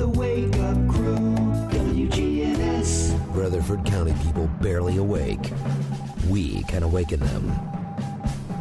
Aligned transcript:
The 0.00 0.08
Wake 0.08 0.56
Up 0.56 0.88
Crew, 0.88 1.36
WGNS. 1.68 3.36
Rutherford 3.36 3.84
County 3.84 4.14
people 4.22 4.46
barely 4.62 4.96
awake. 4.96 5.52
We 6.30 6.62
can 6.62 6.82
awaken 6.82 7.20
them. 7.20 7.52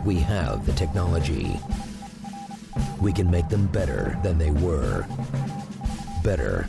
We 0.03 0.15
have 0.15 0.65
the 0.65 0.73
technology. 0.73 1.57
We 2.99 3.13
can 3.13 3.31
make 3.31 3.47
them 3.47 3.67
better 3.67 4.19
than 4.21 4.37
they 4.37 4.51
were. 4.51 5.07
Better, 6.25 6.67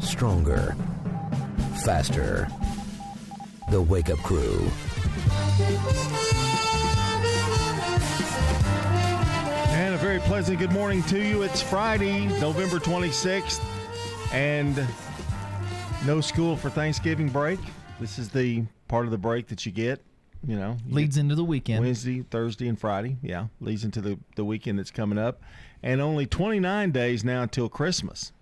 stronger, 0.00 0.76
faster. 1.82 2.46
The 3.70 3.80
Wake 3.80 4.10
Up 4.10 4.18
Crew. 4.18 4.70
And 9.70 9.94
a 9.94 9.98
very 9.98 10.18
pleasant 10.18 10.58
good 10.58 10.72
morning 10.72 11.02
to 11.04 11.18
you. 11.18 11.40
It's 11.40 11.62
Friday, 11.62 12.26
November 12.38 12.78
26th, 12.78 13.62
and 14.34 14.86
no 16.04 16.20
school 16.20 16.56
for 16.56 16.68
Thanksgiving 16.68 17.28
break. 17.28 17.60
This 18.00 18.18
is 18.18 18.28
the 18.28 18.64
part 18.88 19.04
of 19.04 19.10
the 19.12 19.18
break 19.18 19.46
that 19.48 19.64
you 19.64 19.72
get, 19.72 20.02
you 20.46 20.56
know. 20.56 20.76
you 20.86 20.94
Leads 20.94 21.16
into 21.16 21.34
the 21.34 21.44
weekend. 21.44 21.84
Wednesday, 21.84 22.22
Thursday, 22.22 22.66
and 22.68 22.78
Friday. 22.78 23.16
Yeah, 23.22 23.46
leads 23.60 23.84
into 23.84 24.00
the, 24.00 24.18
the 24.36 24.44
weekend 24.44 24.78
that's 24.78 24.90
coming 24.90 25.18
up. 25.18 25.40
And 25.82 26.00
only 26.00 26.26
29 26.26 26.90
days 26.90 27.24
now 27.24 27.42
until 27.42 27.68
Christmas. 27.68 28.32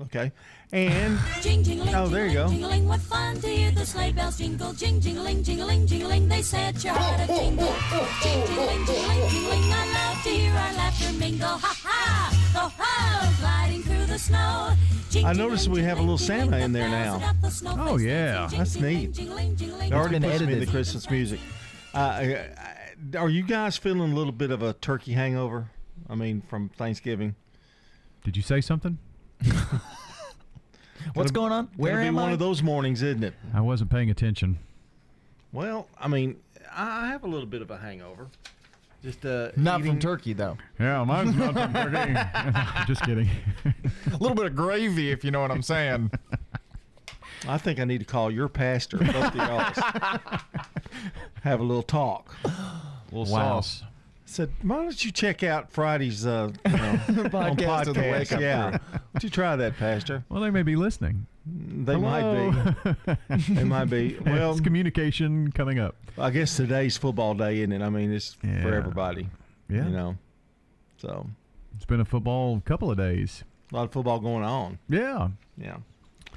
Okay. 0.00 0.32
And 0.72 1.18
Jing 1.40 1.62
jingling, 1.62 1.94
Oh, 1.94 2.08
there 2.08 2.26
you 2.26 2.32
go. 2.34 2.48
jingling, 2.48 2.86
what 2.88 3.00
fun 3.00 3.36
to 3.40 3.48
hear 3.48 3.70
the 3.70 3.86
sleigh 3.86 4.12
bells 4.12 4.38
jingle, 4.38 4.72
jing 4.72 5.00
jingling, 5.00 5.42
jingling, 5.42 5.86
jingling. 5.86 6.28
They 6.28 6.42
said 6.42 6.82
your 6.82 6.94
heart 6.94 7.20
a 7.20 7.26
tingle, 7.26 7.66
jing 8.22 8.46
jingling, 8.46 8.86
jingling, 8.86 9.28
jingling. 9.30 9.72
I 9.72 9.92
love 9.92 10.22
to 10.24 10.28
hear 10.30 10.50
our 10.50 10.72
laughter 10.74 11.12
mingle, 11.18 11.46
ha 11.46 11.76
ha, 11.84 12.50
ho 12.54 12.72
ho, 12.76 13.30
gliding 13.40 13.82
through 13.82 13.94
the 13.98 13.98
snow. 13.98 14.02
Jing, 14.02 14.03
I 14.14 15.32
noticed 15.34 15.66
we 15.68 15.82
have 15.82 15.98
a 15.98 16.00
little 16.00 16.18
Santa 16.18 16.58
in 16.58 16.72
there 16.72 16.88
now. 16.88 17.16
up 17.16 17.36
the 17.40 17.50
snowflakes 17.50 17.90
Oh, 17.90 17.96
yeah. 17.96 18.48
That's 18.50 18.76
neat. 18.76 19.12
jingling, 19.12 19.56
jingling. 19.56 19.88
it 19.88 19.92
already 19.92 20.18
been 20.20 20.30
puts 20.30 20.42
me 20.42 20.52
in 20.52 20.60
the. 20.60 20.66
Christmas 20.66 21.10
music. 21.10 21.40
Uh, 21.92 21.98
I- 21.98 22.22
I- 22.56 23.18
are 23.18 23.28
you 23.28 23.42
guys 23.42 23.76
feeling 23.76 24.12
a 24.12 24.14
little 24.14 24.32
bit 24.32 24.50
of 24.52 24.62
a 24.62 24.72
turkey 24.74 25.12
hangover? 25.12 25.68
I 26.08 26.14
mean, 26.14 26.42
from 26.48 26.68
Thanksgiving? 26.70 27.34
Did 28.22 28.36
you 28.36 28.42
say 28.42 28.60
something? 28.60 28.98
What's 31.14 31.30
Gonna- 31.32 31.32
going 31.32 31.52
on? 31.52 31.68
Where 31.76 31.92
Gonna 31.94 32.02
be 32.04 32.08
am 32.08 32.14
one 32.14 32.32
of 32.32 32.38
those 32.38 32.62
mornings, 32.62 33.02
isn't 33.02 33.24
it? 33.24 33.34
I 33.52 33.60
wasn't 33.60 33.90
paying 33.90 34.10
attention. 34.10 34.58
Well, 35.52 35.88
I 36.00 36.08
mean, 36.08 36.36
I 36.72 37.04
I 37.04 37.06
have 37.08 37.24
a 37.24 37.28
little 37.28 37.46
bit 37.46 37.62
of 37.62 37.70
a 37.70 37.76
hangover. 37.78 38.28
Just 39.04 39.24
uh, 39.26 39.50
Not 39.54 39.80
eating- 39.80 39.92
from 39.92 40.00
turkey 40.00 40.32
though. 40.32 40.56
Yeah, 40.80 41.04
mine's 41.04 41.36
not 41.36 41.52
from 41.52 41.72
turkey. 41.74 42.14
Just 42.86 43.02
kidding. 43.04 43.28
A 44.06 44.16
little 44.16 44.34
bit 44.34 44.46
of 44.46 44.56
gravy, 44.56 45.12
if 45.12 45.22
you 45.24 45.30
know 45.30 45.40
what 45.42 45.50
I'm 45.50 45.62
saying. 45.62 46.10
I 47.48 47.58
think 47.58 47.78
I 47.78 47.84
need 47.84 47.98
to 47.98 48.06
call 48.06 48.30
your 48.30 48.48
pastor, 48.48 48.96
both 48.96 49.14
of 49.14 49.34
y'all. 49.34 50.38
have 51.42 51.60
a 51.60 51.62
little 51.62 51.82
talk. 51.82 52.34
little 53.12 53.30
Wow. 53.30 53.60
sauce. 53.60 53.82
Said, 54.34 54.50
why 54.62 54.82
don't 54.82 55.04
you 55.04 55.12
check 55.12 55.44
out 55.44 55.70
Friday's 55.70 56.26
uh, 56.26 56.50
you 56.66 56.72
know, 56.72 56.88
on 56.90 56.98
Podcast 57.30 57.86
of 57.86 57.94
the 57.94 58.00
Wake? 58.00 58.32
Up 58.32 58.40
Yeah, 58.40 58.70
Crew. 58.70 58.78
Why 58.90 58.98
don't 59.12 59.22
you 59.22 59.30
try 59.30 59.54
that, 59.54 59.76
Pastor? 59.76 60.24
Well, 60.28 60.42
they 60.42 60.50
may 60.50 60.64
be 60.64 60.74
listening. 60.74 61.26
They 61.46 61.94
might 61.94 62.74
be. 63.36 63.54
They 63.54 63.62
might 63.62 63.84
be. 63.84 64.18
Well, 64.26 64.50
it's 64.50 64.60
communication 64.60 65.52
coming 65.52 65.78
up. 65.78 65.94
I 66.18 66.30
guess 66.30 66.56
today's 66.56 66.96
football 66.96 67.34
day, 67.34 67.58
isn't 67.58 67.70
it? 67.70 67.80
I 67.80 67.88
mean, 67.90 68.10
it's 68.12 68.34
for 68.34 68.74
everybody. 68.74 69.28
Yeah, 69.70 69.84
You 69.84 69.90
know, 69.92 70.16
so 70.96 71.28
it's 71.76 71.84
been 71.84 72.00
a 72.00 72.04
football 72.04 72.60
couple 72.64 72.90
of 72.90 72.96
days. 72.96 73.44
a 73.72 73.76
lot 73.76 73.84
of 73.84 73.92
football 73.92 74.18
going 74.18 74.42
on. 74.42 74.80
Yeah. 74.88 75.28
Yeah. 75.56 75.76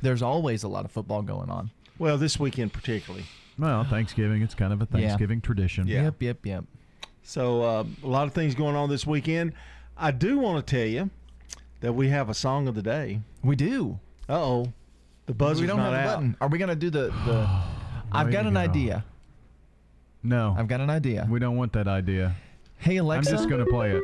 There's 0.04 0.22
always 0.22 0.62
a 0.62 0.68
lot 0.68 0.86
of 0.86 0.92
football 0.92 1.24
going 1.24 1.50
on. 1.50 1.72
Well, 1.98 2.20
this 2.20 2.40
weekend 2.40 2.74
particularly. 2.74 3.26
Well, 3.58 3.84
Thanksgiving. 3.86 4.44
It's 4.44 4.54
kind 4.54 4.72
of 4.72 4.82
a 4.84 4.88
Yeah. 4.92 5.00
Thanksgiving 5.08 5.42
tradition. 5.42 5.88
Yeah. 5.88 6.04
Yep, 6.04 6.22
yep, 6.22 6.46
yep. 6.46 6.64
So 7.28 7.62
uh, 7.62 7.84
a 8.04 8.08
lot 8.08 8.26
of 8.26 8.34
things 8.34 8.56
going 8.56 8.78
on 8.78 8.90
this 8.90 9.06
weekend. 9.06 9.52
I 9.98 10.12
do 10.12 10.40
want 10.40 10.66
to 10.66 10.76
tell 10.76 10.88
you 10.88 11.10
that 11.82 11.92
we 11.92 12.08
have 12.08 12.30
a 12.30 12.34
song 12.34 12.70
of 12.70 12.76
the 12.76 12.82
day. 12.82 13.20
We 13.44 13.58
do. 13.58 14.00
Uh 14.30 14.42
oh, 14.42 14.74
the 15.26 15.34
buzzer's 15.34 15.60
we 15.60 15.68
don't 15.68 15.76
not 15.76 15.94
have 15.94 16.06
a 16.06 16.14
button. 16.16 16.38
Are 16.40 16.48
we 16.48 16.58
gonna 16.58 16.74
do 16.74 16.90
the 16.90 17.08
the? 17.26 17.50
I've 18.14 18.32
got 18.32 18.46
an 18.46 18.54
go. 18.54 18.62
idea. 18.62 19.04
No, 20.24 20.56
I've 20.58 20.70
got 20.70 20.80
an 20.80 20.90
idea. 20.90 21.28
we 21.30 21.40
don't 21.40 21.58
want 21.58 21.74
that 21.74 21.90
idea. 21.90 22.34
Hey 22.78 22.96
Alexa. 22.96 23.30
I'm 23.30 23.38
just 23.38 23.50
going 23.50 23.66
to 23.66 23.70
play 23.70 23.92
it. 23.92 24.04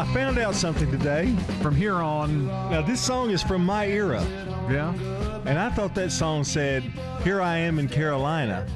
I 0.00 0.14
found 0.14 0.38
out 0.38 0.54
something 0.54 0.90
today. 0.90 1.34
From 1.62 1.76
here 1.76 1.96
on, 1.96 2.46
Now 2.46 2.80
this 2.80 3.00
song 3.00 3.30
is 3.30 3.42
from 3.42 3.64
my 3.64 3.86
era, 3.86 4.22
yeah. 4.70 4.94
and 5.44 5.58
I 5.58 5.68
thought 5.70 5.94
that 5.94 6.10
song 6.10 6.42
said 6.44 6.82
"Here 7.22 7.42
I 7.42 7.58
am 7.58 7.78
in 7.78 7.86
Carolina," 7.88 8.66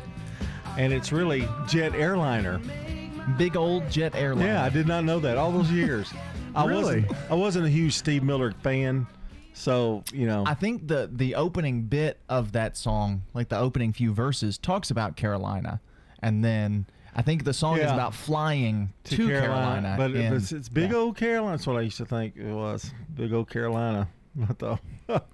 and 0.77 0.93
it's 0.93 1.13
really 1.13 1.49
Jet 1.67 1.95
Airliner. 1.95 2.61
Big 3.39 3.57
old 3.57 3.91
jet 3.91 4.15
Airliner. 4.15 4.47
Yeah, 4.49 4.65
I 4.65 4.69
did 4.69 4.87
not 4.87 5.05
know 5.05 5.19
that 5.21 5.39
all 5.39 5.51
those 5.51 5.71
years. 5.71 6.13
I 6.55 6.67
Really? 6.67 7.01
wasn't. 7.07 7.31
I 7.31 7.35
wasn't 7.35 7.67
a 7.67 7.71
huge 7.71 7.95
Steve 7.95 8.23
Miller 8.23 8.53
fan, 8.63 9.07
so 9.55 10.05
you 10.13 10.27
know. 10.27 10.45
I 10.47 10.53
think 10.53 10.89
the 10.89 11.09
the 11.11 11.37
opening 11.37 11.83
bit 11.85 12.19
of 12.29 12.53
that 12.53 12.77
song, 12.77 13.23
like 13.33 13.49
the 13.49 13.59
opening 13.59 13.95
few 13.95 14.13
verses, 14.13 14.59
talks 14.59 14.91
about 14.91 15.17
Carolina, 15.17 15.81
and 16.21 16.45
then 16.45 16.85
I 17.17 17.23
think 17.23 17.45
the 17.45 17.53
song 17.53 17.79
is 17.79 17.91
about 17.91 18.15
flying 18.15 18.93
to, 19.05 19.29
Carolina. 19.29 19.95
but 19.97 20.11
and- 20.13 20.35
it's, 20.35 20.53
it's 20.53 20.69
big 20.69 20.91
yeah. 20.91 20.97
old 20.97 21.17
Carolina. 21.17 21.57
That's 21.57 21.67
what 21.67 21.77
I 21.77 21.83
used 21.83 21.99
to 21.99 22.07
think 22.07 22.37
it 22.37 22.53
was. 22.53 22.93
Big 23.15 23.33
old 23.33 23.49
Carolina. 23.49 24.09
I 24.49 24.53
thought. 24.53 24.81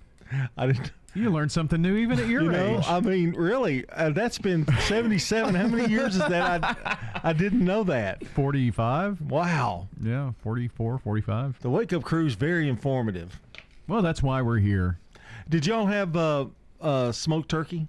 I 0.56 0.66
didn't. 0.66 0.92
You 1.12 1.30
learn 1.30 1.48
something 1.48 1.82
new 1.82 1.96
even 1.96 2.20
at 2.20 2.28
your 2.28 2.42
You 2.42 2.52
know, 2.52 2.78
age. 2.78 2.84
I 2.86 3.00
mean, 3.00 3.32
really, 3.32 3.84
uh, 3.90 4.10
that's 4.10 4.38
been 4.38 4.64
77. 4.82 5.56
How 5.56 5.66
many 5.66 5.90
years 5.90 6.14
is 6.14 6.20
that? 6.28 6.62
I, 6.62 7.20
I 7.24 7.32
didn't 7.32 7.64
know 7.64 7.82
that. 7.84 8.24
45? 8.28 9.20
Wow. 9.22 9.88
Yeah, 10.00 10.30
44, 10.44 10.98
45. 10.98 11.60
The 11.62 11.70
Wake 11.70 11.92
Up 11.92 12.04
Crew 12.04 12.26
is 12.26 12.34
very 12.34 12.68
informative. 12.68 13.40
Well, 13.88 14.02
that's 14.02 14.22
why 14.22 14.40
we're 14.40 14.58
here. 14.58 15.00
Did 15.48 15.66
y'all 15.66 15.86
have 15.86 16.14
uh, 16.16 16.46
uh, 16.80 17.10
smoked 17.10 17.48
turkey? 17.48 17.88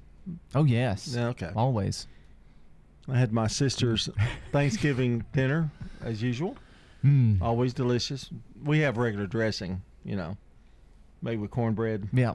Oh 0.56 0.64
yes. 0.64 1.14
Yeah, 1.16 1.28
okay. 1.28 1.52
Always. 1.56 2.08
I 3.08 3.18
had 3.18 3.32
my 3.34 3.48
sister's 3.48 4.10
Thanksgiving 4.52 5.26
dinner, 5.34 5.72
as 6.04 6.22
usual. 6.22 6.56
Mm. 7.04 7.42
Always 7.42 7.74
delicious. 7.74 8.30
We 8.64 8.80
have 8.80 8.98
regular 8.98 9.26
dressing, 9.28 9.82
you 10.06 10.16
know, 10.16 10.38
made 11.22 11.40
with 11.40 11.52
cornbread. 11.52 12.10
Yeah. 12.14 12.34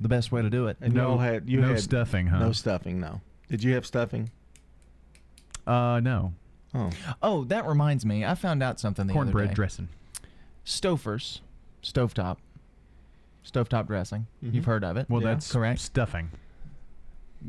The 0.00 0.08
best 0.08 0.30
way 0.32 0.42
to 0.42 0.50
do 0.50 0.66
it. 0.66 0.76
And 0.80 0.94
no, 0.94 1.10
y'all 1.10 1.18
had 1.18 1.48
you 1.48 1.60
no 1.60 1.68
had 1.68 1.80
stuffing, 1.80 2.26
huh? 2.26 2.40
no 2.40 2.52
stuffing. 2.52 3.00
No. 3.00 3.20
Did 3.48 3.62
you 3.62 3.74
have 3.74 3.86
stuffing? 3.86 4.30
uh, 5.66 6.00
no. 6.02 6.34
Oh, 6.74 6.90
Oh, 7.22 7.44
that 7.44 7.66
reminds 7.66 8.04
me. 8.06 8.24
I 8.24 8.34
found 8.34 8.62
out 8.62 8.80
something 8.80 9.06
the 9.06 9.12
other 9.12 9.18
Cornbread 9.24 9.48
day. 9.48 9.54
dressing. 9.54 9.88
Stouffer's, 10.64 11.40
stovetop, 11.82 12.38
stovetop 13.46 13.86
dressing. 13.86 14.26
You've 14.40 14.64
heard 14.64 14.82
of 14.84 14.96
it? 14.96 15.08
Well, 15.08 15.22
Yeah. 15.22 15.28
that's 15.34 15.52
Correct. 15.52 15.80
stuffing. 15.80 16.30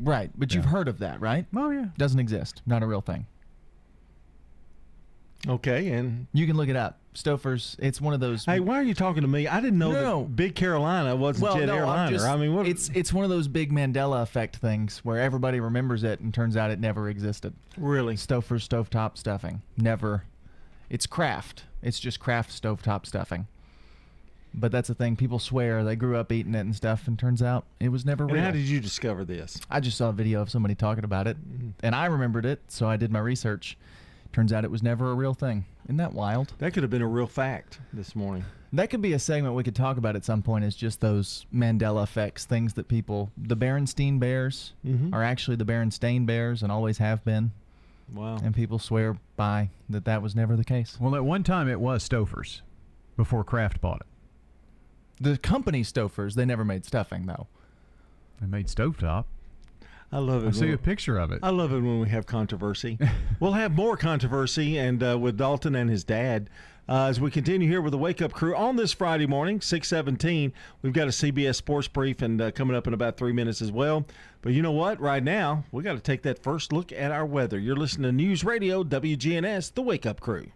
Right, 0.02 0.30
but 0.36 0.54
you've 0.54 0.64
heard 0.66 0.88
of 0.88 0.98
that, 0.98 1.20
right? 1.20 1.46
Oh, 1.54 1.70
yeah. 1.70 1.86
Doesn't 1.96 2.18
exist. 2.20 2.62
Not 2.66 2.82
a 2.82 2.86
real 2.86 3.00
thing. 3.00 3.26
okay. 5.48 5.88
And 5.90 6.26
You 6.32 6.46
can 6.46 6.56
look 6.56 6.68
it 6.68 6.76
up. 6.76 6.98
Stouffer's. 7.14 7.76
It's 7.78 8.00
one 8.00 8.12
of 8.12 8.18
those. 8.18 8.44
hey, 8.44 8.58
why 8.58 8.74
are 8.80 8.82
you 8.82 8.94
talking 8.94 9.22
to 9.22 9.28
me? 9.28 9.46
I 9.46 9.60
didn't 9.60 9.78
know 9.78 9.92
No. 9.92 10.22
that 10.24 10.34
Big 10.34 10.54
Carolina 10.56 11.14
wasn't 11.14 11.44
well, 11.44 11.56
Jet 11.56 11.66
no, 11.66 11.76
Airliner. 11.76 12.10
just, 12.10 12.26
I 12.26 12.36
mean, 12.36 12.54
what? 12.54 12.66
it's 12.66 12.90
it's 12.92 13.12
one 13.12 13.22
of 13.24 13.30
those 13.30 13.46
big 13.46 13.70
Mandela 13.72 14.20
effect 14.22 14.56
things 14.56 14.98
where 15.04 15.20
everybody 15.20 15.60
remembers 15.60 16.02
it 16.02 16.18
and 16.18 16.34
turns 16.34 16.56
out 16.56 16.72
it 16.72 16.80
never 16.80 17.08
existed. 17.08 17.54
really 17.76 18.16
Stouffer's 18.16 18.66
stovetop 18.68 19.16
stuffing. 19.16 19.62
Never. 19.76 20.24
It's 20.90 21.06
Kraft. 21.06 21.62
It's 21.82 22.00
just 22.00 22.18
Kraft 22.18 22.50
stovetop 22.50 23.06
stuffing. 23.06 23.46
But 24.56 24.70
that's 24.70 24.86
the 24.88 24.94
thing. 24.94 25.16
People 25.16 25.40
swear 25.40 25.82
they 25.82 25.96
grew 25.96 26.16
up 26.16 26.30
eating 26.30 26.54
it 26.54 26.60
and 26.60 26.74
stuff, 26.76 27.08
and 27.08 27.18
turns 27.18 27.42
out 27.42 27.64
it 27.80 27.88
was 27.88 28.04
never 28.06 28.24
And 28.24 28.32
real. 28.34 28.42
how 28.44 28.50
did 28.52 28.62
you 28.62 28.78
discover 28.80 29.24
this? 29.24 29.58
I 29.68 29.80
just 29.80 29.98
saw 29.98 30.10
a 30.10 30.12
video 30.12 30.40
of 30.40 30.48
somebody 30.50 30.74
talking 30.76 31.02
about 31.04 31.26
it, 31.26 31.36
Mm-hmm. 31.38 31.68
and 31.82 31.94
I 31.94 32.06
remembered 32.06 32.46
it, 32.46 32.60
so 32.68 32.88
I 32.88 32.96
did 32.96 33.10
my 33.10 33.18
research. 33.18 33.76
Turns 34.32 34.52
out 34.52 34.64
it 34.64 34.70
was 34.70 34.82
never 34.82 35.10
a 35.10 35.14
real 35.14 35.34
thing. 35.34 35.64
Isn't 35.86 35.96
that 35.98 36.12
wild? 36.12 36.52
That 36.58 36.72
could 36.72 36.82
have 36.84 36.90
been 36.90 37.02
a 37.02 37.06
real 37.08 37.26
fact 37.26 37.78
this 37.92 38.14
morning. 38.16 38.44
That 38.72 38.90
could 38.90 39.02
be 39.02 39.12
a 39.12 39.18
segment 39.18 39.54
we 39.54 39.62
could 39.62 39.76
talk 39.76 39.96
about 39.96 40.16
at 40.16 40.24
some 40.24 40.42
point. 40.42 40.64
Is 40.64 40.74
just 40.74 41.00
those 41.00 41.46
Mandela 41.54 42.02
effects, 42.02 42.44
things 42.44 42.74
that 42.74 42.88
people. 42.88 43.30
The 43.36 43.56
Berenstein 43.56 44.18
Bears 44.18 44.72
Mhm. 44.84 45.12
are 45.12 45.22
actually 45.22 45.56
the 45.56 45.64
Berenstain 45.64 46.26
Bears 46.26 46.62
and 46.62 46.70
always 46.72 46.98
have 46.98 47.24
been. 47.24 47.52
Wow. 48.12 48.36
and 48.36 48.54
people 48.54 48.78
swear 48.78 49.16
by 49.36 49.70
that 49.88 50.04
that 50.04 50.20
was 50.20 50.36
never 50.36 50.56
the 50.56 50.64
case. 50.64 50.98
Well, 51.00 51.14
at 51.16 51.24
one 51.24 51.42
time 51.42 51.68
it 51.68 51.80
was 51.80 52.06
Stouffer's 52.06 52.60
before 53.16 53.42
Kraft 53.44 53.80
bought 53.80 54.00
it. 54.02 54.06
The 55.20 55.38
company 55.38 55.82
Stouffer's, 55.82 56.34
they 56.34 56.44
never 56.44 56.64
made 56.64 56.84
stuffing 56.84 57.26
though. 57.26 57.46
They 58.40 58.46
made 58.46 58.66
stovetop. 58.66 59.24
I 60.12 60.18
love 60.18 60.44
it. 60.44 60.48
I 60.48 60.50
see 60.52 60.66
when- 60.66 60.74
a 60.74 60.78
picture 60.78 61.18
of 61.18 61.32
it. 61.32 61.40
I 61.42 61.50
love 61.50 61.72
it 61.72 61.80
when 61.80 62.00
we 62.00 62.08
have 62.08 62.26
controversy. 62.26 62.98
we'll 63.40 63.52
have 63.52 63.72
more 63.72 63.96
controversy 63.96 64.78
and 64.78 65.02
uh, 65.02 65.18
with 65.18 65.36
Dalton 65.36 65.74
and 65.74 65.90
his 65.90 66.04
dad 66.04 66.50
uh, 66.88 67.06
as 67.06 67.20
we 67.20 67.30
continue 67.30 67.68
here 67.68 67.80
with 67.80 67.92
the 67.92 67.98
Wake 67.98 68.20
Up 68.20 68.32
Crew 68.32 68.54
on 68.54 68.76
this 68.76 68.92
Friday 68.92 69.26
morning, 69.26 69.60
six 69.60 69.88
seventeen. 69.88 70.52
We've 70.82 70.92
got 70.92 71.08
a 71.08 71.10
CBS 71.10 71.56
Sports 71.56 71.88
Brief 71.88 72.20
and 72.22 72.40
uh, 72.40 72.50
coming 72.50 72.76
up 72.76 72.86
in 72.86 72.92
about 72.94 73.16
three 73.16 73.32
minutes 73.32 73.62
as 73.62 73.72
well. 73.72 74.04
But 74.42 74.52
you 74.52 74.60
know 74.62 74.72
what? 74.72 75.00
Right 75.00 75.22
now, 75.22 75.64
we 75.72 75.82
got 75.82 75.94
to 75.94 76.00
take 76.00 76.22
that 76.22 76.42
first 76.42 76.72
look 76.72 76.92
at 76.92 77.10
our 77.10 77.24
weather. 77.24 77.58
You're 77.58 77.76
listening 77.76 78.10
to 78.10 78.12
News 78.12 78.44
Radio 78.44 78.84
WGNS, 78.84 79.72
the 79.74 79.82
Wake 79.82 80.04
Up 80.04 80.20
Crew. 80.20 80.48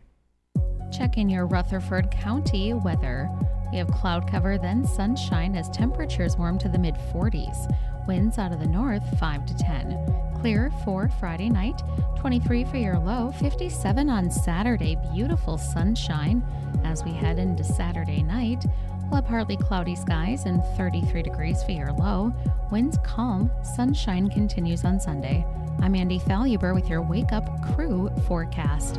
Check 0.92 1.16
in 1.16 1.28
your 1.28 1.46
Rutherford 1.46 2.10
County 2.10 2.74
weather. 2.74 3.30
We 3.70 3.78
have 3.78 3.90
cloud 3.90 4.30
cover, 4.30 4.56
then 4.58 4.86
sunshine 4.86 5.54
as 5.54 5.68
temperatures 5.68 6.36
warm 6.36 6.58
to 6.58 6.68
the 6.68 6.78
mid 6.78 6.94
40s. 7.12 7.74
Winds 8.06 8.38
out 8.38 8.52
of 8.52 8.60
the 8.60 8.66
north 8.66 9.02
5 9.18 9.46
to 9.46 9.54
10. 9.54 10.14
Clear 10.40 10.70
for 10.84 11.10
Friday 11.20 11.50
night, 11.50 11.82
23 12.16 12.64
for 12.64 12.76
your 12.76 12.98
low, 12.98 13.32
57 13.32 14.08
on 14.08 14.30
Saturday. 14.30 14.96
Beautiful 15.12 15.58
sunshine 15.58 16.42
as 16.84 17.04
we 17.04 17.12
head 17.12 17.38
into 17.38 17.64
Saturday 17.64 18.22
night. 18.22 18.64
We'll 19.10 19.16
have 19.16 19.26
partly 19.26 19.56
cloudy 19.56 19.96
skies 19.96 20.44
and 20.44 20.62
33 20.76 21.22
degrees 21.22 21.62
for 21.62 21.72
your 21.72 21.92
low. 21.92 22.32
Winds 22.70 22.98
calm, 23.02 23.50
sunshine 23.62 24.28
continues 24.30 24.84
on 24.84 25.00
Sunday. 25.00 25.44
I'm 25.80 25.94
Andy 25.94 26.18
Faluber 26.18 26.74
with 26.74 26.88
your 26.88 27.02
Wake 27.02 27.32
Up 27.32 27.48
Crew 27.74 28.10
forecast. 28.26 28.98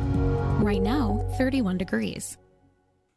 Right 0.60 0.82
now, 0.82 1.24
31 1.36 1.78
degrees. 1.78 2.38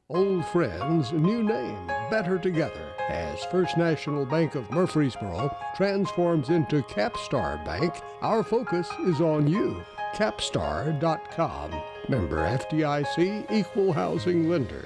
Old 0.10 0.46
friends, 0.48 1.14
new 1.14 1.42
name, 1.44 1.88
better 2.12 2.38
together. 2.38 2.94
As 3.10 3.42
First 3.46 3.78
National 3.78 4.26
Bank 4.26 4.54
of 4.54 4.70
Murfreesboro 4.70 5.56
transforms 5.78 6.50
into 6.50 6.82
Capstar 6.84 7.64
Bank, 7.64 8.02
our 8.22 8.44
focus 8.44 8.90
is 9.06 9.22
on 9.22 9.48
you. 9.48 9.82
Capstar.com. 10.14 11.72
Member 12.10 12.38
FDIC, 12.38 13.50
equal 13.50 13.94
housing 13.94 14.50
lender. 14.50 14.86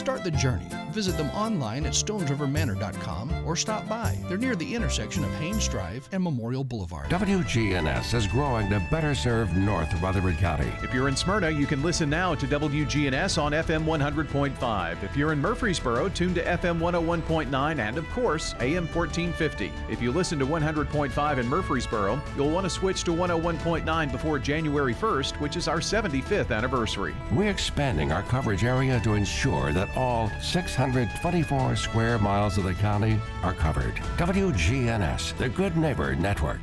Start 0.00 0.24
the 0.24 0.30
journey. 0.30 0.64
Visit 0.92 1.18
them 1.18 1.28
online 1.32 1.84
at 1.84 1.92
stonesrivermanor.com 1.92 3.44
or 3.46 3.54
stop 3.54 3.86
by. 3.86 4.16
They're 4.28 4.38
near 4.38 4.56
the 4.56 4.74
intersection 4.74 5.22
of 5.22 5.30
Haynes 5.34 5.68
Drive 5.68 6.08
and 6.10 6.22
Memorial 6.22 6.64
Boulevard. 6.64 7.10
WGNS 7.10 8.14
is 8.14 8.26
growing 8.26 8.70
to 8.70 8.82
better 8.90 9.14
serve 9.14 9.54
North 9.54 9.92
Rutherford 10.00 10.38
County. 10.38 10.72
If 10.82 10.94
you're 10.94 11.08
in 11.08 11.16
Smyrna, 11.16 11.50
you 11.50 11.66
can 11.66 11.82
listen 11.82 12.08
now 12.08 12.34
to 12.34 12.46
WGNS 12.46 13.40
on 13.40 13.52
FM 13.52 13.84
100.5. 13.84 15.02
If 15.02 15.14
you're 15.18 15.32
in 15.32 15.38
Murfreesboro, 15.38 16.08
tune 16.08 16.32
to 16.32 16.42
FM 16.44 16.78
101.9 16.78 17.78
and, 17.78 17.98
of 17.98 18.08
course, 18.08 18.54
AM 18.60 18.86
1450. 18.86 19.70
If 19.90 20.00
you 20.00 20.12
listen 20.12 20.38
to 20.38 20.46
100.5 20.46 21.38
in 21.38 21.46
Murfreesboro, 21.46 22.18
you'll 22.36 22.50
want 22.50 22.64
to 22.64 22.70
switch 22.70 23.04
to 23.04 23.10
101.9 23.10 24.10
before 24.10 24.38
January 24.38 24.94
1st, 24.94 25.38
which 25.40 25.56
is 25.56 25.68
our 25.68 25.80
75th 25.80 26.56
anniversary. 26.56 27.14
We're 27.32 27.50
expanding 27.50 28.12
our 28.12 28.22
coverage 28.22 28.64
area 28.64 28.98
to 29.00 29.12
ensure 29.12 29.74
that 29.74 29.89
all 29.96 30.30
624 30.40 31.76
square 31.76 32.18
miles 32.18 32.58
of 32.58 32.64
the 32.64 32.74
county 32.74 33.18
are 33.42 33.54
covered. 33.54 33.94
WGNS, 34.16 35.36
the 35.38 35.48
Good 35.48 35.76
Neighbor 35.76 36.14
Network. 36.14 36.60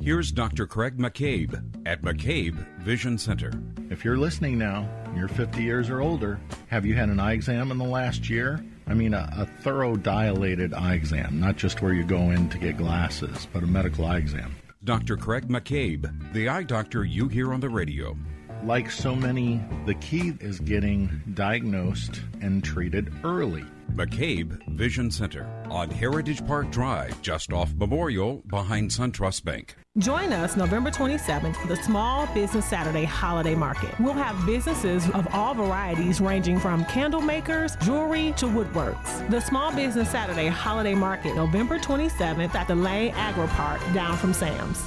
Here's 0.00 0.32
Dr. 0.32 0.66
Craig 0.66 0.98
McCabe 0.98 1.62
at 1.86 2.02
McCabe 2.02 2.56
Vision 2.78 3.16
Center. 3.16 3.52
If 3.88 4.04
you're 4.04 4.18
listening 4.18 4.58
now, 4.58 4.88
you're 5.14 5.28
50 5.28 5.62
years 5.62 5.88
or 5.88 6.00
older, 6.00 6.40
have 6.68 6.84
you 6.84 6.94
had 6.94 7.08
an 7.08 7.20
eye 7.20 7.34
exam 7.34 7.70
in 7.70 7.78
the 7.78 7.84
last 7.84 8.28
year? 8.28 8.64
I 8.88 8.94
mean, 8.94 9.14
a, 9.14 9.32
a 9.36 9.46
thorough 9.62 9.94
dilated 9.94 10.74
eye 10.74 10.94
exam, 10.94 11.38
not 11.38 11.56
just 11.56 11.82
where 11.82 11.92
you 11.92 12.02
go 12.02 12.30
in 12.30 12.48
to 12.48 12.58
get 12.58 12.78
glasses, 12.78 13.46
but 13.52 13.62
a 13.62 13.66
medical 13.66 14.04
eye 14.04 14.16
exam. 14.16 14.56
Dr. 14.84 15.16
Craig 15.16 15.46
McCabe, 15.46 16.32
the 16.32 16.48
eye 16.48 16.64
doctor 16.64 17.04
you 17.04 17.28
hear 17.28 17.52
on 17.52 17.60
the 17.60 17.68
radio. 17.68 18.16
Like 18.64 18.92
so 18.92 19.16
many, 19.16 19.60
the 19.86 19.94
key 19.94 20.34
is 20.40 20.60
getting 20.60 21.20
diagnosed 21.34 22.20
and 22.40 22.62
treated 22.62 23.12
early. 23.24 23.64
McCabe 23.92 24.56
Vision 24.68 25.10
Center 25.10 25.48
on 25.68 25.90
Heritage 25.90 26.46
Park 26.46 26.70
Drive, 26.70 27.20
just 27.22 27.52
off 27.52 27.74
Memorial, 27.74 28.40
behind 28.46 28.90
SunTrust 28.90 29.44
Bank. 29.44 29.74
Join 29.98 30.32
us 30.32 30.56
November 30.56 30.92
27th 30.92 31.56
for 31.56 31.66
the 31.66 31.76
Small 31.76 32.28
Business 32.28 32.64
Saturday 32.64 33.02
Holiday 33.02 33.56
Market. 33.56 33.98
We'll 33.98 34.12
have 34.12 34.46
businesses 34.46 35.10
of 35.10 35.26
all 35.34 35.54
varieties 35.54 36.20
ranging 36.20 36.60
from 36.60 36.84
candle 36.84 37.20
makers, 37.20 37.74
jewelry 37.82 38.32
to 38.36 38.46
woodworks. 38.46 39.28
The 39.28 39.40
Small 39.40 39.74
Business 39.74 40.08
Saturday 40.08 40.46
Holiday 40.46 40.94
Market, 40.94 41.34
November 41.34 41.80
27th 41.80 42.54
at 42.54 42.68
the 42.68 42.76
Lane 42.76 43.12
Agri-Park 43.14 43.80
down 43.92 44.16
from 44.16 44.32
Sam's. 44.32 44.84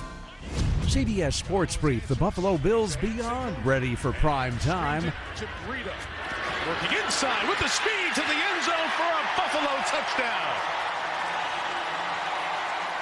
CBS 0.86 1.34
Sports 1.34 1.76
Brief. 1.76 2.08
The 2.08 2.16
Buffalo 2.16 2.58
Bills 2.58 2.96
beyond 2.96 3.66
ready 3.66 3.96
for 3.96 4.12
prime 4.14 4.58
time. 4.60 5.04
Working 5.04 6.98
inside 7.04 7.48
with 7.50 7.60
the 7.60 7.68
speed 7.68 8.10
to 8.16 8.22
the 8.22 8.38
end 8.38 8.64
zone 8.64 8.90
for 8.96 9.10
a 9.10 9.24
Buffalo 9.38 9.74
touchdown. 9.86 10.56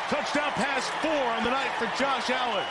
Touchdown 0.09 0.51
pass 0.53 0.89
four 1.01 1.31
on 1.37 1.43
the 1.43 1.51
night 1.51 1.71
for 1.77 1.85
Josh 1.97 2.29
Allen. 2.29 2.65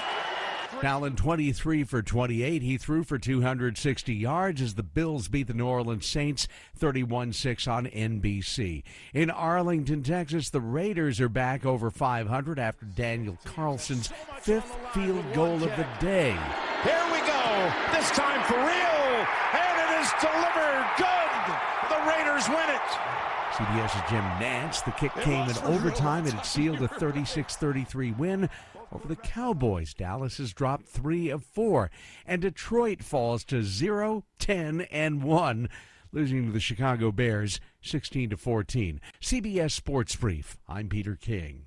Allen 0.84 1.16
23 1.16 1.84
for 1.84 2.02
28. 2.02 2.62
He 2.62 2.76
threw 2.76 3.04
for 3.04 3.18
260 3.18 4.14
yards 4.14 4.60
as 4.60 4.74
the 4.74 4.82
Bills 4.82 5.28
beat 5.28 5.46
the 5.46 5.54
New 5.54 5.66
Orleans 5.66 6.06
Saints 6.06 6.48
31 6.76 7.32
6 7.32 7.68
on 7.68 7.86
NBC. 7.86 8.82
In 9.14 9.30
Arlington, 9.30 10.02
Texas, 10.02 10.50
the 10.50 10.60
Raiders 10.60 11.20
are 11.20 11.28
back 11.28 11.64
over 11.64 11.90
500 11.90 12.58
after 12.58 12.86
Daniel 12.86 13.38
Carlson's 13.44 14.10
fifth 14.40 14.76
field 14.92 15.24
goal 15.34 15.54
of 15.54 15.76
the 15.76 15.86
day. 16.00 16.36
Here 16.82 17.04
we 17.12 17.18
go. 17.20 17.72
This 17.92 18.10
time 18.10 18.42
for 18.44 18.56
real. 18.56 19.26
And 19.54 19.78
it 19.78 20.00
is 20.00 20.10
delivered. 20.20 20.86
Good. 20.96 21.88
The 21.90 22.10
Raiders 22.10 22.48
win 22.48 22.70
it. 22.70 23.21
CBS's 23.52 24.11
Jim 24.11 24.25
Nantz. 24.40 24.82
The 24.82 24.92
kick 24.92 25.12
came 25.16 25.49
in 25.49 25.56
overtime 25.59 26.26
and 26.26 26.38
it 26.38 26.47
sealed 26.47 26.80
a 26.80 26.88
36 26.88 27.56
33 27.56 28.12
win 28.12 28.49
over 28.90 29.06
the 29.06 29.16
Cowboys. 29.16 29.92
Dallas 29.92 30.38
has 30.38 30.54
dropped 30.54 30.87
three 30.87 31.28
of 31.28 31.44
four, 31.44 31.90
and 32.26 32.40
Detroit 32.40 33.02
falls 33.02 33.44
to 33.44 33.62
0 33.62 34.25
10 34.38 34.82
and 34.90 35.23
1, 35.23 35.68
losing 36.12 36.47
to 36.47 36.52
the 36.52 36.61
Chicago 36.61 37.12
Bears 37.12 37.61
16 37.82 38.30
to 38.30 38.37
14. 38.38 39.00
CBS 39.21 39.73
Sports 39.73 40.16
Brief. 40.16 40.56
I'm 40.66 40.88
Peter 40.88 41.14
King. 41.14 41.66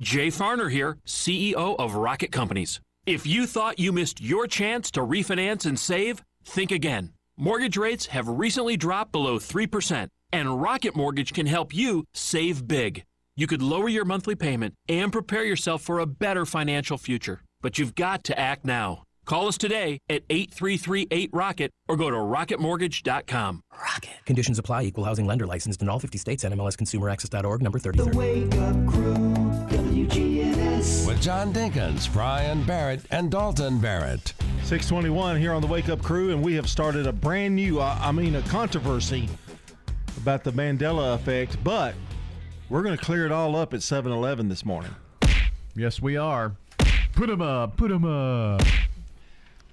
Jay 0.00 0.28
Farner 0.28 0.70
here, 0.70 0.98
CEO 1.06 1.76
of 1.78 1.94
Rocket 1.94 2.30
Companies. 2.30 2.80
If 3.06 3.26
you 3.26 3.46
thought 3.46 3.78
you 3.80 3.92
missed 3.92 4.20
your 4.20 4.46
chance 4.46 4.90
to 4.92 5.00
refinance 5.00 5.66
and 5.66 5.78
save, 5.78 6.22
think 6.44 6.70
again. 6.70 7.12
Mortgage 7.36 7.76
rates 7.76 8.06
have 8.06 8.28
recently 8.28 8.76
dropped 8.76 9.10
below 9.10 9.40
3%, 9.40 10.06
and 10.30 10.62
Rocket 10.62 10.94
Mortgage 10.94 11.32
can 11.32 11.46
help 11.46 11.74
you 11.74 12.04
save 12.14 12.68
big. 12.68 13.02
You 13.34 13.48
could 13.48 13.60
lower 13.60 13.88
your 13.88 14.04
monthly 14.04 14.36
payment 14.36 14.74
and 14.88 15.10
prepare 15.10 15.44
yourself 15.44 15.82
for 15.82 15.98
a 15.98 16.06
better 16.06 16.46
financial 16.46 16.96
future. 16.96 17.42
But 17.60 17.76
you've 17.76 17.96
got 17.96 18.22
to 18.24 18.38
act 18.38 18.64
now. 18.64 19.02
Call 19.26 19.48
us 19.48 19.58
today 19.58 19.98
at 20.08 20.28
833-8ROCKET 20.28 21.70
or 21.88 21.96
go 21.96 22.08
to 22.08 22.16
rocketmortgage.com. 22.16 23.62
Rocket. 23.72 24.10
Conditions 24.26 24.60
apply. 24.60 24.82
Equal 24.84 25.02
housing 25.04 25.26
lender 25.26 25.46
licensed 25.46 25.82
in 25.82 25.88
all 25.88 25.98
50 25.98 26.18
states. 26.18 26.44
NMLSConsumerAccess.org 26.44 27.62
number 27.62 27.80
33. 27.80 28.12
With 31.06 31.20
John 31.20 31.52
Dinkins, 31.52 32.10
Brian 32.12 32.64
Barrett, 32.64 33.02
and 33.10 33.30
Dalton 33.30 33.78
Barrett. 33.78 34.32
621 34.62 35.38
here 35.38 35.52
on 35.52 35.60
the 35.60 35.66
Wake 35.68 35.88
Up 35.90 36.02
Crew, 36.02 36.30
and 36.30 36.42
we 36.42 36.54
have 36.54 36.68
started 36.68 37.06
a 37.06 37.12
brand 37.12 37.54
new, 37.54 37.78
uh, 37.80 37.98
I 38.00 38.10
mean, 38.12 38.36
a 38.36 38.42
controversy 38.42 39.28
about 40.16 40.44
the 40.44 40.52
Mandela 40.52 41.14
effect, 41.14 41.62
but 41.62 41.94
we're 42.70 42.82
going 42.82 42.96
to 42.96 43.02
clear 43.04 43.26
it 43.26 43.32
all 43.32 43.54
up 43.56 43.74
at 43.74 43.82
7 43.82 44.10
Eleven 44.10 44.48
this 44.48 44.64
morning. 44.64 44.94
Yes, 45.76 46.00
we 46.00 46.16
are. 46.16 46.52
Put 46.78 46.88
Put 47.12 47.30
'em 47.30 47.42
up. 47.42 47.76
Put 47.76 47.90
Put 47.90 47.94
'em 47.96 48.04
up. 48.06 48.62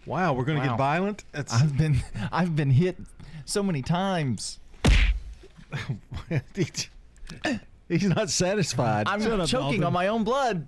Wow, 0.06 0.34
we're 0.34 0.44
going 0.44 0.58
to 0.60 0.66
Wow. 0.68 0.74
get 0.74 0.78
violent? 0.78 1.24
It's, 1.34 1.54
I've 1.54 1.78
been 1.78 2.04
I've 2.32 2.56
been 2.56 2.72
hit 2.72 2.98
so 3.46 3.64
many 3.64 3.82
times. 3.82 4.60
He's 7.88 8.04
not 8.04 8.30
satisfied. 8.30 9.08
I'm 9.08 9.46
choking 9.46 9.84
on 9.84 9.94
my 9.94 10.08
own 10.08 10.24
blood. 10.24 10.68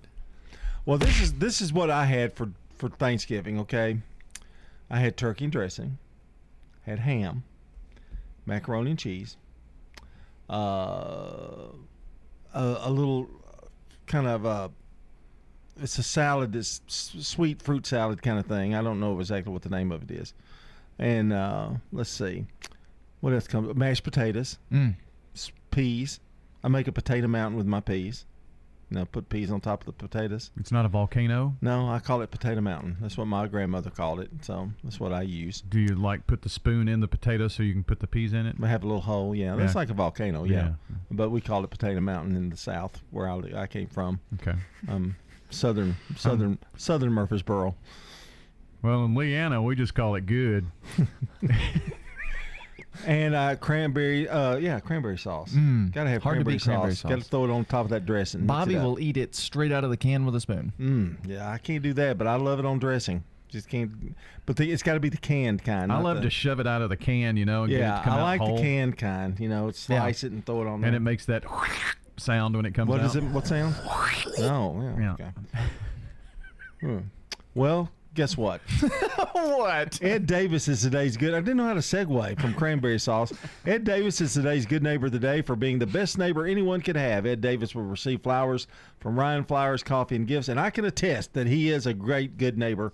Well, 0.85 0.97
this 0.97 1.21
is 1.21 1.33
this 1.33 1.61
is 1.61 1.71
what 1.71 1.89
I 1.89 2.05
had 2.05 2.33
for 2.33 2.49
for 2.77 2.89
Thanksgiving. 2.89 3.59
Okay, 3.61 3.99
I 4.89 4.99
had 4.99 5.15
turkey 5.17 5.45
and 5.45 5.51
dressing, 5.51 5.97
had 6.85 6.99
ham, 6.99 7.43
macaroni 8.45 8.91
and 8.91 8.99
cheese, 8.99 9.37
uh, 10.49 10.53
a, 12.53 12.77
a 12.81 12.89
little 12.91 13.29
kind 14.07 14.27
of 14.27 14.45
a 14.45 14.71
it's 15.81 15.97
a 15.97 16.03
salad, 16.03 16.51
this 16.53 16.81
sweet 16.87 17.61
fruit 17.61 17.85
salad 17.87 18.21
kind 18.21 18.37
of 18.37 18.45
thing. 18.45 18.75
I 18.75 18.81
don't 18.83 18.99
know 18.99 19.19
exactly 19.19 19.51
what 19.51 19.61
the 19.63 19.69
name 19.69 19.91
of 19.91 20.03
it 20.03 20.11
is, 20.11 20.33
and 20.99 21.31
uh, 21.33 21.69
let's 21.93 22.09
see, 22.09 22.45
what 23.21 23.33
else 23.33 23.47
comes? 23.47 23.73
Mashed 23.75 24.03
potatoes, 24.03 24.57
Mm. 24.71 24.95
peas. 25.71 26.19
I 26.65 26.67
make 26.69 26.87
a 26.87 26.91
potato 26.93 27.27
mountain 27.27 27.57
with 27.57 27.65
my 27.67 27.79
peas. 27.81 28.25
You 28.93 28.99
know, 28.99 29.05
put 29.05 29.27
peas 29.27 29.49
on 29.49 29.59
top 29.59 29.81
of 29.81 29.85
the 29.87 29.93
potatoes. 30.07 30.51
It's 30.59 30.71
not 30.71 30.85
a 30.85 30.87
volcano. 30.87 31.55
No, 31.61 31.89
I 31.89 31.97
call 31.97 32.21
it 32.21 32.29
potato 32.29 32.61
mountain. 32.61 32.97
That's 33.01 33.17
what 33.17 33.25
my 33.25 33.47
grandmother 33.47 33.89
called 33.89 34.19
it. 34.19 34.29
So 34.41 34.69
that's 34.83 34.99
what 34.99 35.11
I 35.11 35.23
use. 35.23 35.61
Do 35.61 35.79
you 35.79 35.95
like 35.95 36.27
put 36.27 36.43
the 36.43 36.49
spoon 36.49 36.87
in 36.87 36.99
the 36.99 37.07
potato 37.07 37.47
so 37.47 37.63
you 37.63 37.73
can 37.73 37.83
put 37.83 38.01
the 38.01 38.05
peas 38.07 38.33
in 38.33 38.45
it? 38.45 38.55
I 38.61 38.67
have 38.67 38.83
a 38.83 38.85
little 38.85 39.01
hole. 39.01 39.33
Yeah, 39.33 39.55
that's 39.55 39.73
Yeah. 39.73 39.79
like 39.79 39.89
a 39.89 39.95
volcano. 39.95 40.43
Yeah. 40.43 40.73
Yeah. 40.91 40.95
but 41.09 41.31
we 41.31 41.41
call 41.41 41.63
it 41.63 41.71
potato 41.71 41.99
mountain 42.01 42.35
in 42.35 42.51
the 42.51 42.55
south 42.57 43.01
where 43.09 43.27
I, 43.27 43.63
I 43.63 43.65
came 43.65 43.87
from. 43.87 44.19
Okay. 44.39 44.53
Um, 44.87 45.15
southern 45.49 45.95
southern 46.15 46.59
southern 46.77 47.13
Murfreesboro. 47.13 47.73
Well, 48.83 49.05
in 49.05 49.15
Leanna, 49.15 49.59
we 49.63 49.75
just 49.75 49.95
call 49.95 50.13
it 50.13 50.27
good. 50.27 50.67
And 53.07 53.33
uh, 53.35 53.55
cranberry, 53.55 54.29
uh, 54.29 54.57
yeah, 54.57 54.79
cranberry 54.79 55.17
sauce. 55.17 55.51
Mm, 55.53 55.91
Gotta 55.91 56.09
have 56.11 56.21
hard 56.23 56.35
to 56.37 56.43
cranberry, 56.43 56.55
beat 56.55 56.63
cranberry 56.63 56.95
sauce. 56.95 57.09
Gotta 57.09 57.23
throw 57.23 57.45
it 57.45 57.49
on 57.49 57.65
top 57.65 57.85
of 57.85 57.89
that 57.91 58.05
dressing. 58.05 58.45
Bobby 58.45 58.75
will 58.75 58.99
eat 58.99 59.17
it 59.17 59.35
straight 59.35 59.71
out 59.71 59.83
of 59.83 59.89
the 59.89 59.97
can 59.97 60.25
with 60.25 60.35
a 60.35 60.39
spoon. 60.39 60.71
Mm, 60.79 61.17
yeah, 61.27 61.49
I 61.49 61.57
can't 61.57 61.81
do 61.83 61.93
that, 61.93 62.17
but 62.17 62.27
I 62.27 62.35
love 62.35 62.59
it 62.59 62.65
on 62.65 62.79
dressing. 62.79 63.23
Just 63.49 63.67
can't. 63.69 64.15
But 64.45 64.55
the, 64.57 64.71
it's 64.71 64.81
got 64.83 64.93
to 64.95 64.99
be 64.99 65.09
the 65.09 65.17
canned 65.17 65.63
kind. 65.63 65.91
I 65.91 65.99
love 65.99 66.17
the- 66.17 66.23
to 66.23 66.29
shove 66.29 66.59
it 66.59 66.65
out 66.67 66.81
of 66.81 66.89
the 66.89 66.97
can, 66.97 67.37
you 67.37 67.45
know, 67.45 67.63
and 67.63 67.69
get 67.71 67.77
it 67.77 67.83
Yeah, 67.83 67.97
to 67.97 68.03
come 68.03 68.13
I 68.13 68.21
like 68.23 68.41
whole. 68.41 68.55
the 68.55 68.61
canned 68.61 68.97
kind. 68.97 69.39
You 69.39 69.49
know, 69.49 69.69
slice 69.71 70.23
it 70.23 70.31
and 70.31 70.45
throw 70.45 70.61
it 70.63 70.67
on 70.67 70.81
there. 70.81 70.87
and 70.87 70.95
it 70.95 71.01
makes 71.01 71.25
that 71.27 71.43
sound 72.17 72.55
when 72.55 72.65
it 72.65 72.73
comes 72.73 72.89
What 72.89 72.99
out. 73.01 73.05
is 73.07 73.15
it? 73.15 73.23
What 73.25 73.47
sound? 73.47 73.75
Oh, 74.39 74.81
yeah. 74.81 74.99
Yeah. 74.99 75.13
Okay. 75.13 75.29
Hmm. 76.81 76.97
Well, 77.55 77.89
guess 78.13 78.37
what? 78.37 78.61
what? 79.31 80.01
Ed 80.03 80.25
Davis 80.25 80.67
is 80.67 80.81
today's 80.81 81.17
good. 81.17 81.33
I 81.33 81.39
didn't 81.39 81.57
know 81.57 81.65
how 81.65 81.73
to 81.73 81.79
segue 81.79 82.39
from 82.39 82.53
cranberry 82.53 82.99
sauce. 82.99 83.33
Ed 83.65 83.83
Davis 83.83 84.21
is 84.21 84.33
today's 84.33 84.65
good 84.65 84.83
neighbor 84.83 85.07
of 85.07 85.11
the 85.11 85.19
day 85.19 85.41
for 85.41 85.55
being 85.55 85.79
the 85.79 85.87
best 85.87 86.17
neighbor 86.17 86.45
anyone 86.45 86.81
could 86.81 86.95
have. 86.95 87.25
Ed 87.25 87.41
Davis 87.41 87.73
will 87.73 87.83
receive 87.83 88.21
flowers 88.21 88.67
from 88.99 89.17
Ryan 89.17 89.43
Flowers 89.43 89.83
Coffee 89.83 90.15
and 90.15 90.27
Gifts, 90.27 90.49
and 90.49 90.59
I 90.59 90.69
can 90.69 90.85
attest 90.85 91.33
that 91.33 91.47
he 91.47 91.69
is 91.69 91.87
a 91.87 91.93
great 91.93 92.37
good 92.37 92.57
neighbor. 92.57 92.93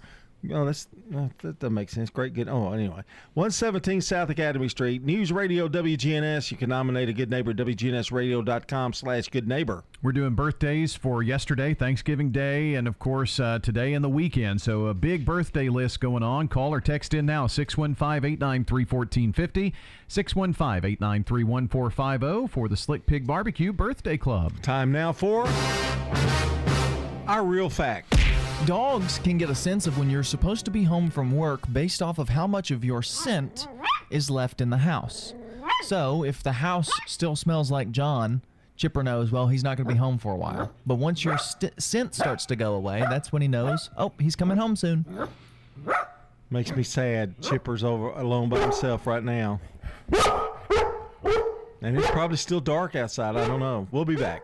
Oh, 0.53 0.65
that's 0.65 0.87
oh, 1.13 1.29
that 1.41 1.59
doesn't 1.59 1.73
make 1.73 1.89
sense. 1.89 2.09
Great, 2.09 2.33
good. 2.33 2.47
Oh, 2.47 2.71
anyway, 2.71 3.01
one 3.33 3.51
seventeen 3.51 3.99
South 3.99 4.29
Academy 4.29 4.69
Street, 4.69 5.03
News 5.03 5.33
Radio 5.33 5.67
WGNS. 5.67 6.49
You 6.49 6.55
can 6.55 6.69
nominate 6.69 7.09
a 7.09 7.13
good 7.13 7.29
neighbor 7.29 7.51
at 7.51 7.57
WGNSradio.com 7.57 8.93
slash 8.93 9.27
good 9.27 9.49
neighbor. 9.49 9.83
We're 10.01 10.13
doing 10.13 10.35
birthdays 10.35 10.95
for 10.95 11.21
yesterday, 11.21 11.73
Thanksgiving 11.73 12.31
Day, 12.31 12.75
and 12.75 12.87
of 12.87 12.99
course 12.99 13.37
uh, 13.37 13.59
today 13.59 13.93
and 13.93 14.01
the 14.03 14.09
weekend. 14.09 14.61
So 14.61 14.85
a 14.85 14.93
big 14.93 15.25
birthday 15.25 15.67
list 15.67 15.99
going 15.99 16.23
on. 16.23 16.47
Call 16.47 16.73
or 16.73 16.79
text 16.79 17.13
in 17.13 17.25
now 17.25 17.47
615-893-1450, 17.47 19.73
615-893-1450 20.07 22.49
for 22.49 22.69
the 22.69 22.77
Slick 22.77 23.05
Pig 23.05 23.27
Barbecue 23.27 23.73
Birthday 23.73 24.15
Club. 24.15 24.53
Time 24.61 24.93
now 24.93 25.11
for 25.11 25.45
our 27.27 27.43
real 27.43 27.69
fact. 27.69 28.15
Dogs 28.65 29.19
can 29.19 29.37
get 29.37 29.49
a 29.49 29.55
sense 29.55 29.87
of 29.87 29.97
when 29.97 30.09
you're 30.09 30.23
supposed 30.23 30.65
to 30.65 30.71
be 30.71 30.83
home 30.83 31.09
from 31.09 31.31
work 31.35 31.61
based 31.71 32.01
off 32.01 32.19
of 32.19 32.29
how 32.29 32.45
much 32.45 32.71
of 32.71 32.83
your 32.83 33.01
scent 33.01 33.67
is 34.09 34.29
left 34.29 34.61
in 34.61 34.69
the 34.69 34.77
house. 34.77 35.33
So, 35.83 36.23
if 36.23 36.43
the 36.43 36.51
house 36.51 36.89
still 37.07 37.35
smells 37.35 37.71
like 37.71 37.91
John, 37.91 38.41
Chipper 38.75 39.01
knows, 39.03 39.31
well, 39.31 39.47
he's 39.47 39.63
not 39.63 39.77
going 39.77 39.87
to 39.87 39.93
be 39.93 39.97
home 39.97 40.17
for 40.17 40.33
a 40.33 40.35
while. 40.35 40.71
But 40.85 40.95
once 40.95 41.23
your 41.23 41.37
st- 41.37 41.81
scent 41.81 42.13
starts 42.13 42.45
to 42.47 42.55
go 42.55 42.73
away, 42.75 43.03
that's 43.09 43.31
when 43.31 43.41
he 43.41 43.47
knows, 43.47 43.89
oh, 43.97 44.11
he's 44.19 44.35
coming 44.35 44.57
home 44.57 44.75
soon. 44.75 45.05
Makes 46.49 46.75
me 46.75 46.83
sad. 46.83 47.41
Chipper's 47.41 47.83
over 47.83 48.09
alone 48.09 48.49
by 48.49 48.59
himself 48.59 49.07
right 49.07 49.23
now. 49.23 49.59
And 51.81 51.97
it's 51.97 52.11
probably 52.11 52.37
still 52.37 52.59
dark 52.59 52.95
outside. 52.95 53.35
I 53.35 53.47
don't 53.47 53.59
know. 53.59 53.87
We'll 53.91 54.05
be 54.05 54.15
back. 54.15 54.43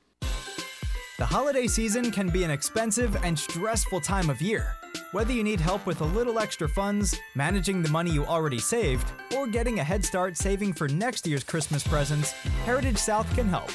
The 1.21 1.27
holiday 1.27 1.67
season 1.67 2.09
can 2.09 2.29
be 2.29 2.43
an 2.43 2.49
expensive 2.49 3.15
and 3.23 3.37
stressful 3.37 4.01
time 4.01 4.31
of 4.31 4.41
year. 4.41 4.75
Whether 5.11 5.33
you 5.33 5.43
need 5.43 5.59
help 5.59 5.85
with 5.85 6.01
a 6.01 6.05
little 6.05 6.39
extra 6.39 6.67
funds, 6.67 7.15
managing 7.35 7.83
the 7.83 7.91
money 7.91 8.09
you 8.09 8.25
already 8.25 8.57
saved, 8.57 9.07
or 9.37 9.45
getting 9.45 9.77
a 9.77 9.83
head 9.83 10.03
start 10.03 10.35
saving 10.35 10.73
for 10.73 10.87
next 10.87 11.27
year's 11.27 11.43
Christmas 11.43 11.85
presents, 11.85 12.31
Heritage 12.65 12.97
South 12.97 13.31
can 13.35 13.47
help. 13.47 13.69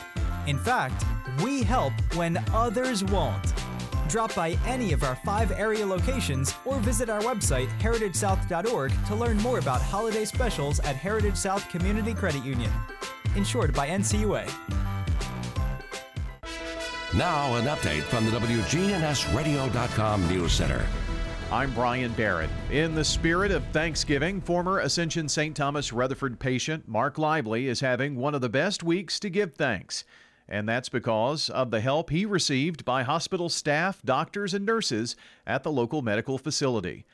In 0.49 0.59
fact, 0.59 1.05
we 1.41 1.63
help 1.63 1.93
when 2.17 2.45
others 2.53 3.05
won't. 3.05 3.53
Drop 4.09 4.35
by 4.35 4.59
any 4.67 4.93
of 4.93 5.05
our 5.05 5.15
five 5.25 5.53
area 5.53 5.87
locations 5.87 6.53
or 6.65 6.81
visit 6.81 7.09
our 7.09 7.21
website, 7.21 7.69
heritagesouth.org, 7.79 8.93
to 9.07 9.15
learn 9.15 9.37
more 9.37 9.61
about 9.61 9.81
holiday 9.81 10.25
specials 10.25 10.81
at 10.81 10.97
Heritage 10.97 11.37
South 11.37 11.69
Community 11.69 12.13
Credit 12.13 12.45
Union. 12.45 12.73
Insured 13.37 13.73
by 13.73 13.87
NCUA. 13.87 14.96
Now, 17.17 17.55
an 17.55 17.65
update 17.65 18.03
from 18.03 18.27
the 18.27 18.33
WGNSradio.com 18.33 20.29
News 20.29 20.53
Center. 20.53 20.87
I'm 21.51 21.73
Brian 21.73 22.13
Barrett. 22.13 22.51
In 22.71 22.95
the 22.95 23.05
spirit 23.05 23.51
of 23.53 23.65
Thanksgiving, 23.69 24.43
former 24.43 24.81
Ascension 24.81 25.27
St. 25.27 25.57
Thomas 25.57 25.95
Rutherford 25.95 26.39
patient 26.39 26.87
Mark 26.87 27.17
Lively 27.17 27.69
is 27.69 27.81
having 27.81 28.17
one 28.17 28.35
of 28.35 28.43
the 28.43 28.51
best 28.51 28.83
weeks 28.83 29.19
to 29.21 29.31
give 29.31 29.55
thanks. 29.55 30.05
And 30.47 30.69
that's 30.69 30.91
because 30.91 31.49
of 31.49 31.71
the 31.71 31.81
help 31.81 32.11
he 32.11 32.27
received 32.27 32.85
by 32.85 33.03
hospital 33.03 33.49
staff, 33.49 34.03
doctors, 34.05 34.53
and 34.53 34.67
nurses 34.67 35.17
at 35.47 35.63
the 35.63 35.73
local 35.73 36.03
medical 36.03 36.37
facility. 36.37 37.07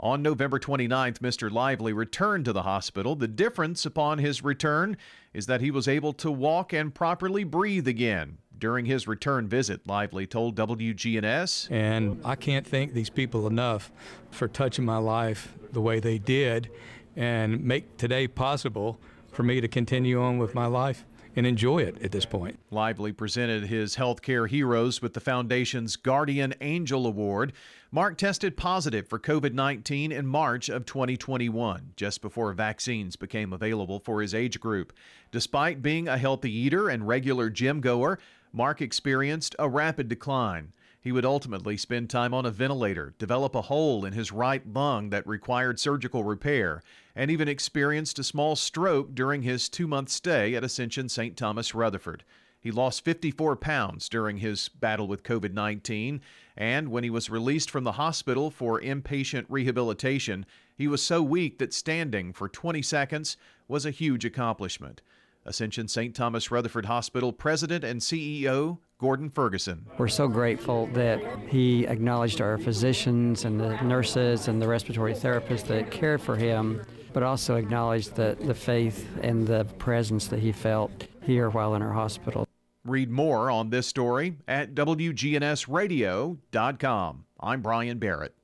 On 0.00 0.20
November 0.20 0.58
29th, 0.58 1.20
Mr. 1.20 1.48
Lively 1.48 1.92
returned 1.92 2.44
to 2.46 2.52
the 2.52 2.62
hospital. 2.62 3.14
The 3.14 3.28
difference 3.28 3.86
upon 3.86 4.18
his 4.18 4.42
return 4.42 4.96
is 5.32 5.46
that 5.46 5.60
he 5.60 5.70
was 5.70 5.86
able 5.86 6.12
to 6.14 6.32
walk 6.32 6.72
and 6.72 6.92
properly 6.92 7.44
breathe 7.44 7.86
again. 7.86 8.38
During 8.58 8.86
his 8.86 9.06
return 9.06 9.48
visit, 9.48 9.86
Lively 9.86 10.26
told 10.26 10.56
WGNS 10.56 11.70
And 11.70 12.20
I 12.24 12.34
can't 12.36 12.66
thank 12.66 12.92
these 12.92 13.10
people 13.10 13.46
enough 13.46 13.90
for 14.30 14.48
touching 14.48 14.84
my 14.84 14.98
life 14.98 15.54
the 15.72 15.80
way 15.80 16.00
they 16.00 16.18
did 16.18 16.70
and 17.16 17.62
make 17.64 17.96
today 17.96 18.26
possible 18.28 18.98
for 19.30 19.42
me 19.42 19.60
to 19.60 19.68
continue 19.68 20.20
on 20.20 20.38
with 20.38 20.54
my 20.54 20.66
life 20.66 21.04
and 21.36 21.46
enjoy 21.46 21.78
it 21.78 22.00
at 22.02 22.12
this 22.12 22.24
point. 22.24 22.58
Lively 22.70 23.12
presented 23.12 23.64
his 23.64 23.96
healthcare 23.96 24.48
heroes 24.48 25.02
with 25.02 25.14
the 25.14 25.20
foundation's 25.20 25.96
Guardian 25.96 26.54
Angel 26.60 27.06
Award. 27.06 27.52
Mark 27.90 28.16
tested 28.18 28.56
positive 28.56 29.08
for 29.08 29.18
COVID 29.18 29.52
19 29.52 30.12
in 30.12 30.26
March 30.26 30.68
of 30.68 30.84
2021, 30.86 31.92
just 31.96 32.20
before 32.22 32.52
vaccines 32.52 33.16
became 33.16 33.52
available 33.52 34.00
for 34.00 34.20
his 34.20 34.34
age 34.34 34.60
group. 34.60 34.92
Despite 35.30 35.82
being 35.82 36.08
a 36.08 36.18
healthy 36.18 36.52
eater 36.52 36.88
and 36.88 37.06
regular 37.06 37.50
gym 37.50 37.80
goer, 37.80 38.18
Mark 38.56 38.80
experienced 38.80 39.56
a 39.58 39.68
rapid 39.68 40.08
decline. 40.08 40.72
He 41.00 41.10
would 41.10 41.24
ultimately 41.24 41.76
spend 41.76 42.08
time 42.08 42.32
on 42.32 42.46
a 42.46 42.52
ventilator, 42.52 43.12
develop 43.18 43.56
a 43.56 43.62
hole 43.62 44.04
in 44.04 44.12
his 44.12 44.30
right 44.30 44.64
lung 44.64 45.10
that 45.10 45.26
required 45.26 45.80
surgical 45.80 46.22
repair, 46.22 46.80
and 47.16 47.32
even 47.32 47.48
experienced 47.48 48.20
a 48.20 48.22
small 48.22 48.54
stroke 48.54 49.12
during 49.12 49.42
his 49.42 49.68
two 49.68 49.88
month 49.88 50.08
stay 50.08 50.54
at 50.54 50.62
Ascension 50.62 51.08
St. 51.08 51.36
Thomas 51.36 51.74
Rutherford. 51.74 52.22
He 52.60 52.70
lost 52.70 53.04
54 53.04 53.56
pounds 53.56 54.08
during 54.08 54.36
his 54.36 54.68
battle 54.68 55.08
with 55.08 55.24
COVID 55.24 55.52
19, 55.52 56.20
and 56.56 56.92
when 56.92 57.02
he 57.02 57.10
was 57.10 57.28
released 57.28 57.72
from 57.72 57.82
the 57.82 57.92
hospital 57.92 58.52
for 58.52 58.80
inpatient 58.80 59.46
rehabilitation, 59.48 60.46
he 60.76 60.86
was 60.86 61.02
so 61.02 61.24
weak 61.24 61.58
that 61.58 61.74
standing 61.74 62.32
for 62.32 62.48
20 62.48 62.82
seconds 62.82 63.36
was 63.66 63.84
a 63.84 63.90
huge 63.90 64.24
accomplishment. 64.24 65.02
Ascension 65.46 65.88
St. 65.88 66.14
Thomas 66.14 66.50
Rutherford 66.50 66.86
Hospital 66.86 67.30
President 67.32 67.84
and 67.84 68.00
CEO 68.00 68.78
Gordon 68.98 69.28
Ferguson. 69.28 69.84
We're 69.98 70.08
so 70.08 70.26
grateful 70.28 70.86
that 70.94 71.20
he 71.48 71.86
acknowledged 71.86 72.40
our 72.40 72.56
physicians 72.58 73.44
and 73.44 73.60
the 73.60 73.76
nurses 73.82 74.48
and 74.48 74.62
the 74.62 74.68
respiratory 74.68 75.14
therapists 75.14 75.66
that 75.66 75.90
cared 75.90 76.22
for 76.22 76.36
him, 76.36 76.82
but 77.12 77.22
also 77.22 77.56
acknowledged 77.56 78.14
the, 78.14 78.38
the 78.40 78.54
faith 78.54 79.06
and 79.22 79.46
the 79.46 79.66
presence 79.78 80.28
that 80.28 80.40
he 80.40 80.52
felt 80.52 81.06
here 81.22 81.50
while 81.50 81.74
in 81.74 81.82
our 81.82 81.92
hospital. 81.92 82.48
Read 82.84 83.10
more 83.10 83.50
on 83.50 83.68
this 83.70 83.86
story 83.86 84.36
at 84.46 84.74
WGNSradio.com. 84.74 87.24
I'm 87.40 87.62
Brian 87.62 87.98
Barrett. 87.98 88.34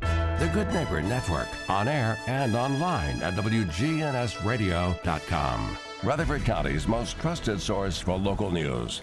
The 0.00 0.48
Good 0.54 0.72
Neighbor 0.72 1.02
Network, 1.02 1.48
on 1.68 1.88
air 1.88 2.16
and 2.28 2.54
online 2.54 3.20
at 3.22 3.34
WGNSradio.com. 3.34 5.78
Rutherford 6.04 6.44
County's 6.44 6.86
most 6.86 7.18
trusted 7.18 7.60
source 7.60 8.00
for 8.00 8.16
local 8.16 8.52
news. 8.52 9.02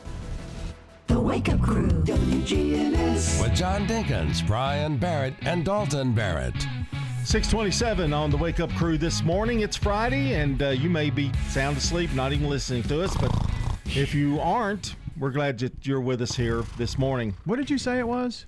The 1.07 1.19
Wake 1.19 1.49
Up 1.49 1.61
Crew, 1.61 1.89
WGNS. 1.89 3.41
With 3.41 3.53
John 3.53 3.85
Dinkins, 3.85 4.45
Brian 4.47 4.97
Barrett, 4.97 5.33
and 5.41 5.65
Dalton 5.65 6.13
Barrett. 6.13 6.55
627 7.25 8.13
on 8.13 8.29
the 8.29 8.37
Wake 8.37 8.61
Up 8.61 8.71
Crew 8.75 8.97
this 8.97 9.23
morning. 9.23 9.59
It's 9.59 9.75
Friday, 9.75 10.35
and 10.35 10.63
uh, 10.63 10.69
you 10.69 10.89
may 10.89 11.09
be 11.09 11.31
sound 11.49 11.75
asleep, 11.75 12.13
not 12.13 12.31
even 12.31 12.49
listening 12.49 12.83
to 12.83 13.03
us, 13.03 13.13
but 13.17 13.29
if 13.87 14.15
you 14.15 14.39
aren't, 14.39 14.95
we're 15.19 15.31
glad 15.31 15.59
that 15.59 15.85
you're 15.85 15.99
with 15.99 16.21
us 16.21 16.35
here 16.35 16.63
this 16.77 16.97
morning. 16.97 17.35
What 17.43 17.57
did 17.57 17.69
you 17.69 17.77
say 17.77 17.99
it 17.99 18.07
was? 18.07 18.45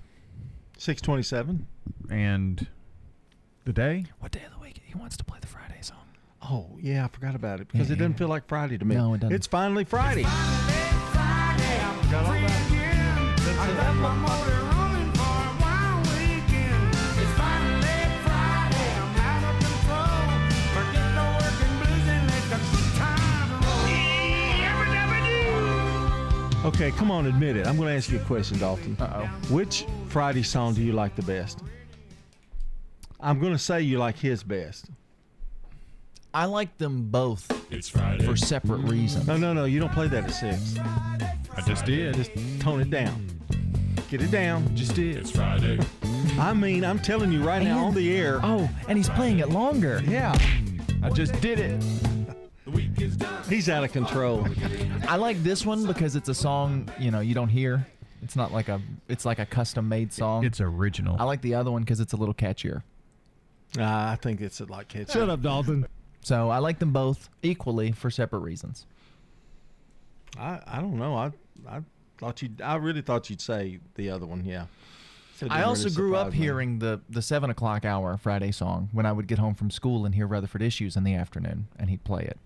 627. 0.78 1.68
And 2.10 2.66
the 3.66 3.74
day? 3.74 4.06
What 4.20 4.32
day 4.32 4.44
of 4.46 4.54
the 4.54 4.60
week? 4.60 4.82
He 4.86 4.96
wants 4.96 5.18
to 5.18 5.26
play 5.26 5.40
the 5.42 5.47
Friday 5.47 5.47
song. 5.47 5.47
Oh, 6.50 6.78
yeah, 6.80 7.04
I 7.04 7.08
forgot 7.10 7.36
about 7.36 7.60
it 7.60 7.68
because 7.68 7.90
Yeah, 7.90 7.96
it 7.96 8.00
doesn't 8.00 8.12
yeah. 8.14 8.18
feel 8.18 8.28
like 8.30 8.48
Friday 8.48 8.78
to 8.78 8.86
me. 8.86 8.96
No, 8.96 9.14
it 9.14 9.20
doesn't. 9.20 9.36
It's 9.36 9.48
finally 9.48 9.84
Friday. 9.84 10.26
Okay, 26.66 26.92
come 26.92 27.12
on, 27.12 27.28
admit 27.28 27.56
it. 27.56 27.66
I'm 27.66 27.78
going 27.78 27.88
to 27.88 27.96
ask 27.96 28.12
you 28.12 28.18
a 28.20 28.24
question, 28.26 28.60
Dalton. 28.60 28.98
Uh 29.00 29.24
oh. 29.24 29.54
Which 29.54 29.86
Friday 30.10 30.44
song 30.44 30.74
do 30.74 30.84
you 30.84 30.92
like 30.92 31.16
the 31.16 31.22
best? 31.22 31.62
I'm 33.22 33.40
going 33.40 33.54
to 33.54 33.58
say 33.60 33.82
you 33.82 33.98
like 34.00 34.18
his 34.18 34.44
best. 34.44 34.86
I 36.34 36.46
like 36.46 36.78
them 36.78 37.10
both 37.10 37.46
for 38.24 38.36
separate 38.36 38.80
reasons. 38.80 39.28
No, 39.28 39.38
no, 39.38 39.54
no. 39.54 39.66
You 39.66 39.80
don't 39.80 39.92
play 39.92 40.08
that 40.08 40.26
at 40.26 40.32
six. 40.32 40.76
I 40.80 41.62
just 41.66 41.86
did. 41.86 42.16
Just 42.16 42.32
tone 42.60 42.82
it 42.82 42.90
down. 42.90 43.28
Get 44.10 44.22
it 44.22 44.32
down. 44.32 44.76
Just 44.76 44.96
did. 44.96 45.18
It's 45.18 45.32
Friday. 45.32 45.80
I 46.40 46.54
mean, 46.54 46.86
I'm 46.86 47.00
telling 47.00 47.32
you 47.32 47.44
right 47.44 47.64
now 47.64 47.86
on 47.86 47.94
the 47.94 48.16
air. 48.16 48.40
Oh, 48.44 48.70
and 48.88 48.98
he's 48.98 49.10
playing 49.10 49.40
it 49.40 49.50
longer. 49.50 50.02
Yeah, 50.06 50.38
I 51.02 51.10
just 51.10 51.40
did 51.42 51.60
it. 51.60 51.84
he's 53.50 53.70
out 53.70 53.84
of 53.84 53.92
control. 53.92 54.48
I 55.08 55.16
like 55.16 55.42
this 55.44 55.66
one 55.66 55.86
because 55.86 56.16
it's 56.16 56.30
a 56.30 56.34
song 56.34 56.90
you 57.00 57.12
know 57.12 57.22
you 57.22 57.34
don't 57.34 57.50
hear. 57.50 57.88
It's 58.22 58.36
not 58.36 58.52
like 58.52 58.70
a 58.70 58.82
it's 59.08 59.26
like 59.26 59.40
a 59.40 59.46
custom 59.46 59.90
made 59.90 60.14
song. 60.14 60.46
It's 60.46 60.62
original. 60.62 61.16
I 61.20 61.24
like 61.24 61.42
the 61.42 61.56
other 61.56 61.72
one 61.72 61.82
because 61.82 62.00
it's 62.00 62.14
a 62.14 62.18
little 62.18 62.34
catchier. 62.34 62.84
Uh, 63.78 63.84
I 63.84 64.18
think 64.22 64.42
it's 64.42 64.62
a 64.62 64.66
lot 64.66 64.88
catch. 64.88 65.12
Shut 65.12 65.30
up, 65.30 65.42
Dalton. 65.42 65.86
So 66.28 66.50
I 66.50 66.58
like 66.58 66.80
them 66.80 66.92
both 66.92 67.30
equally 67.42 67.94
for 67.94 68.12
separate 68.12 68.40
reasons. 68.40 68.86
I, 70.38 70.60
I 70.68 70.82
don't 70.82 70.98
know. 71.00 71.16
I 71.16 71.32
I 71.66 71.80
thought 72.18 72.42
you. 72.42 72.50
I 72.62 72.76
really 72.76 73.02
thought 73.02 73.30
you'd 73.30 73.40
say 73.40 73.80
the 73.96 74.10
other 74.10 74.26
one. 74.26 74.44
Yeah. 74.44 74.66
I 75.50 75.64
also 75.64 75.86
really 75.86 75.96
grew 75.96 76.16
up 76.18 76.34
me. 76.34 76.38
hearing 76.38 76.80
the 76.80 77.00
the 77.10 77.22
seven 77.22 77.50
o'clock 77.50 77.86
hour 77.86 78.18
Friday 78.18 78.52
song 78.52 78.90
when 78.92 79.06
I 79.06 79.14
would 79.14 79.28
get 79.28 79.40
home 79.40 79.56
from 79.56 79.72
school 79.72 80.06
and 80.06 80.14
hear 80.14 80.28
Rutherford 80.28 80.62
Issues 80.62 80.98
in 80.98 81.06
the 81.06 81.16
afternoon, 81.16 81.70
and 81.80 81.90
he'd 81.90 82.04
play 82.04 82.24
it. 82.24 82.38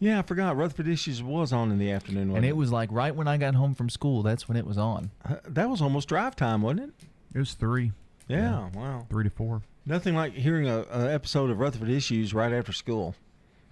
Yeah, 0.00 0.18
I 0.18 0.22
forgot. 0.22 0.56
Rutherford 0.56 0.88
Issues 0.88 1.22
was 1.22 1.52
on 1.52 1.70
in 1.70 1.78
the 1.78 1.92
afternoon. 1.92 2.30
Wasn't 2.30 2.38
And 2.38 2.46
it 2.46 2.56
was 2.56 2.72
like 2.72 2.88
right 2.90 3.14
when 3.14 3.28
I 3.28 3.36
got 3.36 3.54
home 3.54 3.76
from 3.76 3.88
school, 3.88 4.24
that's 4.24 4.48
when 4.48 4.56
it 4.56 4.66
was 4.66 4.76
on. 4.76 5.12
Uh, 5.24 5.36
that 5.46 5.70
was 5.70 5.80
almost 5.80 6.08
drive 6.08 6.34
time, 6.34 6.62
wasn't 6.62 6.88
it? 6.88 7.06
It 7.32 7.38
was 7.38 7.54
three. 7.54 7.92
Yeah. 8.26 8.70
Wow. 8.74 9.06
Three 9.08 9.22
to 9.22 9.30
four. 9.30 9.62
Nothing 9.90 10.14
like 10.14 10.34
hearing 10.34 10.68
a, 10.68 10.84
a 10.92 11.12
episode 11.12 11.50
of 11.50 11.58
Rutherford 11.58 11.88
Issues 11.90 12.32
right 12.32 12.52
after 12.52 12.72
school. 12.72 13.16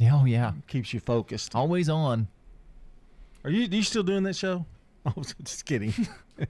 Oh 0.02 0.24
yeah, 0.24 0.50
Keeps 0.66 0.92
you 0.92 0.98
focused. 0.98 1.54
always 1.54 1.88
on. 1.88 2.26
Are 3.44 3.50
you 3.50 3.68
you 3.70 3.84
still 3.84 4.02
doing 4.02 4.24
that 4.24 4.34
show? 4.34 4.66
Oh, 5.06 5.22
just 5.44 5.64
kidding. 5.64 5.94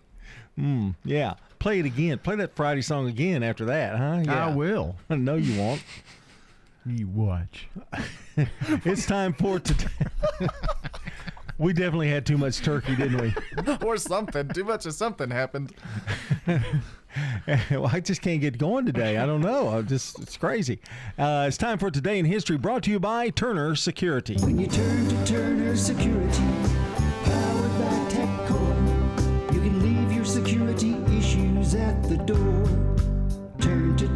mm, 0.59 0.95
yeah. 1.05 1.35
Play 1.59 1.81
it 1.81 1.85
again. 1.85 2.19
Play 2.19 2.37
that 2.37 2.57
Friday 2.57 2.81
song 2.81 3.07
again 3.07 3.43
after 3.43 3.67
that, 3.67 3.97
huh? 3.97 4.23
Yeah. 4.25 4.47
I 4.47 4.55
will. 4.55 4.97
no, 5.11 5.37
you 5.37 5.61
won't. 5.61 5.85
You 6.87 7.07
watch. 7.09 7.69
it's 8.85 9.05
time 9.05 9.35
for 9.35 9.61
today. 9.61 9.87
We 11.59 11.73
definitely 11.73 12.09
had 12.09 12.25
too 12.25 12.39
much 12.39 12.61
turkey, 12.63 12.95
didn't 12.97 13.21
we? 13.21 13.35
or 13.87 13.97
something. 13.97 14.49
Too 14.49 14.65
much 14.65 14.87
of 14.87 14.95
something 14.95 15.31
happened. 15.31 15.75
well, 16.47 17.87
I 17.87 18.01
just 18.01 18.23
can't 18.23 18.41
get 18.41 18.59
going 18.59 18.87
today. 18.87 19.17
I 19.17 19.27
don't 19.27 19.41
know. 19.41 19.69
I 19.69 19.83
just 19.83 20.19
it's 20.21 20.37
crazy. 20.37 20.81
Uh, 21.19 21.47
it's 21.49 21.57
time 21.57 21.79
for 21.79 21.91
today 21.91 22.19
in 22.19 22.25
history. 22.25 22.57
Brought 22.57 22.85
to 22.85 22.91
you 22.91 23.01
by 23.01 23.31
Turner 23.31 23.75
Security. 23.75 24.37
When 24.37 24.59
you 24.59 24.69
turn 24.69 25.09
to 25.09 25.27
Turner 25.27 25.77
Security, 25.77 26.45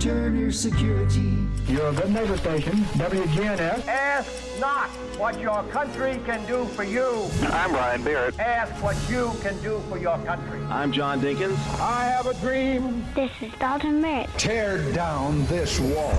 Turner 0.03 0.51
Security. 0.51 1.47
Your 1.69 1.93
good 1.93 2.11
neighbor 2.11 2.37
station, 2.37 2.73
WGNS. 2.99 3.87
Ask 3.87 4.59
not 4.59 4.89
what 5.17 5.39
your 5.39 5.63
country 5.71 6.21
can 6.27 6.45
do 6.45 6.65
for 6.65 6.83
you. 6.83 7.31
I'm 7.53 7.73
Ryan 7.73 8.03
Barrett. 8.03 8.37
Ask 8.41 8.73
what 8.83 8.97
you 9.09 9.31
can 9.43 9.57
do 9.63 9.81
for 9.89 9.99
your 9.99 10.19
country. 10.25 10.61
I'm 10.69 10.91
John 10.91 11.21
Dinkins. 11.21 11.57
I 11.79 12.07
have 12.07 12.27
a 12.27 12.35
dream. 12.41 13.05
This 13.15 13.31
is 13.41 13.53
Dalton 13.61 14.01
Merritt. 14.01 14.29
Tear 14.39 14.91
down 14.93 15.47
this 15.47 15.79
wall. 15.79 16.19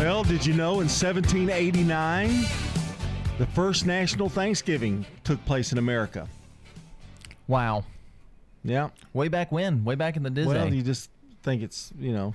Well, 0.00 0.24
did 0.24 0.44
you 0.44 0.54
know 0.54 0.80
in 0.80 0.88
1789, 0.88 2.28
the 3.38 3.46
first 3.54 3.86
national 3.86 4.28
Thanksgiving 4.28 5.06
took 5.22 5.44
place 5.44 5.70
in 5.70 5.78
America? 5.78 6.28
Wow. 7.46 7.84
Yeah. 8.64 8.90
Way 9.12 9.28
back 9.28 9.52
when? 9.52 9.84
Way 9.84 9.94
back 9.94 10.16
in 10.16 10.22
the 10.22 10.30
Disney. 10.30 10.52
Well, 10.54 10.72
you 10.72 10.82
just 10.82 11.10
think 11.42 11.62
it's, 11.62 11.92
you 11.98 12.12
know, 12.12 12.34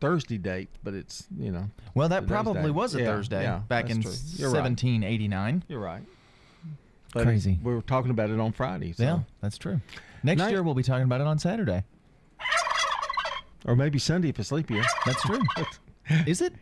Thursday 0.00 0.38
date, 0.38 0.68
but 0.82 0.94
it's, 0.94 1.26
you 1.38 1.50
know. 1.52 1.70
Well, 1.94 2.08
that 2.08 2.26
probably 2.26 2.70
was 2.70 2.94
a 2.94 3.00
Yeah, 3.00 3.06
Thursday 3.06 3.42
yeah, 3.42 3.60
back 3.68 3.90
in 3.90 4.02
true. 4.02 4.12
You're 4.36 4.50
right. 4.50 4.62
1789. 4.62 5.64
You're 5.68 5.80
right. 5.80 6.02
But 7.12 7.24
Crazy. 7.24 7.58
We 7.62 7.74
were 7.74 7.82
talking 7.82 8.10
about 8.10 8.30
it 8.30 8.40
on 8.40 8.52
Friday. 8.52 8.92
So. 8.92 9.02
Yeah, 9.02 9.18
that's 9.40 9.58
true. 9.58 9.80
Next 10.22 10.38
Night- 10.38 10.50
year 10.50 10.62
we'll 10.62 10.74
be 10.74 10.82
talking 10.82 11.04
about 11.04 11.20
it 11.20 11.26
on 11.26 11.38
Saturday. 11.38 11.84
Or 13.64 13.76
maybe 13.76 13.98
Sunday 13.98 14.28
if 14.30 14.40
it's 14.40 14.50
leap 14.50 14.70
year. 14.70 14.82
That's 15.06 15.22
true. 15.22 15.40
Is 16.26 16.40
it? 16.42 16.52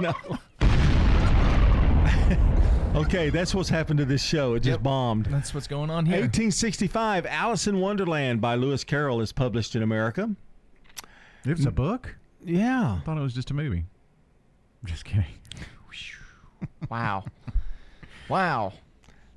no. 0.00 0.14
okay, 2.96 3.30
that's 3.30 3.54
what's 3.54 3.68
happened 3.68 3.98
to 3.98 4.04
this 4.04 4.22
show. 4.22 4.54
It 4.54 4.60
just 4.60 4.82
bombed. 4.82 5.26
That's 5.26 5.54
what's 5.54 5.66
going 5.66 5.90
on 5.90 6.06
here. 6.06 6.16
1865, 6.16 7.26
Alice 7.26 7.66
in 7.66 7.80
Wonderland 7.80 8.40
by 8.40 8.54
Lewis 8.54 8.84
Carroll 8.84 9.20
is 9.20 9.32
published 9.32 9.76
in 9.76 9.82
America. 9.82 10.30
It's 11.44 11.66
a 11.66 11.70
book? 11.70 12.16
Yeah. 12.44 12.98
I 13.00 13.04
thought 13.04 13.18
it 13.18 13.22
was 13.22 13.34
just 13.34 13.50
a 13.50 13.54
movie. 13.54 13.84
Just 14.84 15.04
kidding. 15.04 15.24
Wow. 16.90 17.24
Wow. 18.28 18.72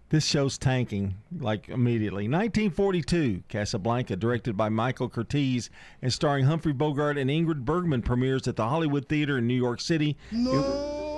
This 0.10 0.26
show's 0.26 0.58
tanking 0.58 1.15
like 1.38 1.67
immediately. 1.67 2.24
1942, 2.24 3.43
Casablanca, 3.50 4.15
directed 4.15 4.56
by 4.56 4.69
Michael 4.69 5.10
Curtiz 5.10 5.69
and 6.02 6.13
starring 6.13 6.45
Humphrey 6.45 6.74
Bogart 6.74 7.17
and 7.17 7.30
Ingrid 7.30 7.65
Bergman, 7.65 8.02
premieres 8.04 8.48
at 8.48 8.56
the 8.56 8.67
Hollywood 8.67 9.10
Theater 9.10 9.38
in 9.38 9.48
New 9.48 9.56
York 9.56 9.82
City. 9.82 10.15
No 10.32 11.09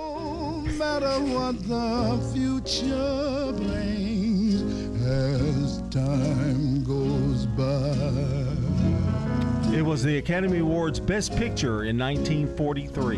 matter 0.78 1.18
what 1.34 1.56
the 1.68 2.30
future 2.32 3.52
brings 3.52 4.62
as 5.02 5.82
time 5.90 6.82
goes 6.84 7.46
by. 7.46 7.92
It 9.76 9.82
was 9.82 10.02
the 10.02 10.18
Academy 10.18 10.58
Awards 10.58 11.00
Best 11.00 11.36
Picture 11.36 11.84
in 11.84 11.98
1943. 11.98 13.16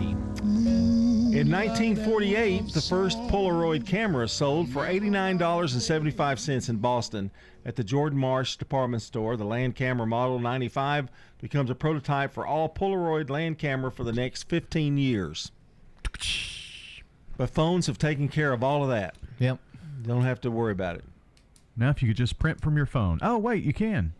In 1.34 1.50
1948, 1.50 2.72
the 2.72 2.80
first 2.80 3.18
Polaroid 3.22 3.84
camera 3.86 4.28
sold 4.28 4.68
for 4.70 4.86
$89.75 4.86 6.68
in 6.68 6.76
Boston 6.76 7.30
at 7.66 7.74
the 7.76 7.82
Jordan 7.82 8.18
Marsh 8.18 8.56
department 8.56 9.02
store. 9.02 9.36
The 9.36 9.44
Land 9.44 9.74
Camera 9.74 10.06
Model 10.06 10.38
95 10.38 11.08
becomes 11.40 11.70
a 11.70 11.74
prototype 11.74 12.32
for 12.32 12.46
all 12.46 12.68
Polaroid 12.68 13.30
land 13.30 13.58
camera 13.58 13.90
for 13.90 14.04
the 14.04 14.12
next 14.12 14.44
15 14.44 14.96
years. 14.96 15.50
But 17.36 17.50
phones 17.50 17.86
have 17.86 17.98
taken 17.98 18.28
care 18.28 18.52
of 18.52 18.62
all 18.62 18.82
of 18.82 18.90
that. 18.90 19.16
Yep. 19.38 19.58
Don't 20.02 20.22
have 20.22 20.40
to 20.42 20.50
worry 20.50 20.72
about 20.72 20.96
it. 20.96 21.04
Now, 21.76 21.90
if 21.90 22.02
you 22.02 22.08
could 22.08 22.16
just 22.16 22.38
print 22.38 22.60
from 22.60 22.76
your 22.76 22.86
phone. 22.86 23.18
Oh, 23.22 23.38
wait, 23.38 23.64
you 23.64 23.72
can. 23.72 24.12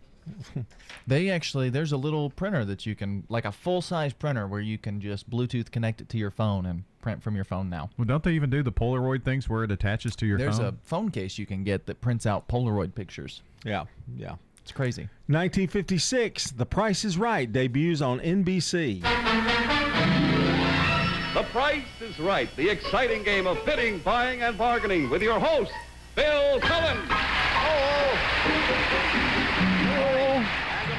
They 1.07 1.29
actually, 1.29 1.69
there's 1.69 1.93
a 1.93 1.99
little 1.99 2.31
printer 2.31 2.65
that 2.65 2.87
you 2.87 2.95
can, 2.95 3.25
like 3.29 3.45
a 3.45 3.53
full 3.53 3.83
size 3.83 4.15
printer 4.15 4.47
where 4.47 4.61
you 4.61 4.79
can 4.79 5.03
just 5.03 5.29
Bluetooth 5.29 5.71
connect 5.71 6.01
it 6.01 6.09
to 6.11 6.17
your 6.19 6.31
phone 6.31 6.65
and 6.65 6.85
print 7.03 7.23
from 7.23 7.35
your 7.35 7.45
phone 7.45 7.69
now. 7.69 7.91
Well, 7.99 8.07
don't 8.07 8.23
they 8.23 8.33
even 8.33 8.49
do 8.49 8.63
the 8.63 8.73
Polaroid 8.73 9.23
things 9.23 9.47
where 9.47 9.65
it 9.65 9.71
attaches 9.71 10.17
to 10.17 10.27
your 10.27 10.39
There's 10.39 10.57
phone? 10.57 10.65
There's 10.65 10.75
a 10.75 10.89
phone 10.89 11.11
case 11.11 11.37
you 11.37 11.45
can 11.45 11.63
get 11.63 11.85
that 11.87 12.01
prints 12.01 12.25
out 12.25 12.49
Polaroid 12.49 12.95
pictures. 12.95 13.43
Yeah, 13.67 13.85
yeah. 14.17 14.37
It's 14.63 14.73
crazy. 14.73 15.03
1956, 15.27 16.53
The 16.53 16.65
Price 16.65 17.05
is 17.05 17.19
Right 17.19 17.53
debuts 17.53 18.01
on 18.01 18.19
NBC. 18.21 19.03
The 21.35 21.43
Price 21.43 21.83
is 22.01 22.21
Right, 22.21 22.49
the 22.55 22.71
exciting 22.71 23.25
game 23.25 23.49
of 23.49 23.59
bidding, 23.67 23.99
buying, 23.99 24.43
and 24.43 24.57
bargaining 24.57 25.11
with 25.11 25.21
your 25.21 25.41
host, 25.41 25.73
Bill 26.15 26.61
Cullen. 26.61 26.97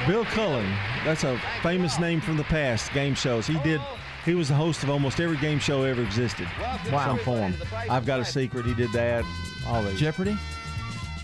Bill 0.06 0.26
Cullen, 0.26 0.70
that's 1.06 1.24
a 1.24 1.40
famous 1.62 1.98
name 1.98 2.20
from 2.20 2.36
the 2.36 2.44
past, 2.44 2.92
game 2.92 3.14
shows. 3.14 3.46
He 3.46 3.58
did. 3.60 3.80
He 4.26 4.34
was 4.34 4.48
the 4.48 4.54
host 4.54 4.82
of 4.82 4.90
almost 4.90 5.20
every 5.20 5.38
game 5.38 5.58
show 5.58 5.84
ever 5.84 6.02
existed. 6.02 6.46
Wow. 6.92 7.06
Some 7.06 7.18
form. 7.20 7.54
I've 7.88 8.04
got 8.04 8.20
a 8.20 8.24
secret. 8.24 8.66
He 8.66 8.74
did 8.74 8.92
that. 8.92 9.24
All 9.66 9.82
these. 9.82 9.98
Jeopardy. 9.98 10.36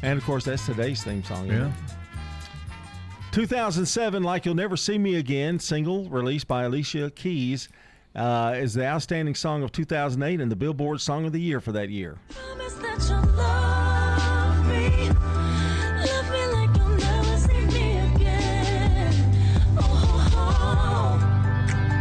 And 0.03 0.18
of 0.18 0.25
course, 0.25 0.44
that's 0.44 0.64
today's 0.64 1.05
theme 1.05 1.22
song. 1.22 1.48
isn't 1.48 1.61
Yeah. 1.61 1.72
2007, 3.33 4.22
Like 4.22 4.46
You'll 4.46 4.55
Never 4.55 4.77
See 4.77 4.98
Me 4.98 5.16
Again, 5.16 5.59
single 5.59 6.09
released 6.09 6.46
by 6.48 6.62
Alicia 6.62 7.11
Keys, 7.11 7.68
uh, 8.14 8.55
is 8.57 8.75
the 8.75 8.87
outstanding 8.87 9.35
song 9.35 9.62
of 9.62 9.72
2008 9.72 10.40
and 10.40 10.51
the 10.51 10.57
Billboard 10.57 11.01
Song 11.01 11.25
of 11.25 11.33
the 11.33 11.40
Year 11.40 11.61
for 11.61 11.72
that 11.72 11.88
year. 11.88 12.18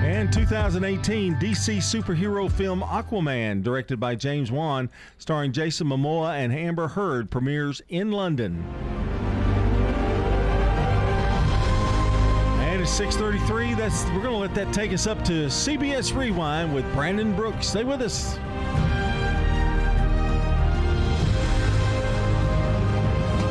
And 0.04 0.32
2018 0.32 1.36
DC 1.36 1.78
superhero 1.78 2.52
film 2.52 2.82
Aquaman, 2.82 3.63
directed 3.63 4.00
by 4.00 4.13
James 4.15 4.52
Wan, 4.52 4.89
starring 5.17 5.52
Jason 5.52 5.88
Momoa 5.88 6.36
and 6.36 6.54
Amber 6.54 6.89
Heard, 6.89 7.32
premieres 7.32 7.82
in 7.89 8.12
London. 8.12 9.00
And 12.82 12.88
it's 12.88 13.00
6:33. 13.00 13.78
That's 13.78 14.06
we're 14.06 14.24
going 14.24 14.34
to 14.34 14.38
let 14.38 14.56
that 14.56 14.74
take 14.74 14.91
us 14.91 15.06
up 15.06 15.24
to 15.26 15.52
CBS 15.52 16.17
Rewind 16.17 16.74
with 16.74 16.91
Brandon 16.94 17.36
Brooks. 17.36 17.67
Stay 17.67 17.84
with 17.84 18.02
us. 18.02 18.39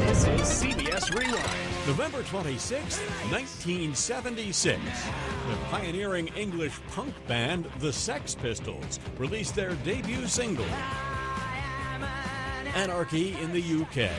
This 0.00 0.26
is 0.26 0.40
CBS 0.40 1.14
Rewind, 1.14 1.86
November 1.86 2.24
26, 2.24 2.98
1976. 3.30 4.80
The 5.48 5.56
pioneering 5.70 6.26
English 6.36 6.80
punk 6.90 7.14
band, 7.28 7.70
the 7.78 7.92
Sex 7.92 8.34
Pistols, 8.34 8.98
released 9.16 9.54
their 9.54 9.74
debut 9.84 10.26
single, 10.26 10.66
Anarchy 12.74 13.36
in 13.40 13.52
the 13.52 13.62
UK. 13.62 14.10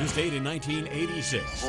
This 0.00 0.14
date 0.14 0.32
in 0.32 0.42
1986. 0.42 1.62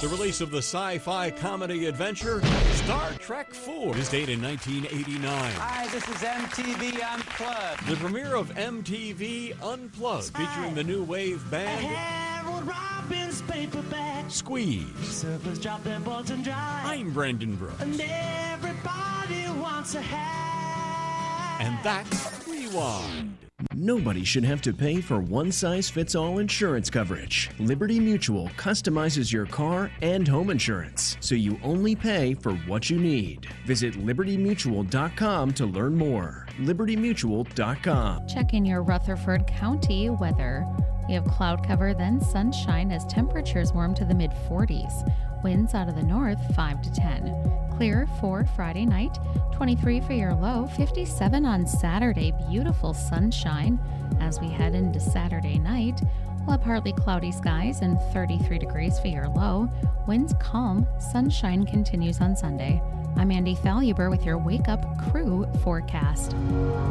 The 0.00 0.08
release 0.08 0.40
of 0.40 0.50
the 0.50 0.62
sci 0.62 0.96
fi 0.96 1.30
comedy 1.30 1.84
adventure 1.84 2.40
Star 2.72 3.12
Trek 3.18 3.50
IV. 3.50 3.94
This 3.94 4.08
date 4.08 4.30
in 4.30 4.40
1989. 4.40 5.52
Hi, 5.52 5.86
this 5.88 6.08
is 6.08 6.16
MTV 6.22 7.02
Unplugged. 7.12 7.86
The 7.86 7.96
premiere 7.96 8.34
of 8.34 8.48
MTV 8.54 9.62
Unplugged, 9.62 10.34
featuring 10.34 10.74
the 10.74 10.84
new 10.84 11.04
wave 11.04 11.48
band 11.50 11.84
Harold 11.84 12.66
Robbins 12.66 13.42
paperback. 13.42 14.30
Squeeze. 14.30 14.86
Surfers 15.02 15.60
drop 15.60 15.84
their 15.84 16.00
boats 16.00 16.30
and 16.30 16.42
drive. 16.42 16.86
I'm 16.86 17.12
Brendan 17.12 17.56
Brooks. 17.56 17.78
And 17.82 18.00
everybody 18.00 19.50
wants 19.60 19.94
a 19.94 20.00
hat. 20.00 21.60
And 21.60 21.78
that's 21.84 22.48
Rewind. 22.48 23.36
Nobody 23.74 24.24
should 24.24 24.44
have 24.44 24.60
to 24.62 24.72
pay 24.72 25.00
for 25.00 25.20
one 25.20 25.52
size 25.52 25.88
fits 25.88 26.14
all 26.14 26.38
insurance 26.38 26.90
coverage. 26.90 27.50
Liberty 27.58 28.00
Mutual 28.00 28.48
customizes 28.56 29.32
your 29.32 29.46
car 29.46 29.90
and 30.02 30.26
home 30.26 30.50
insurance, 30.50 31.16
so 31.20 31.34
you 31.34 31.58
only 31.62 31.94
pay 31.94 32.34
for 32.34 32.52
what 32.66 32.90
you 32.90 32.98
need. 32.98 33.46
Visit 33.66 33.94
libertymutual.com 33.94 35.52
to 35.52 35.66
learn 35.66 35.96
more. 35.96 36.46
libertymutual.com. 36.58 38.26
Check 38.26 38.54
in 38.54 38.64
your 38.64 38.82
Rutherford 38.82 39.46
County 39.46 40.10
weather. 40.10 40.66
We 41.08 41.14
have 41.14 41.24
cloud 41.24 41.66
cover, 41.66 41.92
then 41.92 42.20
sunshine 42.20 42.92
as 42.92 43.04
temperatures 43.06 43.72
warm 43.72 43.94
to 43.94 44.04
the 44.04 44.14
mid 44.14 44.30
40s. 44.48 45.29
Winds 45.42 45.74
out 45.74 45.88
of 45.88 45.94
the 45.96 46.02
north 46.02 46.38
5 46.54 46.82
to 46.82 46.92
10. 46.92 47.70
Clear 47.76 48.06
for 48.20 48.44
Friday 48.56 48.84
night, 48.84 49.18
23 49.52 50.00
for 50.00 50.12
your 50.12 50.34
low, 50.34 50.66
57 50.76 51.46
on 51.46 51.66
Saturday. 51.66 52.32
Beautiful 52.50 52.92
sunshine 52.92 53.78
as 54.20 54.38
we 54.40 54.48
head 54.48 54.74
into 54.74 55.00
Saturday 55.00 55.58
night. 55.58 56.00
We'll 56.40 56.58
have 56.58 56.62
partly 56.62 56.92
cloudy 56.92 57.32
skies 57.32 57.80
and 57.80 57.98
33 58.12 58.58
degrees 58.58 58.98
for 58.98 59.08
your 59.08 59.28
low. 59.28 59.70
Winds 60.06 60.34
calm, 60.40 60.86
sunshine 60.98 61.64
continues 61.64 62.20
on 62.20 62.36
Sunday. 62.36 62.82
I'm 63.16 63.30
Andy 63.30 63.54
Faluber 63.54 64.10
with 64.10 64.24
your 64.24 64.38
Wake 64.38 64.68
Up 64.68 64.84
Crew 65.10 65.46
forecast. 65.62 66.34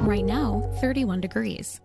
Right 0.03 0.25
now, 0.25 0.71
31 0.79 1.21
degrees. 1.21 1.81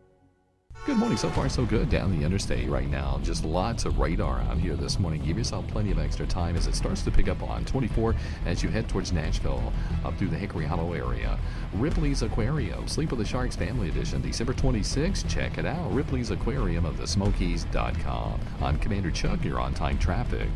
Good 0.86 0.98
morning. 0.98 1.16
So 1.16 1.30
far, 1.30 1.48
so 1.48 1.64
good 1.64 1.88
down 1.88 2.14
the 2.14 2.26
interstate 2.26 2.68
right 2.68 2.90
now. 2.90 3.18
Just 3.22 3.42
lots 3.42 3.86
of 3.86 3.98
radar 3.98 4.40
out 4.40 4.58
here 4.58 4.76
this 4.76 4.98
morning. 4.98 5.22
Give 5.24 5.38
yourself 5.38 5.66
plenty 5.68 5.90
of 5.90 5.98
extra 5.98 6.26
time 6.26 6.56
as 6.56 6.66
it 6.66 6.74
starts 6.74 7.00
to 7.04 7.10
pick 7.10 7.26
up 7.26 7.42
on 7.42 7.64
24 7.64 8.14
as 8.44 8.62
you 8.62 8.68
head 8.68 8.86
towards 8.86 9.10
Nashville 9.10 9.72
up 10.04 10.14
through 10.18 10.28
the 10.28 10.36
Hickory 10.36 10.66
Hollow 10.66 10.92
area. 10.92 11.38
Ripley's 11.72 12.20
Aquarium, 12.20 12.86
Sleep 12.86 13.10
with 13.10 13.18
the 13.18 13.24
Sharks 13.24 13.56
Family 13.56 13.88
Edition, 13.88 14.20
December 14.20 14.52
26. 14.52 15.22
Check 15.22 15.56
it 15.56 15.64
out. 15.64 15.90
Ripley's 15.90 16.30
Aquarium 16.30 16.84
of 16.84 16.98
the 16.98 17.06
Smokies.com. 17.06 18.38
I'm 18.60 18.78
Commander 18.78 19.10
Chuck. 19.10 19.42
You're 19.42 19.60
on 19.60 19.72
time 19.72 19.98
traffic. 19.98 20.48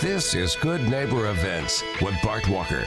This 0.00 0.34
is 0.34 0.56
Good 0.56 0.88
Neighbor 0.88 1.30
Events 1.30 1.84
with 2.02 2.16
Bart 2.20 2.48
Walker. 2.48 2.82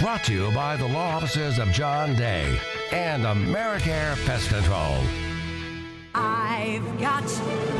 Brought 0.00 0.24
to 0.24 0.32
you 0.32 0.50
by 0.50 0.76
the 0.76 0.88
law 0.88 1.18
offices 1.18 1.60
of 1.60 1.68
John 1.68 2.16
Day 2.16 2.58
and 2.90 3.22
Americare 3.22 4.16
Pest 4.26 4.48
Control. 4.48 4.98
I've 6.62 7.00
got 7.00 7.24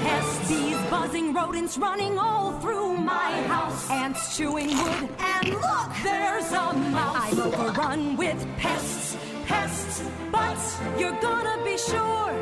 pests, 0.03 0.49
bees, 0.49 0.77
buzzing 0.91 1.33
rodents 1.33 1.79
running 1.79 2.19
all 2.19 2.59
through 2.59 2.97
my 2.97 3.31
house. 3.47 3.89
Ants 3.89 4.37
chewing 4.37 4.67
wood, 4.67 5.09
and 5.21 5.51
look, 5.51 5.93
there's 6.03 6.51
a 6.51 6.73
mouse. 6.91 7.33
I'm 7.33 7.39
overrun 7.39 8.17
with 8.17 8.45
pests, 8.57 9.17
pests, 9.47 10.03
but 10.33 10.59
you're 10.99 11.17
gonna 11.21 11.63
be 11.65 11.79
sure, 11.79 12.35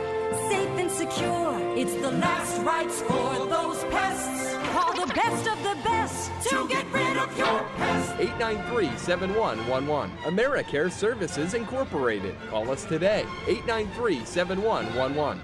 safe 0.48 0.70
and 0.78 0.90
secure. 0.90 1.60
It's 1.76 1.92
the 1.96 2.12
last 2.12 2.62
rites 2.62 3.02
for 3.02 3.44
those 3.44 3.84
pests. 3.92 4.54
Call 4.72 4.94
the 4.94 5.12
best 5.12 5.46
of 5.46 5.62
the 5.62 5.76
best 5.84 6.30
to 6.48 6.66
get 6.68 6.90
rid 6.90 7.18
of 7.18 7.36
your 7.36 7.68
pests. 7.76 8.12
893-7111. 8.12 10.10
AmeriCare 10.22 10.90
Services 10.90 11.52
Incorporated. 11.52 12.34
Call 12.48 12.70
us 12.70 12.86
today. 12.86 13.26
893-7111. 13.44 15.38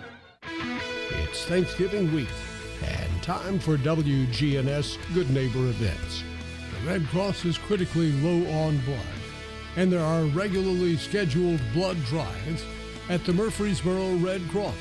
It's 1.28 1.44
Thanksgiving 1.44 2.14
week 2.14 2.28
and 2.84 3.22
time 3.22 3.58
for 3.58 3.76
WGNS 3.76 4.96
Good 5.12 5.28
Neighbor 5.30 5.58
events. 5.58 6.22
The 6.70 6.88
Red 6.88 7.04
Cross 7.08 7.44
is 7.44 7.58
critically 7.58 8.12
low 8.22 8.48
on 8.48 8.78
blood. 8.84 9.00
and 9.76 9.92
there 9.92 10.04
are 10.04 10.24
regularly 10.24 10.96
scheduled 10.96 11.60
blood 11.72 12.02
drives 12.04 12.64
at 13.08 13.24
the 13.24 13.32
Murfreesboro 13.32 14.14
Red 14.16 14.42
Cross. 14.48 14.74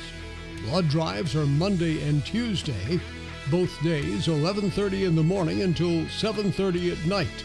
Blood 0.64 0.88
drives 0.88 1.36
are 1.36 1.46
Monday 1.46 2.02
and 2.08 2.24
Tuesday, 2.24 2.98
both 3.50 3.82
days 3.82 4.26
11:30 4.26 5.04
in 5.04 5.14
the 5.14 5.22
morning 5.22 5.62
until 5.62 6.08
7:30 6.08 6.92
at 6.92 7.06
night. 7.06 7.44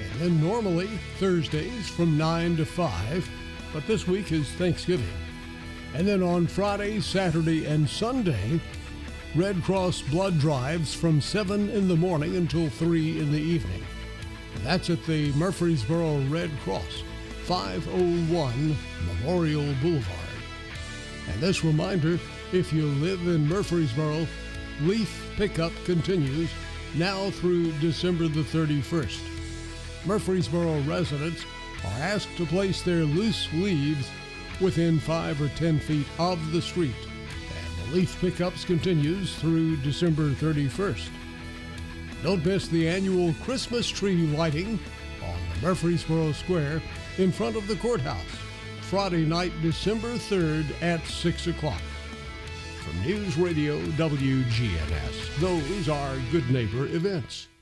And 0.00 0.20
then 0.20 0.40
normally 0.40 0.88
Thursdays 1.18 1.88
from 1.88 2.16
9 2.16 2.56
to 2.56 2.64
5, 2.64 3.28
but 3.72 3.86
this 3.86 4.06
week 4.06 4.32
is 4.32 4.48
Thanksgiving. 4.50 5.06
And 5.94 6.08
then 6.08 6.24
on 6.24 6.48
Friday, 6.48 7.00
Saturday, 7.00 7.66
and 7.66 7.88
Sunday, 7.88 8.60
Red 9.36 9.62
Cross 9.62 10.02
blood 10.02 10.40
drives 10.40 10.92
from 10.92 11.20
7 11.20 11.70
in 11.70 11.86
the 11.86 11.96
morning 11.96 12.34
until 12.34 12.68
3 12.68 13.20
in 13.20 13.30
the 13.30 13.40
evening. 13.40 13.82
That's 14.64 14.90
at 14.90 15.04
the 15.06 15.32
Murfreesboro 15.32 16.18
Red 16.28 16.50
Cross, 16.64 17.04
501 17.44 18.76
Memorial 19.06 19.72
Boulevard. 19.80 20.18
And 21.32 21.40
this 21.40 21.64
reminder 21.64 22.18
if 22.52 22.72
you 22.72 22.86
live 22.86 23.20
in 23.28 23.48
Murfreesboro, 23.48 24.26
leaf 24.82 25.32
pickup 25.36 25.72
continues 25.84 26.50
now 26.96 27.30
through 27.30 27.70
December 27.78 28.26
the 28.26 28.42
31st. 28.42 29.20
Murfreesboro 30.06 30.80
residents 30.80 31.44
are 31.84 32.00
asked 32.00 32.36
to 32.36 32.46
place 32.46 32.82
their 32.82 33.04
loose 33.04 33.48
leaves 33.52 34.08
within 34.60 34.98
5 34.98 35.42
or 35.42 35.48
10 35.48 35.78
feet 35.80 36.06
of 36.18 36.52
the 36.52 36.62
street. 36.62 36.94
And 36.98 37.90
the 37.90 37.96
leaf 37.96 38.20
pickups 38.20 38.64
continues 38.64 39.34
through 39.36 39.76
December 39.78 40.30
31st. 40.30 41.08
Don't 42.22 42.44
miss 42.44 42.68
the 42.68 42.88
annual 42.88 43.34
Christmas 43.44 43.88
tree 43.88 44.26
lighting 44.28 44.78
on 45.22 45.36
the 45.54 45.66
Murfreesboro 45.66 46.32
Square 46.32 46.82
in 47.18 47.30
front 47.30 47.56
of 47.56 47.68
the 47.68 47.76
courthouse, 47.76 48.24
Friday 48.82 49.24
night, 49.24 49.52
December 49.62 50.14
3rd 50.14 50.64
at 50.82 51.04
6 51.06 51.46
o'clock. 51.48 51.82
From 52.82 53.00
News 53.02 53.36
Radio 53.36 53.78
WGNS, 53.92 55.40
those 55.40 55.88
are 55.88 56.16
Good 56.30 56.50
Neighbor 56.50 56.86
events. 56.86 57.48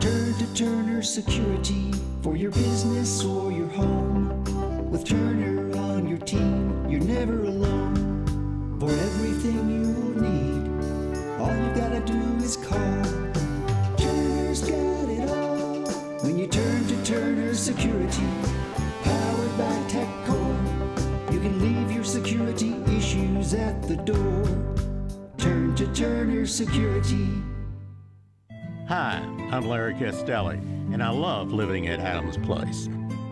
Turn 0.00 0.32
to 0.38 0.54
Turner 0.54 1.02
Security 1.02 1.92
for 2.22 2.34
your 2.34 2.50
business 2.52 3.22
or 3.22 3.52
your 3.52 3.68
home. 3.68 4.90
With 4.90 5.04
Turner 5.04 5.76
on 5.78 6.08
your 6.08 6.16
team, 6.16 6.88
you're 6.88 7.02
never 7.02 7.44
alone. 7.44 8.78
For 8.80 8.88
everything 8.88 9.68
you 9.68 10.22
need, 10.22 11.38
all 11.38 11.54
you 11.54 11.74
gotta 11.74 12.00
do 12.00 12.18
is 12.42 12.56
call. 12.56 13.04
Turner's 13.98 14.62
got 14.62 15.08
it 15.10 15.28
all. 15.28 15.82
When 16.22 16.38
you 16.38 16.46
turn 16.46 16.86
to 16.86 17.04
Turner 17.04 17.52
Security, 17.52 18.26
powered 19.02 19.58
by 19.58 19.76
TechCore, 19.92 21.30
you 21.30 21.40
can 21.40 21.60
leave 21.60 21.92
your 21.92 22.04
security 22.04 22.74
issues 22.96 23.52
at 23.52 23.82
the 23.82 23.96
door. 23.96 24.46
Turn 25.36 25.74
to 25.74 25.86
Turner 25.92 26.46
Security. 26.46 27.28
Hi, 28.90 29.22
I'm 29.52 29.68
Larry 29.68 29.94
Castelli, 29.94 30.56
and 30.92 31.00
I 31.00 31.10
love 31.10 31.52
living 31.52 31.86
at 31.86 32.00
Adams 32.00 32.36
Place. 32.38 32.88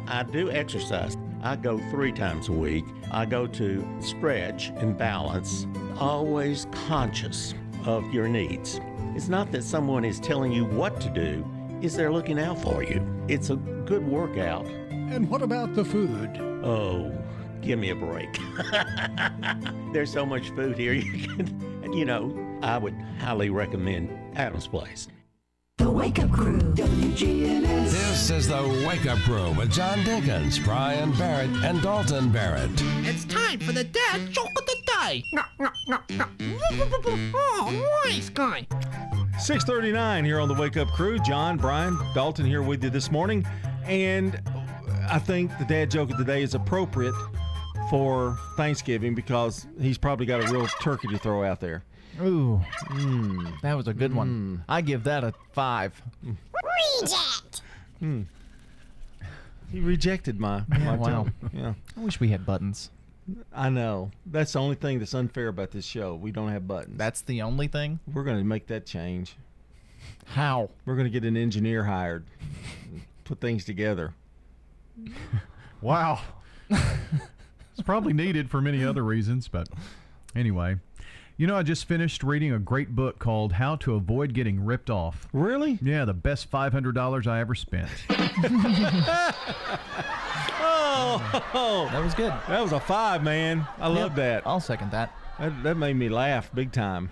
I 0.07 0.23
do 0.23 0.53
exercise. 0.53 1.16
I 1.42 1.57
go 1.57 1.79
three 1.90 2.12
times 2.12 2.49
a 2.49 2.53
week. 2.53 2.85
I 3.11 3.27
go 3.27 3.49
to 3.49 3.85
stretch 4.01 4.68
and 4.77 4.97
balance, 4.97 5.66
always 5.99 6.68
conscious 6.87 7.57
of 7.87 8.05
your 8.14 8.29
needs. 8.29 8.81
It's 9.16 9.29
not 9.29 9.51
that 9.51 9.64
someone 9.64 10.05
is 10.05 10.21
telling 10.21 10.53
you 10.53 10.64
what 10.64 11.01
to 11.01 11.11
do, 11.11 11.44
is 11.83 11.97
they're 11.97 12.12
looking 12.12 12.38
out 12.38 12.62
for 12.62 12.85
you. 12.85 13.05
It's 13.27 13.51
a 13.51 13.57
good 13.57 14.07
workout. 14.07 14.64
And 14.90 15.29
what 15.29 15.42
about 15.42 15.75
the 15.75 15.85
food? 15.85 16.38
Oh, 16.62 17.12
give 17.62 17.81
me 17.81 17.90
a 17.90 17.97
break. 17.97 18.38
There's 19.92 20.12
so 20.12 20.25
much 20.25 20.51
food 20.51 20.79
here. 20.79 20.92
You 21.03 21.27
can, 21.27 21.92
you 21.92 22.05
know, 22.05 22.61
I 22.62 22.79
would 22.79 22.94
highly 23.18 23.51
recommend 23.51 24.38
Adams 24.38 24.68
Place. 24.68 25.09
The 25.79 25.88
Wake 25.88 26.19
Up 26.19 26.31
Crew, 26.33 26.59
WGNS. 26.59 27.91
This 27.91 28.31
is 28.31 28.49
the 28.49 28.85
Wake 28.87 29.07
Up 29.07 29.19
Crew 29.21 29.53
with 29.53 29.71
John 29.71 29.99
Dinkins, 30.01 30.62
Brian 30.64 31.12
Barrett, 31.12 31.51
and 31.64 31.81
Dalton 31.81 32.31
Barrett. 32.31 32.71
It's 33.07 33.25
time 33.25 33.61
for 33.61 33.71
the 33.71 33.85
dad 33.85 34.31
joke 34.33 34.51
of 34.59 34.67
the 34.67 34.77
day. 34.85 35.23
No, 35.33 35.43
no, 35.61 35.71
no, 35.87 35.99
no. 36.11 36.25
Oh, 37.33 38.01
nice 38.05 38.29
guy. 38.29 38.67
639 39.38 40.25
here 40.25 40.41
on 40.41 40.49
the 40.49 40.55
Wake 40.55 40.77
Up 40.77 40.88
Crew. 40.88 41.21
John, 41.21 41.57
Brian, 41.57 41.97
Dalton 42.12 42.45
here 42.45 42.62
with 42.62 42.83
you 42.83 42.91
this 42.91 43.12
morning. 43.12 43.47
And 43.85 44.43
I 45.09 45.21
think 45.21 45.57
the 45.59 45.64
dad 45.64 45.93
joke 45.93 46.11
of 46.11 46.19
the 46.19 46.25
day 46.25 46.43
is 46.43 46.55
appropriate 46.55 47.14
for 47.88 48.37
Thanksgiving 48.57 49.14
because 49.14 49.69
he's 49.81 49.97
probably 49.97 50.27
got 50.27 50.45
a 50.45 50.53
real 50.53 50.67
turkey 50.83 51.07
to 51.09 51.19
throw 51.19 51.45
out 51.45 51.61
there. 51.61 51.85
Ooh, 52.20 52.61
Mm. 52.87 53.61
that 53.61 53.74
was 53.74 53.87
a 53.88 53.94
good 53.94 54.14
one. 54.14 54.64
I 54.68 54.81
give 54.81 55.04
that 55.04 55.24
a 55.24 55.33
five. 55.52 56.00
Reject. 56.22 57.62
Hmm. 58.00 58.22
He 59.70 59.81
rejected 59.81 60.40
my, 60.40 60.62
my 60.68 60.96
wow. 60.96 61.07
joke. 61.24 61.28
Yeah. 61.52 61.74
I 61.96 62.00
wish 62.00 62.18
we 62.20 62.28
had 62.28 62.46
buttons. 62.46 62.90
I 63.52 63.68
know. 63.68 64.11
That's 64.24 64.54
the 64.54 64.61
only 64.61 64.76
thing 64.76 64.98
that's 64.98 65.12
unfair 65.14 65.48
about 65.48 65.70
this 65.72 65.85
show. 65.85 66.14
We 66.14 66.33
don't 66.33 66.48
have 66.48 66.66
buttons. 66.66 66.96
That's 66.96 67.20
the 67.20 67.42
only 67.42 67.68
thing. 67.68 68.00
We're 68.12 68.24
going 68.24 68.38
to 68.38 68.44
make 68.44 68.66
that 68.68 68.87
change. 68.87 69.37
How? 70.24 70.70
We're 70.87 70.94
going 70.94 71.04
to 71.07 71.11
get 71.11 71.24
an 71.24 71.37
engineer 71.37 71.85
hired, 71.85 72.24
put 73.24 73.40
things 73.40 73.64
together. 73.64 74.14
Wow. 75.81 76.20
it's 76.70 77.83
probably 77.85 78.12
needed 78.12 78.50
for 78.50 78.61
many 78.61 78.85
other 78.85 79.04
reasons, 79.04 79.46
but 79.46 79.68
anyway. 80.35 80.76
You 81.40 81.46
know, 81.46 81.57
I 81.57 81.62
just 81.62 81.85
finished 81.85 82.24
reading 82.24 82.53
a 82.53 82.59
great 82.59 82.96
book 82.96 83.20
called 83.20 83.53
How 83.53 83.77
to 83.77 83.94
Avoid 83.94 84.35
Getting 84.35 84.64
Ripped 84.64 84.90
Off. 84.90 85.29
Really? 85.33 85.79
Yeah, 85.81 86.05
the 86.05 86.12
best 86.12 86.51
$500 86.51 87.27
I 87.29 87.38
ever 87.40 87.55
spent. 87.55 87.88
Oh, 91.55 91.88
that 91.92 92.03
was 92.03 92.14
good. 92.14 92.33
That 92.48 92.61
was 92.61 92.72
a 92.72 92.81
five, 92.81 93.22
man. 93.22 93.66
I 93.79 93.88
love 93.88 94.16
that. 94.16 94.46
I'll 94.46 94.61
second 94.61 94.90
that. 94.90 95.14
That 95.38 95.62
that 95.62 95.77
made 95.77 95.94
me 95.94 96.09
laugh 96.09 96.53
big 96.53 96.72
time. 96.72 97.11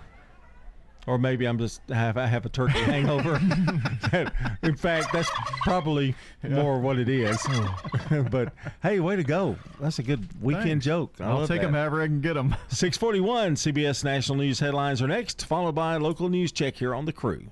Or 1.07 1.17
maybe 1.17 1.45
I'm 1.45 1.57
just 1.57 1.81
have 1.89 2.17
I 2.17 2.25
have 2.27 2.45
a 2.45 2.49
turkey 2.49 2.79
hangover. 2.79 3.37
In 4.61 4.75
fact, 4.75 5.13
that's 5.13 5.29
probably 5.63 6.13
more 6.43 6.79
what 6.79 6.99
it 6.99 7.07
is. 7.07 7.41
but 8.29 8.53
hey, 8.83 8.99
way 8.99 9.15
to 9.15 9.23
go! 9.23 9.55
That's 9.79 9.99
a 9.99 10.03
good 10.03 10.27
weekend 10.41 10.67
Thanks. 10.67 10.85
joke. 10.85 11.13
I 11.21 11.25
I'll 11.25 11.37
love 11.39 11.47
take 11.47 11.61
that. 11.61 11.67
them 11.67 11.75
however 11.75 12.01
I 12.01 12.07
can 12.07 12.19
get 12.19 12.33
them. 12.33 12.55
641 12.67 13.55
CBS 13.55 14.03
National 14.03 14.37
News 14.37 14.59
headlines 14.59 15.01
are 15.01 15.07
next, 15.07 15.45
followed 15.45 15.75
by 15.75 15.95
a 15.95 15.99
local 15.99 16.27
news 16.27 16.51
check 16.51 16.75
here 16.75 16.93
on 16.93 17.05
the 17.05 17.13
crew. 17.13 17.51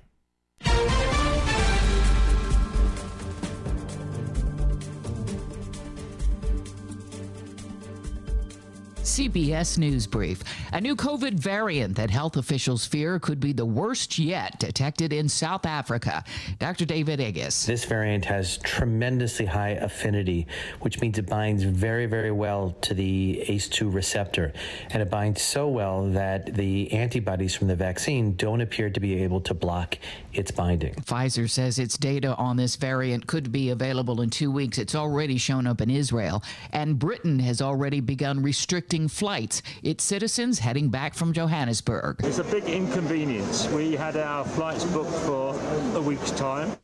CBS 9.06 9.78
News 9.78 10.04
Brief. 10.04 10.42
A 10.72 10.80
new 10.80 10.96
COVID 10.96 11.34
variant 11.34 11.94
that 11.96 12.10
health 12.10 12.36
officials 12.36 12.84
fear 12.84 13.20
could 13.20 13.38
be 13.38 13.52
the 13.52 13.64
worst 13.64 14.18
yet 14.18 14.58
detected 14.58 15.12
in 15.12 15.28
South 15.28 15.64
Africa. 15.64 16.24
Dr. 16.58 16.84
David 16.84 17.20
Agus. 17.20 17.64
This 17.64 17.84
variant 17.84 18.24
has 18.24 18.58
tremendously 18.58 19.46
high 19.46 19.70
affinity, 19.70 20.48
which 20.80 21.00
means 21.00 21.18
it 21.18 21.28
binds 21.28 21.62
very, 21.62 22.06
very 22.06 22.32
well 22.32 22.76
to 22.80 22.94
the 22.94 23.44
ACE2 23.46 23.94
receptor. 23.94 24.52
And 24.90 25.00
it 25.00 25.08
binds 25.08 25.40
so 25.40 25.68
well 25.68 26.08
that 26.10 26.54
the 26.54 26.92
antibodies 26.92 27.54
from 27.54 27.68
the 27.68 27.76
vaccine 27.76 28.34
don't 28.34 28.60
appear 28.60 28.90
to 28.90 28.98
be 28.98 29.22
able 29.22 29.40
to 29.42 29.54
block 29.54 29.98
its 30.32 30.50
binding. 30.50 30.94
Pfizer 30.94 31.48
says 31.48 31.78
its 31.78 31.96
data 31.96 32.34
on 32.34 32.56
this 32.56 32.74
variant 32.74 33.28
could 33.28 33.52
be 33.52 33.70
available 33.70 34.20
in 34.20 34.30
two 34.30 34.50
weeks. 34.50 34.78
It's 34.78 34.96
already 34.96 35.38
shown 35.38 35.66
up 35.68 35.80
in 35.80 35.90
Israel. 35.90 36.42
And 36.72 36.98
Britain 36.98 37.38
has 37.38 37.62
already 37.62 38.00
begun 38.00 38.42
restricting 38.42 38.95
flights, 39.06 39.62
its 39.82 40.02
citizens 40.02 40.58
heading 40.60 40.88
back 40.88 41.14
from 41.14 41.32
Johannesburg. 41.32 42.20
It's 42.24 42.38
a 42.38 42.44
big 42.44 42.64
inconvenience. 42.64 43.68
We 43.68 43.92
had 43.92 44.16
our 44.16 44.44
flights 44.44 44.84
booked 44.84 45.14
for 45.26 45.54
a 45.94 46.00
week's 46.00 46.30
time. 46.32 46.76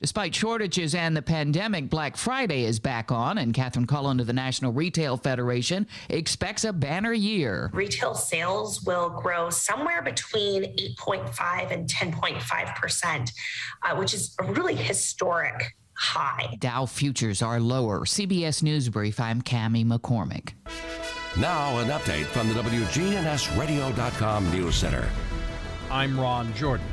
Despite 0.00 0.34
shortages 0.34 0.94
and 0.94 1.16
the 1.16 1.22
pandemic, 1.22 1.88
Black 1.88 2.18
Friday 2.18 2.64
is 2.64 2.78
back 2.78 3.10
on, 3.10 3.38
and 3.38 3.54
Catherine 3.54 3.86
Cullen 3.86 4.20
of 4.20 4.26
the 4.26 4.34
National 4.34 4.70
Retail 4.70 5.16
Federation 5.16 5.86
expects 6.10 6.64
a 6.64 6.72
banner 6.72 7.14
year. 7.14 7.70
Retail 7.72 8.14
sales 8.14 8.82
will 8.82 9.08
grow 9.08 9.48
somewhere 9.48 10.02
between 10.02 10.64
8.5 10.98 11.70
and 11.70 11.88
10.5 11.88 12.76
percent, 12.76 13.32
uh, 13.82 13.96
which 13.96 14.12
is 14.12 14.36
a 14.38 14.52
really 14.52 14.74
historic 14.74 15.74
high. 15.96 16.56
Dow 16.58 16.84
futures 16.84 17.40
are 17.40 17.58
lower. 17.58 18.00
CBS 18.00 18.62
News 18.62 18.90
Brief, 18.90 19.18
I'm 19.18 19.40
Cami 19.40 19.86
McCormick. 19.86 20.52
Now, 21.36 21.78
an 21.78 21.88
update 21.88 22.24
from 22.26 22.48
the 22.48 22.54
WGNSradio.com 22.54 24.50
News 24.50 24.74
Center. 24.74 25.08
I'm 25.90 26.18
Ron 26.18 26.52
Jordan. 26.54 26.86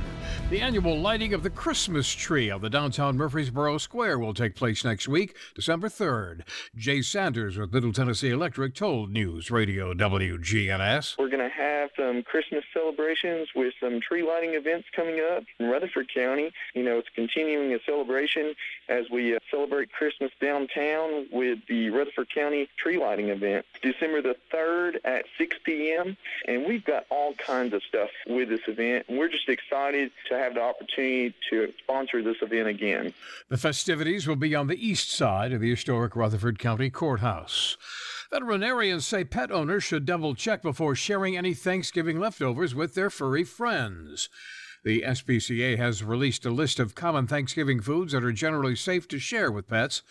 The 0.54 0.62
annual 0.62 1.00
lighting 1.00 1.34
of 1.34 1.42
the 1.42 1.50
Christmas 1.50 2.08
tree 2.14 2.52
on 2.52 2.62
the 2.62 2.70
downtown 2.70 3.18
Murfreesboro 3.18 3.80
Square 3.80 4.20
will 4.20 4.36
take 4.36 4.54
place 4.54 4.86
next 4.86 5.08
week, 5.08 5.36
December 5.56 5.90
3rd. 5.90 6.42
Jay 6.76 7.02
Sanders 7.02 7.58
with 7.58 7.74
Middle 7.74 7.92
Tennessee 7.92 8.30
Electric 8.30 8.76
told 8.76 9.10
News 9.10 9.50
Radio 9.50 9.96
WGNS. 9.96 11.18
We're 11.18 11.30
going 11.30 11.40
to 11.40 11.50
have 11.50 11.90
some 11.98 12.22
Christmas 12.22 12.64
celebrations 12.72 13.48
with 13.56 13.74
some 13.80 14.00
tree 14.00 14.22
lighting 14.22 14.54
events 14.54 14.88
coming 14.96 15.20
up 15.20 15.44
in 15.58 15.70
Rutherford 15.70 16.14
County. 16.14 16.52
You 16.76 16.84
know, 16.84 17.00
it's 17.00 17.10
continuing 17.16 17.74
a 17.74 17.80
celebration 17.84 18.54
as 18.90 19.10
we 19.10 19.36
uh, 19.36 19.40
celebrate 19.50 19.92
Christmas 19.92 20.32
downtown 20.40 21.26
with 21.32 21.66
the 21.68 21.90
Rutherford 21.90 22.30
County 22.30 22.70
tree 22.78 23.00
lighting 23.00 23.30
event. 23.30 23.66
December 23.82 24.22
the 24.22 24.36
3rd 24.54 24.98
at 25.04 25.26
6 25.40 25.58
p.m. 25.64 26.16
And 26.48 26.68
we've 26.68 26.86
got 26.86 27.08
all 27.10 27.34
kinds 27.34 27.74
of 27.74 27.82
stuff 27.82 28.12
with 28.28 28.50
this 28.50 28.62
event. 28.68 29.08
We're 29.10 29.30
just 29.30 29.50
excited 29.50 30.12
to 30.30 30.43
have 30.43 30.43
the 30.52 30.62
opportunity 30.62 31.34
to 31.50 31.72
sponsor 31.84 32.22
this 32.22 32.38
event 32.42 32.68
again. 32.68 33.14
The 33.50 33.58
festivities 33.58 34.28
will 34.28 34.36
be 34.36 34.56
on 34.56 34.68
the 34.68 34.88
east 34.88 35.10
side 35.10 35.54
of 35.54 35.62
the 35.62 35.70
historic 35.70 36.16
Rutherford 36.16 36.60
County 36.60 36.90
Courthouse. 36.90 37.78
Veterinarians 38.32 39.06
say 39.06 39.24
pet 39.24 39.52
owners 39.52 39.84
should 39.84 40.06
double 40.06 40.36
check 40.36 40.62
before 40.62 40.96
sharing 40.96 41.38
any 41.38 41.54
Thanksgiving 41.54 42.20
leftovers 42.20 42.74
with 42.74 42.96
their 42.96 43.10
furry 43.10 43.44
friends. 43.44 44.30
The 44.84 45.02
SPCA 45.04 45.78
has 45.78 46.04
released 46.04 46.46
a 46.46 46.50
list 46.50 46.78
of 46.78 46.94
common 46.94 47.26
Thanksgiving 47.26 47.80
foods 47.80 48.12
that 48.12 48.24
are 48.24 48.34
generally 48.34 48.76
safe 48.76 49.08
to 49.08 49.18
share 49.18 49.50
with 49.50 49.70
pets. 49.70 50.02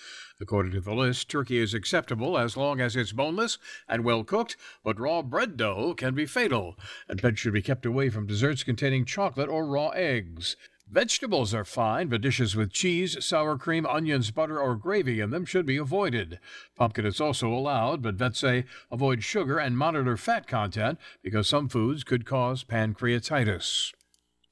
According 0.40 0.72
to 0.72 0.80
the 0.80 0.94
list, 0.94 1.28
turkey 1.28 1.58
is 1.58 1.74
acceptable 1.74 2.38
as 2.38 2.56
long 2.56 2.80
as 2.80 2.96
it's 2.96 3.12
boneless 3.12 3.58
and 3.86 4.02
well 4.02 4.24
cooked, 4.24 4.56
but 4.82 4.98
raw 4.98 5.20
bread 5.20 5.58
dough 5.58 5.92
can 5.92 6.14
be 6.14 6.24
fatal, 6.24 6.78
and 7.06 7.20
pets 7.20 7.38
should 7.38 7.52
be 7.52 7.60
kept 7.60 7.84
away 7.84 8.08
from 8.08 8.26
desserts 8.26 8.62
containing 8.62 9.04
chocolate 9.04 9.50
or 9.50 9.66
raw 9.66 9.88
eggs. 9.90 10.56
Vegetables 10.90 11.52
are 11.52 11.66
fine, 11.66 12.08
but 12.08 12.22
dishes 12.22 12.56
with 12.56 12.72
cheese, 12.72 13.22
sour 13.22 13.58
cream, 13.58 13.84
onions, 13.84 14.30
butter, 14.30 14.58
or 14.58 14.74
gravy 14.74 15.20
in 15.20 15.28
them 15.28 15.44
should 15.44 15.66
be 15.66 15.76
avoided. 15.76 16.38
Pumpkin 16.76 17.04
is 17.04 17.20
also 17.20 17.52
allowed, 17.52 18.00
but 18.00 18.14
vets 18.14 18.38
say 18.38 18.64
avoid 18.90 19.22
sugar 19.22 19.58
and 19.58 19.76
monitor 19.76 20.16
fat 20.16 20.46
content 20.46 20.98
because 21.22 21.46
some 21.46 21.68
foods 21.68 22.04
could 22.04 22.24
cause 22.24 22.64
pancreatitis. 22.64 23.92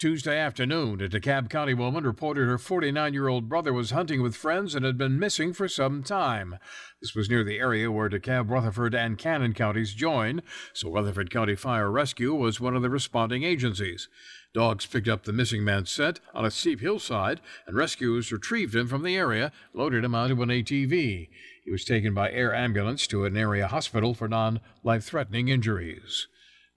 Tuesday 0.01 0.39
afternoon, 0.39 0.99
a 1.03 1.11
DeKalb 1.11 1.51
County 1.51 1.75
woman 1.75 2.05
reported 2.05 2.47
her 2.47 2.57
49 2.57 3.13
year 3.13 3.29
old 3.29 3.51
brother 3.51 3.71
was 3.71 3.91
hunting 3.91 4.23
with 4.23 4.35
friends 4.35 4.75
and 4.75 4.83
had 4.83 4.97
been 4.97 5.19
missing 5.19 5.53
for 5.53 5.69
some 5.69 6.03
time. 6.03 6.57
This 7.03 7.15
was 7.15 7.29
near 7.29 7.45
the 7.45 7.59
area 7.59 7.93
where 7.93 8.09
DeKalb, 8.09 8.49
Rutherford, 8.49 8.95
and 8.95 9.19
Cannon 9.19 9.53
counties 9.53 9.93
join, 9.93 10.41
so 10.73 10.91
Rutherford 10.91 11.31
County 11.31 11.55
Fire 11.55 11.91
Rescue 11.91 12.35
was 12.35 12.59
one 12.59 12.75
of 12.75 12.81
the 12.81 12.89
responding 12.89 13.43
agencies. 13.43 14.09
Dogs 14.55 14.87
picked 14.87 15.07
up 15.07 15.25
the 15.25 15.35
missing 15.35 15.65
man's 15.65 15.91
scent 15.91 16.19
on 16.33 16.47
a 16.47 16.51
steep 16.51 16.81
hillside, 16.81 17.43
and 17.67 17.77
rescuers 17.77 18.33
retrieved 18.33 18.75
him 18.75 18.89
from 18.89 19.03
the 19.03 19.19
area, 19.19 19.53
loaded 19.75 20.03
him 20.03 20.15
onto 20.15 20.41
an 20.41 20.49
ATV. 20.49 21.29
He 21.63 21.71
was 21.71 21.85
taken 21.85 22.15
by 22.15 22.31
air 22.31 22.55
ambulance 22.55 23.07
to 23.09 23.27
an 23.27 23.37
area 23.37 23.67
hospital 23.67 24.15
for 24.15 24.29
non 24.29 24.61
life 24.83 25.05
threatening 25.05 25.49
injuries. 25.49 26.27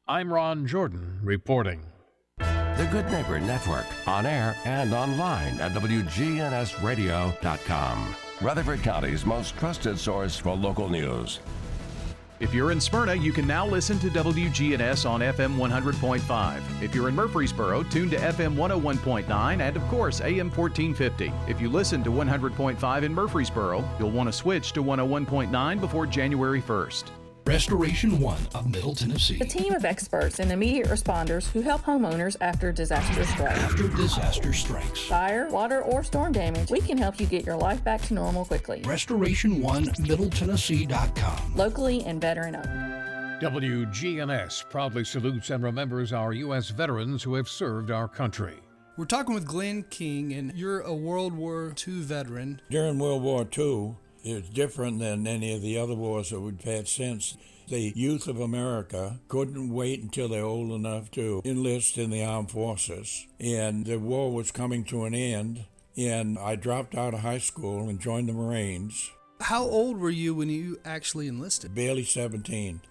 I'm 0.09 0.33
Ron 0.33 0.67
Jordan 0.67 1.21
reporting. 1.23 1.92
The 2.75 2.85
Good 2.85 3.11
Neighbor 3.11 3.39
Network, 3.39 3.85
on 4.07 4.25
air 4.25 4.55
and 4.65 4.95
online 4.95 5.59
at 5.59 5.73
WGNSradio.com. 5.73 8.15
Rutherford 8.41 8.81
County's 8.81 9.27
most 9.27 9.55
trusted 9.57 9.99
source 9.99 10.37
for 10.37 10.55
local 10.55 10.89
news. 10.89 11.39
If 12.39 12.51
you're 12.51 12.71
in 12.71 12.81
Smyrna, 12.81 13.13
you 13.13 13.31
can 13.31 13.45
now 13.45 13.67
listen 13.67 13.99
to 13.99 14.09
WGNS 14.09 15.07
on 15.07 15.19
FM 15.19 15.55
100.5. 15.55 16.81
If 16.81 16.95
you're 16.95 17.09
in 17.09 17.15
Murfreesboro, 17.15 17.83
tune 17.83 18.09
to 18.09 18.17
FM 18.17 18.55
101.9 18.55 19.61
and, 19.61 19.77
of 19.77 19.83
course, 19.83 20.21
AM 20.21 20.49
1450. 20.49 21.31
If 21.47 21.61
you 21.61 21.69
listen 21.69 22.03
to 22.03 22.09
100.5 22.09 23.03
in 23.03 23.13
Murfreesboro, 23.13 23.87
you'll 23.99 24.09
want 24.09 24.29
to 24.29 24.33
switch 24.33 24.73
to 24.73 24.83
101.9 24.83 25.79
before 25.79 26.07
January 26.07 26.61
1st. 26.61 27.11
Restoration 27.45 28.21
One 28.21 28.39
of 28.55 28.71
Middle 28.71 28.95
Tennessee. 28.95 29.37
A 29.41 29.45
team 29.45 29.73
of 29.73 29.83
experts 29.83 30.39
and 30.39 30.49
immediate 30.49 30.87
responders 30.87 31.51
who 31.51 31.59
help 31.59 31.81
homeowners 31.81 32.37
after 32.39 32.71
disaster 32.71 33.25
strikes. 33.25 33.59
After 33.59 33.89
disaster 33.89 34.53
strikes. 34.53 35.01
Fire, 35.01 35.49
water, 35.49 35.81
or 35.81 36.03
storm 36.03 36.31
damage, 36.31 36.71
we 36.71 36.79
can 36.79 36.97
help 36.97 37.19
you 37.19 37.25
get 37.25 37.45
your 37.45 37.57
life 37.57 37.83
back 37.83 38.01
to 38.03 38.13
normal 38.13 38.45
quickly. 38.45 38.81
Restoration 38.85 39.61
One 39.61 39.83
MiddleTennessee.com. 39.83 41.55
Locally 41.55 42.03
and 42.05 42.21
veteran 42.21 42.55
owned. 42.55 43.41
WGNS 43.41 44.69
proudly 44.69 45.03
salutes 45.03 45.49
and 45.49 45.61
remembers 45.61 46.13
our 46.13 46.31
U.S. 46.31 46.69
veterans 46.69 47.23
who 47.23 47.35
have 47.35 47.49
served 47.49 47.91
our 47.91 48.07
country. 48.07 48.55
We're 48.95 49.05
talking 49.05 49.35
with 49.35 49.45
Glenn 49.45 49.83
King, 49.89 50.33
and 50.33 50.53
you're 50.55 50.79
a 50.81 50.93
World 50.93 51.33
War 51.33 51.73
II 51.85 52.01
veteran. 52.01 52.61
During 52.69 52.99
World 52.99 53.23
War 53.23 53.45
II, 53.57 53.95
it 54.23 54.33
was 54.35 54.49
different 54.49 54.99
than 54.99 55.27
any 55.27 55.53
of 55.53 55.61
the 55.61 55.77
other 55.77 55.95
wars 55.95 56.29
that 56.29 56.39
we've 56.39 56.61
had 56.63 56.87
since. 56.87 57.37
The 57.67 57.93
youth 57.95 58.27
of 58.27 58.39
America 58.39 59.19
couldn't 59.27 59.73
wait 59.73 60.01
until 60.01 60.27
they're 60.27 60.43
old 60.43 60.71
enough 60.71 61.11
to 61.11 61.41
enlist 61.45 61.97
in 61.97 62.09
the 62.09 62.23
armed 62.23 62.51
forces. 62.51 63.27
And 63.39 63.85
the 63.85 63.99
war 63.99 64.33
was 64.33 64.51
coming 64.51 64.83
to 64.85 65.05
an 65.05 65.13
end. 65.13 65.65
And 65.95 66.39
I 66.39 66.55
dropped 66.55 66.95
out 66.95 67.13
of 67.13 67.19
high 67.19 67.37
school 67.37 67.87
and 67.87 67.99
joined 67.99 68.27
the 68.27 68.33
Marines. 68.33 69.11
How 69.39 69.63
old 69.63 69.97
were 69.97 70.09
you 70.09 70.33
when 70.33 70.49
you 70.49 70.79
actually 70.83 71.27
enlisted? 71.27 71.75
Barely 71.75 72.03
17. 72.03 72.81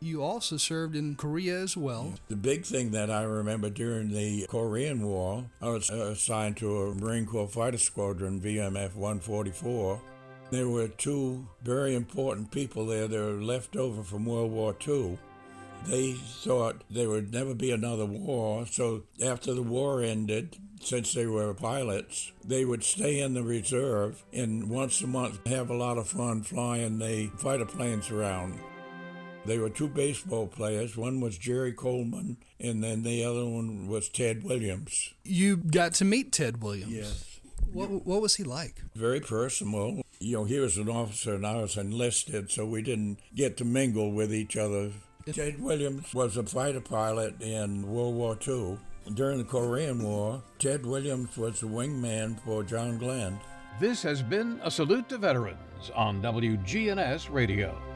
You 0.00 0.22
also 0.22 0.56
served 0.56 0.96
in 0.96 1.14
Korea 1.14 1.60
as 1.60 1.76
well. 1.76 2.14
The 2.28 2.36
big 2.36 2.64
thing 2.64 2.90
that 2.90 3.10
I 3.10 3.22
remember 3.22 3.70
during 3.70 4.10
the 4.10 4.46
Korean 4.48 5.06
War, 5.06 5.46
I 5.62 5.68
was 5.68 5.88
assigned 5.88 6.58
to 6.58 6.76
a 6.82 6.94
Marine 6.94 7.24
Corps 7.24 7.48
Fighter 7.48 7.78
Squadron, 7.78 8.40
VMF 8.40 8.94
144. 8.96 10.00
There 10.54 10.68
were 10.68 10.86
two 10.86 11.48
very 11.64 11.96
important 11.96 12.52
people 12.52 12.86
there 12.86 13.08
that 13.08 13.18
were 13.18 13.42
left 13.42 13.74
over 13.74 14.04
from 14.04 14.24
World 14.24 14.52
War 14.52 14.76
II. 14.86 15.18
They 15.84 16.12
thought 16.12 16.84
there 16.88 17.08
would 17.08 17.32
never 17.32 17.54
be 17.54 17.72
another 17.72 18.06
war, 18.06 18.64
so 18.64 19.02
after 19.20 19.52
the 19.52 19.64
war 19.64 20.00
ended, 20.00 20.56
since 20.80 21.12
they 21.12 21.26
were 21.26 21.52
pilots, 21.54 22.30
they 22.44 22.64
would 22.64 22.84
stay 22.84 23.18
in 23.18 23.34
the 23.34 23.42
reserve 23.42 24.22
and 24.32 24.70
once 24.70 25.02
a 25.02 25.08
month 25.08 25.44
have 25.48 25.70
a 25.70 25.76
lot 25.76 25.98
of 25.98 26.06
fun 26.06 26.44
flying 26.44 27.00
the 27.00 27.32
fighter 27.36 27.66
planes 27.66 28.12
around. 28.12 28.60
They 29.46 29.58
were 29.58 29.70
two 29.70 29.88
baseball 29.88 30.46
players. 30.46 30.96
One 30.96 31.20
was 31.20 31.36
Jerry 31.36 31.72
Coleman, 31.72 32.36
and 32.60 32.82
then 32.82 33.02
the 33.02 33.24
other 33.24 33.44
one 33.44 33.88
was 33.88 34.08
Ted 34.08 34.44
Williams. 34.44 35.14
You 35.24 35.56
got 35.56 35.94
to 35.94 36.04
meet 36.04 36.30
Ted 36.30 36.62
Williams. 36.62 36.92
Yes. 36.92 37.40
What, 37.72 38.06
what 38.06 38.22
was 38.22 38.36
he 38.36 38.44
like? 38.44 38.82
Very 38.94 39.18
personal. 39.18 40.03
You 40.20 40.38
know, 40.38 40.44
he 40.44 40.58
was 40.58 40.76
an 40.76 40.88
officer 40.88 41.34
and 41.34 41.46
I 41.46 41.56
was 41.56 41.76
enlisted, 41.76 42.50
so 42.50 42.64
we 42.64 42.82
didn't 42.82 43.18
get 43.34 43.56
to 43.58 43.64
mingle 43.64 44.12
with 44.12 44.32
each 44.32 44.56
other. 44.56 44.92
Ted 45.30 45.60
Williams 45.60 46.12
was 46.14 46.36
a 46.36 46.42
fighter 46.42 46.80
pilot 46.80 47.40
in 47.40 47.88
World 47.90 48.14
War 48.14 48.38
II. 48.46 48.78
During 49.12 49.38
the 49.38 49.44
Korean 49.44 50.02
War, 50.02 50.42
Ted 50.58 50.84
Williams 50.86 51.36
was 51.36 51.60
the 51.60 51.66
wingman 51.66 52.40
for 52.40 52.62
John 52.62 52.98
Glenn. 52.98 53.38
This 53.80 54.02
has 54.02 54.22
been 54.22 54.60
a 54.62 54.70
salute 54.70 55.08
to 55.08 55.18
veterans 55.18 55.90
on 55.94 56.22
WGNS 56.22 57.32
Radio. 57.32 57.93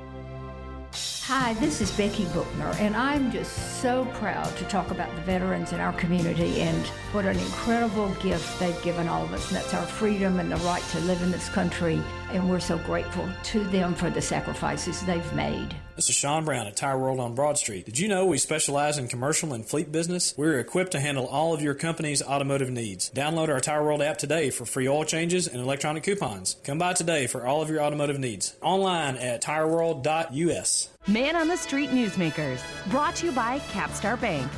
Hi, 0.92 1.52
this 1.54 1.80
is 1.82 1.90
Becky 1.90 2.24
Bookner, 2.26 2.74
and 2.78 2.96
I'm 2.96 3.30
just 3.30 3.82
so 3.82 4.06
proud 4.14 4.56
to 4.56 4.64
talk 4.64 4.90
about 4.90 5.14
the 5.14 5.20
veterans 5.22 5.72
in 5.72 5.80
our 5.80 5.92
community 5.92 6.62
and 6.62 6.86
what 7.12 7.26
an 7.26 7.38
incredible 7.38 8.08
gift 8.22 8.58
they've 8.58 8.82
given 8.82 9.08
all 9.08 9.24
of 9.24 9.32
us. 9.32 9.46
And 9.48 9.56
that's 9.56 9.74
our 9.74 9.84
freedom 9.84 10.40
and 10.40 10.50
the 10.50 10.56
right 10.56 10.82
to 10.92 11.00
live 11.00 11.20
in 11.20 11.30
this 11.30 11.48
country. 11.50 12.00
And 12.32 12.48
we're 12.48 12.60
so 12.60 12.78
grateful 12.78 13.28
to 13.44 13.64
them 13.64 13.94
for 13.94 14.08
the 14.08 14.22
sacrifices 14.22 15.02
they've 15.02 15.32
made. 15.34 15.76
This 15.98 16.10
is 16.10 16.14
Sean 16.14 16.44
Brown 16.44 16.68
at 16.68 16.76
Tire 16.76 16.96
World 16.96 17.18
on 17.18 17.34
Broad 17.34 17.58
Street. 17.58 17.84
Did 17.84 17.98
you 17.98 18.06
know 18.06 18.24
we 18.24 18.38
specialize 18.38 18.98
in 18.98 19.08
commercial 19.08 19.52
and 19.52 19.66
fleet 19.66 19.90
business? 19.90 20.32
We're 20.36 20.60
equipped 20.60 20.92
to 20.92 21.00
handle 21.00 21.26
all 21.26 21.54
of 21.54 21.60
your 21.60 21.74
company's 21.74 22.22
automotive 22.22 22.70
needs. 22.70 23.10
Download 23.10 23.48
our 23.48 23.58
Tire 23.58 23.82
World 23.82 24.00
app 24.00 24.16
today 24.16 24.50
for 24.50 24.64
free 24.64 24.86
oil 24.86 25.02
changes 25.02 25.48
and 25.48 25.60
electronic 25.60 26.04
coupons. 26.04 26.54
Come 26.62 26.78
by 26.78 26.92
today 26.92 27.26
for 27.26 27.44
all 27.44 27.62
of 27.62 27.68
your 27.68 27.82
automotive 27.82 28.16
needs. 28.16 28.54
Online 28.62 29.16
at 29.16 29.42
tireworld.us. 29.42 30.88
Man 31.08 31.34
on 31.34 31.48
the 31.48 31.56
Street 31.56 31.90
Newsmakers, 31.90 32.60
brought 32.90 33.16
to 33.16 33.26
you 33.26 33.32
by 33.32 33.58
Capstar 33.72 34.20
Bank. 34.20 34.48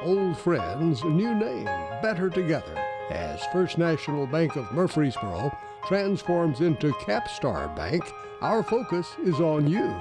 Old 0.00 0.38
friends, 0.38 1.02
new 1.02 1.34
name, 1.34 1.64
better 2.02 2.30
together, 2.30 2.78
as 3.10 3.44
First 3.46 3.78
National 3.78 4.28
Bank 4.28 4.54
of 4.54 4.70
Murfreesboro 4.70 5.50
transforms 5.88 6.60
into 6.60 6.92
Capstar 6.92 7.74
Bank 7.74 8.04
our 8.40 8.62
focus 8.62 9.14
is 9.24 9.40
on 9.40 9.66
you. 9.66 9.94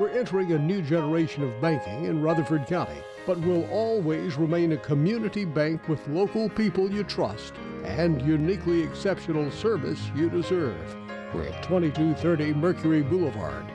We're 0.00 0.08
entering 0.08 0.52
a 0.52 0.58
new 0.58 0.82
generation 0.82 1.42
of 1.44 1.60
banking 1.60 2.06
in 2.06 2.22
Rutherford 2.22 2.66
County, 2.66 2.98
but 3.26 3.38
will 3.40 3.68
always 3.70 4.36
remain 4.36 4.72
a 4.72 4.76
community 4.78 5.44
bank 5.44 5.86
with 5.88 6.06
local 6.08 6.48
people 6.48 6.90
you 6.90 7.04
trust 7.04 7.54
and 7.84 8.20
uniquely 8.22 8.82
exceptional 8.82 9.50
service 9.50 10.00
you 10.16 10.30
deserve. 10.30 10.96
We're 11.32 11.48
at 11.48 11.62
2230 11.62 12.54
Mercury 12.54 13.02
Boulevard. 13.02 13.66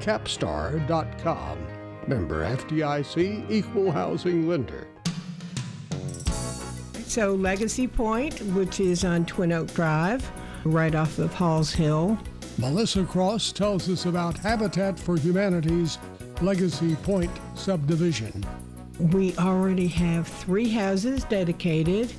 Capstar.com. 0.00 1.58
Member 2.06 2.44
FDIC 2.44 3.48
Equal 3.50 3.92
Housing 3.92 4.48
Lender. 4.48 4.88
So, 7.06 7.34
Legacy 7.34 7.86
Point, 7.86 8.40
which 8.54 8.80
is 8.80 9.04
on 9.04 9.26
Twin 9.26 9.52
Oak 9.52 9.72
Drive, 9.74 10.28
right 10.64 10.94
off 10.94 11.18
of 11.18 11.32
Halls 11.34 11.72
Hill, 11.72 12.18
Melissa 12.58 13.04
Cross 13.04 13.52
tells 13.52 13.88
us 13.88 14.04
about 14.06 14.36
Habitat 14.38 14.98
for 14.98 15.16
Humanity's 15.16 15.98
Legacy 16.42 16.94
Point 16.96 17.30
subdivision. 17.54 18.44
We 18.98 19.34
already 19.38 19.88
have 19.88 20.28
three 20.28 20.68
houses 20.68 21.24
dedicated, 21.24 22.12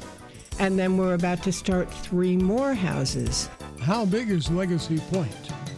and 0.60 0.78
then 0.78 0.98
we're 0.98 1.14
about 1.14 1.44
to 1.44 1.52
start 1.52 1.94
three 1.94 2.36
more 2.36 2.74
houses. 2.74 3.50
How 3.82 4.06
big 4.06 4.30
is 4.32 4.50
Legacy 4.50 5.00
Point? 5.12 5.32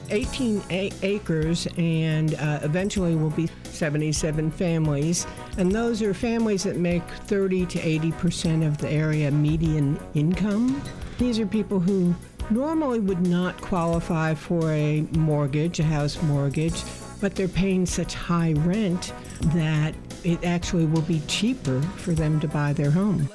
18 0.09 0.63
a- 0.69 0.91
acres, 1.01 1.67
and 1.77 2.35
uh, 2.35 2.59
eventually 2.63 3.15
will 3.15 3.31
be 3.31 3.49
77 3.63 4.51
families. 4.51 5.27
And 5.57 5.71
those 5.71 6.01
are 6.01 6.13
families 6.13 6.63
that 6.63 6.77
make 6.77 7.03
30 7.25 7.65
to 7.67 7.79
80 7.79 8.11
percent 8.13 8.63
of 8.63 8.77
the 8.77 8.89
area 8.89 9.31
median 9.31 9.99
income. 10.13 10.81
These 11.17 11.39
are 11.39 11.45
people 11.45 11.79
who 11.79 12.13
normally 12.49 12.99
would 12.99 13.25
not 13.25 13.59
qualify 13.61 14.33
for 14.33 14.71
a 14.71 15.01
mortgage, 15.11 15.79
a 15.79 15.83
house 15.83 16.21
mortgage, 16.23 16.83
but 17.21 17.35
they're 17.35 17.47
paying 17.47 17.85
such 17.85 18.13
high 18.13 18.53
rent 18.53 19.13
that 19.53 19.95
it 20.23 20.43
actually 20.43 20.85
will 20.85 21.01
be 21.01 21.21
cheaper 21.27 21.81
for 21.97 22.11
them 22.11 22.39
to 22.39 22.47
buy 22.47 22.73
their 22.73 22.91
home. 22.91 23.29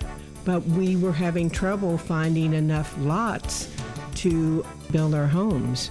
But 0.45 0.63
we 0.65 0.97
were 0.97 1.13
having 1.13 1.51
trouble 1.51 1.99
finding 1.99 2.55
enough 2.55 2.95
lots 2.99 3.73
to 4.17 4.65
build 4.91 5.15
our 5.15 5.27
homes. 5.27 5.91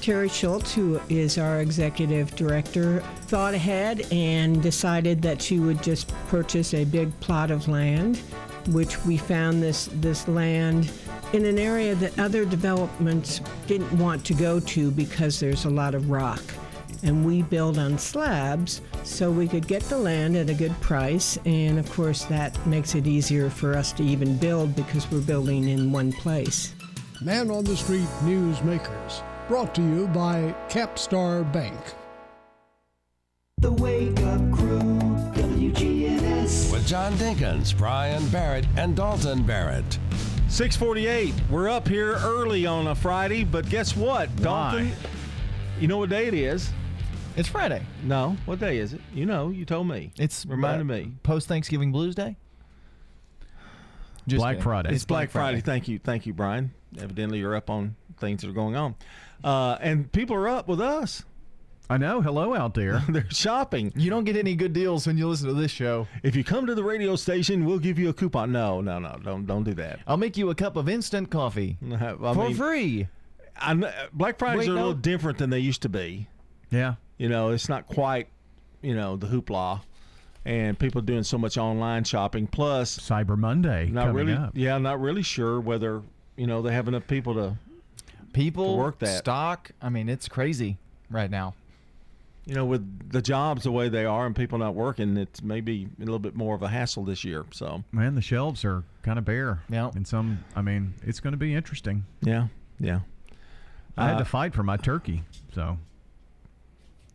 Terry 0.00 0.28
Schultz, 0.28 0.72
who 0.74 1.00
is 1.08 1.36
our 1.36 1.60
executive 1.60 2.34
director, 2.36 3.00
thought 3.22 3.54
ahead 3.54 4.06
and 4.12 4.62
decided 4.62 5.20
that 5.22 5.42
she 5.42 5.58
would 5.58 5.82
just 5.82 6.08
purchase 6.28 6.74
a 6.74 6.84
big 6.84 7.18
plot 7.20 7.50
of 7.50 7.66
land, 7.66 8.18
which 8.68 9.04
we 9.04 9.16
found 9.16 9.62
this, 9.62 9.88
this 9.94 10.28
land 10.28 10.90
in 11.36 11.44
an 11.44 11.58
area 11.58 11.94
that 11.94 12.18
other 12.18 12.46
developments 12.46 13.42
didn't 13.66 13.92
want 13.98 14.24
to 14.24 14.32
go 14.32 14.58
to 14.58 14.90
because 14.90 15.38
there's 15.38 15.66
a 15.66 15.70
lot 15.70 15.94
of 15.94 16.08
rock. 16.10 16.42
And 17.02 17.26
we 17.26 17.42
build 17.42 17.76
on 17.76 17.98
slabs 17.98 18.80
so 19.04 19.30
we 19.30 19.46
could 19.46 19.68
get 19.68 19.82
the 19.82 19.98
land 19.98 20.34
at 20.34 20.48
a 20.48 20.54
good 20.54 20.72
price. 20.80 21.38
And 21.44 21.78
of 21.78 21.92
course, 21.92 22.24
that 22.24 22.66
makes 22.66 22.94
it 22.94 23.06
easier 23.06 23.50
for 23.50 23.76
us 23.76 23.92
to 23.92 24.02
even 24.02 24.38
build 24.38 24.74
because 24.74 25.08
we're 25.10 25.20
building 25.20 25.68
in 25.68 25.92
one 25.92 26.10
place. 26.10 26.74
Man 27.20 27.50
on 27.50 27.64
the 27.64 27.76
Street 27.76 28.08
Newsmakers, 28.22 29.22
brought 29.46 29.74
to 29.74 29.82
you 29.82 30.08
by 30.08 30.54
Capstar 30.70 31.50
Bank. 31.52 31.78
The 33.58 33.72
Wake 33.72 34.18
Up 34.20 34.40
Crew, 34.52 34.80
WGNS. 35.34 36.72
With 36.72 36.86
John 36.86 37.12
Dinkins, 37.14 37.76
Brian 37.76 38.26
Barrett, 38.28 38.66
and 38.76 38.96
Dalton 38.96 39.42
Barrett. 39.42 39.98
648. 40.48 41.34
We're 41.50 41.68
up 41.68 41.86
here 41.86 42.14
early 42.14 42.66
on 42.66 42.86
a 42.86 42.94
Friday, 42.94 43.44
but 43.44 43.68
guess 43.68 43.96
what, 43.96 44.34
Dalton? 44.36 44.92
You 45.78 45.88
know 45.88 45.98
what 45.98 46.08
day 46.08 46.26
it 46.26 46.34
is? 46.34 46.70
It's 47.36 47.48
Friday. 47.48 47.82
No. 48.04 48.36
What 48.46 48.60
day 48.60 48.78
is 48.78 48.94
it? 48.94 49.00
You 49.12 49.26
know, 49.26 49.50
you 49.50 49.66
told 49.66 49.88
me. 49.88 50.12
It's 50.18 50.46
reminded 50.46 50.90
uh, 50.90 50.98
me. 50.98 51.12
Post 51.22 51.48
Thanksgiving 51.48 51.92
Blues 51.92 52.14
Day. 52.14 52.36
Just 54.26 54.40
Black 54.40 54.54
kidding. 54.54 54.62
Friday. 54.62 54.94
It's, 54.94 55.04
Black, 55.04 55.30
Friday. 55.30 55.60
Thank 55.60 55.88
you. 55.88 55.98
Thank 55.98 56.26
you, 56.26 56.32
Brian. 56.32 56.72
Evidently, 56.98 57.38
you're 57.38 57.54
up 57.54 57.68
on 57.68 57.96
things 58.18 58.40
that 58.40 58.48
are 58.48 58.54
going 58.54 58.76
on. 58.76 58.94
Uh, 59.44 59.76
and 59.80 60.10
people 60.10 60.36
are 60.36 60.48
up 60.48 60.68
with 60.68 60.80
us. 60.80 61.24
I 61.88 61.98
know. 61.98 62.20
Hello 62.20 62.54
out 62.54 62.74
there. 62.74 63.00
They're 63.08 63.30
shopping. 63.30 63.92
You 63.94 64.10
don't 64.10 64.24
get 64.24 64.36
any 64.36 64.54
good 64.56 64.72
deals 64.72 65.06
when 65.06 65.16
you 65.16 65.28
listen 65.28 65.46
to 65.48 65.54
this 65.54 65.70
show. 65.70 66.08
If 66.24 66.34
you 66.34 66.42
come 66.42 66.66
to 66.66 66.74
the 66.74 66.82
radio 66.82 67.14
station, 67.16 67.64
we'll 67.64 67.78
give 67.78 67.98
you 67.98 68.08
a 68.08 68.12
coupon. 68.12 68.50
No, 68.52 68.80
no, 68.80 68.98
no. 68.98 69.16
Don't 69.22 69.46
don't 69.46 69.62
do 69.64 69.74
that. 69.74 70.00
I'll 70.06 70.16
make 70.16 70.36
you 70.36 70.50
a 70.50 70.54
cup 70.54 70.76
of 70.76 70.88
instant 70.88 71.30
coffee 71.30 71.76
I 71.92 72.14
for 72.16 72.34
mean, 72.34 72.54
free. 72.56 73.08
I 73.58 73.74
kn- 73.74 73.92
Black 74.12 74.38
Fridays 74.38 74.60
Wait, 74.60 74.68
are 74.68 74.72
a 74.72 74.74
no. 74.74 74.80
little 74.80 74.94
different 74.94 75.38
than 75.38 75.50
they 75.50 75.60
used 75.60 75.82
to 75.82 75.88
be. 75.88 76.26
Yeah. 76.70 76.94
You 77.18 77.28
know, 77.28 77.50
it's 77.50 77.68
not 77.68 77.86
quite, 77.86 78.28
you 78.82 78.94
know, 78.94 79.16
the 79.16 79.26
hoopla, 79.28 79.80
and 80.44 80.78
people 80.78 81.00
doing 81.00 81.22
so 81.22 81.38
much 81.38 81.56
online 81.56 82.04
shopping. 82.04 82.46
Plus, 82.48 82.98
Cyber 82.98 83.38
Monday 83.38 83.86
not 83.90 84.08
coming 84.08 84.26
really, 84.26 84.32
up. 84.38 84.50
yeah, 84.54 84.76
not 84.78 85.00
really 85.00 85.22
sure 85.22 85.60
whether 85.60 86.02
you 86.36 86.46
know 86.48 86.60
they 86.62 86.72
have 86.74 86.88
enough 86.88 87.06
people 87.06 87.34
to 87.34 87.56
People 88.32 88.72
to 88.72 88.78
work 88.78 88.98
that. 88.98 89.18
stock. 89.18 89.70
I 89.80 89.88
mean, 89.88 90.08
it's 90.10 90.28
crazy 90.28 90.76
right 91.08 91.30
now. 91.30 91.54
You 92.46 92.54
know, 92.54 92.64
with 92.64 93.10
the 93.10 93.20
jobs 93.20 93.64
the 93.64 93.72
way 93.72 93.88
they 93.88 94.04
are 94.04 94.24
and 94.24 94.34
people 94.36 94.58
not 94.58 94.74
working, 94.76 95.16
it's 95.16 95.42
maybe 95.42 95.88
a 95.96 96.00
little 96.00 96.20
bit 96.20 96.36
more 96.36 96.54
of 96.54 96.62
a 96.62 96.68
hassle 96.68 97.04
this 97.04 97.24
year. 97.24 97.44
So, 97.52 97.82
Man, 97.90 98.14
the 98.14 98.22
shelves 98.22 98.64
are 98.64 98.84
kind 99.02 99.18
of 99.18 99.24
bare. 99.24 99.62
Yeah. 99.68 99.90
And 99.96 100.06
some, 100.06 100.44
I 100.54 100.62
mean, 100.62 100.94
it's 101.02 101.18
going 101.18 101.32
to 101.32 101.36
be 101.38 101.54
interesting. 101.54 102.04
yeah, 102.22 102.46
yeah. 102.78 103.00
I 103.96 104.06
had 104.08 104.16
Uh, 104.16 104.18
to 104.20 104.24
fight 104.26 104.54
for 104.54 104.62
my 104.62 104.76
turkey, 104.76 105.22
so 105.54 105.78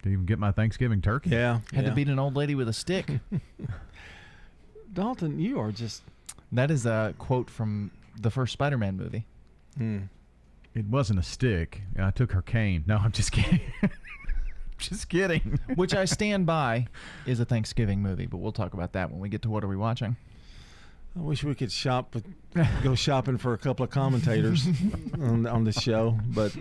to 0.03 0.09
even 0.09 0.25
get 0.25 0.37
my 0.39 0.51
Thanksgiving 0.51 0.99
turkey. 1.01 1.29
Yeah, 1.29 1.59
Had 1.73 1.83
yeah. 1.83 1.89
to 1.91 1.95
beat 1.95 2.09
an 2.09 2.17
old 2.19 2.35
lady 2.35 2.55
with 2.55 2.67
a 2.67 2.73
stick. 2.73 3.19
Dalton, 4.93 5.39
you 5.39 5.59
are 5.59 5.71
just 5.71 6.01
that 6.51 6.69
is 6.71 6.85
a 6.85 7.13
quote 7.17 7.49
from 7.49 7.91
the 8.19 8.29
first 8.29 8.53
Spider-Man 8.53 8.97
movie. 8.97 9.25
hmm. 9.77 9.99
It 10.73 10.85
wasn't 10.87 11.19
a 11.19 11.23
stick. 11.23 11.81
I 11.99 12.11
took 12.11 12.31
her 12.31 12.41
cane. 12.41 12.85
No, 12.87 12.95
I'm 12.97 13.11
just 13.11 13.31
kidding. 13.33 13.59
just 14.89 15.09
kidding. 15.09 15.59
which 15.75 15.93
I 15.93 16.05
stand 16.05 16.45
by, 16.45 16.87
is 17.25 17.39
a 17.39 17.45
Thanksgiving 17.45 18.01
movie. 18.01 18.25
But 18.25 18.37
we'll 18.37 18.51
talk 18.51 18.73
about 18.73 18.93
that 18.93 19.11
when 19.11 19.19
we 19.19 19.29
get 19.29 19.41
to 19.43 19.49
what 19.49 19.63
are 19.63 19.67
we 19.67 19.75
watching. 19.77 20.15
I 21.17 21.19
wish 21.21 21.43
we 21.43 21.53
could 21.55 21.71
shop, 21.71 22.15
go 22.83 22.95
shopping 22.95 23.37
for 23.37 23.53
a 23.53 23.57
couple 23.57 23.83
of 23.83 23.89
commentators 23.89 24.65
on 25.15 25.45
on 25.45 25.65
this 25.65 25.79
show. 25.81 26.17
But 26.27 26.55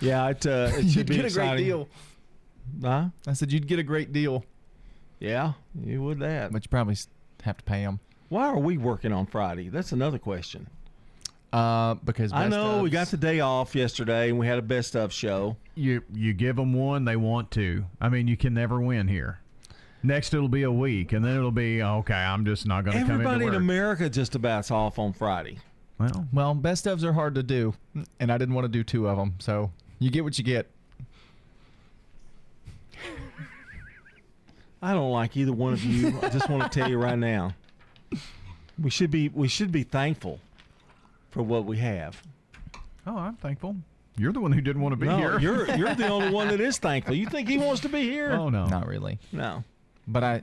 yeah, 0.00 0.28
it 0.28 0.46
uh, 0.46 0.70
it 0.74 0.84
should 0.88 0.96
You'd 0.96 1.06
be 1.08 1.16
get 1.16 1.24
a 1.24 1.30
great 1.34 1.56
deal. 1.56 1.88
Huh? 2.80 3.06
I 3.26 3.32
said 3.32 3.50
you'd 3.52 3.66
get 3.66 3.80
a 3.80 3.82
great 3.82 4.12
deal, 4.12 4.44
Yeah, 5.18 5.54
you 5.84 6.02
would 6.04 6.20
that. 6.20 6.52
but 6.52 6.64
you 6.64 6.68
probably 6.68 6.96
have 7.42 7.56
to 7.56 7.64
pay 7.64 7.82
them. 7.82 7.98
Why 8.28 8.46
are 8.46 8.58
we 8.60 8.78
working 8.78 9.12
on 9.12 9.26
Friday? 9.26 9.68
That's 9.68 9.90
another 9.90 10.20
question. 10.20 10.68
Uh, 11.52 11.94
because 12.04 12.32
I 12.32 12.44
best 12.44 12.50
know 12.56 12.82
we 12.82 12.90
got 12.90 13.08
the 13.08 13.16
day 13.16 13.40
off 13.40 13.74
yesterday 13.74 14.28
and 14.28 14.38
we 14.38 14.46
had 14.46 14.58
a 14.58 14.62
best 14.62 14.94
of 14.94 15.12
show. 15.12 15.56
You 15.74 16.02
you 16.12 16.32
give 16.32 16.56
them 16.56 16.72
one, 16.72 17.04
they 17.04 17.16
want 17.16 17.50
two. 17.50 17.86
I 18.00 18.08
mean, 18.08 18.28
you 18.28 18.36
can 18.36 18.54
never 18.54 18.80
win 18.80 19.08
here. 19.08 19.40
Next, 20.02 20.32
it'll 20.32 20.48
be 20.48 20.62
a 20.62 20.72
week, 20.72 21.12
and 21.12 21.22
then 21.24 21.36
it'll 21.36 21.50
be 21.50 21.82
okay. 21.82 22.14
I'm 22.14 22.46
just 22.46 22.66
not 22.66 22.84
going 22.84 22.96
to 22.96 23.02
come 23.04 23.20
Everybody 23.20 23.46
in. 23.46 23.54
America 23.54 24.08
just 24.08 24.34
about's 24.34 24.70
off 24.70 24.98
on 24.98 25.12
Friday. 25.12 25.58
well, 25.98 26.26
Well, 26.32 26.54
best 26.54 26.86
ofs 26.86 27.02
are 27.02 27.12
hard 27.12 27.34
to 27.34 27.42
do, 27.42 27.74
and 28.18 28.32
I 28.32 28.38
didn't 28.38 28.54
want 28.54 28.64
to 28.64 28.70
do 28.70 28.82
two 28.82 29.08
of 29.08 29.18
them. 29.18 29.34
So 29.40 29.72
you 29.98 30.10
get 30.10 30.24
what 30.24 30.38
you 30.38 30.44
get. 30.44 30.70
I 34.82 34.94
don't 34.94 35.10
like 35.10 35.36
either 35.36 35.52
one 35.52 35.74
of 35.74 35.84
you. 35.84 36.18
I 36.22 36.30
just 36.30 36.48
want 36.48 36.62
to 36.62 36.78
tell 36.80 36.88
you 36.88 36.96
right 36.96 37.18
now. 37.18 37.54
We 38.80 38.88
should 38.88 39.10
be 39.10 39.28
we 39.28 39.48
should 39.48 39.70
be 39.70 39.82
thankful 39.82 40.40
for 41.30 41.42
what 41.42 41.64
we 41.64 41.78
have. 41.78 42.22
oh, 43.06 43.16
I'm 43.16 43.36
thankful. 43.36 43.76
You're 44.16 44.32
the 44.32 44.40
one 44.40 44.52
who 44.52 44.60
didn't 44.60 44.82
want 44.82 44.92
to 44.92 44.96
be 44.96 45.06
no, 45.06 45.16
here. 45.16 45.38
you're 45.38 45.66
you're 45.76 45.94
the 45.94 46.08
only 46.08 46.30
one 46.30 46.48
that 46.48 46.60
is 46.60 46.78
thankful. 46.78 47.14
You 47.14 47.26
think 47.26 47.48
he 47.48 47.58
wants 47.58 47.80
to 47.82 47.88
be 47.88 48.00
here? 48.02 48.32
Oh 48.32 48.48
no, 48.48 48.66
not 48.66 48.86
really. 48.86 49.18
No, 49.32 49.64
but 50.06 50.22
I, 50.24 50.42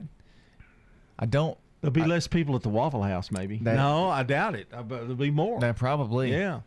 I 1.18 1.26
don't. 1.26 1.56
There'll 1.80 1.92
be 1.92 2.04
less 2.04 2.26
people 2.26 2.56
at 2.56 2.62
the 2.62 2.68
Waffle 2.70 3.02
House, 3.04 3.30
maybe. 3.30 3.58
That- 3.58 3.76
no, 3.76 4.08
I 4.08 4.24
doubt 4.24 4.56
it. 4.56 4.66
I 4.72 4.78
bet 4.82 5.00
there'll 5.02 5.14
be 5.14 5.30
more. 5.30 5.60
That 5.60 5.76
probably. 5.76 6.32
Yeah. 6.32 6.60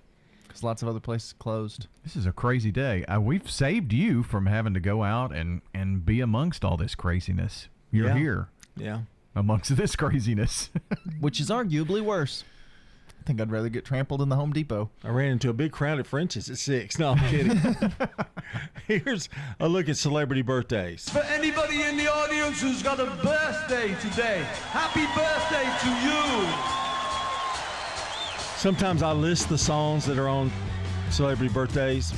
Because 0.47 0.63
lots 0.63 0.81
of 0.81 0.89
other 0.89 0.99
places 0.99 1.33
closed. 1.39 1.87
This 2.03 2.15
is 2.17 2.25
a 2.25 2.31
crazy 2.33 2.71
day. 2.71 3.03
Uh, 3.05 3.19
we've 3.21 3.49
saved 3.49 3.93
you 3.93 4.21
from 4.23 4.45
having 4.47 4.73
to 4.73 4.79
go 4.79 5.03
out 5.03 5.33
and 5.35 5.61
and 5.73 6.05
be 6.05 6.21
amongst 6.21 6.63
all 6.63 6.77
this 6.77 6.93
craziness. 6.95 7.67
You're 7.91 8.07
Yeah. 8.09 8.17
here. 8.17 8.47
Yeah. 8.77 8.99
Amongst 9.35 9.75
this 9.77 9.95
craziness. 9.97 10.69
Which 11.19 11.39
is 11.41 11.49
arguably 11.49 12.01
worse. 12.01 12.43
I 13.21 13.23
think 13.23 13.39
I'd 13.39 13.51
rather 13.51 13.69
get 13.69 13.85
trampled 13.85 14.23
in 14.23 14.29
the 14.29 14.35
Home 14.35 14.51
Depot. 14.51 14.89
I 15.03 15.09
ran 15.09 15.33
into 15.33 15.51
a 15.51 15.53
big 15.53 15.71
crowd 15.71 15.99
at 15.99 16.07
French's 16.07 16.49
at 16.49 16.57
six. 16.57 16.97
No, 16.97 17.11
I'm 17.11 17.19
kidding. 17.29 17.75
Here's 18.87 19.29
a 19.59 19.69
look 19.69 19.89
at 19.89 19.97
celebrity 19.97 20.41
birthdays. 20.41 21.07
For 21.07 21.19
anybody 21.19 21.83
in 21.83 21.97
the 21.97 22.11
audience 22.11 22.59
who's 22.59 22.81
got 22.81 22.99
a 22.99 23.05
birthday 23.05 23.95
today, 24.01 24.43
happy 24.71 25.05
birthday 25.13 25.69
to 25.83 25.89
you. 26.03 26.49
Sometimes 28.57 29.03
I 29.03 29.11
list 29.11 29.49
the 29.49 29.57
songs 29.57 30.03
that 30.07 30.17
are 30.17 30.27
on 30.27 30.51
celebrity 31.11 31.53
birthdays. 31.53 32.11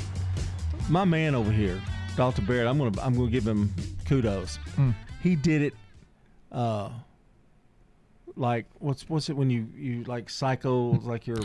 My 0.87 1.03
man 1.03 1.35
over 1.35 1.51
here, 1.51 1.81
Dr. 2.15 2.43
Barrett, 2.43 2.67
I'm 2.67 2.77
gonna 2.77 3.01
I'm 3.01 3.13
gonna 3.13 3.29
give 3.29 3.45
him 3.45 3.73
kudos. 4.05 4.57
Mm. 4.77 4.95
He 5.21 5.35
did 5.35 5.63
it. 5.63 5.73
Uh, 6.49 6.91
like 8.35 8.65
what's 8.79 9.07
what's 9.09 9.29
it 9.29 9.35
when 9.37 9.49
you 9.49 9.67
you 9.75 10.03
like 10.05 10.29
psycho 10.29 10.91
like 11.01 11.27
you're 11.27 11.37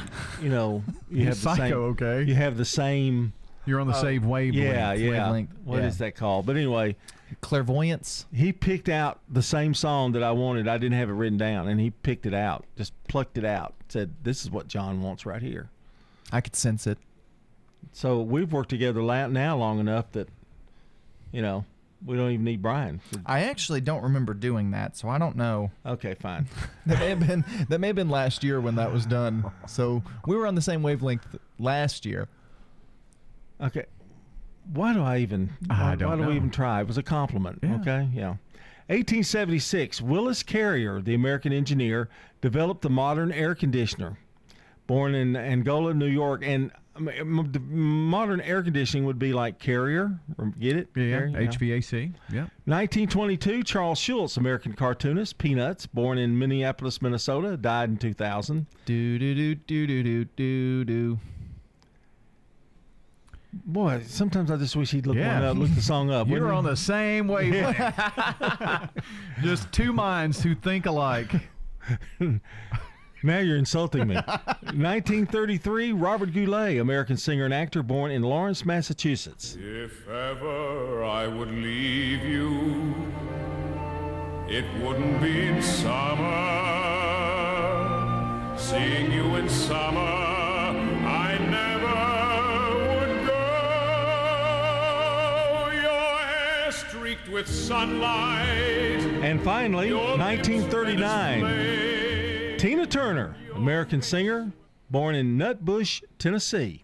you 0.43 0.49
know 0.49 0.82
you 1.11 1.24
have 1.24 1.34
the 1.34 1.41
psycho, 1.41 1.95
same, 1.95 2.09
okay. 2.09 2.22
you 2.28 2.34
have 2.34 2.57
the 2.57 2.64
same 2.64 3.32
You're 3.66 3.80
on 3.80 3.86
the 3.86 3.93
uh, 3.93 4.01
same 4.01 4.26
wavelength. 4.28 4.64
yeah 4.66 4.93
yeah 4.95 5.11
Wavelength, 5.11 5.51
What 5.64 5.80
is 5.82 6.01
yeah. 6.01 6.07
that 6.07 6.16
called 6.16 6.47
but 6.47 6.57
anyway 6.57 6.97
clairvoyance 7.43 8.26
he 8.32 8.53
picked 8.53 8.89
out 8.89 9.20
the 9.28 9.43
same 9.43 9.74
song 9.74 10.12
that 10.12 10.22
I 10.22 10.32
wanted 10.32 10.66
I 10.66 10.78
didn't 10.78 10.99
have 10.99 11.11
it 11.11 11.12
written 11.12 11.36
down 11.39 11.68
and 11.68 11.78
he 11.78 11.91
picked 11.91 12.24
it 12.24 12.34
out 12.34 12.64
just 12.76 12.93
plucked 13.07 13.36
it 13.36 13.45
out 13.45 13.74
said 13.89 14.14
this 14.22 14.43
is 14.43 14.51
what 14.51 14.66
John 14.68 15.03
wants 15.03 15.26
right 15.26 15.43
here 15.43 15.68
I 16.32 16.41
could 16.41 16.57
sense 16.57 16.86
it. 16.86 16.99
so 17.93 18.20
we've 18.20 18.53
worked 18.53 18.70
together 18.70 19.03
now 19.03 19.57
long 19.57 19.78
enough 19.78 20.11
that 20.12 20.28
you 21.32 21.43
know 21.43 21.64
we 22.05 22.16
don't 22.16 22.30
even 22.30 22.44
need 22.44 22.62
Brian 22.62 23.01
I 23.26 23.44
actually 23.44 23.80
don't 23.80 24.03
remember 24.03 24.32
doing 24.34 24.70
that, 24.70 24.96
so 24.96 25.09
I 25.09 25.18
don't 25.18 25.36
know. 25.36 25.70
okay 25.84 26.14
fine 26.14 26.46
that 26.86 26.99
may 26.99 27.09
have 27.09 27.20
been 27.26 27.44
that 27.68 27.78
may 27.80 27.88
have 27.88 27.96
been 27.96 28.09
last 28.11 28.44
year 28.44 28.61
when 28.61 28.76
that 28.76 28.92
was 28.92 29.05
done. 29.07 29.44
So 29.66 30.03
we 30.26 30.36
were 30.36 30.46
on 30.46 30.55
the 30.55 30.62
same 30.62 30.82
wavelength 30.82 31.26
last 31.59 32.07
year. 32.07 32.28
Okay. 33.61 33.86
Why 34.72 34.92
do 34.92 35.03
I 35.03 35.18
even? 35.18 35.51
I 35.70 35.82
Why, 35.90 35.94
don't 35.96 36.11
why 36.11 36.16
do 36.16 36.22
know. 36.22 36.28
we 36.28 36.36
even 36.36 36.51
try? 36.51 36.80
It 36.82 36.86
was 36.86 36.99
a 36.99 37.03
compliment. 37.03 37.59
Okay. 37.64 38.09
Yeah. 38.12 38.36
1876. 38.90 40.01
Willis 40.01 40.42
Carrier, 40.42 41.01
the 41.01 41.14
American 41.14 41.53
engineer, 41.53 42.09
developed 42.40 42.82
the 42.82 42.90
modern 42.90 43.32
air 43.32 43.55
conditioner. 43.55 44.18
Born 44.86 45.14
in 45.14 45.36
Angola, 45.36 45.92
New 45.94 46.07
York, 46.07 46.42
and 46.44 46.70
the 46.99 47.61
modern 47.61 48.40
air 48.40 48.62
conditioning 48.62 49.05
would 49.07 49.18
be 49.18 49.32
like 49.32 49.59
Carrier. 49.59 50.18
Get 50.59 50.76
it? 50.76 50.88
Yeah, 50.96 51.18
Carrier, 51.18 51.30
HVAC. 51.49 52.12
Yeah. 52.32 52.46
1922, 52.66 53.62
Charles 53.62 53.99
Schulz, 53.99 54.36
American 54.36 54.72
cartoonist, 54.74 55.38
Peanuts, 55.38 55.86
born 55.86 56.18
in 56.18 56.38
Minneapolis, 56.38 57.01
Minnesota, 57.01 57.57
died 57.57 57.88
in 57.90 57.96
2000. 57.96 58.66
Do 58.84 59.18
do 59.18 59.34
do 59.34 59.55
do 59.55 59.86
do 59.86 60.03
do 60.03 60.24
do 60.24 60.84
do. 60.84 61.18
Boy, 63.64 64.03
sometimes 64.07 64.51
I 64.51 64.57
just 64.57 64.76
wish 64.76 64.90
he'd 64.90 65.07
look 65.07 65.16
Yeah. 65.16 65.34
one 65.40 65.44
up, 65.44 65.57
look 65.57 65.74
the 65.74 65.80
song 65.82 66.11
up. 66.11 66.28
You're 66.30 66.53
on 66.53 66.64
the 66.64 66.76
same 66.76 67.28
wavelength. 67.28 67.78
Just 69.42 69.72
two 69.72 69.92
minds 69.92 70.42
who 70.42 70.55
think 70.55 70.84
alike. 70.86 71.32
Now 73.22 73.38
you're 73.38 73.56
insulting 73.56 74.06
me. 74.06 74.14
1933, 74.62 75.92
Robert 75.92 76.32
Goulet, 76.32 76.78
American 76.78 77.16
singer 77.16 77.44
and 77.44 77.52
actor, 77.54 77.82
born 77.82 78.10
in 78.12 78.22
Lawrence, 78.22 78.64
Massachusetts. 78.64 79.56
If 79.58 80.08
ever 80.08 81.02
I 81.04 81.26
would 81.26 81.50
leave 81.50 82.22
you, 82.24 82.94
it 84.48 84.64
wouldn't 84.82 85.20
be 85.20 85.46
in 85.48 85.60
summer. 85.62 86.26
Seeing 88.56 89.10
you 89.12 89.34
in 89.36 89.48
summer, 89.48 90.00
I 90.00 91.38
never 91.50 93.00
would 93.00 93.26
go. 93.26 93.38
Your 95.72 96.18
hair 96.18 96.70
streaked 96.72 97.28
with 97.28 97.48
sunlight. 97.48 99.00
And 99.22 99.40
finally, 99.42 99.92
1939, 99.92 101.40
Tina 102.59 102.84
Turner, 102.84 103.36
American 103.54 104.02
singer, 104.02 104.50
born 104.90 105.14
in 105.14 105.38
Nutbush, 105.38 106.02
Tennessee. 106.18 106.82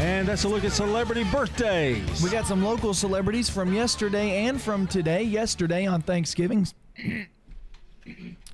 And 0.00 0.26
that's 0.26 0.42
a 0.42 0.48
look 0.48 0.64
at 0.64 0.72
celebrity 0.72 1.22
birthdays. 1.30 2.20
We 2.20 2.30
got 2.30 2.48
some 2.48 2.64
local 2.64 2.92
celebrities 2.92 3.48
from 3.48 3.72
yesterday 3.72 4.46
and 4.46 4.60
from 4.60 4.88
today. 4.88 5.22
Yesterday 5.22 5.86
on 5.86 6.02
Thanksgiving. 6.02 6.66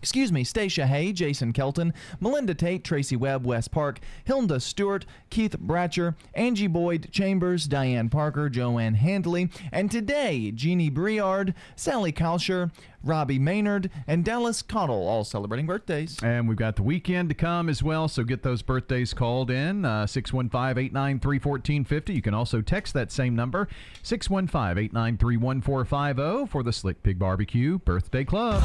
Excuse 0.04 0.30
me, 0.30 0.44
Stacia 0.44 0.86
Hay, 0.86 1.14
Jason 1.14 1.54
Kelton, 1.54 1.94
Melinda 2.20 2.54
Tate, 2.54 2.84
Tracy 2.84 3.16
Webb, 3.16 3.46
Wes 3.46 3.68
Park, 3.68 4.00
Hilda 4.24 4.60
Stewart, 4.60 5.06
Keith 5.30 5.56
Bratcher, 5.56 6.14
Angie 6.34 6.66
Boyd 6.66 7.08
Chambers, 7.10 7.64
Diane 7.64 8.10
Parker, 8.10 8.50
Joanne 8.50 8.96
Handley, 8.96 9.48
and 9.72 9.90
today, 9.90 10.50
Jeannie 10.50 10.90
Briard, 10.90 11.54
Sally 11.74 12.12
Kalsher, 12.12 12.70
Robbie 13.02 13.38
Maynard, 13.38 13.90
and 14.06 14.26
Dallas 14.26 14.60
Cottle, 14.60 15.08
all 15.08 15.24
celebrating 15.24 15.66
birthdays. 15.66 16.22
And 16.22 16.46
we've 16.46 16.58
got 16.58 16.76
the 16.76 16.82
weekend 16.82 17.30
to 17.30 17.34
come 17.34 17.70
as 17.70 17.82
well, 17.82 18.06
so 18.06 18.24
get 18.24 18.42
those 18.42 18.60
birthdays 18.60 19.14
called 19.14 19.50
in. 19.50 19.86
Uh, 19.86 20.06
615 20.06 20.84
893 20.84 21.38
1450. 21.38 22.12
You 22.12 22.20
can 22.20 22.34
also 22.34 22.60
text 22.60 22.92
that 22.92 23.10
same 23.10 23.34
number, 23.34 23.68
615 24.02 24.84
893 24.84 25.36
1450, 25.38 26.46
for 26.50 26.62
the 26.62 26.74
Slick 26.74 27.02
Pig 27.02 27.18
Barbecue 27.18 27.78
Birthday 27.78 28.24
Club. 28.24 28.62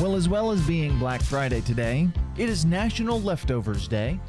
Well, 0.00 0.14
as 0.14 0.28
well 0.28 0.52
as 0.52 0.64
being 0.64 0.96
Black 0.98 1.20
Friday 1.22 1.60
today, 1.60 2.08
it 2.36 2.48
is 2.48 2.64
National 2.64 3.20
Leftovers 3.20 3.88
Day. 3.88 4.20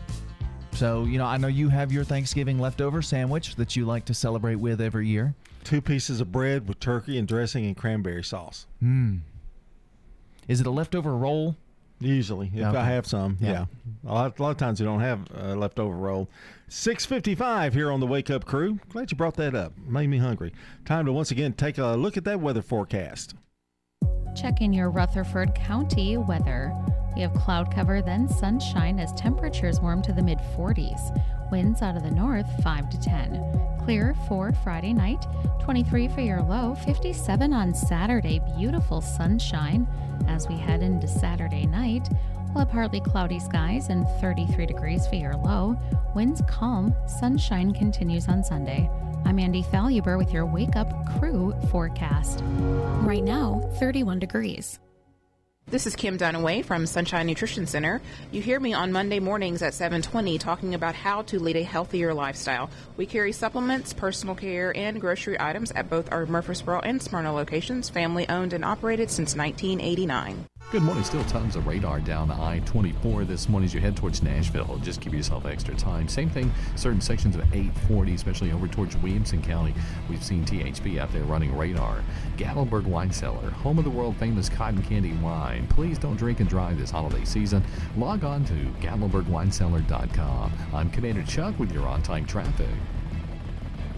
So, 0.73 1.03
you 1.03 1.19
know, 1.19 1.25
I 1.25 1.37
know 1.37 1.47
you 1.47 1.69
have 1.69 1.91
your 1.91 2.03
Thanksgiving 2.03 2.57
leftover 2.57 3.03
sandwich 3.03 3.55
that 3.55 3.75
you 3.75 3.85
like 3.85 4.03
to 4.05 4.13
celebrate 4.15 4.55
with 4.55 4.81
every 4.81 5.07
year. 5.07 5.35
Two 5.63 5.79
pieces 5.79 6.21
of 6.21 6.31
bread 6.31 6.67
with 6.67 6.79
turkey 6.79 7.19
and 7.19 7.27
dressing 7.27 7.65
and 7.67 7.77
cranberry 7.77 8.23
sauce. 8.23 8.65
Hmm. 8.79 9.17
Is 10.47 10.59
it 10.59 10.65
a 10.65 10.71
leftover 10.71 11.15
roll? 11.15 11.55
Usually, 11.99 12.49
if 12.55 12.65
Okay. 12.65 12.77
I 12.77 12.85
have 12.85 13.05
some, 13.05 13.37
Yeah. 13.39 13.51
yeah. 13.51 13.65
A, 14.07 14.13
lot, 14.13 14.39
a 14.39 14.41
lot 14.41 14.51
of 14.51 14.57
times 14.57 14.79
you 14.79 14.85
don't 14.87 15.01
have 15.01 15.19
a 15.35 15.55
leftover 15.55 15.93
roll. 15.95 16.29
655 16.69 17.73
here 17.75 17.91
on 17.91 17.99
the 17.99 18.07
Wake 18.07 18.31
Up 18.31 18.45
Crew. 18.45 18.79
Glad 18.89 19.11
you 19.11 19.17
brought 19.17 19.35
that 19.35 19.53
up. 19.53 19.73
Made 19.85 20.07
me 20.07 20.17
hungry. 20.17 20.51
Time 20.85 21.05
to 21.05 21.11
once 21.13 21.29
again 21.29 21.53
take 21.53 21.77
a 21.77 21.87
look 21.95 22.17
at 22.17 22.23
that 22.23 22.39
weather 22.39 22.61
forecast. 22.63 23.35
Check 24.39 24.61
in 24.61 24.71
your 24.71 24.89
Rutherford 24.89 25.53
County 25.53 26.15
weather. 26.15 26.73
We 27.13 27.23
have 27.23 27.33
cloud 27.33 27.73
cover, 27.75 28.01
then 28.01 28.29
sunshine 28.29 28.97
as 28.97 29.11
temperatures 29.11 29.81
warm 29.81 30.01
to 30.03 30.13
the 30.13 30.21
mid 30.21 30.37
40s. 30.55 31.21
Winds 31.51 31.81
out 31.81 31.97
of 31.97 32.03
the 32.03 32.11
north 32.11 32.47
5 32.63 32.89
to 32.89 33.01
10. 33.01 33.79
Clear 33.83 34.15
for 34.29 34.53
Friday 34.63 34.93
night, 34.93 35.25
23 35.59 36.07
for 36.07 36.21
your 36.21 36.41
low, 36.41 36.73
57 36.85 37.51
on 37.51 37.73
Saturday. 37.73 38.39
Beautiful 38.57 39.01
sunshine 39.01 39.85
as 40.29 40.47
we 40.47 40.55
head 40.55 40.81
into 40.81 41.07
Saturday 41.07 41.65
night. 41.65 42.07
We'll 42.53 42.59
have 42.59 42.69
partly 42.69 43.01
cloudy 43.01 43.39
skies 43.39 43.89
and 43.89 44.07
33 44.21 44.65
degrees 44.65 45.05
for 45.05 45.15
your 45.15 45.35
low. 45.35 45.77
Winds 46.15 46.41
calm, 46.47 46.95
sunshine 47.07 47.73
continues 47.73 48.29
on 48.29 48.45
Sunday. 48.45 48.89
I'm 49.25 49.39
Andy 49.39 49.63
Faluber 49.63 50.17
with 50.17 50.31
your 50.31 50.45
Wake 50.45 50.75
Up 50.75 50.91
Crew 51.17 51.53
forecast. 51.71 52.41
Right 53.01 53.23
now, 53.23 53.61
31 53.79 54.19
degrees. 54.19 54.79
This 55.67 55.85
is 55.85 55.95
Kim 55.95 56.17
Dunaway 56.17 56.65
from 56.65 56.87
Sunshine 56.87 57.27
Nutrition 57.27 57.67
Center. 57.67 58.01
You 58.31 58.41
hear 58.41 58.59
me 58.59 58.73
on 58.73 58.91
Monday 58.91 59.19
mornings 59.19 59.61
at 59.61 59.73
7:20 59.73 60.39
talking 60.39 60.73
about 60.73 60.95
how 60.95 61.21
to 61.23 61.39
lead 61.39 61.57
a 61.57 61.63
healthier 61.63 62.11
lifestyle. 62.11 62.71
We 62.97 63.05
carry 63.05 63.31
supplements, 63.31 63.93
personal 63.93 64.33
care, 64.33 64.75
and 64.75 64.99
grocery 64.99 65.39
items 65.39 65.71
at 65.73 65.89
both 65.89 66.11
our 66.11 66.25
Murfreesboro 66.25 66.79
and 66.79 66.99
Smyrna 66.99 67.31
locations, 67.31 67.87
family 67.87 68.27
owned 68.29 68.53
and 68.53 68.65
operated 68.65 69.11
since 69.11 69.35
1989. 69.35 70.47
Good 70.71 70.83
morning. 70.83 71.03
Still 71.03 71.23
tons 71.23 71.55
of 71.55 71.65
radar 71.65 71.99
down 71.99 72.29
I 72.29 72.59
24 72.59 73.25
this 73.25 73.49
morning 73.49 73.65
as 73.65 73.73
you 73.73 73.81
head 73.81 73.97
towards 73.97 74.21
Nashville. 74.21 74.79
Just 74.83 75.01
give 75.01 75.15
yourself 75.15 75.47
extra 75.47 75.73
time. 75.73 76.07
Same 76.07 76.29
thing, 76.29 76.53
certain 76.75 77.01
sections 77.01 77.35
of 77.35 77.41
840, 77.55 78.13
especially 78.13 78.51
over 78.51 78.67
towards 78.67 78.95
Williamson 78.97 79.41
County. 79.41 79.73
We've 80.07 80.23
seen 80.23 80.45
THB 80.45 80.99
out 80.99 81.11
there 81.11 81.23
running 81.23 81.57
radar. 81.57 82.03
Gatlinburg 82.37 82.83
Wine 82.83 83.11
Cellar, 83.11 83.49
home 83.49 83.79
of 83.79 83.83
the 83.83 83.89
world 83.89 84.15
famous 84.17 84.47
cotton 84.47 84.83
candy 84.83 85.13
wine. 85.13 85.65
Please 85.69 85.97
don't 85.97 86.17
drink 86.17 86.39
and 86.39 86.47
drive 86.47 86.77
this 86.77 86.91
holiday 86.91 87.25
season. 87.25 87.63
Log 87.97 88.23
on 88.23 88.45
to 88.45 88.53
GatlinburgWineCellar.com. 88.79 90.53
I'm 90.71 90.91
Commander 90.91 91.23
Chuck 91.23 91.57
with 91.57 91.71
your 91.71 91.87
on 91.87 92.03
time 92.03 92.27
traffic. 92.27 92.67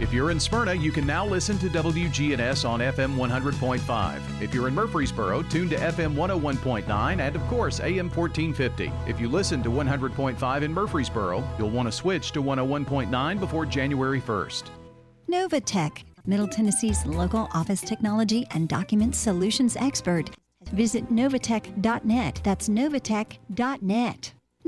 If 0.01 0.11
you're 0.11 0.31
in 0.31 0.39
Smyrna, 0.39 0.73
you 0.73 0.91
can 0.91 1.05
now 1.05 1.27
listen 1.27 1.59
to 1.59 1.69
WGNS 1.69 2.67
on 2.67 2.79
FM 2.79 3.15
100.5. 3.15 4.41
If 4.41 4.51
you're 4.51 4.67
in 4.67 4.73
Murfreesboro, 4.73 5.43
tune 5.43 5.69
to 5.69 5.75
FM 5.75 6.15
101.9 6.15 7.19
and, 7.19 7.35
of 7.35 7.41
course, 7.43 7.79
AM 7.79 8.09
1450. 8.09 8.91
If 9.05 9.21
you 9.21 9.29
listen 9.29 9.61
to 9.61 9.69
100.5 9.69 10.61
in 10.63 10.73
Murfreesboro, 10.73 11.47
you'll 11.59 11.69
want 11.69 11.87
to 11.87 11.91
switch 11.91 12.31
to 12.31 12.41
101.9 12.41 13.39
before 13.39 13.67
January 13.67 14.19
1st. 14.19 14.63
Novatech, 15.29 16.03
Middle 16.25 16.47
Tennessee's 16.47 17.05
local 17.05 17.47
office 17.53 17.81
technology 17.81 18.47
and 18.55 18.67
document 18.67 19.13
solutions 19.13 19.75
expert. 19.75 20.31
Visit 20.71 21.11
novatech.net. 21.11 22.41
That's 22.43 22.69
novatech.net. 22.69 24.33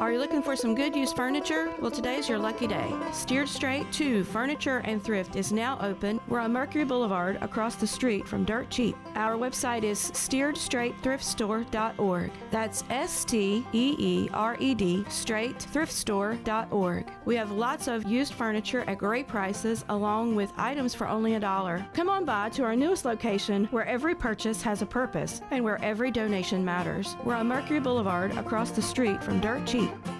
Are 0.00 0.12
you 0.12 0.20
looking 0.20 0.42
for 0.42 0.54
some 0.54 0.76
good 0.76 0.94
used 0.94 1.16
furniture? 1.16 1.72
Well, 1.80 1.90
today's 1.90 2.28
your 2.28 2.38
lucky 2.38 2.68
day. 2.68 2.94
Steered 3.10 3.48
Straight 3.48 3.90
2 3.90 4.22
Furniture 4.22 4.78
and 4.84 5.02
Thrift 5.02 5.34
is 5.34 5.52
now 5.52 5.76
open. 5.80 6.20
We're 6.28 6.38
on 6.38 6.52
Mercury 6.52 6.84
Boulevard 6.84 7.36
across 7.40 7.74
the 7.74 7.88
street 7.88 8.28
from 8.28 8.44
Dirt 8.44 8.70
Cheap. 8.70 8.96
Our 9.16 9.36
website 9.36 9.82
is 9.82 10.12
steeredstraightthriftstore.org. 10.12 12.30
That's 12.52 12.84
S 12.90 13.24
T 13.24 13.66
E 13.72 13.96
E 13.98 14.28
R 14.32 14.56
E 14.60 14.72
D 14.72 15.04
straightthriftstore.org. 15.08 17.12
We 17.24 17.34
have 17.34 17.50
lots 17.50 17.88
of 17.88 18.06
used 18.06 18.34
furniture 18.34 18.84
at 18.86 18.98
great 18.98 19.26
prices 19.26 19.84
along 19.88 20.36
with 20.36 20.52
items 20.56 20.94
for 20.94 21.08
only 21.08 21.34
a 21.34 21.40
dollar. 21.40 21.84
Come 21.92 22.08
on 22.08 22.24
by 22.24 22.50
to 22.50 22.62
our 22.62 22.76
newest 22.76 23.04
location 23.04 23.64
where 23.72 23.86
every 23.86 24.14
purchase 24.14 24.62
has 24.62 24.80
a 24.80 24.86
purpose 24.86 25.40
and 25.50 25.64
where 25.64 25.82
every 25.82 26.12
donation 26.12 26.64
matters. 26.64 27.16
We're 27.24 27.34
on 27.34 27.48
Mercury 27.48 27.80
Boulevard 27.80 28.30
across 28.38 28.70
the 28.70 28.80
street 28.80 29.24
from 29.24 29.40
Dirt 29.40 29.66
Cheap. 29.66 29.87
Thank 29.88 30.06
you. 30.08 30.17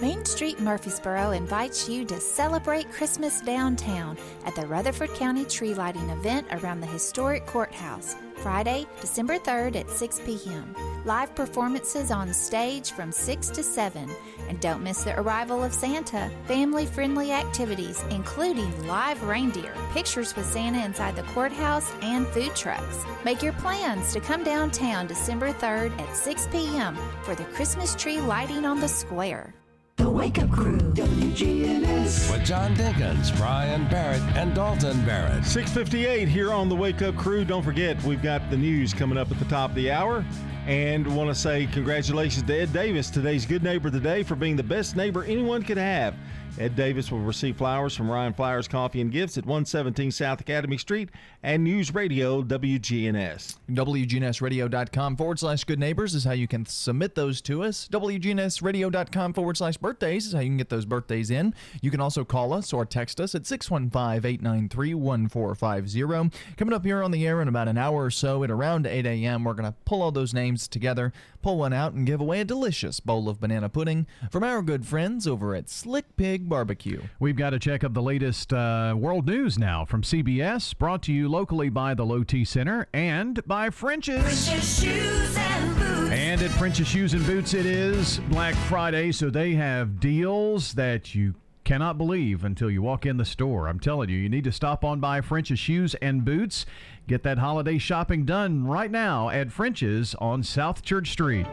Main 0.00 0.24
Street 0.24 0.58
Murfreesboro 0.58 1.30
invites 1.30 1.88
you 1.88 2.04
to 2.06 2.18
celebrate 2.18 2.90
Christmas 2.90 3.40
downtown 3.40 4.18
at 4.44 4.56
the 4.56 4.66
Rutherford 4.66 5.14
County 5.14 5.44
Tree 5.44 5.72
Lighting 5.72 6.10
event 6.10 6.48
around 6.50 6.80
the 6.80 6.86
historic 6.88 7.46
courthouse, 7.46 8.16
Friday, 8.38 8.86
December 9.00 9.38
3rd 9.38 9.76
at 9.76 9.88
6 9.88 10.20
p.m. 10.26 10.74
Live 11.04 11.32
performances 11.36 12.10
on 12.10 12.34
stage 12.34 12.90
from 12.90 13.12
6 13.12 13.50
to 13.50 13.62
7. 13.62 14.10
And 14.48 14.58
don't 14.60 14.82
miss 14.82 15.04
the 15.04 15.16
arrival 15.16 15.62
of 15.62 15.72
Santa. 15.72 16.28
Family 16.48 16.86
friendly 16.86 17.30
activities, 17.30 18.02
including 18.10 18.88
live 18.88 19.22
reindeer, 19.22 19.76
pictures 19.92 20.34
with 20.34 20.46
Santa 20.46 20.84
inside 20.84 21.14
the 21.14 21.22
courthouse, 21.22 21.92
and 22.02 22.26
food 22.26 22.56
trucks. 22.56 23.04
Make 23.24 23.44
your 23.44 23.52
plans 23.52 24.12
to 24.12 24.18
come 24.18 24.42
downtown 24.42 25.06
December 25.06 25.52
3rd 25.52 25.96
at 26.00 26.16
6 26.16 26.48
p.m. 26.50 26.98
for 27.22 27.36
the 27.36 27.44
Christmas 27.44 27.94
tree 27.94 28.20
lighting 28.20 28.64
on 28.64 28.80
the 28.80 28.88
square. 28.88 29.54
The 29.96 30.10
Wake 30.10 30.42
Up 30.42 30.50
Crew, 30.50 30.76
WGNS. 30.78 32.32
With 32.32 32.44
John 32.44 32.74
Dinkins, 32.74 33.36
Brian 33.36 33.88
Barrett, 33.88 34.20
and 34.36 34.52
Dalton 34.52 35.04
Barrett. 35.04 35.44
658 35.44 36.26
here 36.26 36.52
on 36.52 36.68
the 36.68 36.74
Wake 36.74 37.00
Up 37.00 37.16
Crew. 37.16 37.44
Don't 37.44 37.62
forget, 37.62 38.02
we've 38.02 38.22
got 38.22 38.50
the 38.50 38.56
news 38.56 38.92
coming 38.92 39.16
up 39.16 39.30
at 39.30 39.38
the 39.38 39.44
top 39.44 39.70
of 39.70 39.76
the 39.76 39.92
hour. 39.92 40.24
And 40.66 41.06
want 41.14 41.30
to 41.30 41.34
say 41.34 41.66
congratulations 41.66 42.44
to 42.46 42.58
Ed 42.58 42.72
Davis, 42.72 43.08
today's 43.08 43.46
Good 43.46 43.62
Neighbor 43.62 43.88
today, 43.88 44.24
for 44.24 44.34
being 44.34 44.56
the 44.56 44.64
best 44.64 44.96
neighbor 44.96 45.22
anyone 45.22 45.62
could 45.62 45.78
have. 45.78 46.16
Ed 46.56 46.76
Davis 46.76 47.10
will 47.10 47.18
receive 47.18 47.56
flowers 47.56 47.96
from 47.96 48.08
Ryan 48.08 48.32
Flowers 48.32 48.68
Coffee 48.68 49.00
and 49.00 49.10
Gifts 49.10 49.36
at 49.36 49.44
117 49.44 50.12
South 50.12 50.40
Academy 50.40 50.78
Street 50.78 51.10
and 51.42 51.64
News 51.64 51.92
Radio 51.92 52.42
WGNS. 52.42 53.56
WGNSradio.com 53.70 55.16
forward 55.16 55.40
slash 55.40 55.64
good 55.64 55.80
neighbors 55.80 56.14
is 56.14 56.22
how 56.22 56.30
you 56.32 56.46
can 56.46 56.64
submit 56.64 57.16
those 57.16 57.40
to 57.42 57.64
us. 57.64 57.88
WGNSradio.com 57.90 59.32
forward 59.32 59.56
slash 59.56 59.76
birthdays 59.78 60.28
is 60.28 60.32
how 60.32 60.38
you 60.38 60.48
can 60.48 60.56
get 60.56 60.68
those 60.68 60.84
birthdays 60.84 61.28
in. 61.28 61.54
You 61.82 61.90
can 61.90 62.00
also 62.00 62.24
call 62.24 62.52
us 62.52 62.72
or 62.72 62.86
text 62.86 63.20
us 63.20 63.34
at 63.34 63.46
615 63.46 64.24
893 64.24 64.94
1450. 64.94 66.38
Coming 66.56 66.72
up 66.72 66.84
here 66.84 67.02
on 67.02 67.10
the 67.10 67.26
air 67.26 67.42
in 67.42 67.48
about 67.48 67.66
an 67.66 67.78
hour 67.78 68.04
or 68.04 68.10
so 68.12 68.44
at 68.44 68.50
around 68.52 68.86
8 68.86 69.04
a.m., 69.04 69.42
we're 69.42 69.54
going 69.54 69.70
to 69.70 69.76
pull 69.84 70.02
all 70.02 70.12
those 70.12 70.32
names 70.32 70.68
together, 70.68 71.12
pull 71.44 71.58
one 71.58 71.74
out, 71.74 71.92
and 71.92 72.06
give 72.06 72.22
away 72.22 72.40
a 72.40 72.44
delicious 72.44 73.00
bowl 73.00 73.28
of 73.28 73.38
banana 73.38 73.68
pudding 73.68 74.06
from 74.30 74.42
our 74.42 74.62
good 74.62 74.86
friends 74.86 75.26
over 75.26 75.54
at 75.54 75.68
Slick 75.68 76.16
Pig 76.16 76.48
Barbecue. 76.48 77.02
We've 77.20 77.36
got 77.36 77.50
to 77.50 77.58
check 77.58 77.84
up 77.84 77.92
the 77.92 78.00
latest 78.00 78.50
uh, 78.54 78.94
world 78.96 79.26
news 79.26 79.58
now 79.58 79.84
from 79.84 80.00
CBS, 80.00 80.74
brought 80.78 81.02
to 81.02 81.12
you 81.12 81.28
locally 81.28 81.68
by 81.68 81.92
the 81.92 82.06
Low 82.06 82.24
T 82.24 82.46
Center 82.46 82.86
and 82.94 83.46
by 83.46 83.68
French's. 83.68 84.22
French's 84.48 84.80
Shoes 84.80 85.36
and 85.36 85.76
Boots. 85.76 86.10
And 86.12 86.40
at 86.40 86.50
French's 86.52 86.88
Shoes 86.88 87.12
and 87.12 87.26
Boots, 87.26 87.52
it 87.52 87.66
is 87.66 88.20
Black 88.30 88.54
Friday, 88.54 89.12
so 89.12 89.28
they 89.28 89.52
have 89.52 90.00
deals 90.00 90.72
that 90.72 91.14
you 91.14 91.34
cannot 91.64 91.98
believe 91.98 92.44
until 92.44 92.70
you 92.70 92.82
walk 92.82 93.06
in 93.06 93.16
the 93.16 93.24
store. 93.24 93.68
I'm 93.68 93.80
telling 93.80 94.10
you, 94.10 94.18
you 94.18 94.28
need 94.28 94.44
to 94.44 94.52
stop 94.52 94.84
on 94.84 95.00
by 95.00 95.20
French's 95.20 95.58
Shoes 95.58 95.94
and 95.96 96.24
Boots. 96.24 96.66
Get 97.06 97.22
that 97.22 97.38
holiday 97.38 97.78
shopping 97.78 98.24
done 98.24 98.66
right 98.66 98.90
now 98.90 99.28
at 99.30 99.50
French's 99.50 100.14
on 100.16 100.42
South 100.42 100.82
Church 100.82 101.10
Street. 101.10 101.46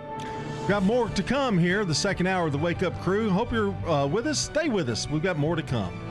Got 0.67 0.83
more 0.83 1.09
to 1.09 1.23
come 1.23 1.57
here, 1.57 1.83
the 1.85 1.95
second 1.95 2.27
hour 2.27 2.45
of 2.47 2.51
the 2.51 2.57
Wake 2.57 2.83
Up 2.83 2.99
Crew. 3.01 3.29
Hope 3.29 3.51
you're 3.51 3.73
uh, 3.89 4.05
with 4.05 4.27
us. 4.27 4.39
Stay 4.39 4.69
with 4.69 4.89
us. 4.89 5.09
We've 5.09 5.23
got 5.23 5.37
more 5.37 5.55
to 5.55 5.63
come. 5.63 6.10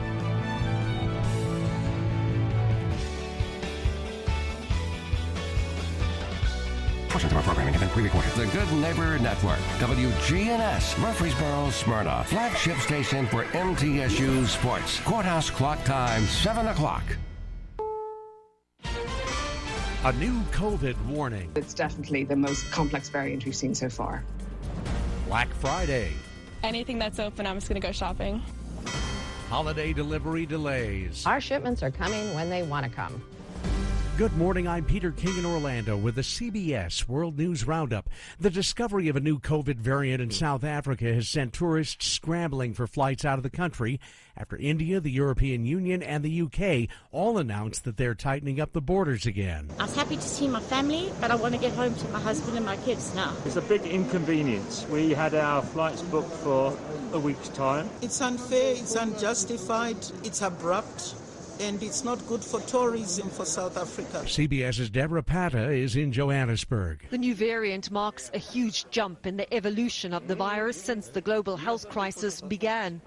Portions 7.21 7.33
of 7.33 7.37
our 7.37 7.43
programming 7.43 7.73
have 7.75 7.81
been 7.81 7.89
pre-recorded. 7.91 8.31
The 8.31 8.47
Good 8.47 8.73
Neighbor 8.81 9.19
Network, 9.19 9.59
WGNS, 9.77 10.99
Murfreesboro, 10.99 11.69
Smyrna, 11.69 12.23
flagship 12.25 12.77
station 12.77 13.27
for 13.27 13.43
MTSU 13.43 14.47
Sports. 14.47 14.99
Courthouse 15.01 15.51
clock 15.51 15.83
time, 15.83 16.23
7 16.23 16.65
o'clock. 16.65 17.03
A 20.03 20.13
new 20.13 20.41
COVID 20.49 20.95
warning. 21.05 21.51
It's 21.55 21.75
definitely 21.75 22.23
the 22.23 22.35
most 22.35 22.71
complex 22.71 23.09
variant 23.09 23.45
we've 23.45 23.55
seen 23.55 23.75
so 23.75 23.87
far. 23.87 24.23
Black 25.27 25.53
Friday. 25.53 26.13
Anything 26.63 26.97
that's 26.97 27.19
open, 27.19 27.45
I'm 27.45 27.57
just 27.57 27.69
going 27.69 27.79
to 27.79 27.87
go 27.87 27.91
shopping. 27.91 28.41
Holiday 29.47 29.93
delivery 29.93 30.47
delays. 30.47 31.23
Our 31.27 31.39
shipments 31.39 31.83
are 31.83 31.91
coming 31.91 32.33
when 32.33 32.49
they 32.49 32.63
want 32.63 32.83
to 32.87 32.91
come. 32.91 33.21
Good 34.21 34.37
morning. 34.37 34.67
I'm 34.67 34.85
Peter 34.85 35.09
King 35.11 35.35
in 35.39 35.47
Orlando 35.47 35.97
with 35.97 36.13
the 36.13 36.21
CBS 36.21 37.07
World 37.07 37.39
News 37.39 37.65
Roundup. 37.65 38.07
The 38.39 38.51
discovery 38.51 39.07
of 39.07 39.15
a 39.15 39.19
new 39.19 39.39
COVID 39.39 39.77
variant 39.77 40.21
in 40.21 40.29
South 40.29 40.63
Africa 40.63 41.05
has 41.05 41.27
sent 41.27 41.53
tourists 41.53 42.05
scrambling 42.05 42.75
for 42.75 42.85
flights 42.85 43.25
out 43.25 43.39
of 43.39 43.43
the 43.43 43.49
country 43.49 43.99
after 44.37 44.57
India, 44.57 44.99
the 44.99 45.09
European 45.09 45.65
Union, 45.65 46.03
and 46.03 46.23
the 46.23 46.41
UK 46.43 46.87
all 47.11 47.39
announced 47.39 47.83
that 47.83 47.97
they're 47.97 48.13
tightening 48.13 48.61
up 48.61 48.73
the 48.73 48.79
borders 48.79 49.25
again. 49.25 49.69
I 49.79 49.85
was 49.85 49.95
happy 49.95 50.17
to 50.17 50.21
see 50.21 50.47
my 50.47 50.59
family, 50.59 51.11
but 51.19 51.31
I 51.31 51.35
want 51.35 51.55
to 51.55 51.59
get 51.59 51.73
home 51.73 51.95
to 51.95 52.07
my 52.09 52.19
husband 52.19 52.55
and 52.55 52.65
my 52.65 52.77
kids 52.77 53.15
now. 53.15 53.33
It's 53.43 53.55
a 53.55 53.61
big 53.61 53.81
inconvenience. 53.87 54.85
We 54.87 55.15
had 55.15 55.33
our 55.33 55.63
flights 55.63 56.03
booked 56.03 56.31
for 56.31 56.77
a 57.13 57.19
week's 57.19 57.49
time. 57.49 57.89
It's 58.03 58.21
unfair, 58.21 58.75
it's 58.75 58.93
unjustified, 58.93 59.97
it's 60.23 60.43
abrupt. 60.43 61.15
And 61.61 61.83
it's 61.83 62.03
not 62.03 62.25
good 62.27 62.43
for 62.43 62.59
tourism 62.61 63.29
for 63.29 63.45
South 63.45 63.77
Africa. 63.77 64.23
CBS's 64.25 64.89
Deborah 64.89 65.21
Patta 65.21 65.69
is 65.69 65.95
in 65.95 66.11
Johannesburg. 66.11 67.05
The 67.11 67.19
new 67.19 67.35
variant 67.35 67.91
marks 67.91 68.31
a 68.33 68.39
huge 68.39 68.89
jump 68.89 69.27
in 69.27 69.37
the 69.37 69.53
evolution 69.53 70.11
of 70.11 70.27
the 70.27 70.33
virus 70.33 70.81
since 70.81 71.09
the 71.09 71.21
global 71.21 71.57
health 71.57 71.87
crisis 71.89 72.41
began. 72.41 72.99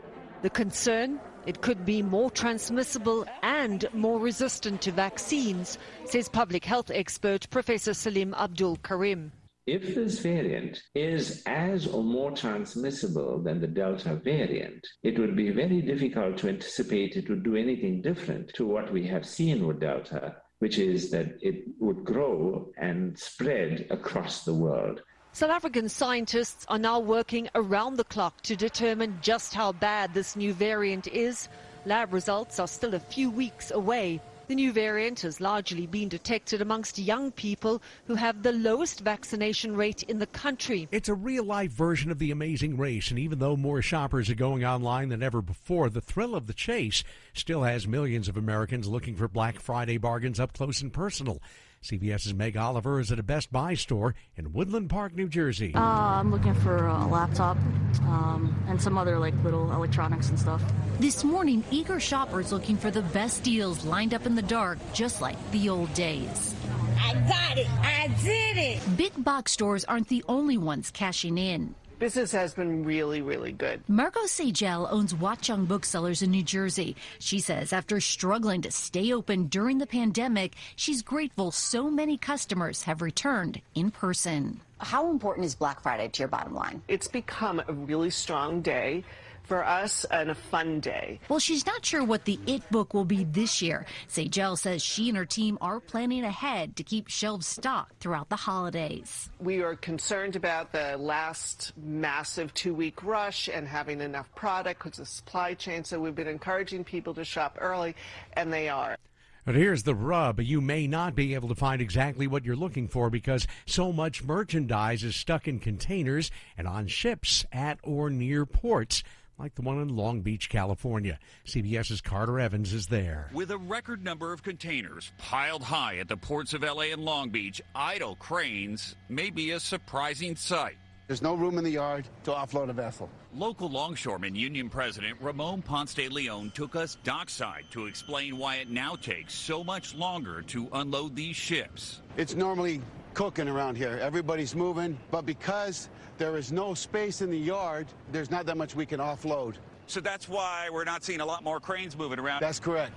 The 0.43 0.51
concern? 0.51 1.19
It 1.47 1.63
could 1.63 1.85
be 1.85 2.01
more 2.01 2.31
transmissible 2.31 3.27
and 3.43 3.87
more 3.93 4.21
resistant 4.21 4.83
to 4.83 4.93
vaccines, 4.93 5.77
says 6.05 6.29
public 6.29 6.65
health 6.65 6.93
expert 6.95 7.51
Professor 7.51 7.93
Salim 7.93 8.35
Abdool 8.35 8.77
Karim. 8.85 9.33
If 9.67 9.95
this 9.95 10.19
variant 10.19 10.83
is 10.95 11.43
as 11.47 11.87
or 11.87 12.05
more 12.05 12.33
transmissible 12.33 13.43
than 13.43 13.63
the 13.63 13.67
Delta 13.67 14.15
variant, 14.17 14.87
it 15.03 15.19
would 15.19 15.35
be 15.35 15.51
very 15.53 15.81
difficult 15.81 16.37
to 16.39 16.51
anticipate 16.51 17.17
it 17.17 17.31
would 17.31 17.43
do 17.43 17.57
anything 17.57 18.03
different 18.03 18.53
to 18.57 18.67
what 18.67 18.93
we 18.93 19.07
have 19.07 19.25
seen 19.25 19.67
with 19.67 19.81
Delta, 19.81 20.37
which 20.59 20.79
is 20.79 21.11
that 21.13 21.39
it 21.41 21.65
would 21.79 22.05
grow 22.05 22.71
and 22.77 23.19
spread 23.19 23.87
across 23.89 24.45
the 24.45 24.53
world. 24.53 25.01
South 25.33 25.51
African 25.51 25.89
scientists 25.89 26.67
are 26.69 26.79
now 26.79 26.99
working 27.01 27.49
around 27.55 27.97
the 27.97 28.05
clock 28.05 28.43
to 28.43 28.57
determine 28.57 29.19
just 29.23 29.55
how 29.55 29.73
bad 29.73 30.13
this 30.13 30.37
new 30.37 30.53
variant 30.53 31.07
is. 31.07 31.49
Lab 31.87 32.13
results 32.13 32.61
are 32.61 32.69
still 32.69 32.95
a 32.95 33.01
few 33.01 33.31
weeks 33.31 33.71
away. 33.71 34.21
The 34.47 34.55
new 34.55 34.73
variant 34.73 35.21
has 35.21 35.41
largely 35.41 35.87
been 35.87 36.11
detected 36.11 36.61
amongst 36.61 36.99
young 36.99 37.33
people 37.33 37.81
who 38.07 38.15
have 38.15 38.43
the 38.43 38.53
lowest 38.53 39.01
vaccination 39.01 39.75
rate 39.75 40.03
in 40.03 40.19
the 40.19 40.27
country. 40.27 40.87
It's 40.93 41.09
a 41.09 41.15
real 41.15 41.45
life 41.45 41.71
version 41.71 42.11
of 42.11 42.19
the 42.19 42.31
amazing 42.31 42.77
race, 42.77 43.09
and 43.09 43.19
even 43.19 43.39
though 43.39 43.57
more 43.57 43.81
shoppers 43.81 44.29
are 44.29 44.35
going 44.35 44.63
online 44.63 45.09
than 45.09 45.23
ever 45.23 45.41
before, 45.41 45.89
the 45.89 46.03
thrill 46.03 46.35
of 46.35 46.47
the 46.47 46.53
chase 46.53 47.03
still 47.33 47.63
has 47.63 47.89
millions 47.89 48.29
of 48.29 48.37
Americans 48.37 48.87
looking 48.87 49.17
for 49.17 49.29
Black 49.29 49.61
Friday 49.61 49.97
bargains 49.97 50.39
up 50.39 50.53
close 50.53 50.83
and 50.83 50.93
personal. 50.93 51.41
CBS's 51.85 52.33
Meg 52.33 52.57
Oliver 52.57 52.99
is 52.99 53.13
at 53.13 53.19
a 53.19 53.23
Best 53.23 53.53
Buy 53.53 53.75
store 53.75 54.15
in 54.37 54.55
Woodland 54.55 54.89
Park, 54.89 55.15
New 55.15 55.29
Jersey. 55.29 55.75
Uh, 55.75 55.81
I'm 55.81 56.31
looking 56.31 56.55
for 56.55 56.87
a 56.87 57.07
laptop 57.07 57.59
um, 58.07 58.57
and 58.67 58.81
some 58.81 58.97
other 58.97 59.19
like 59.19 59.35
little 59.45 59.71
electronics 59.71 60.31
and 60.31 60.41
stuff. 60.41 60.63
This 60.99 61.25
morning, 61.25 61.63
eager 61.71 62.01
shoppers 62.01 62.53
looking 62.53 62.79
for 62.79 62.91
the 62.91 63.03
best 63.03 63.43
deals 63.43 63.85
lined 63.85 64.15
up 64.15 64.25
in 64.25 64.35
the 64.35 64.43
dark, 64.43 64.79
just 64.95 65.21
like 65.21 65.37
the 65.51 65.69
old 65.69 65.93
days. 65.93 66.55
I 66.99 67.13
got 67.29 67.59
it! 67.59 67.69
I 67.83 68.09
did 68.23 68.57
it! 68.57 68.97
Big 68.97 69.13
box 69.23 69.53
stores 69.53 69.85
aren't 69.85 70.09
the 70.09 70.25
only 70.27 70.57
ones 70.57 70.91
cashing 70.91 71.37
in. 71.37 71.75
Business 71.99 72.33
has 72.33 72.55
been 72.55 72.85
really, 72.85 73.23
really 73.23 73.53
good. 73.53 73.83
Margot 73.89 74.27
Sage-EL 74.27 74.89
owns 74.91 75.15
Watchung 75.15 75.67
Booksellers 75.67 76.23
in 76.23 76.31
New 76.31 76.43
Jersey. 76.43 76.97
She 77.19 77.39
says 77.39 77.73
after 77.73 78.01
struggling 78.01 78.63
to 78.63 78.71
stay 78.71 79.13
open 79.13 79.47
during 79.47 79.79
the 79.79 79.87
pandemic, 79.87 80.55
she's 80.77 81.03
grateful 81.03 81.51
so 81.53 81.91
many 81.91 82.17
customers 82.19 82.83
have 82.83 83.01
returned 83.01 83.61
in 83.75 83.91
person. 83.91 84.61
How 84.79 85.11
important 85.11 85.47
is 85.47 85.55
Black 85.55 85.81
Friday 85.81 86.09
to 86.09 86.19
your 86.19 86.29
bottom 86.29 86.55
line? 86.55 86.83
It's 86.89 87.09
become 87.09 87.63
a 87.67 87.73
really 87.73 88.11
strong 88.11 88.61
day 88.61 89.05
for 89.45 89.65
us 89.65 90.05
and 90.11 90.31
a 90.31 90.35
fun 90.35 90.81
day. 90.81 91.21
Well, 91.29 91.39
she's 91.39 91.67
not 91.67 91.85
sure 91.85 92.03
what 92.03 92.25
the 92.25 92.39
It 92.47 92.69
book 92.71 92.95
will 92.95 93.05
be 93.05 93.25
this 93.25 93.63
year. 93.63 93.87
Sage-EL 94.09 94.57
says 94.57 94.83
she 94.83 95.09
and 95.09 95.17
her 95.17 95.25
team 95.25 95.59
are 95.61 95.81
planning 95.81 96.25
ahead 96.25 96.77
to 96.77 96.83
keep 96.83 97.09
shelves 97.09 97.47
stocked 97.47 98.01
throughout 98.01 98.29
the 98.29 98.37
holidays. 98.37 99.31
We 99.41 99.63
are 99.63 99.77
concerned 99.77 100.37
about 100.37 100.73
the 100.73 100.97
last 100.97 101.73
massive 101.77 102.53
two 102.55 102.75
week 102.75 103.05
rush 103.05 103.49
and 103.49 103.69
having 103.69 104.01
enough 104.01 104.35
product 104.35 104.83
because 104.83 104.99
of 104.99 105.09
supply 105.09 105.55
chain. 105.55 105.85
So 105.85 106.01
we've 106.01 106.15
been 106.15 106.29
encouraging 106.29 106.85
people 106.85 107.15
to 107.15 107.25
shop 107.25 107.59
early, 107.61 107.95
and 108.35 108.53
they 108.53 108.69
are. 108.69 108.97
But 109.45 109.57
here's 109.57 109.83
the 109.83 109.95
rub. 109.95 110.41
You 110.41 110.63
may 110.63 110.87
not 110.87 111.15
be 111.15 111.35
able 111.35 111.51
to 111.51 111.55
find 111.55 111.83
exactly 111.83 112.27
what 112.27 112.47
you're 112.47 112.57
looking 112.57 112.89
for 112.89 113.11
because 113.11 113.47
so 113.67 113.93
much 113.93 114.25
merchandise 114.25 115.05
is 115.05 115.17
stuck 115.17 115.47
in 115.47 115.59
containers 115.61 116.31
and 116.57 116.67
on 116.67 116.87
ships 116.87 117.45
at 117.53 117.79
or 117.83 118.09
near 118.09 118.47
ports 118.47 119.03
like 119.39 119.55
the 119.55 119.63
one 119.63 119.81
in 119.81 119.89
Long 119.89 120.21
Beach, 120.21 120.49
California. 120.49 121.19
CBS's 121.47 122.01
Carter 122.01 122.39
Evans 122.39 122.73
is 122.73 122.87
there. 122.87 123.31
With 123.33 123.51
a 123.51 123.59
record 123.59 124.05
number 124.05 124.33
of 124.33 124.43
containers 124.43 125.13
piled 125.19 125.63
high 125.63 125.99
at 125.99 126.09
the 126.09 126.17
ports 126.17 126.55
of 126.55 126.63
LA 126.63 126.93
and 126.93 127.05
Long 127.05 127.31
Beach, 127.31 127.61
idle 127.75 128.17
cranes 128.17 128.97
may 129.09 129.31
be 129.31 129.53
a 129.53 129.61
surprising 129.61 130.37
sight. 130.37 130.77
There's 131.07 131.21
no 131.21 131.35
room 131.35 131.59
in 131.59 131.65
the 131.65 131.71
yard 131.71 132.07
to 132.25 132.31
offload 132.31 132.71
a 132.71 132.73
vessel. 132.73 133.11
Local 133.35 133.69
longshoreman 133.69 134.35
union 134.35 134.71
president 134.71 135.19
Ramon 135.21 135.61
Ponce 135.61 135.93
de 135.93 136.09
Leon 136.09 136.51
took 136.55 136.75
us 136.77 136.97
dockside 137.05 137.65
to 137.73 137.87
explain 137.87 138.39
why 138.39 138.57
it 138.57 138.71
now 138.71 138.97
takes 138.97 139.35
so 139.35 139.63
much 139.63 139.95
longer 139.95 140.41
to 140.43 140.67
unload 140.73 141.15
these 141.15 141.37
ships. 141.37 142.01
It's 142.17 142.35
normally 142.35 142.81
cooking 143.15 143.49
around 143.49 143.77
here. 143.77 143.99
Everybody's 144.03 144.55
moving, 144.55 144.99
but 145.11 145.25
because 145.25 145.89
there 146.19 146.37
is 146.37 146.53
no 146.53 146.75
space 146.75 147.23
in 147.23 147.31
the 147.31 147.39
yard, 147.39 147.87
there's 148.13 148.31
not 148.31 148.47
that 148.47 148.57
much 148.57 148.75
we 148.75 148.85
can 148.85 149.01
offload. 149.01 149.55
So 149.87 150.01
that's 150.01 150.29
why 150.29 150.69
we're 150.73 150.85
not 150.85 151.05
seeing 151.05 151.21
a 151.21 151.27
lot 151.27 151.45
more 151.45 151.61
cranes 151.61 151.97
moving 151.97 152.19
around. 152.19 152.41
That's 152.41 152.61
correct. 152.61 152.93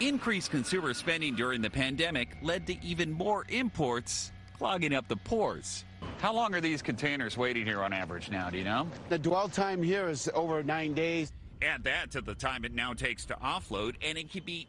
Increased 0.00 0.50
consumer 0.50 0.94
spending 0.94 1.34
during 1.34 1.60
the 1.60 1.70
pandemic 1.70 2.36
led 2.42 2.66
to 2.66 2.84
even 2.84 3.12
more 3.12 3.44
imports 3.48 4.32
clogging 4.56 4.94
up 4.94 5.08
the 5.08 5.16
ports. 5.16 5.84
How 6.18 6.32
long 6.32 6.54
are 6.54 6.60
these 6.60 6.82
containers 6.82 7.36
waiting 7.36 7.66
here 7.66 7.82
on 7.82 7.92
average 7.92 8.30
now? 8.30 8.50
Do 8.50 8.58
you 8.58 8.64
know? 8.64 8.88
The 9.08 9.18
dwell 9.18 9.48
time 9.48 9.82
here 9.82 10.08
is 10.08 10.30
over 10.34 10.62
nine 10.62 10.94
days. 10.94 11.32
Add 11.60 11.84
that 11.84 12.10
to 12.12 12.20
the 12.20 12.34
time 12.34 12.64
it 12.64 12.74
now 12.74 12.92
takes 12.92 13.24
to 13.26 13.34
offload, 13.34 13.94
and 14.02 14.18
it 14.18 14.32
could 14.32 14.44
be 14.44 14.66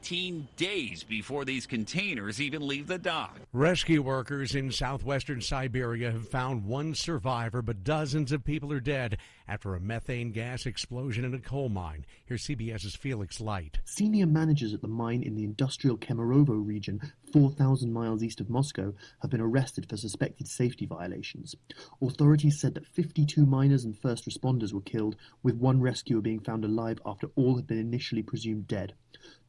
18 0.00 0.48
days 0.56 1.04
before 1.04 1.44
these 1.44 1.66
containers 1.66 2.40
even 2.40 2.66
leave 2.66 2.86
the 2.86 2.96
dock. 2.96 3.38
Rescue 3.52 4.00
workers 4.00 4.54
in 4.54 4.72
southwestern 4.72 5.42
Siberia 5.42 6.10
have 6.10 6.26
found 6.26 6.64
one 6.64 6.94
survivor, 6.94 7.60
but 7.60 7.84
dozens 7.84 8.32
of 8.32 8.42
people 8.42 8.72
are 8.72 8.80
dead 8.80 9.18
after 9.46 9.74
a 9.74 9.80
methane 9.80 10.32
gas 10.32 10.64
explosion 10.64 11.22
in 11.22 11.34
a 11.34 11.38
coal 11.38 11.68
mine. 11.68 12.06
Here's 12.24 12.46
CBS's 12.46 12.96
Felix 12.96 13.42
Light. 13.42 13.78
Senior 13.84 14.24
managers 14.24 14.72
at 14.72 14.80
the 14.80 14.88
mine 14.88 15.22
in 15.22 15.34
the 15.34 15.44
industrial 15.44 15.98
Kemerovo 15.98 16.66
region, 16.66 17.12
4,000 17.30 17.92
miles 17.92 18.22
east 18.22 18.40
of 18.40 18.48
Moscow, 18.48 18.94
have 19.20 19.30
been 19.30 19.40
arrested 19.42 19.86
for 19.86 19.98
suspected 19.98 20.48
safety 20.48 20.86
violations. 20.86 21.54
Authorities 22.00 22.58
said 22.58 22.72
that 22.72 22.86
52 22.86 23.44
miners 23.44 23.84
and 23.84 23.98
first 23.98 24.26
responders 24.26 24.72
were 24.72 24.80
killed, 24.80 25.16
with 25.42 25.56
one 25.56 25.78
rescuer 25.78 26.22
being 26.22 26.40
found 26.40 26.64
alive 26.64 26.98
after 27.04 27.28
all 27.36 27.56
had 27.56 27.66
been 27.66 27.78
initially 27.78 28.22
presumed 28.22 28.66
dead. 28.66 28.94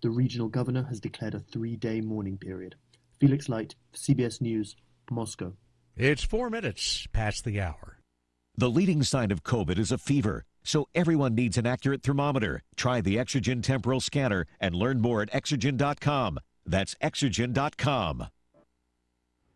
The 0.02 0.10
regional 0.10 0.48
governor 0.48 0.84
has 0.90 1.00
declared 1.00 1.36
a 1.36 1.40
three 1.40 1.76
day 1.76 2.02
mourning 2.02 2.38
period. 2.38 2.76
Felix 3.20 3.48
Light, 3.48 3.76
CBS 3.94 4.42
News, 4.42 4.76
Moscow. 5.12 5.54
It's 5.96 6.24
four 6.24 6.50
minutes 6.50 7.08
past 7.14 7.46
the 7.46 7.62
hour. 7.62 8.00
The 8.58 8.70
leading 8.70 9.04
sign 9.04 9.32
of 9.32 9.44
COVID 9.44 9.78
is 9.78 9.92
a 9.92 9.98
fever, 9.98 10.44
so 10.64 10.88
everyone 10.96 11.36
needs 11.36 11.58
an 11.58 11.68
accurate 11.68 12.02
thermometer. 12.02 12.64
Try 12.76 13.02
the 13.02 13.18
Exergen 13.18 13.62
temporal 13.62 14.02
scanner 14.02 14.48
and 14.60 14.74
learn 14.74 15.02
more 15.02 15.22
at 15.22 15.32
exergen.com. 15.32 16.40
That's 16.66 16.96
exergen.com. 16.96 18.28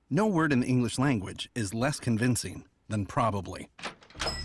No 0.10 0.28
word 0.28 0.54
in 0.54 0.60
the 0.60 0.68
English 0.68 1.00
language 1.00 1.50
is 1.56 1.74
less 1.74 2.00
convincing 2.00 2.66
than 2.88 3.08
probably. 3.08 3.70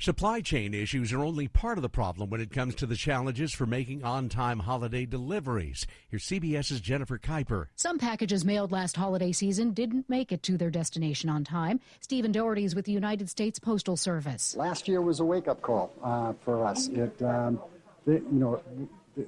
Supply 0.00 0.40
chain 0.40 0.74
issues 0.74 1.12
are 1.12 1.24
only 1.24 1.46
part 1.46 1.78
of 1.78 1.82
the 1.82 1.88
problem 1.88 2.28
when 2.28 2.40
it 2.40 2.50
comes 2.50 2.74
to 2.74 2.84
the 2.86 2.96
challenges 2.96 3.52
for 3.52 3.64
making 3.64 4.02
on 4.04 4.28
time 4.28 4.58
holiday 4.58 5.06
deliveries. 5.06 5.86
Here's 6.08 6.24
CBS's 6.24 6.80
Jennifer 6.80 7.16
Kuiper. 7.16 7.68
Some 7.76 7.98
packages 7.98 8.44
mailed 8.44 8.72
last 8.72 8.96
holiday 8.96 9.30
season 9.30 9.72
didn't 9.72 10.10
make 10.10 10.32
it 10.32 10.42
to 10.42 10.58
their 10.58 10.68
destination 10.68 11.30
on 11.30 11.44
time. 11.44 11.80
Stephen 12.00 12.32
Doherty 12.32 12.64
is 12.64 12.74
with 12.74 12.86
the 12.86 12.92
United 12.92 13.30
States 13.30 13.60
Postal 13.60 13.96
Service. 13.96 14.56
Last 14.56 14.88
year 14.88 15.00
was 15.00 15.20
a 15.20 15.24
wake 15.24 15.46
up 15.46 15.62
call 15.62 15.92
uh, 16.02 16.32
for 16.44 16.66
us. 16.66 16.88
It, 16.88 17.22
um, 17.22 17.60
the, 18.04 18.14
you 18.14 18.24
know, 18.30 18.60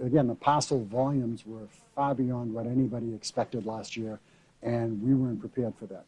again, 0.03 0.27
the 0.27 0.35
parcel 0.35 0.85
volumes 0.85 1.47
were 1.47 1.69
far 1.95 2.15
beyond 2.15 2.53
what 2.53 2.67
anybody 2.67 3.15
expected 3.15 3.67
last 3.67 3.97
year, 3.97 4.19
and 4.63 5.01
we 5.01 5.15
weren't 5.15 5.41
prepared 5.41 5.75
for 5.79 5.87
that. 5.87 6.05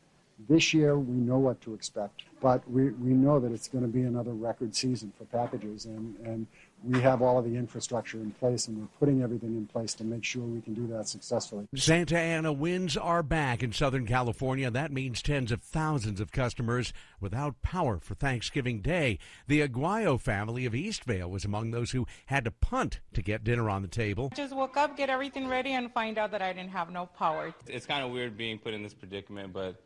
This 0.46 0.72
year, 0.72 0.98
we 0.98 1.14
know 1.14 1.38
what 1.38 1.60
to 1.62 1.74
expect, 1.74 2.22
but 2.40 2.68
we, 2.70 2.90
we 2.90 3.10
know 3.10 3.40
that 3.40 3.50
it's 3.50 3.68
going 3.68 3.82
to 3.82 3.88
be 3.88 4.02
another 4.02 4.32
record 4.32 4.74
season 4.74 5.12
for 5.18 5.24
packages, 5.24 5.84
and, 5.84 6.16
and 6.24 6.46
we 6.84 7.00
have 7.00 7.22
all 7.22 7.38
of 7.38 7.44
the 7.44 7.56
infrastructure 7.56 8.18
in 8.18 8.30
place, 8.30 8.68
and 8.68 8.78
we're 8.78 8.88
putting 9.00 9.22
everything 9.22 9.56
in 9.56 9.66
place 9.66 9.94
to 9.94 10.04
make 10.04 10.24
sure 10.24 10.42
we 10.42 10.60
can 10.60 10.74
do 10.74 10.86
that 10.86 11.08
successfully. 11.08 11.66
Santa 11.74 12.16
Ana 12.16 12.52
winds 12.52 12.96
are 12.96 13.24
back 13.24 13.64
in 13.64 13.72
Southern 13.72 14.06
California. 14.06 14.70
That 14.70 14.92
means 14.92 15.22
tens 15.22 15.50
of 15.50 15.60
thousands 15.60 16.20
of 16.20 16.30
customers 16.30 16.92
without 17.20 17.60
power 17.60 17.98
for 17.98 18.14
Thanksgiving 18.14 18.80
Day. 18.80 19.18
The 19.48 19.66
Aguayo 19.66 20.20
family 20.20 20.66
of 20.66 20.72
Eastvale 20.72 21.28
was 21.28 21.44
among 21.44 21.72
those 21.72 21.90
who 21.90 22.06
had 22.26 22.44
to 22.44 22.52
punt 22.52 23.00
to 23.12 23.22
get 23.22 23.42
dinner 23.42 23.68
on 23.68 23.82
the 23.82 23.88
table. 23.88 24.30
Just 24.36 24.54
woke 24.54 24.76
up, 24.76 24.96
get 24.96 25.10
everything 25.10 25.48
ready, 25.48 25.72
and 25.72 25.92
find 25.92 26.16
out 26.16 26.30
that 26.30 26.42
I 26.42 26.52
didn't 26.52 26.70
have 26.70 26.92
no 26.92 27.06
power. 27.06 27.52
It's 27.66 27.86
kind 27.86 28.04
of 28.04 28.12
weird 28.12 28.36
being 28.36 28.58
put 28.58 28.72
in 28.72 28.84
this 28.84 28.94
predicament, 28.94 29.52
but 29.52 29.82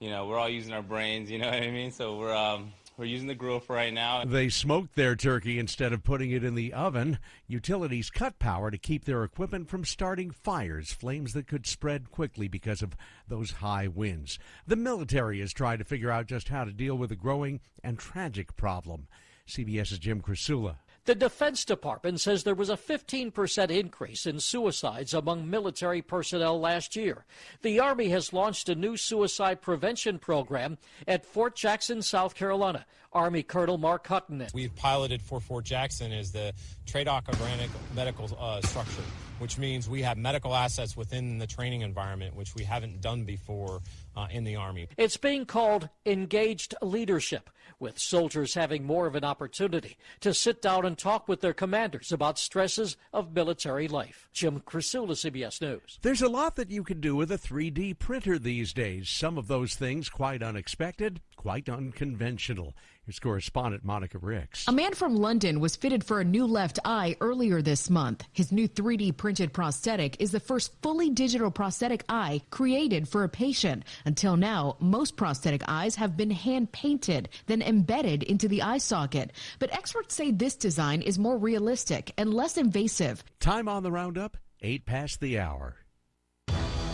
you 0.00 0.10
know, 0.10 0.26
we're 0.26 0.38
all 0.38 0.48
using 0.48 0.72
our 0.72 0.82
brains, 0.82 1.30
you 1.30 1.38
know 1.38 1.46
what 1.50 1.62
I 1.62 1.70
mean? 1.70 1.90
So 1.90 2.16
we're 2.16 2.34
um, 2.34 2.72
we're 2.96 3.04
using 3.04 3.28
the 3.28 3.34
grill 3.34 3.60
for 3.60 3.76
right 3.76 3.92
now. 3.92 4.24
They 4.24 4.48
smoked 4.48 4.96
their 4.96 5.14
turkey 5.14 5.58
instead 5.58 5.92
of 5.92 6.02
putting 6.02 6.32
it 6.32 6.42
in 6.42 6.56
the 6.56 6.72
oven. 6.72 7.18
Utilities 7.46 8.10
cut 8.10 8.38
power 8.38 8.70
to 8.70 8.78
keep 8.78 9.04
their 9.04 9.22
equipment 9.22 9.68
from 9.68 9.84
starting 9.84 10.30
fires, 10.32 10.92
flames 10.92 11.32
that 11.34 11.46
could 11.46 11.66
spread 11.66 12.10
quickly 12.10 12.48
because 12.48 12.82
of 12.82 12.96
those 13.28 13.52
high 13.52 13.86
winds. 13.86 14.38
The 14.66 14.76
military 14.76 15.40
has 15.40 15.52
tried 15.52 15.78
to 15.78 15.84
figure 15.84 16.10
out 16.10 16.26
just 16.26 16.48
how 16.48 16.64
to 16.64 16.72
deal 16.72 16.96
with 16.96 17.12
a 17.12 17.16
growing 17.16 17.60
and 17.84 17.98
tragic 17.98 18.56
problem. 18.56 19.06
CBS's 19.46 19.98
Jim 19.98 20.20
Krasula. 20.20 20.76
The 21.08 21.14
Defense 21.14 21.64
Department 21.64 22.20
says 22.20 22.44
there 22.44 22.54
was 22.54 22.68
a 22.68 22.76
15% 22.76 23.70
increase 23.70 24.26
in 24.26 24.40
suicides 24.40 25.14
among 25.14 25.48
military 25.48 26.02
personnel 26.02 26.60
last 26.60 26.96
year. 26.96 27.24
The 27.62 27.80
Army 27.80 28.10
has 28.10 28.34
launched 28.34 28.68
a 28.68 28.74
new 28.74 28.94
suicide 28.98 29.62
prevention 29.62 30.18
program 30.18 30.76
at 31.06 31.24
Fort 31.24 31.56
Jackson, 31.56 32.02
South 32.02 32.34
Carolina. 32.34 32.84
Army 33.10 33.42
Colonel 33.42 33.78
Mark 33.78 34.06
Hutton. 34.06 34.46
We've 34.52 34.76
piloted 34.76 35.22
for 35.22 35.40
Fort 35.40 35.64
Jackson 35.64 36.12
as 36.12 36.30
the 36.30 36.52
TRADOC 36.84 37.28
organic 37.40 37.70
medical 37.94 38.28
uh, 38.38 38.60
structure, 38.60 39.00
which 39.40 39.58
means 39.58 39.88
we 39.88 40.02
have 40.02 40.18
medical 40.18 40.54
assets 40.54 40.96
within 40.96 41.38
the 41.38 41.46
training 41.46 41.82
environment, 41.82 42.34
which 42.34 42.54
we 42.54 42.64
haven't 42.64 43.00
done 43.00 43.24
before 43.24 43.80
uh, 44.16 44.26
in 44.30 44.44
the 44.44 44.56
Army. 44.56 44.88
It's 44.96 45.16
being 45.16 45.46
called 45.46 45.88
engaged 46.04 46.74
leadership, 46.82 47.50
with 47.78 47.98
soldiers 47.98 48.54
having 48.54 48.84
more 48.84 49.06
of 49.06 49.14
an 49.14 49.24
opportunity 49.24 49.96
to 50.20 50.34
sit 50.34 50.60
down 50.60 50.84
and 50.84 50.98
talk 50.98 51.28
with 51.28 51.40
their 51.40 51.52
commanders 51.52 52.12
about 52.12 52.38
stresses 52.38 52.96
of 53.12 53.32
military 53.32 53.88
life. 53.88 54.28
Jim 54.32 54.60
Krasula, 54.60 55.12
CBS 55.12 55.60
News. 55.60 55.98
There's 56.02 56.22
a 56.22 56.28
lot 56.28 56.56
that 56.56 56.70
you 56.70 56.82
can 56.82 57.00
do 57.00 57.14
with 57.14 57.30
a 57.30 57.38
3D 57.38 57.98
printer 57.98 58.38
these 58.38 58.72
days. 58.72 59.08
Some 59.08 59.38
of 59.38 59.48
those 59.48 59.74
things 59.74 60.08
quite 60.08 60.42
unexpected, 60.42 61.20
quite 61.38 61.68
unconventional. 61.68 62.74
Here's 63.06 63.20
correspondent 63.20 63.84
Monica 63.84 64.18
Ricks. 64.18 64.66
A 64.66 64.72
man 64.72 64.92
from 64.92 65.14
London 65.14 65.60
was 65.60 65.76
fitted 65.76 66.02
for 66.04 66.20
a 66.20 66.24
new 66.24 66.44
left 66.44 66.80
eye 66.84 67.16
earlier 67.20 67.62
this 67.62 67.88
month. 67.88 68.24
His 68.32 68.50
new 68.50 68.68
3D 68.68 69.16
printed 69.16 69.52
prosthetic 69.52 70.20
is 70.20 70.32
the 70.32 70.40
first 70.40 70.72
fully 70.82 71.08
digital 71.08 71.50
prosthetic 71.52 72.04
eye 72.08 72.42
created 72.50 73.08
for 73.08 73.22
a 73.22 73.28
patient. 73.28 73.84
Until 74.04 74.36
now, 74.36 74.76
most 74.80 75.16
prosthetic 75.16 75.62
eyes 75.68 75.94
have 75.94 76.16
been 76.16 76.32
hand 76.32 76.72
painted, 76.72 77.28
then 77.46 77.62
embedded 77.62 78.24
into 78.24 78.48
the 78.48 78.62
eye 78.62 78.78
socket. 78.78 79.32
But 79.60 79.72
experts 79.72 80.16
say 80.16 80.32
this 80.32 80.56
design 80.56 81.02
is 81.02 81.20
more 81.20 81.38
realistic 81.38 82.12
and 82.18 82.34
less 82.34 82.58
invasive. 82.58 83.22
Time 83.38 83.68
on 83.68 83.84
the 83.84 83.92
roundup, 83.92 84.36
8 84.60 84.84
past 84.84 85.20
the 85.20 85.38
hour. 85.38 85.76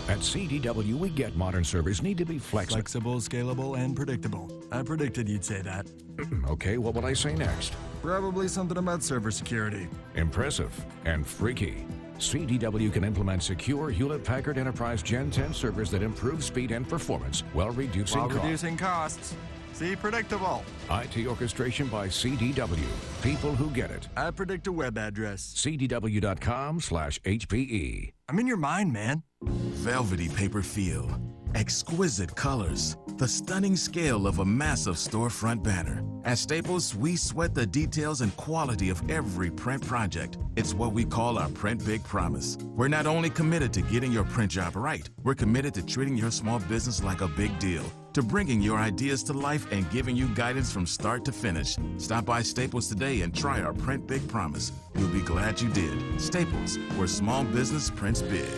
At 0.07 0.19
CDW, 0.19 0.95
we 0.95 1.09
get 1.09 1.35
modern 1.35 1.65
servers 1.65 2.03
need 2.03 2.19
to 2.19 2.27
be 2.27 2.39
flexible. 2.39 2.77
Flexible, 2.77 3.15
scalable, 3.21 3.79
and 3.79 3.97
predictable. 3.97 4.51
I 4.71 4.83
predicted 4.83 5.29
you'd 5.29 5.45
say 5.45 5.63
that. 5.63 5.87
okay, 6.49 6.77
what 6.77 6.95
would 6.95 7.05
I 7.07 7.15
say 7.15 7.35
next? 7.35 7.73
Probably 8.03 8.47
something 8.49 8.77
about 8.77 9.03
server 9.03 9.31
security. 9.31 9.89
Impressive 10.15 10.71
and 11.07 11.27
freaky. 11.27 11.87
CDW 12.19 12.93
can 12.93 13.03
implement 13.03 13.43
secure 13.43 13.91
Hewlett 13.91 14.23
Packard 14.25 14.59
Enterprise 14.59 15.03
Gen 15.03 15.31
10 15.31 15.55
servers 15.55 15.91
that 15.91 16.03
improve 16.03 16.45
speed 16.45 16.71
and 16.71 16.87
performance 16.87 17.41
while 17.55 17.71
reducing 17.71 18.19
while 18.21 18.29
costs. 18.29 18.45
reducing 18.45 18.77
costs. 18.77 19.35
See, 19.73 19.97
predictable. 19.97 20.63
IT 20.91 21.27
orchestration 21.27 21.89
by 21.89 22.07
CDW. 22.07 22.87
People 23.23 23.57
who 23.57 23.71
get 23.71 23.91
it. 23.91 24.07
I 24.17 24.31
predict 24.31 24.69
a 24.69 24.73
web 24.73 24.97
address. 24.97 25.53
CDW.com 25.57 26.81
slash 26.81 27.21
HPE. 27.23 28.13
I'm 28.29 28.39
in 28.39 28.47
your 28.47 28.57
mind, 28.57 28.93
man. 28.93 29.25
Velvety 29.85 30.31
paper 30.31 30.63
feel, 30.63 31.11
exquisite 31.55 32.35
colors, 32.35 32.97
the 33.19 33.29
stunning 33.29 33.77
scale 33.77 34.27
of 34.27 34.39
a 34.39 34.45
massive 34.45 34.95
storefront 34.95 35.63
banner. 35.63 36.03
At 36.25 36.39
Staples, 36.39 36.95
we 36.95 37.17
sweat 37.17 37.55
the 37.55 37.67
details 37.67 38.23
and 38.23 38.35
quality 38.39 38.89
of 38.89 39.03
every 39.11 39.51
print 39.51 39.87
project. 39.87 40.39
It's 40.57 40.73
what 40.73 40.95
we 40.95 41.05
call 41.05 41.37
our 41.37 41.51
Print 41.51 41.85
Big 41.85 42.03
Promise. 42.03 42.57
We're 42.75 42.89
not 42.89 43.05
only 43.05 43.29
committed 43.29 43.75
to 43.75 43.83
getting 43.83 44.11
your 44.11 44.25
print 44.25 44.53
job 44.53 44.75
right, 44.75 45.07
we're 45.23 45.35
committed 45.35 45.75
to 45.75 45.85
treating 45.85 46.17
your 46.17 46.31
small 46.31 46.61
business 46.61 47.05
like 47.05 47.21
a 47.21 47.29
big 47.29 47.59
deal, 47.59 47.85
to 48.15 48.23
bringing 48.23 48.63
your 48.63 48.79
ideas 48.79 49.23
to 49.25 49.35
life 49.35 49.71
and 49.71 49.91
giving 49.91 50.17
you 50.17 50.29
guidance 50.29 50.73
from 50.73 50.87
start 50.87 51.27
to 51.27 51.33
finish. 51.33 51.77
Stop 51.99 52.25
by 52.25 52.41
Staples 52.41 52.89
today 52.89 53.21
and 53.21 53.37
try 53.37 53.61
our 53.61 53.75
Print 53.75 54.07
Big 54.07 54.27
Promise. 54.29 54.73
You'll 54.97 55.09
be 55.09 55.21
glad 55.21 55.61
you 55.61 55.69
did. 55.69 56.19
Staples, 56.19 56.79
where 56.97 57.07
small 57.07 57.45
business 57.45 57.91
prints 57.91 58.23
big. 58.23 58.49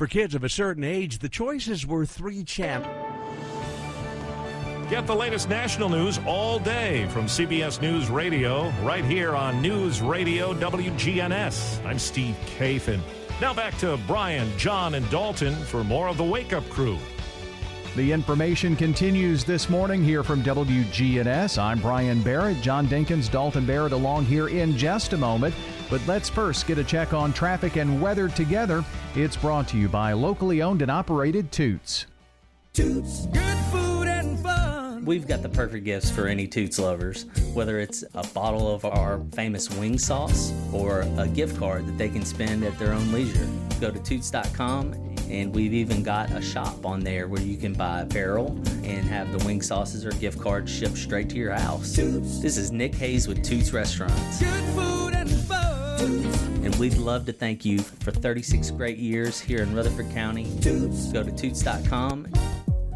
For 0.00 0.06
kids 0.06 0.34
of 0.34 0.44
a 0.44 0.48
certain 0.48 0.82
age, 0.82 1.18
the 1.18 1.28
choices 1.28 1.86
were 1.86 2.06
three 2.06 2.42
champ. 2.42 2.86
Get 4.88 5.06
the 5.06 5.14
latest 5.14 5.50
national 5.50 5.90
news 5.90 6.18
all 6.26 6.58
day 6.58 7.06
from 7.08 7.26
CBS 7.26 7.82
News 7.82 8.08
Radio, 8.08 8.70
right 8.82 9.04
here 9.04 9.36
on 9.36 9.60
News 9.60 10.00
Radio 10.00 10.54
WGNS. 10.54 11.84
I'm 11.84 11.98
Steve 11.98 12.34
Kathan. 12.46 13.00
Now 13.42 13.52
back 13.52 13.76
to 13.80 14.00
Brian, 14.06 14.50
John, 14.56 14.94
and 14.94 15.06
Dalton 15.10 15.54
for 15.54 15.84
more 15.84 16.08
of 16.08 16.16
the 16.16 16.24
Wake 16.24 16.54
Up 16.54 16.66
Crew. 16.70 16.96
The 17.94 18.10
information 18.10 18.76
continues 18.76 19.44
this 19.44 19.68
morning 19.68 20.02
here 20.02 20.24
from 20.24 20.42
WGNS. 20.42 21.58
I'm 21.58 21.78
Brian 21.78 22.22
Barrett, 22.22 22.62
John 22.62 22.86
Dinkins, 22.86 23.30
Dalton 23.30 23.66
Barrett 23.66 23.92
along 23.92 24.24
here 24.24 24.48
in 24.48 24.78
just 24.78 25.12
a 25.12 25.18
moment. 25.18 25.54
But 25.90 26.00
let's 26.06 26.28
first 26.28 26.68
get 26.68 26.78
a 26.78 26.84
check 26.84 27.12
on 27.12 27.32
traffic 27.32 27.76
and 27.76 28.00
weather 28.00 28.28
together. 28.28 28.84
It's 29.16 29.36
brought 29.36 29.66
to 29.68 29.76
you 29.76 29.88
by 29.88 30.12
locally 30.12 30.62
owned 30.62 30.82
and 30.82 30.90
operated 30.90 31.50
Toots. 31.50 32.06
Toots, 32.72 33.26
good 33.26 33.58
food 33.72 34.06
and 34.06 34.38
fun. 34.38 35.04
We've 35.04 35.26
got 35.26 35.42
the 35.42 35.48
perfect 35.48 35.84
gifts 35.84 36.08
for 36.08 36.28
any 36.28 36.46
Toots 36.46 36.78
lovers, 36.78 37.26
whether 37.52 37.80
it's 37.80 38.04
a 38.14 38.24
bottle 38.28 38.72
of 38.72 38.84
our 38.84 39.20
famous 39.32 39.68
wing 39.70 39.98
sauce 39.98 40.52
or 40.72 41.00
a 41.18 41.26
gift 41.26 41.58
card 41.58 41.86
that 41.86 41.98
they 41.98 42.08
can 42.08 42.24
spend 42.24 42.62
at 42.62 42.78
their 42.78 42.92
own 42.92 43.10
leisure. 43.10 43.48
Go 43.80 43.90
to 43.90 43.98
toots.com 43.98 44.94
and 45.28 45.54
we've 45.54 45.74
even 45.74 46.02
got 46.02 46.30
a 46.30 46.42
shop 46.42 46.84
on 46.84 47.00
there 47.00 47.28
where 47.28 47.40
you 47.40 47.56
can 47.56 47.72
buy 47.72 48.02
apparel 48.02 48.48
and 48.84 49.04
have 49.04 49.30
the 49.32 49.44
wing 49.44 49.62
sauces 49.62 50.04
or 50.04 50.10
gift 50.12 50.40
cards 50.40 50.70
shipped 50.70 50.98
straight 50.98 51.28
to 51.30 51.36
your 51.36 51.52
house. 51.52 51.94
Toots. 51.94 52.40
This 52.40 52.56
is 52.56 52.70
Nick 52.70 52.94
Hayes 52.96 53.26
with 53.26 53.42
Toots 53.42 53.72
Restaurants. 53.72 54.40
Good 54.40 54.64
food 54.74 55.14
and 55.14 55.30
fun. 55.30 55.59
We'd 56.80 56.96
love 56.96 57.26
to 57.26 57.32
thank 57.34 57.66
you 57.66 57.78
for 57.80 58.10
36 58.10 58.70
great 58.70 58.96
years 58.96 59.38
here 59.38 59.60
in 59.60 59.74
Rutherford 59.74 60.10
County. 60.12 60.46
Toots. 60.62 61.12
Go 61.12 61.22
to 61.22 61.30
toots.com. 61.30 62.32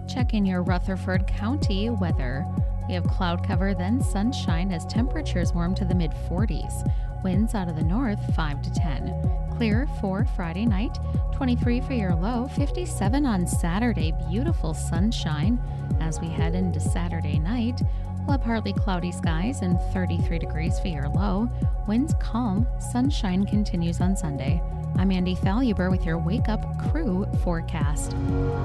Check 0.09 0.33
in 0.33 0.47
your 0.47 0.63
Rutherford 0.63 1.27
County 1.27 1.91
weather. 1.91 2.47
We 2.89 2.95
have 2.95 3.07
cloud 3.07 3.47
cover, 3.47 3.75
then 3.75 4.03
sunshine 4.03 4.73
as 4.73 4.87
temperatures 4.87 5.53
warm 5.53 5.75
to 5.75 5.85
the 5.85 5.95
mid 5.95 6.13
40s. 6.31 6.91
Winds 7.23 7.55
out 7.55 7.69
of 7.69 7.77
the 7.77 7.85
north 7.85 8.19
5 8.35 8.63
to 8.63 8.71
10. 8.71 9.51
Clear 9.59 9.87
for 10.01 10.25
Friday 10.35 10.65
night, 10.65 10.97
23 11.35 11.83
for 11.83 11.93
your 11.93 12.15
low, 12.15 12.49
57 12.57 13.27
on 13.27 13.47
Saturday. 13.47 14.15
Beautiful 14.31 14.73
sunshine 14.73 15.61
as 16.01 16.19
we 16.23 16.29
head 16.29 16.55
into 16.55 16.81
Saturday 16.81 17.39
night. 17.39 17.83
We'll 18.27 18.39
have 18.39 18.43
partly 18.43 18.73
cloudy 18.73 19.13
skies 19.13 19.61
and 19.61 19.79
33 19.93 20.39
degrees 20.39 20.81
for 20.81 20.89
your 20.89 21.09
low. 21.11 21.49
Winds 21.87 22.15
calm, 22.21 22.67
sunshine 22.79 23.45
continues 23.45 24.01
on 24.01 24.17
Sunday. 24.17 24.63
I'm 24.97 25.11
Andy 25.11 25.35
Faluber 25.35 25.91
with 25.91 26.07
your 26.07 26.19
Wake 26.19 26.49
Up 26.49 26.65
Crew 26.89 27.27
forecast. 27.43 28.15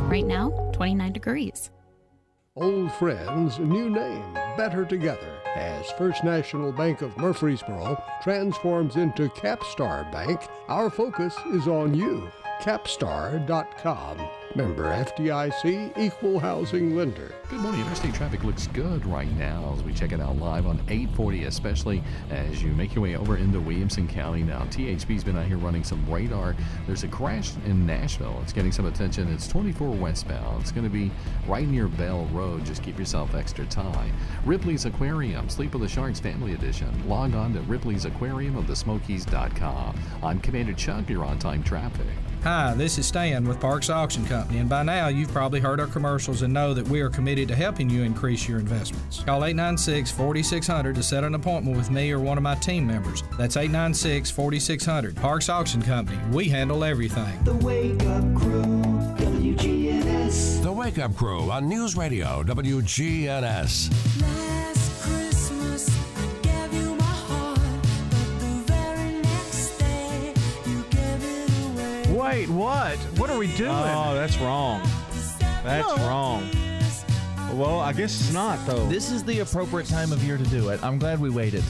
Right 0.07 0.25
now, 0.25 0.49
29 0.73 1.11
degrees. 1.11 1.71
Old 2.55 2.91
friends, 2.93 3.59
new 3.59 3.89
name, 3.89 4.33
better 4.55 4.85
together 4.85 5.39
as 5.55 5.91
First 5.91 6.23
National 6.23 6.71
Bank 6.71 7.01
of 7.01 7.17
Murfreesboro 7.17 8.01
transforms 8.23 8.95
into 8.95 9.27
Capstar 9.29 10.09
Bank. 10.11 10.39
Our 10.69 10.89
focus 10.89 11.35
is 11.51 11.67
on 11.67 11.93
you. 11.93 12.29
Capstar.com. 12.61 14.19
Member 14.55 14.85
FDIC, 14.85 15.95
equal 15.97 16.39
housing 16.39 16.95
lender. 16.95 17.31
Good 17.49 17.59
morning. 17.59 17.81
Interstate 17.81 18.15
traffic 18.15 18.43
looks 18.43 18.65
good 18.67 19.05
right 19.05 19.31
now 19.37 19.73
as 19.77 19.83
we 19.83 19.93
check 19.93 20.11
it 20.11 20.19
out 20.19 20.37
live 20.37 20.65
on 20.65 20.77
840, 20.89 21.43
especially 21.43 22.03
as 22.31 22.63
you 22.63 22.71
make 22.71 22.95
your 22.95 23.03
way 23.03 23.15
over 23.15 23.37
into 23.37 23.59
Williamson 23.59 24.07
County. 24.07 24.41
Now, 24.41 24.61
THB's 24.61 25.23
been 25.23 25.37
out 25.37 25.45
here 25.45 25.57
running 25.57 25.83
some 25.83 26.03
radar. 26.11 26.55
There's 26.87 27.03
a 27.03 27.07
crash 27.07 27.51
in 27.65 27.85
Nashville. 27.85 28.39
It's 28.41 28.51
getting 28.51 28.71
some 28.71 28.87
attention. 28.87 29.31
It's 29.31 29.47
24 29.47 29.89
westbound. 29.89 30.61
It's 30.61 30.71
going 30.71 30.83
to 30.83 30.89
be 30.89 31.11
right 31.47 31.67
near 31.67 31.87
Bell 31.87 32.25
Road. 32.31 32.65
Just 32.65 32.81
keep 32.81 32.97
yourself 32.97 33.35
extra 33.35 33.65
tight. 33.65 34.11
Ripley's 34.45 34.85
Aquarium, 34.85 35.47
Sleep 35.49 35.75
of 35.75 35.81
the 35.81 35.87
Sharks 35.87 36.19
Family 36.19 36.53
Edition. 36.53 37.07
Log 37.07 37.35
on 37.35 37.53
to 37.53 37.61
Ripley's 37.61 38.05
Aquarium 38.05 38.55
of 38.55 38.65
the 38.65 38.75
Smokies.com. 38.75 39.95
I'm 40.23 40.39
Commander 40.39 40.73
Chuck. 40.73 41.07
You're 41.07 41.25
on 41.25 41.37
time 41.37 41.63
traffic. 41.63 42.07
Hi, 42.43 42.73
this 42.73 42.97
is 42.97 43.05
Stan 43.05 43.45
with 43.45 43.59
Parks 43.59 43.89
Auction 43.89 44.25
Company, 44.25 44.38
and 44.51 44.69
by 44.69 44.83
now 44.83 45.07
you've 45.07 45.31
probably 45.31 45.59
heard 45.59 45.79
our 45.79 45.87
commercials 45.87 46.41
and 46.41 46.53
know 46.53 46.73
that 46.73 46.87
we 46.87 47.01
are 47.01 47.09
committed 47.09 47.47
to 47.49 47.55
helping 47.55 47.89
you 47.89 48.03
increase 48.03 48.47
your 48.47 48.59
investments. 48.59 49.23
Call 49.23 49.45
896 49.45 50.11
4600 50.11 50.95
to 50.95 51.03
set 51.03 51.23
an 51.23 51.35
appointment 51.35 51.77
with 51.77 51.91
me 51.91 52.11
or 52.11 52.19
one 52.19 52.37
of 52.37 52.43
my 52.43 52.55
team 52.55 52.87
members. 52.87 53.23
That's 53.37 53.57
896 53.57 54.31
4600. 54.31 55.15
Parks 55.15 55.49
Auction 55.49 55.81
Company, 55.81 56.19
we 56.31 56.49
handle 56.49 56.83
everything. 56.83 57.43
The 57.43 57.55
Wake 57.55 58.01
Up 58.03 58.35
Crew, 58.35 58.81
WGNS. 59.17 60.63
The 60.63 60.71
Wake 60.71 60.99
Up 60.99 61.15
Crew 61.15 61.51
on 61.51 61.67
News 61.67 61.95
Radio, 61.95 62.43
WGNS. 62.43 64.48
Wait, 72.29 72.47
what? 72.49 72.95
What 73.17 73.29
are 73.31 73.37
we 73.39 73.47
doing? 73.55 73.71
Oh, 73.71 74.13
that's 74.13 74.37
wrong. 74.37 74.81
That's 75.63 75.97
No. 75.97 76.07
wrong. 76.07 76.47
Well, 77.57 77.79
I 77.79 77.91
guess 77.91 78.21
it's 78.21 78.31
not 78.31 78.63
though. 78.67 78.87
This 78.87 79.11
is 79.11 79.23
the 79.23 79.39
appropriate 79.39 79.87
time 79.87 80.11
of 80.11 80.23
year 80.23 80.37
to 80.37 80.43
do 80.45 80.69
it. 80.69 80.79
I'm 80.83 80.99
glad 80.99 81.19
we 81.19 81.31
waited. 81.31 81.63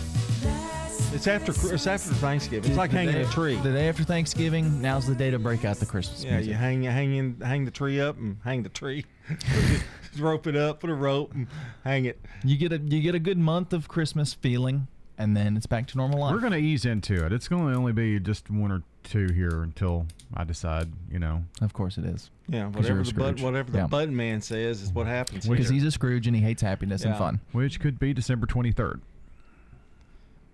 It's 1.13 1.27
after 1.27 1.53
it's 1.73 1.87
after 1.87 2.13
Thanksgiving. 2.15 2.69
It's 2.71 2.77
like 2.77 2.91
hanging 2.91 3.13
the 3.15 3.21
a 3.21 3.31
tree. 3.31 3.55
The 3.55 3.71
day 3.71 3.87
after 3.87 4.03
Thanksgiving, 4.03 4.81
now's 4.81 5.07
the 5.07 5.15
day 5.15 5.31
to 5.31 5.39
break 5.39 5.63
out 5.63 5.77
the 5.77 5.85
Christmas 5.85 6.23
Yeah, 6.25 6.31
music. 6.33 6.49
you 6.49 6.55
hang 6.57 6.83
hang 6.83 7.15
in, 7.15 7.39
hang 7.41 7.63
the 7.63 7.71
tree 7.71 8.01
up 8.01 8.17
and 8.17 8.35
hang 8.43 8.63
the 8.63 8.69
tree. 8.69 9.05
Just 9.39 9.85
rope 10.19 10.45
it 10.45 10.57
up, 10.57 10.81
put 10.81 10.89
a 10.89 10.93
rope 10.93 11.33
and 11.33 11.47
hang 11.85 12.03
it. 12.03 12.19
You 12.43 12.57
get 12.57 12.73
a 12.73 12.77
you 12.79 13.01
get 13.01 13.15
a 13.15 13.19
good 13.19 13.37
month 13.37 13.71
of 13.71 13.87
Christmas 13.87 14.33
feeling, 14.33 14.87
and 15.19 15.37
then 15.37 15.55
it's 15.55 15.67
back 15.67 15.85
to 15.87 15.97
normal 15.97 16.19
life. 16.19 16.33
We're 16.33 16.39
going 16.39 16.53
to 16.53 16.57
ease 16.59 16.85
into 16.85 17.23
it. 17.25 17.31
It's 17.31 17.47
going 17.47 17.71
to 17.71 17.77
only 17.77 17.91
be 17.93 18.19
just 18.19 18.49
one 18.49 18.71
or 18.71 18.81
two 19.03 19.27
here 19.33 19.61
until 19.63 20.07
I 20.33 20.43
decide, 20.45 20.91
you 21.11 21.19
know. 21.19 21.43
Of 21.61 21.73
course 21.73 21.97
it 21.99 22.05
is. 22.05 22.31
Yeah, 22.47 22.71
'Cause 22.71 22.87
you're 22.87 22.97
whatever 22.97 23.01
a 23.01 23.03
the 23.03 23.13
bud, 23.13 23.41
whatever 23.41 23.71
the 23.71 23.77
Yeah. 23.79 23.87
button 23.87 24.15
man 24.15 24.41
says 24.41 24.81
is 24.81 24.91
what 24.91 25.05
happens. 25.05 25.47
Because 25.47 25.69
he's 25.69 25.83
a 25.83 25.91
Scrooge 25.91 26.25
and 26.25 26.35
he 26.35 26.41
hates 26.41 26.61
happiness 26.63 27.03
and 27.05 27.15
fun. 27.15 27.39
Which 27.51 27.79
could 27.79 27.99
be 27.99 28.13
December 28.13 28.47
23rd. 28.47 29.01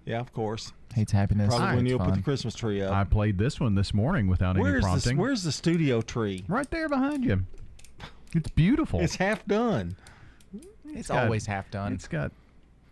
yeah, 0.05 0.20
of 0.20 0.32
course. 0.34 0.72
Hates 0.93 1.11
happiness. 1.11 1.53
Probably 1.55 1.76
when 1.78 1.86
you'll 1.86 1.99
put 1.99 2.13
the 2.16 2.22
Christmas 2.22 2.53
tree 2.55 2.82
up. 2.82 2.91
I 2.93 3.03
played 3.03 3.38
this 3.38 3.59
one 3.59 3.76
this 3.76 3.93
morning 3.93 4.28
without 4.28 4.55
any 4.55 4.61
where's 4.63 4.84
the 4.84 4.88
prompting. 4.89 5.18
Where's 5.18 5.43
the 5.43 5.51
studio 5.51 6.01
tree? 6.01 6.43
right 6.47 6.70
there 6.72 6.88
behind 6.89 7.24
you. 7.26 7.43
It's 8.34 8.49
beautiful. 8.51 8.99
It's 9.01 9.16
half 9.16 9.45
done. 9.45 9.95
It's 10.86 11.07
got- 11.09 11.24
always 11.26 11.45
half 11.47 11.70
done. 11.72 11.93
It's 11.93 12.07
got 12.07 12.32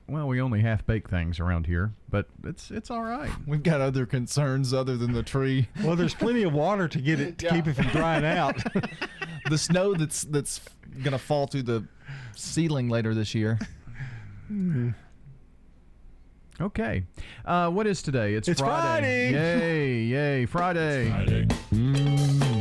well, 0.08 0.28
we 0.28 0.42
only 0.42 0.62
half 0.62 0.86
bake 0.86 1.10
things 1.10 1.40
around 1.40 1.66
here, 1.66 1.94
but 2.10 2.28
it's 2.44 2.72
it's 2.72 2.92
all 2.92 3.04
right. 3.04 3.30
We've 3.48 3.64
got 3.64 3.82
other 3.82 4.06
concerns 4.06 4.74
other 4.74 4.98
than 4.98 5.14
the 5.14 5.24
tree. 5.24 5.70
Well, 5.84 5.96
there's 5.96 6.14
plenty 6.14 6.44
of 6.44 6.54
water 6.54 6.88
to 6.88 7.00
get 7.00 7.20
it 7.20 7.38
to 7.40 7.50
keep 7.50 7.68
it 7.68 7.74
from 7.76 7.88
drying 7.88 8.26
out. 8.26 8.58
the 9.50 9.58
snow 9.58 9.94
that's 9.94 10.24
that's 10.24 10.62
gonna 11.04 11.18
fall 11.20 11.48
through 11.48 11.64
the 11.64 11.86
ceiling 12.36 12.90
later 12.90 13.14
this 13.14 13.34
year. 13.34 13.60
Okay. 16.62 17.04
Uh, 17.46 17.70
what 17.70 17.88
is 17.88 18.02
today? 18.04 18.36
It's, 18.36 18.48
It's 18.48 18.62
Friday. 18.62 19.32
Yay, 19.32 20.02
yay, 20.04 20.46
Friday. 20.46 21.10
Friday, 21.10 21.48
Friday, 21.48 22.53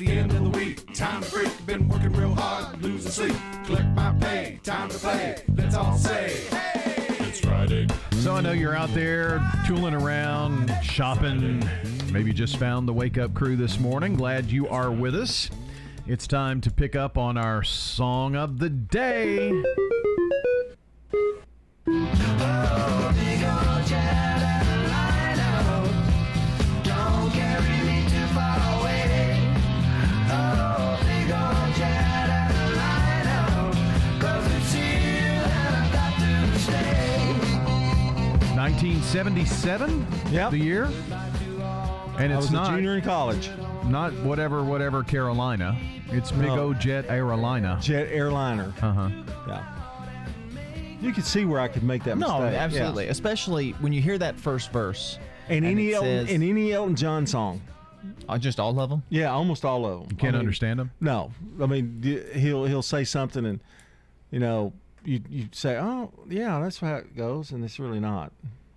the 0.00 0.12
end 0.12 0.32
of 0.32 0.42
the 0.42 0.58
week. 0.58 0.94
Time 0.94 1.22
to 1.22 1.30
break. 1.30 1.66
Been 1.66 1.86
working 1.86 2.12
real 2.14 2.34
hard, 2.34 2.82
losing 2.82 3.10
sleep. 3.10 3.36
Collect 3.66 3.88
my 3.88 4.14
pay. 4.18 4.58
Time 4.62 4.88
to 4.88 4.98
play. 4.98 5.42
Let's 5.54 5.74
all 5.74 5.96
say, 5.98 6.46
hey, 6.48 7.04
it's 7.28 7.40
Friday. 7.40 7.86
So 8.12 8.34
I 8.34 8.40
know 8.40 8.52
you're 8.52 8.74
out 8.74 8.92
there 8.94 9.42
tooling 9.66 9.92
around, 9.92 10.74
shopping. 10.82 11.62
Maybe 12.10 12.32
just 12.32 12.56
found 12.56 12.88
the 12.88 12.94
Wake 12.94 13.18
Up 13.18 13.34
Crew 13.34 13.56
this 13.56 13.78
morning. 13.78 14.14
Glad 14.14 14.50
you 14.50 14.66
are 14.68 14.90
with 14.90 15.14
us. 15.14 15.50
It's 16.06 16.26
time 16.26 16.62
to 16.62 16.70
pick 16.70 16.96
up 16.96 17.18
on 17.18 17.36
our 17.36 17.62
song 17.62 18.36
of 18.36 18.58
the 18.58 18.70
day. 18.70 19.52
1977, 38.70 40.06
Yep. 40.30 40.50
the 40.52 40.58
year. 40.58 40.84
And 42.18 42.32
I 42.32 42.36
it's 42.36 42.46
was 42.46 42.50
not 42.52 42.72
a 42.72 42.76
junior 42.76 42.96
in 42.96 43.02
college. 43.02 43.50
not 43.86 44.12
whatever 44.22 44.62
whatever 44.62 45.02
Carolina. 45.02 45.76
It's 46.10 46.30
Big 46.30 46.46
No. 46.48 46.58
O 46.60 46.74
Jet 46.74 47.08
Aerolina. 47.08 47.80
Jet 47.80 48.08
airliner. 48.12 48.72
Uh 48.80 48.92
huh. 48.92 49.08
Yeah. 49.48 49.64
You 51.00 51.12
could 51.12 51.24
see 51.24 51.44
where 51.44 51.60
I 51.60 51.66
could 51.68 51.82
make 51.82 52.04
that 52.04 52.16
No, 52.18 52.38
mistake. 52.40 52.52
Yeah. 52.54 52.64
absolutely. 52.64 53.08
Especially 53.08 53.70
when 53.80 53.92
you 53.92 54.00
hear 54.02 54.18
that 54.18 54.38
first 54.38 54.70
verse. 54.70 55.18
And, 55.48 55.64
any 55.64 55.88
it 55.90 55.94
Elton, 55.94 56.26
says- 56.26 56.34
and 56.34 56.44
any 56.44 56.72
Elton 56.72 56.94
John 56.94 57.26
song. 57.26 57.60
Uh, 58.28 58.38
just 58.38 58.60
all 58.60 58.78
of 58.80 58.88
them. 58.90 59.02
Yeah, 59.08 59.30
almost 59.32 59.64
all 59.64 59.84
of 59.84 60.00
them. 60.00 60.08
You 60.12 60.16
can't 60.16 60.36
understand 60.36 60.78
them. 60.78 60.90
No, 61.00 61.32
I 61.60 61.66
mean 61.66 62.00
d- 62.00 62.22
he'll 62.34 62.64
he'll 62.66 62.82
say 62.82 63.02
something 63.04 63.44
and 63.44 63.60
you 64.30 64.38
know 64.38 64.72
you 65.04 65.20
you 65.28 65.48
say 65.52 65.76
oh 65.76 66.12
yeah 66.28 66.60
that's 66.60 66.78
how 66.78 66.96
it 66.96 67.16
goes 67.16 67.50
and 67.52 67.64
it's 67.64 67.78
really 67.78 68.00
not. 68.00 68.32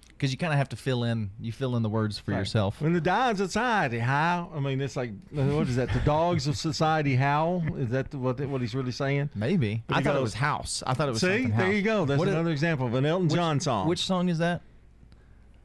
Because 0.09 0.32
you 0.32 0.38
kind 0.38 0.53
of 0.53 0.57
have 0.57 0.69
to 0.69 0.78
fill 0.78 1.03
in. 1.03 1.32
You 1.41 1.51
fill 1.51 1.76
in 1.76 1.84
the 1.84 1.89
words 1.89 2.17
for 2.17 2.32
Right. 2.32 2.38
yourself. 2.38 2.80
When 2.82 2.93
the 2.93 3.01
dogs 3.01 3.41
of 3.41 3.47
society 3.47 3.99
howl, 3.99 4.51
I 4.55 4.59
mean 4.61 4.80
it's 4.80 4.95
like 4.95 5.11
what 5.32 5.67
is 5.67 5.76
that? 5.76 5.91
The 5.91 5.99
dogs 5.99 6.47
of 6.47 6.55
society 6.55 7.15
howl? 7.15 7.61
Is 7.76 7.89
that 7.89 8.13
what 8.15 8.39
what 8.41 8.61
he's 8.61 8.74
really 8.74 8.93
saying? 8.93 9.32
Maybe. 9.36 9.84
But 9.88 9.97
I 9.97 10.01
thought 10.01 10.15
it 10.15 10.21
was 10.21 10.36
house. 10.36 10.82
I 10.88 10.93
thought 10.93 11.09
it 11.09 11.11
was. 11.11 11.21
See, 11.21 11.47
there 11.47 11.74
you 11.74 11.82
go. 11.82 12.05
That's 12.05 12.19
What 12.19 12.30
is- 12.30 12.34
another 12.36 12.51
example 12.51 12.88
of 12.88 12.93
an 12.93 13.05
Elton 13.05 13.28
which- 13.28 13.36
John 13.36 13.59
song. 13.59 13.88
Which 13.89 14.05
song 14.05 14.30
is 14.30 14.38
that? 14.38 14.61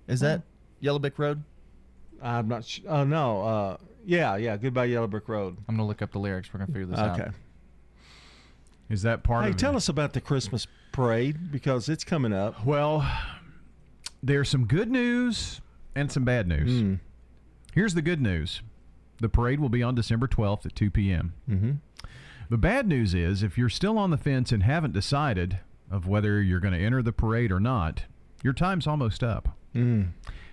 Is 0.09 0.21
that 0.21 0.43
Yellow 0.81 0.99
Brick 0.99 1.19
Road? 1.19 1.43
I'm 2.21 2.49
not. 2.49 2.65
Sh- 2.65 2.81
oh 2.89 3.05
no. 3.05 3.43
Uh, 3.43 3.77
yeah, 4.05 4.35
yeah. 4.37 4.57
Goodbye 4.57 4.87
Yellow 4.87 5.07
Brick 5.07 5.29
Road. 5.29 5.57
I'm 5.69 5.77
gonna 5.77 5.87
look 5.87 6.03
up 6.03 6.11
the 6.11 6.19
lyrics. 6.19 6.53
We're 6.53 6.59
gonna 6.59 6.73
figure 6.73 6.87
this 6.87 6.99
out. 6.99 7.21
Okay. 7.21 7.31
Is 8.89 9.03
that 9.03 9.23
part 9.23 9.45
Hey, 9.45 9.51
of 9.51 9.57
tell 9.57 9.77
us 9.77 9.89
about 9.89 10.13
the 10.15 10.21
Christmas 10.21 10.67
parade 10.93 11.51
because 11.53 11.89
it's 11.89 12.05
coming 12.05 12.33
up. 12.33 12.65
Well, 12.65 13.07
there's 14.23 14.49
some 14.49 14.65
good 14.67 14.91
news 14.91 15.61
and 15.95 16.11
some 16.11 16.25
bad 16.25 16.49
news. 16.49 16.81
Hmm. 16.81 16.95
Here's 17.75 17.95
the 17.95 18.03
good 18.03 18.21
news 18.21 18.63
the 19.21 19.29
parade 19.29 19.59
will 19.61 19.69
be 19.69 19.83
on 19.83 19.95
December 19.95 20.27
12th 20.29 20.65
at 20.67 20.75
2 20.77 20.91
p.m. 20.91 21.35
Mm-hmm. 21.51 21.71
The 22.51 22.57
bad 22.59 22.87
news 22.87 23.15
is 23.15 23.43
if 23.43 23.59
you're 23.59 23.69
still 23.69 23.99
on 23.99 24.11
the 24.11 24.17
fence 24.17 24.53
and 24.53 24.63
haven't 24.63 24.93
decided 24.95 25.59
of 25.91 26.07
whether 26.07 26.41
you're 26.41 26.61
going 26.61 26.73
to 26.75 26.81
enter 26.81 27.03
the 27.03 27.13
parade 27.13 27.51
or 27.53 27.61
not, 27.61 28.05
your 28.43 28.53
time's 28.53 28.87
almost 28.87 29.23
up. 29.25 29.57
Mm. 29.75 30.11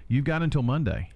You've 0.08 0.26
got 0.26 0.42
until 0.42 0.62
Monday. 0.64 1.12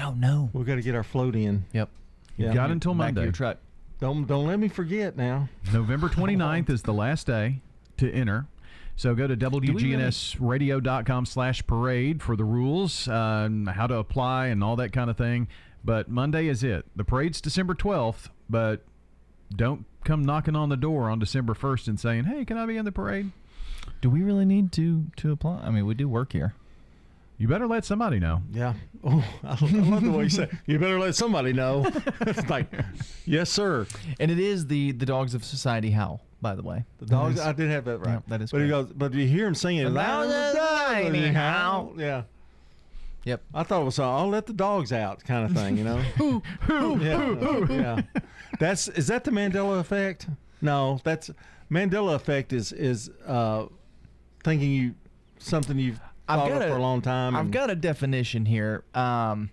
Oh 0.00 0.12
no. 0.12 0.50
We've 0.52 0.66
got 0.66 0.74
to 0.76 0.82
get 0.82 0.94
our 0.94 1.02
float 1.02 1.34
in. 1.34 1.64
Yep. 1.72 1.88
You've 2.36 2.48
Yeah. 2.48 2.54
got 2.54 2.70
until 2.70 2.92
Back 2.92 2.96
of 3.10 3.14
Monday. 3.16 3.22
your 3.24 3.32
truck. 3.32 3.58
Don't 4.00 4.26
don't 4.26 4.46
let 4.46 4.58
me 4.58 4.68
forget 4.68 5.16
now. 5.16 5.48
November 5.72 6.08
29th 6.08 6.70
is 6.70 6.82
the 6.82 6.92
last 6.92 7.26
day 7.26 7.60
to 7.96 8.10
enter. 8.12 8.46
So 8.94 9.14
go 9.14 9.26
to 9.26 9.36
WGNSradio.com 9.36 11.26
slash 11.26 11.66
parade 11.66 12.22
for 12.22 12.34
the 12.34 12.44
rules, 12.44 13.08
uh, 13.08 13.42
and 13.44 13.68
how 13.68 13.86
to 13.86 13.96
apply 13.96 14.46
and 14.46 14.64
all 14.64 14.76
that 14.76 14.92
kind 14.92 15.10
of 15.10 15.18
thing. 15.18 15.48
But 15.84 16.08
Monday 16.08 16.48
is 16.48 16.64
it. 16.64 16.86
The 16.96 17.04
parade's 17.04 17.40
December 17.40 17.74
12th, 17.74 18.30
but 18.48 18.84
don't 19.54 19.84
come 20.04 20.24
knocking 20.24 20.56
on 20.56 20.70
the 20.70 20.76
door 20.76 21.10
on 21.10 21.18
December 21.18 21.54
1st 21.54 21.88
and 21.88 22.00
saying, 22.00 22.24
hey, 22.24 22.44
can 22.44 22.56
I 22.56 22.64
be 22.64 22.76
in 22.76 22.84
the 22.84 22.92
parade? 22.92 23.32
Do 24.00 24.10
we 24.10 24.22
really 24.22 24.44
need 24.44 24.72
to 24.72 25.06
to 25.16 25.30
apply? 25.30 25.60
I 25.62 25.70
mean, 25.70 25.86
we 25.86 25.94
do 25.94 26.08
work 26.08 26.32
here. 26.32 26.54
You 27.38 27.48
better 27.48 27.66
let 27.66 27.84
somebody 27.84 28.18
know. 28.18 28.42
Yeah. 28.52 28.74
Oh, 29.08 29.24
I 29.44 29.50
love 29.50 30.02
the 30.02 30.10
way 30.10 30.24
you 30.24 30.30
say. 30.30 30.48
You 30.66 30.80
better 30.80 30.98
let 30.98 31.14
somebody 31.14 31.52
know. 31.52 31.86
it's 32.22 32.48
like, 32.50 32.66
yes, 33.24 33.50
sir. 33.50 33.86
And 34.18 34.32
it 34.32 34.40
is 34.40 34.66
the 34.66 34.90
the 34.92 35.06
dogs 35.06 35.32
of 35.34 35.44
society 35.44 35.90
howl. 35.92 36.22
By 36.42 36.56
the 36.56 36.62
way, 36.62 36.84
The 36.98 37.06
dogs. 37.06 37.36
That 37.36 37.42
is- 37.42 37.46
I 37.46 37.52
did 37.52 37.70
have 37.70 37.84
that 37.84 37.98
right. 37.98 38.14
Yeah, 38.14 38.20
that 38.26 38.42
is 38.42 38.50
But 38.50 38.62
he 38.62 38.68
goes. 38.68 38.92
But 38.92 39.14
you 39.14 39.26
hear 39.28 39.46
him 39.46 39.54
singing. 39.54 39.84
The 39.84 39.90
"Loud 39.90 40.22
dogs 40.24 40.32
as 40.34 40.54
of 40.56 40.60
society 40.62 41.28
howl." 41.28 41.84
howl. 41.90 41.94
Yeah. 42.00 42.22
Yep. 43.24 43.42
I 43.54 43.62
thought 43.62 43.82
it 43.82 43.84
was. 43.84 43.98
Uh, 44.00 44.10
I'll 44.16 44.28
let 44.28 44.46
the 44.46 44.52
dogs 44.52 44.92
out, 44.92 45.22
kind 45.24 45.44
of 45.48 45.56
thing. 45.56 45.76
You 45.76 45.84
know. 45.84 45.98
Who? 45.98 46.42
Who? 46.62 47.00
yeah. 47.00 47.62
yeah. 47.70 48.02
That's 48.58 48.88
is 48.88 49.06
that 49.06 49.22
the 49.24 49.30
Mandela 49.30 49.78
effect? 49.78 50.26
No, 50.62 51.00
that's 51.04 51.30
Mandela 51.70 52.14
effect 52.16 52.52
is 52.52 52.72
is 52.72 53.10
uh, 53.24 53.66
thinking 54.42 54.72
you 54.72 54.94
something 55.38 55.78
you've 55.78 56.00
thought 56.26 56.50
of 56.50 56.62
for 56.62 56.76
a 56.76 56.82
long 56.82 57.02
time. 57.02 57.36
I've 57.36 57.44
and- 57.44 57.52
got 57.52 57.70
a 57.70 57.76
definition 57.76 58.46
here. 58.46 58.82
Um, 58.94 59.50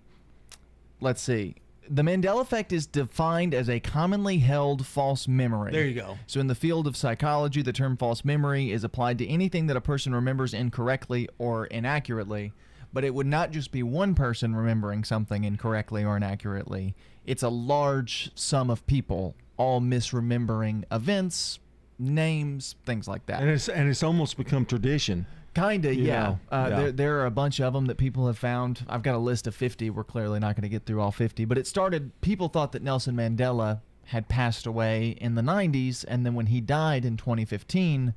let's 0.99 1.21
see. 1.21 1.55
The 1.87 2.01
Mandela 2.01 2.41
effect 2.41 2.71
is 2.71 2.87
defined 2.87 3.53
as 3.53 3.69
a 3.69 3.79
commonly 3.79 4.37
held 4.37 4.85
false 4.87 5.27
memory. 5.27 5.71
There 5.71 5.85
you 5.85 5.93
go. 5.93 6.17
So, 6.27 6.39
in 6.39 6.47
the 6.47 6.55
field 6.55 6.87
of 6.87 6.95
psychology, 6.95 7.61
the 7.61 7.73
term 7.73 7.97
false 7.97 8.23
memory 8.23 8.71
is 8.71 8.85
applied 8.85 9.17
to 9.17 9.27
anything 9.27 9.67
that 9.67 9.75
a 9.75 9.81
person 9.81 10.15
remembers 10.15 10.53
incorrectly 10.53 11.27
or 11.37 11.65
inaccurately. 11.65 12.53
But 12.93 13.03
it 13.03 13.13
would 13.13 13.27
not 13.27 13.51
just 13.51 13.71
be 13.71 13.83
one 13.83 14.15
person 14.15 14.55
remembering 14.55 15.03
something 15.03 15.43
incorrectly 15.43 16.05
or 16.05 16.15
inaccurately, 16.15 16.95
it's 17.25 17.43
a 17.43 17.49
large 17.49 18.31
sum 18.35 18.69
of 18.69 18.85
people 18.85 19.35
all 19.57 19.81
misremembering 19.81 20.83
events, 20.91 21.59
names, 21.99 22.75
things 22.85 23.07
like 23.07 23.25
that. 23.27 23.41
and 23.41 23.49
it's 23.49 23.69
and 23.69 23.89
it's 23.89 24.03
almost 24.03 24.37
become 24.37 24.65
tradition. 24.65 25.25
Kinda, 25.53 25.93
You 25.93 26.05
yeah. 26.05 26.35
Uh, 26.51 26.67
yeah. 26.69 26.79
There, 26.79 26.91
there 26.91 27.19
are 27.19 27.25
a 27.25 27.31
bunch 27.31 27.59
of 27.59 27.73
them 27.73 27.85
that 27.85 27.97
people 27.97 28.27
have 28.27 28.37
found. 28.37 28.85
I've 28.89 29.03
got 29.03 29.15
a 29.15 29.19
list 29.19 29.47
of 29.47 29.55
50. 29.55 29.89
We're 29.89 30.03
clearly 30.03 30.39
not 30.39 30.55
going 30.55 30.63
to 30.63 30.69
get 30.69 30.85
through 30.85 31.01
all 31.01 31.11
50. 31.11 31.45
But 31.45 31.57
it 31.57 31.67
started, 31.67 32.11
people 32.21 32.47
thought 32.47 32.71
that 32.71 32.81
Nelson 32.81 33.15
Mandela 33.15 33.81
had 34.05 34.27
passed 34.27 34.65
away 34.65 35.17
in 35.21 35.35
the 35.35 35.41
90s. 35.41 36.03
And 36.07 36.25
then 36.25 36.33
when 36.33 36.47
he 36.47 36.59
died 36.59 37.05
in 37.05 37.17
2015, 37.17 38.13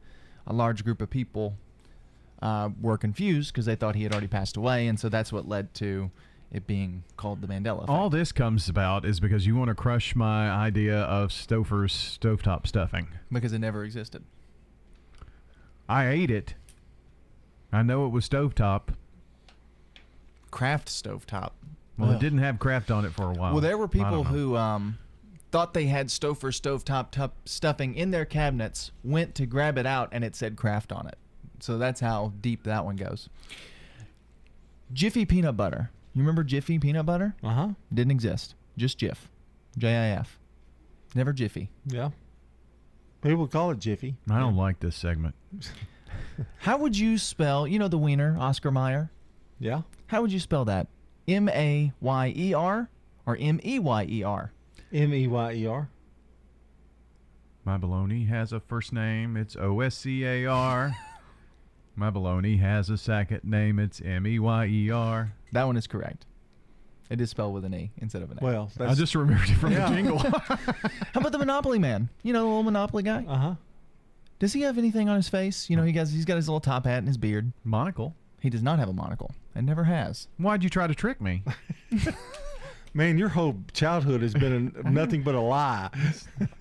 a 0.46 0.52
large 0.52 0.84
group 0.84 1.00
of 1.02 1.10
people 1.10 1.56
uh, 2.40 2.70
were 2.80 2.98
confused 2.98 3.52
because 3.52 3.66
they 3.66 3.76
thought 3.76 3.94
he 3.94 4.02
had 4.02 4.12
already 4.12 4.28
passed 4.28 4.56
away. 4.56 4.86
And 4.86 4.98
so 4.98 5.08
that's 5.08 5.32
what 5.32 5.48
led 5.48 5.74
to 5.74 6.10
it 6.52 6.66
being 6.66 7.02
called 7.16 7.40
the 7.40 7.46
Mandela 7.46 7.78
effect. 7.78 7.90
All 7.90 8.08
this 8.08 8.32
comes 8.32 8.68
about 8.68 9.04
is 9.04 9.20
because 9.20 9.46
you 9.46 9.56
want 9.56 9.68
to 9.68 9.74
crush 9.74 10.14
my 10.14 10.48
idea 10.48 11.00
of 11.00 11.30
Stouffer's 11.30 11.92
stovetop 11.92 12.66
stuffing. 12.66 13.08
Because 13.30 13.52
it 13.52 13.58
never 13.58 13.84
existed. 13.84 14.22
I 15.88 16.08
ate 16.08 16.30
it. 16.30 16.54
I 17.76 17.82
know 17.82 18.06
it 18.06 18.08
was 18.08 18.26
stovetop. 18.26 18.88
Kraft 20.50 20.88
stovetop. 20.88 21.50
Well, 21.98 22.10
Ugh. 22.10 22.16
it 22.16 22.20
didn't 22.20 22.38
have 22.38 22.58
Kraft 22.58 22.90
on 22.90 23.04
it 23.04 23.12
for 23.12 23.24
a 23.24 23.34
while. 23.34 23.52
Well, 23.52 23.60
there 23.60 23.76
were 23.76 23.86
people 23.86 24.24
who 24.24 24.56
um, 24.56 24.96
thought 25.52 25.74
they 25.74 25.84
had 25.84 26.08
Stouffer 26.08 26.58
stovetop 26.58 27.10
tup 27.10 27.36
stuffing 27.44 27.94
in 27.94 28.12
their 28.12 28.24
cabinets, 28.24 28.92
went 29.04 29.34
to 29.34 29.44
grab 29.44 29.76
it 29.76 29.84
out, 29.84 30.08
and 30.12 30.24
it 30.24 30.34
said 30.34 30.56
Kraft 30.56 30.90
on 30.90 31.06
it. 31.06 31.18
So 31.60 31.76
that's 31.76 32.00
how 32.00 32.32
deep 32.40 32.62
that 32.62 32.86
one 32.86 32.96
goes. 32.96 33.28
Jiffy 34.90 35.26
peanut 35.26 35.58
butter. 35.58 35.90
You 36.14 36.22
remember 36.22 36.44
Jiffy 36.44 36.78
peanut 36.78 37.04
butter? 37.04 37.34
Uh 37.42 37.50
huh. 37.50 37.68
Didn't 37.92 38.12
exist. 38.12 38.54
Just 38.78 38.98
Jif. 38.98 39.16
J 39.76 39.88
I 39.94 40.08
F. 40.18 40.38
Never 41.14 41.34
Jiffy. 41.34 41.68
Yeah. 41.86 42.10
People 43.20 43.46
call 43.46 43.70
it 43.70 43.80
Jiffy. 43.80 44.16
I 44.30 44.38
don't 44.38 44.56
like 44.56 44.80
this 44.80 44.96
segment. 44.96 45.34
How 46.58 46.76
would 46.78 46.96
you 46.96 47.18
spell, 47.18 47.66
you 47.66 47.78
know, 47.78 47.88
the 47.88 47.98
wiener, 47.98 48.36
Oscar 48.38 48.70
Mayer? 48.70 49.10
Yeah. 49.58 49.82
How 50.08 50.22
would 50.22 50.32
you 50.32 50.40
spell 50.40 50.64
that? 50.66 50.86
M 51.28 51.48
A 51.48 51.92
Y 52.00 52.32
E 52.36 52.54
R 52.54 52.88
or 53.26 53.36
M 53.40 53.60
E 53.64 53.78
Y 53.78 54.06
E 54.08 54.22
R? 54.22 54.52
M 54.92 55.12
E 55.14 55.26
Y 55.26 55.52
E 55.52 55.66
R. 55.66 55.88
My 57.64 57.76
baloney 57.78 58.28
has 58.28 58.52
a 58.52 58.60
first 58.60 58.92
name. 58.92 59.36
It's 59.36 59.56
O 59.56 59.80
S 59.80 59.96
C 59.96 60.24
A 60.24 60.46
R. 60.46 60.94
My 61.96 62.10
baloney 62.10 62.60
has 62.60 62.90
a 62.90 62.98
second 62.98 63.42
name. 63.42 63.78
It's 63.78 64.00
M 64.04 64.26
E 64.26 64.38
Y 64.38 64.66
E 64.66 64.90
R. 64.90 65.32
That 65.52 65.64
one 65.64 65.76
is 65.76 65.86
correct. 65.86 66.26
It 67.08 67.20
is 67.20 67.30
spelled 67.30 67.54
with 67.54 67.64
an 67.64 67.74
E 67.74 67.90
instead 67.98 68.22
of 68.22 68.30
an 68.30 68.38
A. 68.40 68.44
Well, 68.44 68.70
I 68.80 68.94
just 68.94 69.14
remembered 69.14 69.48
it 69.48 69.54
from 69.54 69.72
Yeah. 69.72 69.88
the 69.88 69.94
jingle. 69.94 70.18
How 70.18 71.20
about 71.20 71.32
the 71.32 71.38
Monopoly 71.38 71.78
man? 71.78 72.08
You 72.22 72.32
know, 72.32 72.40
the 72.40 72.46
little 72.46 72.62
Monopoly 72.64 73.02
guy. 73.02 73.24
Uh 73.26 73.36
huh. 73.36 73.54
Does 74.38 74.52
he 74.52 74.60
have 74.62 74.76
anything 74.78 75.08
on 75.08 75.16
his 75.16 75.28
face? 75.28 75.70
You 75.70 75.76
know, 75.76 75.82
he 75.82 75.92
has 75.94 76.12
he's 76.12 76.24
got 76.24 76.36
his 76.36 76.48
little 76.48 76.60
top 76.60 76.84
hat 76.84 76.98
and 76.98 77.08
his 77.08 77.16
beard. 77.16 77.52
Monocle. 77.64 78.14
He 78.40 78.50
does 78.50 78.62
not 78.62 78.78
have 78.78 78.88
a 78.88 78.92
monocle 78.92 79.32
and 79.54 79.66
never 79.66 79.84
has. 79.84 80.28
Why'd 80.36 80.62
you 80.62 80.68
try 80.70 80.86
to 80.86 80.94
trick 80.94 81.20
me? 81.20 81.42
Man, 82.94 83.18
your 83.18 83.28
whole 83.28 83.56
childhood 83.72 84.22
has 84.22 84.32
been 84.34 84.72
a, 84.84 84.90
nothing 84.90 85.22
but 85.22 85.34
a 85.34 85.40
lie. 85.40 85.90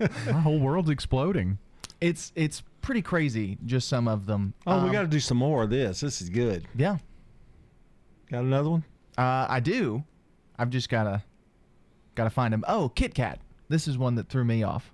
Our 0.26 0.32
whole 0.40 0.58
world's 0.58 0.90
exploding. 0.90 1.58
It's 2.00 2.32
it's 2.34 2.62
pretty 2.82 3.02
crazy. 3.02 3.56
Just 3.64 3.88
some 3.88 4.06
of 4.08 4.26
them. 4.26 4.52
Oh, 4.66 4.80
we 4.82 4.86
Um, 4.88 4.92
got 4.92 5.02
to 5.02 5.06
do 5.08 5.20
some 5.20 5.38
more 5.38 5.62
of 5.62 5.70
this. 5.70 6.00
This 6.00 6.20
is 6.20 6.28
good. 6.28 6.66
Yeah, 6.76 6.98
Got 8.30 8.44
another 8.44 8.70
one? 8.70 8.84
uh, 9.16 9.46
I 9.48 9.60
do. 9.60 10.02
I've 10.58 10.70
just 10.70 10.88
gotta 10.88 11.22
gotta 12.14 12.30
find 12.30 12.52
him. 12.52 12.64
Oh, 12.68 12.90
Kit 12.94 13.14
Kat. 13.14 13.38
This 13.68 13.86
is 13.88 13.96
one 13.98 14.14
that 14.16 14.28
threw 14.28 14.44
me 14.44 14.62
off. 14.62 14.90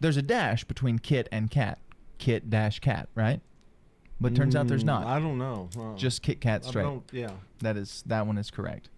There's 0.00 0.16
a 0.16 0.22
dash 0.22 0.64
between 0.64 0.98
Kit 0.98 1.28
and 1.32 1.50
Cat. 1.50 1.78
Kit 2.18 2.50
dash 2.50 2.80
Cat, 2.80 3.08
right? 3.14 3.40
But 4.20 4.34
turns 4.34 4.54
out 4.56 4.68
there's 4.68 4.82
Mm, 4.84 4.86
not. 4.86 5.06
I 5.06 5.18
don't 5.18 5.38
know. 5.38 5.68
Uh, 5.78 5.96
Just 5.96 6.22
Kit 6.22 6.40
Kat 6.40 6.62
I 6.64 6.68
straight. 6.68 6.82
don't- 6.84 7.04
yeah. 7.12 7.30
That 7.60 7.76
is 7.76 8.02
that 8.06 8.26
one 8.26 8.38
is 8.38 8.50
correct. 8.50 8.88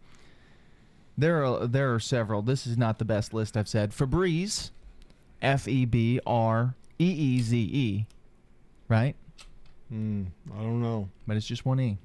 There 1.18 1.44
are 1.44 1.66
there 1.66 1.94
are 1.94 2.00
several. 2.00 2.42
This 2.42 2.66
is 2.66 2.76
not 2.76 2.98
the 2.98 3.04
best 3.04 3.32
list 3.32 3.56
I've 3.56 3.68
said. 3.68 3.90
Febreze, 3.92 4.70
F 5.40 5.66
E 5.66 5.84
B 5.86 6.20
R 6.26 6.74
E 6.98 7.04
E 7.10 7.40
Z 7.40 7.56
E, 7.58 8.06
right? 8.88 9.16
Mm, 9.92 10.26
I 10.54 10.58
don't 10.58 10.82
know. 10.82 11.08
But 11.26 11.36
it's 11.38 11.46
just 11.46 11.64
one 11.64 11.80
E. 11.80 11.98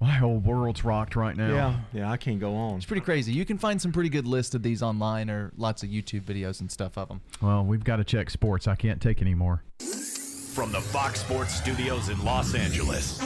My 0.00 0.10
whole 0.10 0.38
world's 0.38 0.84
rocked 0.84 1.16
right 1.16 1.34
now. 1.34 1.48
Yeah, 1.54 1.76
yeah, 1.94 2.10
I 2.10 2.18
can't 2.18 2.38
go 2.38 2.54
on. 2.54 2.76
It's 2.76 2.84
pretty 2.84 3.00
crazy. 3.00 3.32
You 3.32 3.46
can 3.46 3.56
find 3.56 3.80
some 3.80 3.92
pretty 3.92 4.10
good 4.10 4.26
lists 4.26 4.54
of 4.54 4.62
these 4.62 4.82
online 4.82 5.30
or 5.30 5.52
lots 5.56 5.82
of 5.82 5.88
YouTube 5.88 6.22
videos 6.22 6.60
and 6.60 6.70
stuff 6.70 6.98
of 6.98 7.08
them. 7.08 7.22
Well, 7.40 7.64
we've 7.64 7.82
got 7.84 7.96
to 7.96 8.04
check 8.04 8.28
sports. 8.28 8.68
I 8.68 8.74
can't 8.74 9.00
take 9.00 9.22
any 9.22 9.34
more. 9.34 9.62
From 9.78 10.70
the 10.70 10.80
Fox 10.80 11.20
Sports 11.20 11.54
Studios 11.54 12.10
in 12.10 12.22
Los 12.24 12.54
Angeles, 12.54 13.20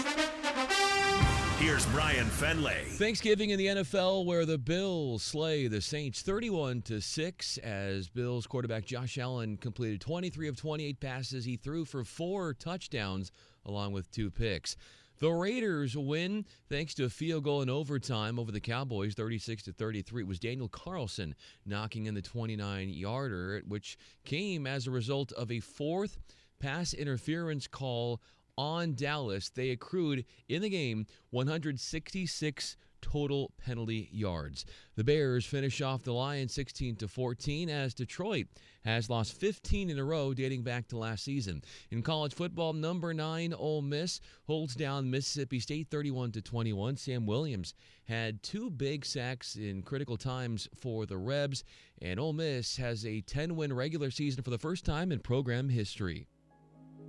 here's 1.58 1.86
Brian 1.86 2.26
Fenley. 2.26 2.84
Thanksgiving 2.98 3.50
in 3.50 3.58
the 3.58 3.66
NFL, 3.66 4.24
where 4.24 4.46
the 4.46 4.58
Bills 4.58 5.24
slay 5.24 5.66
the 5.66 5.80
Saints 5.80 6.22
31 6.22 6.82
to 6.82 7.00
six, 7.00 7.58
as 7.58 8.08
Bills 8.08 8.46
quarterback 8.46 8.84
Josh 8.84 9.18
Allen 9.18 9.56
completed 9.56 10.00
23 10.00 10.48
of 10.48 10.56
28 10.56 11.00
passes. 11.00 11.44
He 11.44 11.56
threw 11.56 11.84
for 11.84 12.04
four 12.04 12.54
touchdowns, 12.54 13.32
along 13.64 13.92
with 13.92 14.10
two 14.12 14.30
picks. 14.30 14.76
The 15.20 15.30
Raiders 15.30 15.98
win 15.98 16.46
thanks 16.70 16.94
to 16.94 17.04
a 17.04 17.10
field 17.10 17.44
goal 17.44 17.60
in 17.60 17.68
overtime 17.68 18.38
over 18.38 18.50
the 18.50 18.58
Cowboys, 18.58 19.12
36 19.12 19.64
to 19.64 19.72
33. 19.72 20.22
It 20.22 20.26
was 20.26 20.38
Daniel 20.38 20.68
Carlson 20.68 21.34
knocking 21.66 22.06
in 22.06 22.14
the 22.14 22.22
29-yarder, 22.22 23.64
which 23.68 23.98
came 24.24 24.66
as 24.66 24.86
a 24.86 24.90
result 24.90 25.30
of 25.32 25.52
a 25.52 25.60
fourth 25.60 26.16
pass 26.58 26.94
interference 26.94 27.66
call 27.66 28.22
on 28.56 28.94
Dallas. 28.94 29.50
They 29.50 29.68
accrued 29.68 30.24
in 30.48 30.62
the 30.62 30.70
game 30.70 31.04
166 31.32 32.78
total 33.00 33.52
penalty 33.58 34.08
yards. 34.12 34.64
The 34.96 35.04
Bears 35.04 35.44
finish 35.44 35.80
off 35.80 36.02
the 36.02 36.12
Lions 36.12 36.52
16 36.54 36.96
to 36.96 37.08
14 37.08 37.68
as 37.68 37.94
Detroit 37.94 38.46
has 38.84 39.10
lost 39.10 39.38
15 39.38 39.90
in 39.90 39.98
a 39.98 40.04
row 40.04 40.32
dating 40.32 40.62
back 40.62 40.88
to 40.88 40.98
last 40.98 41.24
season. 41.24 41.62
In 41.90 42.02
college 42.02 42.34
football, 42.34 42.72
number 42.72 43.12
9 43.12 43.54
Ole 43.54 43.82
Miss 43.82 44.20
holds 44.46 44.74
down 44.74 45.10
Mississippi 45.10 45.60
State 45.60 45.88
31 45.90 46.32
to 46.32 46.42
21. 46.42 46.96
Sam 46.96 47.26
Williams 47.26 47.74
had 48.04 48.42
two 48.42 48.70
big 48.70 49.04
sacks 49.04 49.56
in 49.56 49.82
critical 49.82 50.16
times 50.16 50.68
for 50.74 51.06
the 51.06 51.18
Rebs 51.18 51.64
and 52.02 52.18
Ole 52.18 52.32
Miss 52.32 52.76
has 52.76 53.04
a 53.04 53.22
10-win 53.22 53.72
regular 53.72 54.10
season 54.10 54.42
for 54.42 54.50
the 54.50 54.58
first 54.58 54.84
time 54.84 55.12
in 55.12 55.18
program 55.18 55.68
history. 55.68 56.26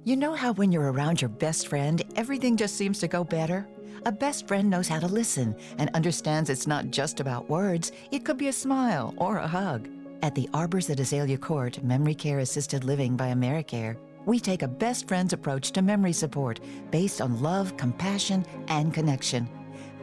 You 0.03 0.15
know 0.15 0.33
how 0.33 0.53
when 0.53 0.71
you're 0.71 0.91
around 0.91 1.21
your 1.21 1.29
best 1.29 1.67
friend, 1.67 2.01
everything 2.15 2.57
just 2.57 2.75
seems 2.75 2.97
to 2.99 3.07
go 3.07 3.23
better? 3.23 3.67
A 4.07 4.11
best 4.11 4.47
friend 4.47 4.67
knows 4.67 4.87
how 4.87 4.99
to 4.99 5.05
listen 5.05 5.55
and 5.77 5.91
understands 5.93 6.49
it's 6.49 6.65
not 6.65 6.89
just 6.89 7.19
about 7.19 7.51
words, 7.51 7.91
it 8.09 8.25
could 8.25 8.37
be 8.39 8.47
a 8.47 8.53
smile 8.53 9.13
or 9.17 9.37
a 9.37 9.47
hug. 9.47 9.87
At 10.23 10.33
the 10.33 10.49
Arbors 10.55 10.89
at 10.89 10.99
Azalea 10.99 11.37
Court 11.37 11.83
Memory 11.83 12.15
Care 12.15 12.39
Assisted 12.39 12.83
Living 12.83 13.15
by 13.15 13.27
AmeriCare, 13.27 13.95
we 14.25 14.39
take 14.39 14.63
a 14.63 14.67
best 14.67 15.07
friend's 15.07 15.33
approach 15.33 15.71
to 15.73 15.83
memory 15.83 16.13
support 16.13 16.59
based 16.89 17.21
on 17.21 17.39
love, 17.39 17.77
compassion, 17.77 18.43
and 18.69 18.95
connection. 18.95 19.47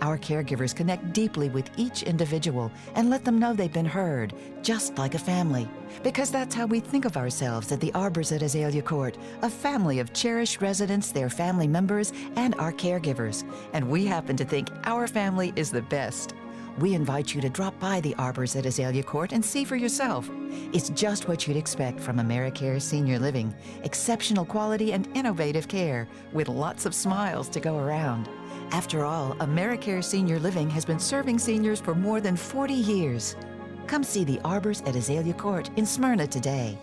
Our 0.00 0.16
caregivers 0.16 0.74
connect 0.74 1.12
deeply 1.12 1.48
with 1.48 1.70
each 1.76 2.04
individual 2.04 2.70
and 2.94 3.10
let 3.10 3.24
them 3.24 3.38
know 3.38 3.52
they've 3.52 3.72
been 3.72 3.84
heard, 3.84 4.32
just 4.62 4.96
like 4.96 5.14
a 5.14 5.18
family. 5.18 5.68
Because 6.02 6.30
that's 6.30 6.54
how 6.54 6.66
we 6.66 6.80
think 6.80 7.04
of 7.04 7.16
ourselves 7.16 7.72
at 7.72 7.80
the 7.80 7.92
Arbors 7.94 8.30
at 8.30 8.42
Azalea 8.42 8.82
Court 8.82 9.18
a 9.42 9.50
family 9.50 9.98
of 9.98 10.12
cherished 10.12 10.62
residents, 10.62 11.10
their 11.10 11.30
family 11.30 11.66
members, 11.66 12.12
and 12.36 12.54
our 12.56 12.72
caregivers. 12.72 13.44
And 13.72 13.88
we 13.88 14.06
happen 14.06 14.36
to 14.36 14.44
think 14.44 14.68
our 14.84 15.08
family 15.08 15.52
is 15.56 15.70
the 15.70 15.82
best. 15.82 16.34
We 16.78 16.94
invite 16.94 17.34
you 17.34 17.40
to 17.40 17.48
drop 17.48 17.76
by 17.80 18.00
the 18.00 18.14
Arbors 18.18 18.54
at 18.54 18.64
Azalea 18.64 19.02
Court 19.02 19.32
and 19.32 19.44
see 19.44 19.64
for 19.64 19.74
yourself. 19.74 20.30
It's 20.72 20.90
just 20.90 21.26
what 21.26 21.46
you'd 21.46 21.56
expect 21.56 21.98
from 21.98 22.18
AmeriCare 22.18 22.80
Senior 22.80 23.18
Living 23.18 23.52
exceptional 23.82 24.44
quality 24.44 24.92
and 24.92 25.08
innovative 25.16 25.66
care 25.66 26.06
with 26.32 26.48
lots 26.48 26.86
of 26.86 26.94
smiles 26.94 27.48
to 27.48 27.58
go 27.58 27.78
around. 27.78 28.28
After 28.72 29.04
all, 29.04 29.34
AmeriCare 29.36 30.04
Senior 30.04 30.38
Living 30.38 30.68
has 30.70 30.84
been 30.84 30.98
serving 30.98 31.38
seniors 31.38 31.80
for 31.80 31.94
more 31.94 32.20
than 32.20 32.36
40 32.36 32.74
years. 32.74 33.34
Come 33.86 34.04
see 34.04 34.24
the 34.24 34.40
Arbors 34.44 34.82
at 34.82 34.94
Azalea 34.94 35.32
Court 35.32 35.70
in 35.76 35.86
Smyrna 35.86 36.26
today. 36.26 36.76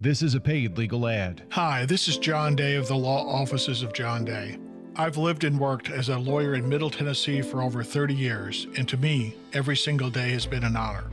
This 0.00 0.22
is 0.22 0.34
a 0.34 0.40
paid 0.40 0.78
legal 0.78 1.06
ad. 1.06 1.42
Hi, 1.50 1.84
this 1.84 2.08
is 2.08 2.16
John 2.16 2.56
Day 2.56 2.76
of 2.76 2.88
the 2.88 2.96
Law 2.96 3.26
Offices 3.28 3.82
of 3.82 3.92
John 3.92 4.24
Day. 4.24 4.58
I've 4.96 5.18
lived 5.18 5.44
and 5.44 5.60
worked 5.60 5.90
as 5.90 6.08
a 6.08 6.18
lawyer 6.18 6.54
in 6.54 6.68
Middle 6.68 6.90
Tennessee 6.90 7.42
for 7.42 7.62
over 7.62 7.82
30 7.82 8.14
years, 8.14 8.68
and 8.76 8.88
to 8.88 8.96
me, 8.96 9.36
every 9.52 9.76
single 9.76 10.08
day 10.08 10.30
has 10.30 10.46
been 10.46 10.64
an 10.64 10.76
honor. 10.76 11.10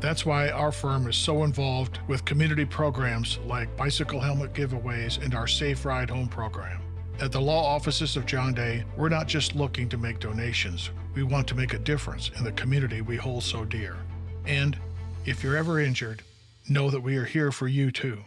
That's 0.00 0.24
why 0.24 0.50
our 0.50 0.70
firm 0.70 1.08
is 1.08 1.16
so 1.16 1.42
involved 1.42 1.98
with 2.06 2.24
community 2.24 2.66
programs 2.66 3.38
like 3.46 3.76
bicycle 3.76 4.20
helmet 4.20 4.52
giveaways 4.52 5.22
and 5.22 5.34
our 5.34 5.46
Safe 5.46 5.84
Ride 5.84 6.10
Home 6.10 6.28
program. 6.28 6.85
At 7.18 7.32
the 7.32 7.40
law 7.40 7.64
offices 7.64 8.14
of 8.18 8.26
John 8.26 8.52
Day, 8.52 8.84
we're 8.94 9.08
not 9.08 9.26
just 9.26 9.54
looking 9.54 9.88
to 9.88 9.96
make 9.96 10.20
donations, 10.20 10.90
we 11.14 11.22
want 11.22 11.48
to 11.48 11.54
make 11.54 11.72
a 11.72 11.78
difference 11.78 12.30
in 12.36 12.44
the 12.44 12.52
community 12.52 13.00
we 13.00 13.16
hold 13.16 13.42
so 13.42 13.64
dear. 13.64 13.96
And 14.44 14.78
if 15.24 15.42
you're 15.42 15.56
ever 15.56 15.80
injured, 15.80 16.22
know 16.68 16.90
that 16.90 17.00
we 17.00 17.16
are 17.16 17.24
here 17.24 17.50
for 17.52 17.68
you 17.68 17.90
too. 17.90 18.22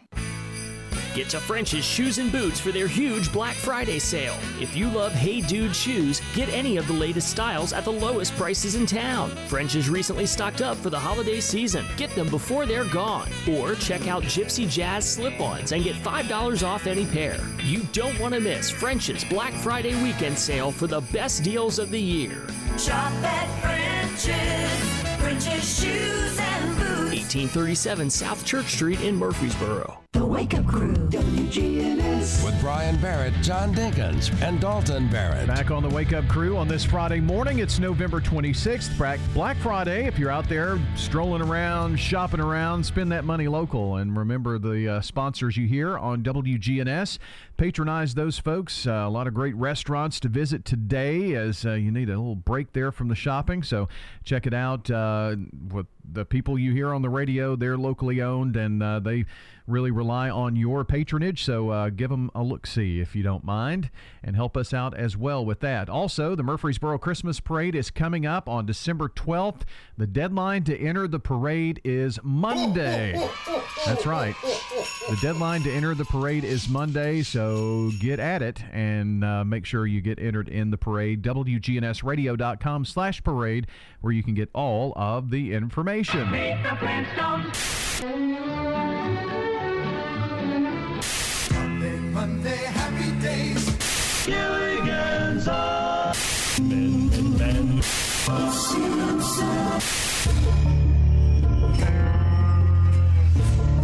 Get 1.15 1.30
to 1.30 1.40
French's 1.40 1.84
Shoes 1.84 2.18
and 2.18 2.31
Boots 2.31 2.60
for 2.60 2.72
their 2.72 2.88
huge 2.88 3.31
Black 3.34 3.56
Friday 3.56 3.99
sale. 3.99 4.38
If 4.60 4.76
you 4.76 4.90
love 4.90 5.11
Hey 5.11 5.41
Dude 5.41 5.76
shoes, 5.76 6.22
get 6.36 6.49
any 6.49 6.77
of 6.77 6.88
the 6.88 6.94
latest 6.94 7.30
styles 7.30 7.73
at 7.73 7.84
the 7.84 7.91
lowest 7.91 8.36
prices 8.36 8.76
in 8.76 8.86
town. 8.86 9.31
French's 9.48 9.90
recently 9.90 10.26
stocked 10.26 10.61
up 10.61 10.77
for 10.77 10.90
the 10.90 10.99
holiday 10.99 11.40
season. 11.40 11.86
Get 11.98 12.14
them 12.15 12.30
before 12.30 12.65
they're 12.65 12.86
gone. 12.86 13.30
Or 13.49 13.76
check 13.76 14.07
out 14.07 14.23
Gypsy 14.23 14.69
Jazz 14.69 15.10
slip 15.10 15.40
ons 15.40 15.72
and 15.72 15.84
get 15.84 15.95
$5 15.95 16.68
off 16.68 16.88
any 16.88 17.06
pair. 17.06 17.40
You 17.64 17.81
don't 17.91 18.18
want 18.19 18.34
to 18.34 18.40
miss 18.40 18.69
French's 18.69 19.23
Black 19.26 19.53
Friday 19.53 20.02
weekend 20.03 20.38
sale 20.38 20.72
for 20.72 20.88
the 20.88 21.02
best 21.11 21.44
deals 21.44 21.80
of 21.80 21.90
the 21.90 22.02
year. 22.02 22.48
Shop 22.77 23.11
at 23.23 23.61
French's. 23.61 24.99
French's 25.19 25.81
Shoes 25.81 26.40
and 26.40 26.77
Boots. 26.77 27.11
1837 27.11 28.10
South 28.10 28.45
Church 28.45 28.68
Street 28.68 29.02
in 29.02 29.15
Murfreesboro. 29.15 29.99
The 30.14 30.26
Wake 30.26 30.56
Up 30.56 30.65
Crew. 30.65 30.95
WGNS. 30.95 32.44
With 32.44 32.60
Brian 32.61 32.99
Barrett, 32.99 33.34
John 33.44 33.76
Dinkins, 33.76 34.31
and 34.41 34.60
Dalton 34.60 35.07
Barrett. 35.07 35.45
Back 35.45 35.69
on 35.69 35.84
the 35.84 35.90
Wake 35.90 36.14
Up 36.14 36.27
Crew 36.27 36.57
on 36.57 36.68
this 36.68 36.84
Friday 36.84 37.19
morning. 37.19 37.60
It's 37.60 37.77
November 37.77 38.19
26th, 38.19 38.98
Black- 38.98 39.19
Black 39.36 39.56
Friday. 39.57 40.07
If 40.07 40.18
you're 40.18 40.31
out 40.31 40.49
there 40.49 40.80
strolling 40.95 41.44
around, 41.44 41.98
shopping 41.99 42.40
around, 42.40 42.84
spend 42.84 43.11
that 43.11 43.23
money 43.23 43.48
local. 43.48 43.98
And 43.98 44.18
remember 44.18 44.57
the 44.57 44.95
uh, 44.95 45.02
sponsors 45.02 45.56
you 45.57 45.68
hear 45.68 45.95
on 45.95 46.23
WGNS. 46.23 47.19
Patronize 47.57 48.15
those 48.15 48.40
folks. 48.40 48.88
Uh, 48.88 48.91
a 49.06 49.10
lot 49.10 49.27
of 49.27 49.36
great 49.36 49.56
restaurants 49.56 50.19
to 50.22 50.27
visit 50.27 50.65
today 50.65 51.36
as 51.36 51.65
uh, 51.68 51.73
you 51.73 51.91
need 51.91 52.10
a 52.10 52.18
little 52.18 52.34
break 52.36 52.73
there 52.73 52.91
from 52.91 53.10
the 53.10 53.15
shopping. 53.15 53.61
So 53.61 53.88
check 54.23 54.48
it 54.48 54.56
out. 54.56 54.90
Uh, 54.90 55.36
with 55.72 55.86
the 56.11 56.26
people 56.26 56.57
you 56.57 56.73
hear 56.73 56.94
on 56.95 57.03
the 57.03 57.10
radio, 57.10 57.56
they're 57.56 57.77
locally 57.77 58.22
owned 58.22 58.56
and 58.56 58.81
uh, 58.81 58.99
they 58.99 59.26
really 59.69 59.91
rely 59.91 60.29
on 60.29 60.55
your 60.55 60.83
patronage. 60.83 61.43
So 61.43 61.69
uh, 61.69 61.89
give 61.89 62.09
them 62.09 62.31
a 62.33 62.43
look 62.43 62.65
see 62.67 62.99
if 62.99 63.15
you 63.15 63.23
don't 63.23 63.43
mind 63.43 63.89
and 64.23 64.35
help 64.35 64.57
us 64.57 64.73
out 64.73 64.95
as 64.95 65.15
well 65.15 65.45
with 65.45 65.59
that. 65.61 65.89
Also, 65.89 66.35
the 66.35 66.43
Murfreesboro 66.43 66.97
Christmas 66.97 67.39
Parade 67.39 67.75
is 67.75 67.91
coming 67.91 68.25
up 68.25 68.49
on 68.49 68.65
December 68.65 69.09
12th. 69.09 69.61
The 69.97 70.07
deadline 70.07 70.63
to 70.65 70.77
enter 70.77 71.07
the 71.07 71.19
parade 71.19 71.81
is 71.83 72.19
Monday. 72.23 73.13
That's 73.85 74.05
right. 74.05 74.35
The 75.09 75.17
deadline 75.21 75.63
to 75.63 75.71
enter 75.71 75.95
the 75.95 76.05
parade 76.05 76.43
is 76.43 76.69
Monday, 76.69 77.21
so 77.23 77.91
get 77.99 78.19
at 78.19 78.41
it 78.41 78.63
and 78.71 79.23
uh, 79.23 79.43
make 79.43 79.65
sure 79.65 79.87
you 79.87 80.01
get 80.01 80.19
entered 80.19 80.49
in 80.49 80.71
the 80.71 80.77
parade. 80.77 81.21
WGNSradio.com 81.21 82.85
slash 82.85 83.23
parade, 83.23 83.67
where 84.01 84.13
you 84.13 84.23
can 84.23 84.33
get 84.33 84.49
all 84.53 84.93
of 84.95 85.29
the 85.31 85.53
information. 85.53 86.29
Monday, 92.19 92.49
Monday, 92.49 92.65
happy 92.65 93.21
days. 93.21 94.25
Gilligan's. 94.25 95.47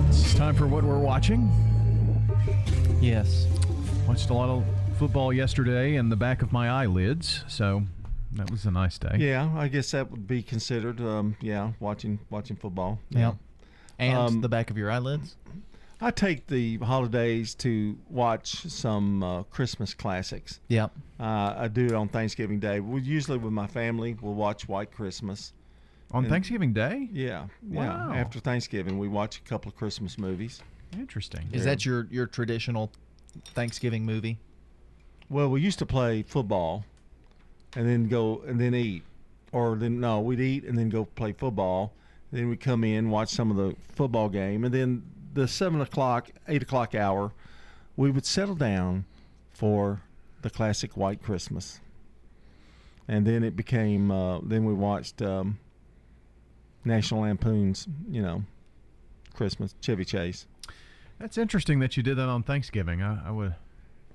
It's 0.09 0.33
time 0.35 0.53
for 0.55 0.67
what 0.67 0.83
we're 0.83 0.99
watching. 0.99 1.49
Yes. 2.99 3.47
Watched 4.05 4.29
a 4.29 4.33
lot 4.33 4.49
of 4.49 4.65
football 4.99 5.31
yesterday 5.31 5.95
in 5.95 6.09
the 6.09 6.17
back 6.17 6.41
of 6.41 6.51
my 6.51 6.69
eyelids, 6.69 7.45
so 7.47 7.83
that 8.33 8.51
was 8.51 8.65
a 8.65 8.71
nice 8.71 8.97
day. 8.97 9.15
Yeah, 9.17 9.49
I 9.55 9.69
guess 9.69 9.91
that 9.91 10.11
would 10.11 10.27
be 10.27 10.43
considered. 10.43 10.99
Um, 10.99 11.37
yeah, 11.39 11.71
watching 11.79 12.19
watching 12.29 12.57
football. 12.57 12.99
Yep. 13.11 13.35
And 13.97 14.17
Um, 14.17 14.41
the 14.41 14.49
back 14.49 14.69
of 14.69 14.77
your 14.77 14.91
eyelids. 14.91 15.37
I 16.01 16.11
take 16.11 16.47
the 16.47 16.77
holidays 16.77 17.55
to 17.55 17.97
watch 18.09 18.63
some 18.67 19.23
uh, 19.23 19.43
Christmas 19.43 19.93
classics. 19.93 20.59
Yep. 20.67 20.91
Uh, 21.19 21.53
I 21.57 21.67
do 21.69 21.85
it 21.85 21.93
on 21.93 22.09
Thanksgiving 22.09 22.59
Day. 22.59 22.79
We 22.81 23.01
usually 23.01 23.37
with 23.37 23.53
my 23.53 23.67
family 23.67 24.15
we'll 24.21 24.33
watch 24.33 24.67
White 24.67 24.91
Christmas. 24.91 25.53
On 26.11 26.23
And- 26.25 26.31
Thanksgiving 26.31 26.73
Day? 26.73 27.09
Yeah, 27.11 27.47
yeah. 27.67 28.07
Wow. 28.07 28.13
After 28.13 28.39
Thanksgiving, 28.39 28.99
we 28.99 29.07
watch 29.07 29.37
a 29.37 29.41
couple 29.41 29.69
of 29.69 29.75
Christmas 29.77 30.17
movies. 30.17 30.61
Interesting. 30.97 31.47
Is 31.51 31.65
that 31.65 31.85
your 31.85 32.07
your 32.11 32.27
traditional 32.27 32.91
Thanksgiving 33.53 34.05
movie? 34.05 34.37
Well, 35.29 35.49
we 35.49 35.61
used 35.61 35.79
to 35.79 35.85
play 35.85 36.21
football, 36.23 36.85
and 37.75 37.87
then 37.89 38.07
go 38.07 38.43
and 38.47 38.59
then 38.59 38.75
eat, 38.75 39.03
or 39.51 39.75
then 39.75 39.99
no, 39.99 40.19
we'd 40.21 40.39
eat 40.39 40.63
and 40.63 40.77
then 40.77 40.89
go 40.89 41.05
play 41.05 41.31
football. 41.33 41.91
Then 42.31 42.49
we'd 42.49 42.59
come 42.59 42.83
in, 42.83 43.09
watch 43.09 43.29
some 43.29 43.49
of 43.49 43.57
the 43.57 43.75
football 43.95 44.29
game, 44.29 44.63
and 44.63 44.73
then 44.73 45.03
the 45.35 45.47
seven 45.47 45.79
o'clock, 45.81 46.29
eight 46.47 46.63
o'clock 46.63 46.95
hour, 46.95 47.31
we 47.95 48.09
would 48.09 48.25
settle 48.25 48.55
down 48.55 49.05
for 49.53 50.01
the 50.41 50.49
classic 50.49 50.97
White 50.97 51.21
Christmas. 51.21 51.79
And 53.07 53.25
then 53.27 53.43
it 53.43 53.55
became. 53.55 54.09
Uh, 54.09 54.39
then 54.41 54.65
we 54.65 54.73
watched 54.73 55.21
um, 55.21 55.59
National 56.83 57.21
Lampoon's, 57.21 57.87
you 58.09 58.21
know, 58.21 58.43
Christmas 59.33 59.75
Chevy 59.81 60.05
Chase. 60.05 60.47
That's 61.19 61.37
interesting 61.37 61.79
that 61.79 61.95
you 61.95 62.03
did 62.03 62.17
that 62.17 62.27
on 62.27 62.41
Thanksgiving. 62.43 63.01
I, 63.03 63.27
I 63.27 63.31
would. 63.31 63.55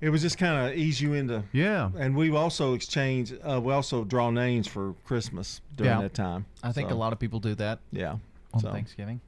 It 0.01 0.09
was 0.09 0.21
just 0.23 0.37
kind 0.37 0.67
of 0.71 0.75
ease 0.77 0.99
you 0.99 1.13
into. 1.13 1.43
Yeah. 1.53 1.91
And 1.97 2.15
we 2.15 2.35
also 2.35 2.73
exchange. 2.73 3.33
Uh, 3.43 3.61
we 3.63 3.71
also 3.71 4.03
draw 4.03 4.29
names 4.31 4.67
for 4.67 4.93
Christmas 5.05 5.61
during 5.75 5.91
Yeah. 5.93 6.01
that 6.01 6.13
time. 6.15 6.45
I 6.63 6.71
think 6.71 6.89
So, 6.89 6.95
a 6.95 6.97
lot 6.97 7.13
of 7.13 7.19
people 7.19 7.39
do 7.39 7.53
that. 7.55 7.79
Yeah. 7.91 8.17
On 8.53 8.59
So, 8.59 8.71
Thanksgiving. 8.71 9.21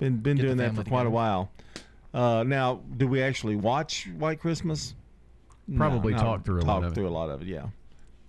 Been 0.00 0.16
been 0.16 0.36
Get 0.36 0.42
doing 0.42 0.56
that 0.56 0.70
for 0.70 0.76
family 0.78 0.90
quite 0.90 1.06
a 1.06 1.10
while. 1.10 1.50
Uh, 2.12 2.42
now, 2.44 2.80
do 2.96 3.06
we 3.06 3.22
actually 3.22 3.54
watch 3.54 4.08
White 4.18 4.40
Christmas? 4.40 4.94
Probably 5.76 6.12
talk 6.14 6.44
through 6.44 6.62
a 6.62 6.64
lot 6.64 6.66
talk 6.80 6.84
of 6.84 6.92
it. 6.92 6.94
through 6.96 7.06
a 7.06 7.10
lot 7.10 7.30
of 7.30 7.42
it. 7.42 7.46
Yeah. 7.48 7.66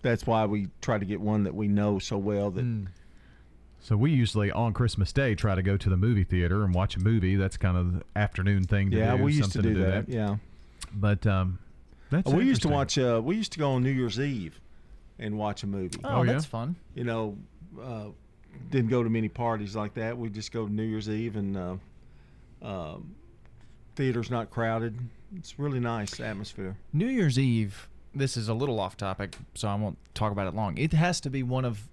That's 0.04 0.28
why 0.28 0.46
we 0.46 0.68
try 0.82 1.00
to 1.00 1.06
get 1.06 1.20
one 1.20 1.44
that 1.46 1.56
we 1.56 1.68
know 1.68 1.98
so 1.98 2.18
well 2.20 2.52
that. 2.52 2.62
Hmm. 2.62 2.86
So 3.80 3.98
we 3.98 4.12
usually 4.12 4.52
on 4.52 4.74
Christmas 4.74 5.12
Day 5.12 5.34
try 5.34 5.56
to 5.56 5.64
go 5.64 5.76
to 5.76 5.90
the 5.90 5.98
movie 5.98 6.24
theater 6.24 6.64
and 6.64 6.72
watch 6.76 6.96
a 6.96 7.00
movie. 7.00 7.36
That's 7.36 7.58
kind 7.58 7.76
of 7.78 7.94
the 7.96 8.04
afternoon 8.16 8.66
thing 8.66 8.92
to 8.92 8.98
Yeah, 8.98 9.18
do. 9.18 9.24
we 9.24 9.34
used 9.34 9.54
to 9.54 9.58
something 9.64 9.74
do 9.74 9.82
that, 9.82 10.08
yeah. 10.08 10.36
But 10.94 11.26
um, 11.26 11.58
that's 12.12 12.32
we 12.32 12.44
used 12.46 12.62
to 12.64 12.68
watch. 12.68 12.98
Uh, 13.00 13.20
we 13.24 13.36
used 13.38 13.54
to 13.54 13.60
go 13.60 13.72
on 13.72 13.82
New 13.84 13.90
Year's 13.92 14.20
Eve 14.20 14.60
and 15.18 15.36
watch 15.38 15.64
a 15.64 15.68
movie. 15.68 16.00
Oh, 16.04 16.20
Oh, 16.20 16.26
that's 16.26 16.46
yeah? 16.46 16.50
fun. 16.50 16.76
You 16.94 17.06
know, 17.06 17.38
uh, 17.82 18.06
didn't 18.70 18.90
go 18.90 19.04
to 19.04 19.10
many 19.10 19.30
parties 19.30 19.76
like 19.76 19.94
that. 19.96 20.18
We 20.18 20.30
just 20.30 20.52
go 20.52 20.66
to 20.66 20.72
New 20.72 20.84
Year's 20.84 21.10
Eve 21.10 21.36
and 21.36 21.58
uh, 21.58 21.76
um, 22.62 23.16
theater's 23.96 24.32
not 24.32 24.50
crowded. 24.50 24.98
It's 25.36 25.60
really 25.60 25.80
nice 25.80 26.20
atmosphere. 26.20 26.78
New 26.94 27.08
Year's 27.08 27.40
Eve. 27.40 27.88
This 28.14 28.36
is 28.36 28.50
a 28.50 28.54
little 28.54 28.80
off 28.80 28.98
topic, 28.98 29.38
so 29.54 29.70
I 29.70 29.76
won't 29.76 29.98
talk 30.14 30.34
about 30.34 30.48
it 30.48 30.54
long. 30.54 30.78
It 30.78 30.92
has 30.94 31.22
to 31.22 31.30
be 31.30 31.44
one 31.44 31.64
of. 31.64 31.88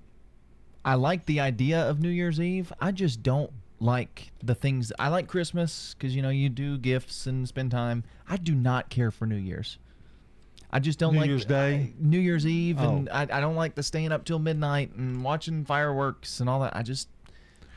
I 0.85 0.95
like 0.95 1.27
the 1.27 1.39
idea 1.39 1.81
of 1.81 2.01
New 2.01 2.09
Year's 2.09 2.41
Eve. 2.41 2.73
I 2.81 2.91
just 2.91 3.23
don't 3.23 3.53
like 3.79 4.33
the 4.43 4.55
things. 4.55 4.93
I 4.99 5.09
like 5.09 5.29
Christmas 5.29 5.95
because 5.95 6.17
you 6.17 6.23
know 6.23 6.31
you 6.31 6.49
do 6.49 6.77
gifts 6.77 7.27
and 7.27 7.47
spend 7.47 7.71
time. 7.71 8.03
I 8.29 8.37
do 8.37 8.55
not 8.55 8.89
care 8.91 9.13
for 9.13 9.27
New 9.27 9.37
Year's. 9.37 9.79
I 10.71 10.81
just 10.81 10.99
don't 10.99 11.15
New 11.15 11.21
like 11.21 11.29
Year's 11.29 11.45
Day? 11.45 11.75
I- 11.75 11.93
New 11.99 12.19
Year's 12.19 12.47
Eve, 12.47 12.79
and 12.79 13.09
Oh. 13.09 13.13
I, 13.13 13.23
I 13.23 13.41
don't 13.41 13.57
like 13.57 13.75
the 13.75 13.83
staying 13.83 14.13
up 14.13 14.25
till 14.25 14.39
midnight 14.39 14.93
and 14.95 15.23
watching 15.25 15.65
fireworks 15.65 16.41
and 16.41 16.49
all 16.51 16.61
that. 16.61 16.77
I 16.77 16.83
just 16.83 17.09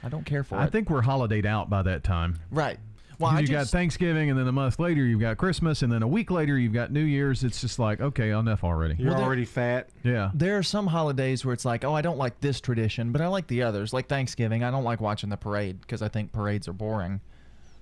I 0.03 0.09
don't 0.09 0.26
care 0.26 0.43
for 0.43 0.55
I 0.55 0.63
it. 0.63 0.65
I 0.65 0.69
think 0.69 0.89
we're 0.89 1.01
holidayed 1.03 1.45
out 1.45 1.69
by 1.69 1.81
that 1.84 2.03
time. 2.03 2.39
right. 2.51 2.77
Well, 3.19 3.39
you 3.39 3.47
got 3.49 3.68
Thanksgiving, 3.68 4.31
and 4.31 4.39
then 4.39 4.47
a 4.47 4.51
month 4.51 4.80
later 4.80 5.05
you've 5.05 5.19
got 5.19 5.38
Christmas, 5.38 5.84
and 5.84 5.91
then 5.91 6.01
a 6.01 6.07
week 6.07 6.31
later 6.31 6.57
you've 6.57 6.73
got 6.73 6.91
New 6.91 7.03
Year's. 7.03 7.43
It's 7.43 7.61
just 7.61 7.77
like 7.77 8.01
okay, 8.01 8.31
enough 8.31 8.63
already. 8.63 8.95
You're 8.97 9.09
Well, 9.09 9.18
there- 9.19 9.26
already 9.27 9.45
fat. 9.45 9.89
Yeah. 10.03 10.31
there 10.34 10.57
are 10.57 10.63
some 10.63 10.88
holidays 10.88 11.45
where 11.45 11.53
it's 11.53 11.63
like, 11.63 11.85
oh, 11.85 11.93
I 11.93 12.01
don't 12.01 12.18
like 12.18 12.39
this 12.39 12.59
tradition, 12.59 13.11
but 13.11 13.22
I 13.22 13.27
like 13.27 13.45
the 13.45 13.61
others. 13.61 13.93
Like 13.93 14.07
Thanksgiving, 14.07 14.63
I 14.63 14.72
don't 14.72 14.84
like 14.84 15.01
watching 15.01 15.30
the 15.30 15.38
parade 15.38 15.80
because 15.81 16.01
I 16.01 16.07
think 16.07 16.31
parades 16.31 16.68
are 16.68 16.73
boring. 16.73 17.22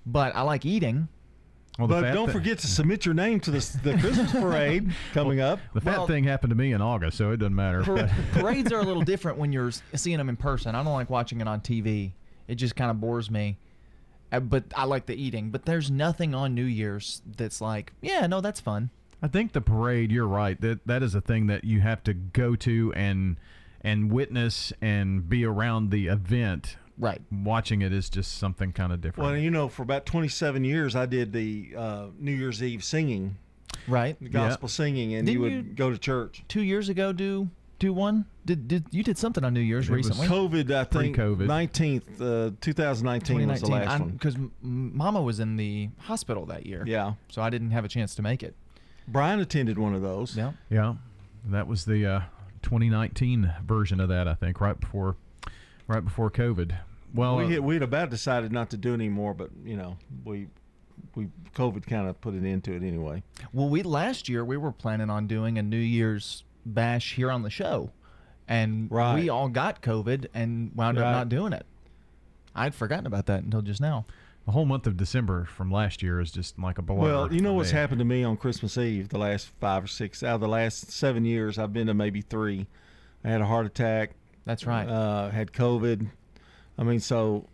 But 0.05 0.35
I 0.35 0.41
like 0.41 0.65
eating. 0.65 1.07
Well, 1.79 1.87
But 1.87 2.13
don't 2.13 2.27
thi- 2.27 2.33
forget 2.33 2.59
to 2.59 2.67
submit 2.67 3.05
your 3.05 3.15
name 3.15 3.39
to 3.39 3.51
the, 3.51 3.79
the 3.83 3.97
Christmas 3.97 4.31
parade 4.39 4.91
coming 5.13 5.39
up. 5.39 5.59
The 5.73 5.81
fat 5.81 5.97
Well- 5.99 6.07
thing 6.07 6.25
happened 6.25 6.51
to 6.51 6.55
me 6.55 6.73
in 6.73 6.81
August, 6.81 7.17
so 7.17 7.31
it 7.31 7.37
doesn't 7.37 7.55
matter. 7.55 7.81
Par- 7.83 8.09
parades 8.33 8.71
are 8.71 8.79
a 8.79 8.83
little 8.83 9.01
different 9.03 9.37
when 9.37 9.51
you're 9.53 9.71
seeing 9.95 10.17
them 10.17 10.29
in 10.29 10.35
person. 10.35 10.75
I 10.75 10.83
don't 10.83 10.93
like 10.93 11.09
watching 11.09 11.39
it 11.41 11.47
on 11.47 11.61
TV. 11.61 12.11
It 12.47 12.55
just 12.55 12.75
kind 12.75 12.91
of 12.91 12.99
bores 12.99 13.31
me. 13.31 13.57
Uh, 14.31 14.39
But 14.41 14.65
I 14.75 14.83
like 14.83 15.05
the 15.05 15.15
eating. 15.15 15.49
But 15.51 15.65
there's 15.65 15.89
nothing 15.89 16.35
on 16.35 16.53
New 16.53 16.65
Year's 16.65 17.21
that's 17.37 17.61
like, 17.61 17.93
yeah, 18.01 18.27
no, 18.27 18.41
that's 18.41 18.59
fun. 18.59 18.89
I 19.21 19.27
think 19.27 19.51
the 19.53 19.61
parade. 19.61 20.11
You're 20.11 20.27
right. 20.27 20.59
That 20.61 20.85
that 20.85 21.01
is 21.03 21.13
a 21.15 21.21
thing 21.21 21.47
that 21.47 21.63
you 21.63 21.81
have 21.81 22.03
to 22.03 22.13
go 22.13 22.55
to 22.57 22.93
and 22.95 23.37
and 23.81 24.11
witness 24.11 24.71
and 24.81 25.27
be 25.29 25.43
around 25.45 25.91
the 25.91 26.07
event. 26.07 26.77
Right. 26.99 27.21
Watching 27.31 27.81
it 27.81 27.93
is 27.93 28.09
just 28.09 28.37
something 28.37 28.73
kind 28.73 28.91
of 28.91 28.99
different. 29.01 29.29
Well, 29.31 29.37
you 29.37 29.49
know, 29.49 29.69
for 29.69 29.83
about 29.83 30.05
27 30.05 30.63
years, 30.65 30.95
I 30.95 31.05
did 31.05 31.31
the 31.31 31.69
uh, 31.77 32.05
New 32.19 32.33
Year's 32.33 32.61
Eve 32.61 32.83
singing, 32.83 33.37
Right. 33.87 34.17
the 34.19 34.27
gospel 34.29 34.67
singing, 34.67 35.13
and 35.13 35.25
Didn't 35.25 35.37
you 35.37 35.41
would 35.41 35.51
you- 35.53 35.73
go 35.75 35.89
to 35.91 35.97
church. 35.97 36.43
Two 36.49 36.61
years 36.61 36.89
ago, 36.89 37.13
do 37.13 37.49
do 37.79 37.93
one. 37.93 38.25
Did 38.45 38.67
did 38.67 38.83
you 38.91 39.01
did 39.03 39.17
something 39.17 39.45
on 39.45 39.53
New 39.53 39.61
Year's 39.61 39.87
It 39.87 39.93
was 39.93 40.07
recently? 40.09 40.27
COVID, 40.27 40.71
I 40.71 40.83
think. 40.83 41.15
Pre-COVID. 41.15 41.47
19th, 41.47 42.19
uh, 42.21 42.51
2019 42.59 43.47
was 43.47 43.61
the 43.61 43.67
last 43.67 43.99
one. 44.01 44.09
Because 44.09 44.35
Mama 44.61 45.21
was 45.21 45.39
in 45.39 45.55
the 45.55 45.87
hospital 45.99 46.45
that 46.47 46.65
year. 46.65 46.83
Yeah. 46.85 47.13
So 47.29 47.41
I 47.41 47.49
didn't 47.49 47.71
have 47.71 47.85
a 47.85 47.87
chance 47.87 48.13
to 48.15 48.21
make 48.21 48.43
it. 48.43 48.55
Brian 49.07 49.39
attended 49.39 49.79
one 49.79 49.95
of 49.95 50.01
those. 50.01 50.35
Yeah. 50.35 50.51
Yeah, 50.69 50.95
that 51.45 51.67
was 51.67 51.85
the 51.85 52.05
uh, 52.05 52.21
2019 52.63 53.53
version 53.65 53.99
of 54.01 54.09
that. 54.09 54.27
I 54.27 54.33
think 54.33 54.59
right 54.59 54.77
before, 54.77 55.15
right 55.87 56.03
before 56.03 56.29
COVID. 56.29 56.75
Well, 57.13 57.37
we 57.37 57.45
uh, 57.45 57.49
had, 57.49 57.59
we 57.61 57.75
had 57.75 57.83
about 57.83 58.09
decided 58.09 58.51
not 58.51 58.69
to 58.71 58.77
do 58.77 58.91
it 58.91 58.95
anymore, 58.95 59.33
but 59.33 59.49
you 59.63 59.75
know, 59.77 59.97
we 60.23 60.47
we 61.15 61.29
COVID 61.55 61.85
kind 61.87 62.07
of 62.07 62.19
put 62.21 62.35
it 62.35 62.43
into 62.43 62.71
it 62.73 62.83
anyway. 62.83 63.23
Well, 63.53 63.69
we 63.69 63.83
last 63.83 64.29
year 64.29 64.45
we 64.45 64.57
were 64.57 64.71
planning 64.71 65.09
on 65.09 65.27
doing 65.27 65.57
a 65.57 65.63
New 65.63 65.77
Year's 65.77 66.43
bash 66.65 67.15
here 67.15 67.31
on 67.31 67.41
the 67.41 67.49
show, 67.49 67.91
and 68.47 68.91
Right. 68.91 69.15
we 69.15 69.29
all 69.29 69.49
got 69.49 69.81
COVID 69.81 70.27
and 70.33 70.71
wound 70.75 70.97
up 70.97 71.03
not 71.03 71.29
doing 71.29 71.53
it. 71.53 71.65
I'd 72.55 72.75
forgotten 72.75 73.05
about 73.07 73.25
that 73.27 73.43
until 73.43 73.61
just 73.61 73.81
now. 73.81 74.05
the 74.45 74.53
whole 74.53 74.65
month 74.65 74.87
of 74.87 74.97
December 74.97 75.45
from 75.45 75.71
last 75.71 76.01
year 76.01 76.19
is 76.19 76.31
just 76.31 76.57
like 76.57 76.77
a 76.79 76.81
blur. 76.81 76.97
Well, 76.97 77.33
you 77.33 77.39
know 77.39 77.53
what's 77.53 77.71
me. 77.71 77.77
happened 77.77 77.99
to 77.99 78.05
me 78.05 78.23
on 78.23 78.35
Christmas 78.35 78.77
Eve 78.79 79.09
the 79.09 79.19
last 79.19 79.51
five 79.59 79.83
or 79.83 79.87
six 79.87 80.23
out 80.23 80.35
of 80.35 80.41
the 80.41 80.47
last 80.47 80.91
seven 80.91 81.23
years. 81.23 81.59
I've 81.59 81.71
been 81.71 81.85
to 81.87 81.93
maybe 81.93 82.21
three. 82.21 82.65
I 83.23 83.29
had 83.29 83.41
a 83.41 83.45
heart 83.45 83.65
attack. 83.67 84.11
That's 84.45 84.65
right. 84.65 84.87
Uh, 84.89 85.29
had 85.29 85.51
COVID. 85.51 86.09
I 86.79 86.83
mean, 86.83 86.99
so 87.01 87.45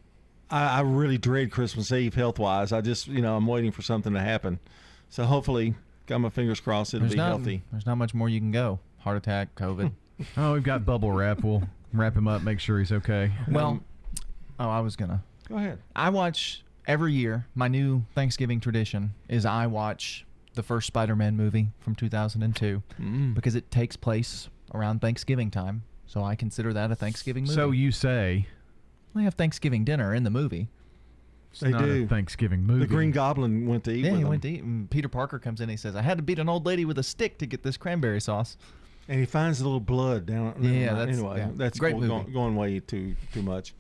I, 0.50 0.78
I 0.78 0.82
really 0.82 1.18
dread 1.18 1.52
Christmas 1.52 1.92
Eve 1.92 2.14
health 2.14 2.40
wise. 2.40 2.72
I 2.72 2.80
just, 2.82 3.08
you 3.08 3.22
know, 3.22 3.36
I'm 3.36 3.48
waiting 3.48 3.72
for 3.72 3.82
something 3.82 4.14
to 4.14 4.20
happen. 4.22 4.60
So 5.10 5.24
hopefully, 5.26 5.74
got 6.06 6.20
my 6.20 6.30
fingers 6.30 6.60
crossed, 6.60 6.94
it'll 6.94 7.02
There's 7.06 7.14
be 7.14 7.18
not, 7.18 7.28
healthy. 7.30 7.64
There's 7.72 7.86
not 7.86 7.96
much 7.96 8.14
more 8.14 8.30
you 8.30 8.40
can 8.40 8.52
go. 8.52 8.80
Heart 9.00 9.18
attack, 9.18 9.56
COVID. 9.56 9.92
Oh, 10.38 10.54
we've 10.54 10.64
got 10.64 10.86
bubble 10.86 11.12
wrap. 11.12 11.44
We'll 11.44 11.62
wrap 11.92 12.16
him 12.16 12.26
up, 12.26 12.42
make 12.42 12.62
sure 12.62 12.80
he's 12.80 12.94
okay. 12.94 13.34
well, 13.52 13.82
oh, 14.58 14.70
I 14.70 14.80
was 14.80 14.96
gonna. 14.96 15.22
Go 15.50 15.58
ahead. 15.58 15.80
I 15.94 16.10
watch 16.10 16.64
every 16.88 17.12
year. 17.12 17.48
My 17.54 17.68
new 17.68 18.06
Thanksgiving 18.16 18.62
tradition 18.62 19.14
is 19.28 19.46
I 19.46 19.68
watch 19.68 20.26
the 20.54 20.64
first 20.64 20.88
Spider-Man 20.88 21.36
movie 21.36 21.68
from 21.82 21.96
2002 21.96 22.82
Mm. 23.02 23.34
because 23.34 23.56
it 23.56 23.70
takes 23.72 23.98
place 23.98 24.48
around 24.74 25.02
Thanksgiving 25.02 25.52
time. 25.52 25.84
So 26.08 26.24
I 26.24 26.36
consider 26.36 26.72
that 26.72 26.92
a 26.92 26.96
Thanksgiving 26.96 27.44
movie. 27.44 27.56
So 27.56 27.72
you 27.72 27.92
say 27.92 28.48
they 29.16 29.24
have 29.24 29.34
Thanksgiving 29.36 29.84
dinner 29.86 30.14
in 30.14 30.24
the 30.24 30.30
movie. 30.30 30.68
it's 31.52 31.62
They 31.62 31.70
not 31.72 31.84
a 31.84 31.88
do. 31.88 32.08
Thanksgiving 32.08 32.64
movie. 32.64 32.82
The 32.82 32.88
Green 32.88 33.12
Goblin 33.12 33.66
went 33.68 33.84
to 33.86 33.92
eat 33.92 34.04
Yeah, 34.06 34.12
with 34.12 34.18
he 34.18 34.24
them. 34.24 34.30
went 34.30 34.42
to 34.44 34.50
eat. 34.50 34.64
And 34.64 34.90
Peter 34.90 35.08
Parker 35.08 35.40
comes 35.40 35.60
in. 35.62 35.64
and 35.66 35.72
He 35.72 35.78
says, 35.78 35.96
"I 35.96 36.02
had 36.02 36.18
to 36.18 36.24
beat 36.24 36.38
an 36.40 36.50
old 36.50 36.66
lady 36.66 36.84
with 36.86 36.98
a 37.00 37.04
stick 37.04 37.38
to 37.40 37.46
get 37.46 37.64
this 37.64 37.78
cranberry 37.78 38.20
sauce." 38.22 38.58
and 39.08 39.20
he 39.20 39.26
finds 39.28 39.62
a 39.62 39.64
little 39.64 39.80
blood 39.80 40.26
down. 40.26 40.56
Yeah, 40.64 40.96
that's- 40.96 41.16
anyway. 41.18 41.38
yeah. 41.38 41.50
That's 41.54 41.78
Great 41.78 41.92
go- 41.94 42.00
movie. 42.00 42.08
Going, 42.10 42.34
going 42.34 42.56
way 42.56 42.80
too 42.80 43.16
too 43.34 43.44
much. 43.44 43.76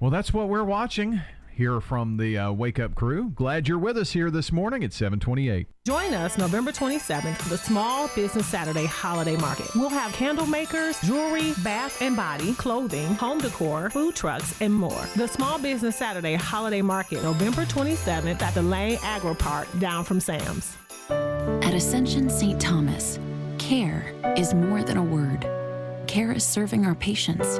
Well, 0.00 0.10
that's 0.10 0.32
what 0.32 0.48
we're 0.48 0.64
watching 0.64 1.20
here 1.54 1.80
from 1.80 2.16
the 2.16 2.36
uh, 2.38 2.52
Wake 2.52 2.78
Up 2.78 2.94
Crew. 2.94 3.30
Glad 3.30 3.68
you're 3.68 3.78
with 3.78 3.96
us 3.96 4.12
here 4.12 4.30
this 4.30 4.52
morning 4.52 4.84
at 4.84 4.92
728. 4.92 5.66
Join 5.86 6.14
us 6.14 6.38
November 6.38 6.72
27th 6.72 7.36
for 7.36 7.48
the 7.48 7.58
Small 7.58 8.08
Business 8.14 8.46
Saturday 8.46 8.86
Holiday 8.86 9.36
Market. 9.36 9.68
We'll 9.74 9.88
have 9.88 10.12
candle 10.12 10.46
makers, 10.46 11.00
jewelry, 11.02 11.52
bath 11.62 12.00
and 12.02 12.16
body, 12.16 12.54
clothing, 12.54 13.14
home 13.14 13.38
decor, 13.38 13.90
food 13.90 14.14
trucks, 14.16 14.60
and 14.60 14.74
more. 14.74 15.04
The 15.16 15.28
Small 15.28 15.58
Business 15.58 15.96
Saturday 15.96 16.34
Holiday 16.34 16.82
Market, 16.82 17.22
November 17.22 17.64
27th 17.64 18.42
at 18.42 18.54
the 18.54 18.62
Lane 18.62 18.98
Agri-Park 19.02 19.68
down 19.78 20.04
from 20.04 20.20
Sam's. 20.20 20.76
At 21.10 21.74
Ascension 21.74 22.30
St. 22.30 22.60
Thomas, 22.60 23.18
care 23.58 24.14
is 24.36 24.54
more 24.54 24.82
than 24.82 24.96
a 24.96 25.02
word. 25.02 25.46
Care 26.06 26.32
is 26.32 26.44
serving 26.44 26.86
our 26.86 26.94
patients, 26.94 27.56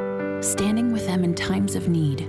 standing 0.46 0.92
with 0.92 1.06
them 1.06 1.24
in 1.24 1.34
times 1.34 1.74
of 1.74 1.88
need, 1.88 2.28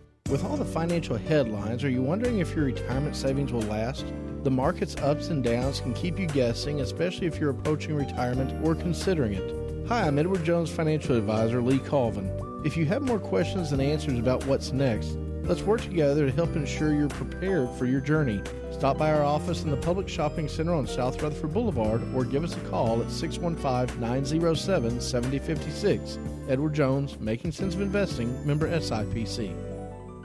With 0.31 0.45
all 0.45 0.55
the 0.55 0.63
financial 0.63 1.17
headlines, 1.17 1.83
are 1.83 1.89
you 1.89 2.01
wondering 2.01 2.39
if 2.39 2.55
your 2.55 2.63
retirement 2.63 3.17
savings 3.17 3.51
will 3.51 3.63
last? 3.63 4.05
The 4.43 4.49
market's 4.49 4.95
ups 4.95 5.27
and 5.27 5.43
downs 5.43 5.81
can 5.81 5.93
keep 5.93 6.17
you 6.17 6.25
guessing, 6.25 6.79
especially 6.79 7.27
if 7.27 7.37
you're 7.37 7.49
approaching 7.49 7.95
retirement 7.95 8.65
or 8.65 8.73
considering 8.73 9.33
it. 9.33 9.87
Hi, 9.89 10.07
I'm 10.07 10.17
Edward 10.17 10.45
Jones 10.45 10.69
financial 10.69 11.17
advisor 11.17 11.61
Lee 11.61 11.79
Colvin. 11.79 12.31
If 12.63 12.77
you 12.77 12.85
have 12.85 13.01
more 13.01 13.19
questions 13.19 13.71
than 13.71 13.81
answers 13.81 14.17
about 14.17 14.45
what's 14.45 14.71
next, 14.71 15.17
let's 15.43 15.63
work 15.63 15.81
together 15.81 16.25
to 16.25 16.31
help 16.31 16.55
ensure 16.55 16.93
you're 16.93 17.09
prepared 17.09 17.69
for 17.71 17.85
your 17.85 17.99
journey. 17.99 18.41
Stop 18.71 18.97
by 18.97 19.11
our 19.11 19.25
office 19.25 19.63
in 19.63 19.69
the 19.69 19.75
Public 19.75 20.07
Shopping 20.07 20.47
Center 20.47 20.73
on 20.73 20.87
South 20.87 21.21
Rutherford 21.21 21.53
Boulevard 21.53 22.01
or 22.15 22.23
give 22.23 22.45
us 22.45 22.55
a 22.55 22.69
call 22.69 23.01
at 23.01 23.11
615 23.11 23.99
907 23.99 25.01
7056. 25.01 26.19
Edward 26.47 26.73
Jones, 26.73 27.19
Making 27.19 27.51
Sense 27.51 27.75
of 27.75 27.81
Investing, 27.81 28.47
member 28.47 28.69
SIPC. 28.69 29.70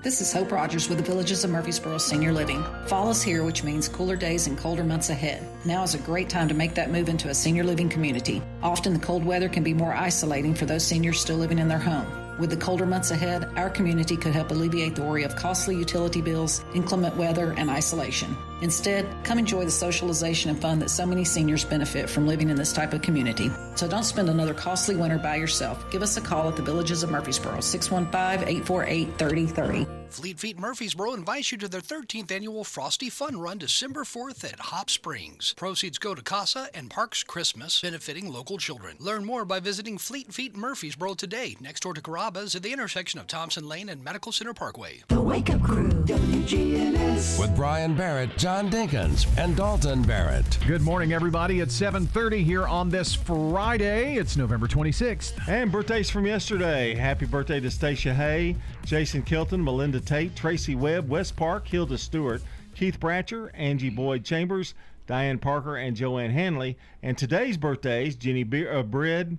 This 0.02 0.20
is 0.20 0.32
Hope 0.32 0.52
Rogers 0.52 0.88
with 0.88 0.98
the 0.98 1.04
Villages 1.04 1.42
of 1.42 1.50
Murfreesboro 1.50 1.98
Senior 1.98 2.32
Living. 2.32 2.62
Fall 2.86 3.10
is 3.10 3.22
here, 3.22 3.42
which 3.42 3.64
means 3.64 3.88
cooler 3.88 4.14
days 4.14 4.46
and 4.46 4.56
colder 4.56 4.84
months 4.84 5.10
ahead. 5.10 5.42
Now 5.64 5.82
is 5.82 5.94
a 5.94 5.98
great 5.98 6.28
time 6.28 6.48
to 6.48 6.54
make 6.54 6.74
that 6.74 6.92
move 6.92 7.08
into 7.08 7.28
a 7.28 7.34
senior 7.34 7.64
living 7.64 7.88
community. 7.88 8.40
Often 8.62 8.92
the 8.92 9.00
cold 9.00 9.24
weather 9.24 9.48
can 9.48 9.64
be 9.64 9.74
more 9.74 9.92
isolating 9.92 10.54
for 10.54 10.66
those 10.66 10.84
seniors 10.84 11.20
still 11.20 11.38
living 11.38 11.58
in 11.58 11.66
their 11.66 11.78
home. 11.78 12.25
With 12.38 12.50
the 12.50 12.56
colder 12.56 12.84
months 12.84 13.10
ahead, 13.10 13.50
our 13.56 13.70
community 13.70 14.16
could 14.16 14.32
help 14.32 14.50
alleviate 14.50 14.94
the 14.94 15.02
worry 15.02 15.24
of 15.24 15.34
costly 15.36 15.74
utility 15.74 16.20
bills, 16.20 16.62
inclement 16.74 17.16
weather, 17.16 17.54
and 17.56 17.70
isolation. 17.70 18.36
Instead, 18.60 19.06
come 19.24 19.38
enjoy 19.38 19.64
the 19.64 19.70
socialization 19.70 20.50
and 20.50 20.60
fun 20.60 20.78
that 20.80 20.90
so 20.90 21.06
many 21.06 21.24
seniors 21.24 21.64
benefit 21.64 22.10
from 22.10 22.26
living 22.26 22.50
in 22.50 22.56
this 22.56 22.74
type 22.74 22.92
of 22.92 23.00
community. 23.00 23.50
So 23.74 23.88
don't 23.88 24.04
spend 24.04 24.28
another 24.28 24.54
costly 24.54 24.96
winter 24.96 25.18
by 25.18 25.36
yourself. 25.36 25.90
Give 25.90 26.02
us 26.02 26.16
a 26.18 26.20
call 26.20 26.48
at 26.48 26.56
the 26.56 26.62
Villages 26.62 27.02
of 27.02 27.10
Murfreesboro, 27.10 27.60
615 27.60 28.46
848 28.46 29.18
3030. 29.18 30.05
Fleet 30.16 30.40
Feet 30.40 30.58
Murfreesboro 30.58 31.12
invites 31.12 31.52
you 31.52 31.58
to 31.58 31.68
their 31.68 31.82
13th 31.82 32.30
annual 32.32 32.64
Frosty 32.64 33.10
Fun 33.10 33.38
Run 33.38 33.58
December 33.58 34.02
4th 34.02 34.50
at 34.50 34.58
Hop 34.58 34.88
Springs. 34.88 35.52
Proceeds 35.58 35.98
go 35.98 36.14
to 36.14 36.22
CASA 36.22 36.70
and 36.72 36.88
Parks 36.88 37.22
Christmas, 37.22 37.82
benefiting 37.82 38.32
local 38.32 38.56
children. 38.56 38.96
Learn 38.98 39.26
more 39.26 39.44
by 39.44 39.60
visiting 39.60 39.98
Fleet 39.98 40.32
Feet 40.32 40.56
Murfreesboro 40.56 41.12
today, 41.12 41.54
next 41.60 41.80
door 41.80 41.92
to 41.92 42.00
Carrabba's 42.00 42.54
at 42.54 42.62
the 42.62 42.72
intersection 42.72 43.20
of 43.20 43.26
Thompson 43.26 43.68
Lane 43.68 43.90
and 43.90 44.02
Medical 44.02 44.32
Center 44.32 44.54
Parkway. 44.54 45.02
The 45.08 45.20
Wake 45.20 45.50
Up 45.50 45.62
Crew, 45.62 45.90
WGNS. 45.90 47.38
With 47.38 47.54
Brian 47.54 47.94
Barrett, 47.94 48.38
John 48.38 48.70
Dinkins, 48.70 49.26
and 49.36 49.54
Dalton 49.54 50.02
Barrett. 50.02 50.58
Good 50.66 50.80
morning, 50.80 51.12
everybody. 51.12 51.60
It's 51.60 51.74
7:30 51.78 52.42
here 52.42 52.66
on 52.66 52.88
this 52.88 53.14
Friday. 53.14 54.16
It's 54.16 54.38
November 54.38 54.66
26th. 54.66 55.34
And 55.46 55.70
birthdays 55.70 56.08
from 56.08 56.24
yesterday. 56.24 56.94
Happy 56.94 57.26
birthday 57.26 57.60
to 57.60 57.70
Stacia 57.70 58.14
Hay, 58.14 58.56
Jason 58.86 59.22
Kilton, 59.22 59.62
Melinda 59.64 60.00
Tate, 60.00 60.36
Tracy 60.36 60.76
Webb, 60.76 61.08
Wes 61.08 61.32
Park, 61.32 61.66
Hilda 61.66 61.98
Stewart, 61.98 62.40
Keith 62.76 63.00
Bratcher, 63.00 63.50
Angie 63.54 63.90
Boyd 63.90 64.24
Chambers, 64.24 64.74
Diane 65.08 65.38
Parker, 65.40 65.76
and 65.76 65.96
Joanne 65.96 66.30
Hanley. 66.30 66.76
And 67.02 67.18
today's 67.18 67.56
birthdays, 67.56 68.14
Jenny 68.14 68.44
Be- 68.44 68.68
uh, 68.68 68.84
Bread, 68.84 69.38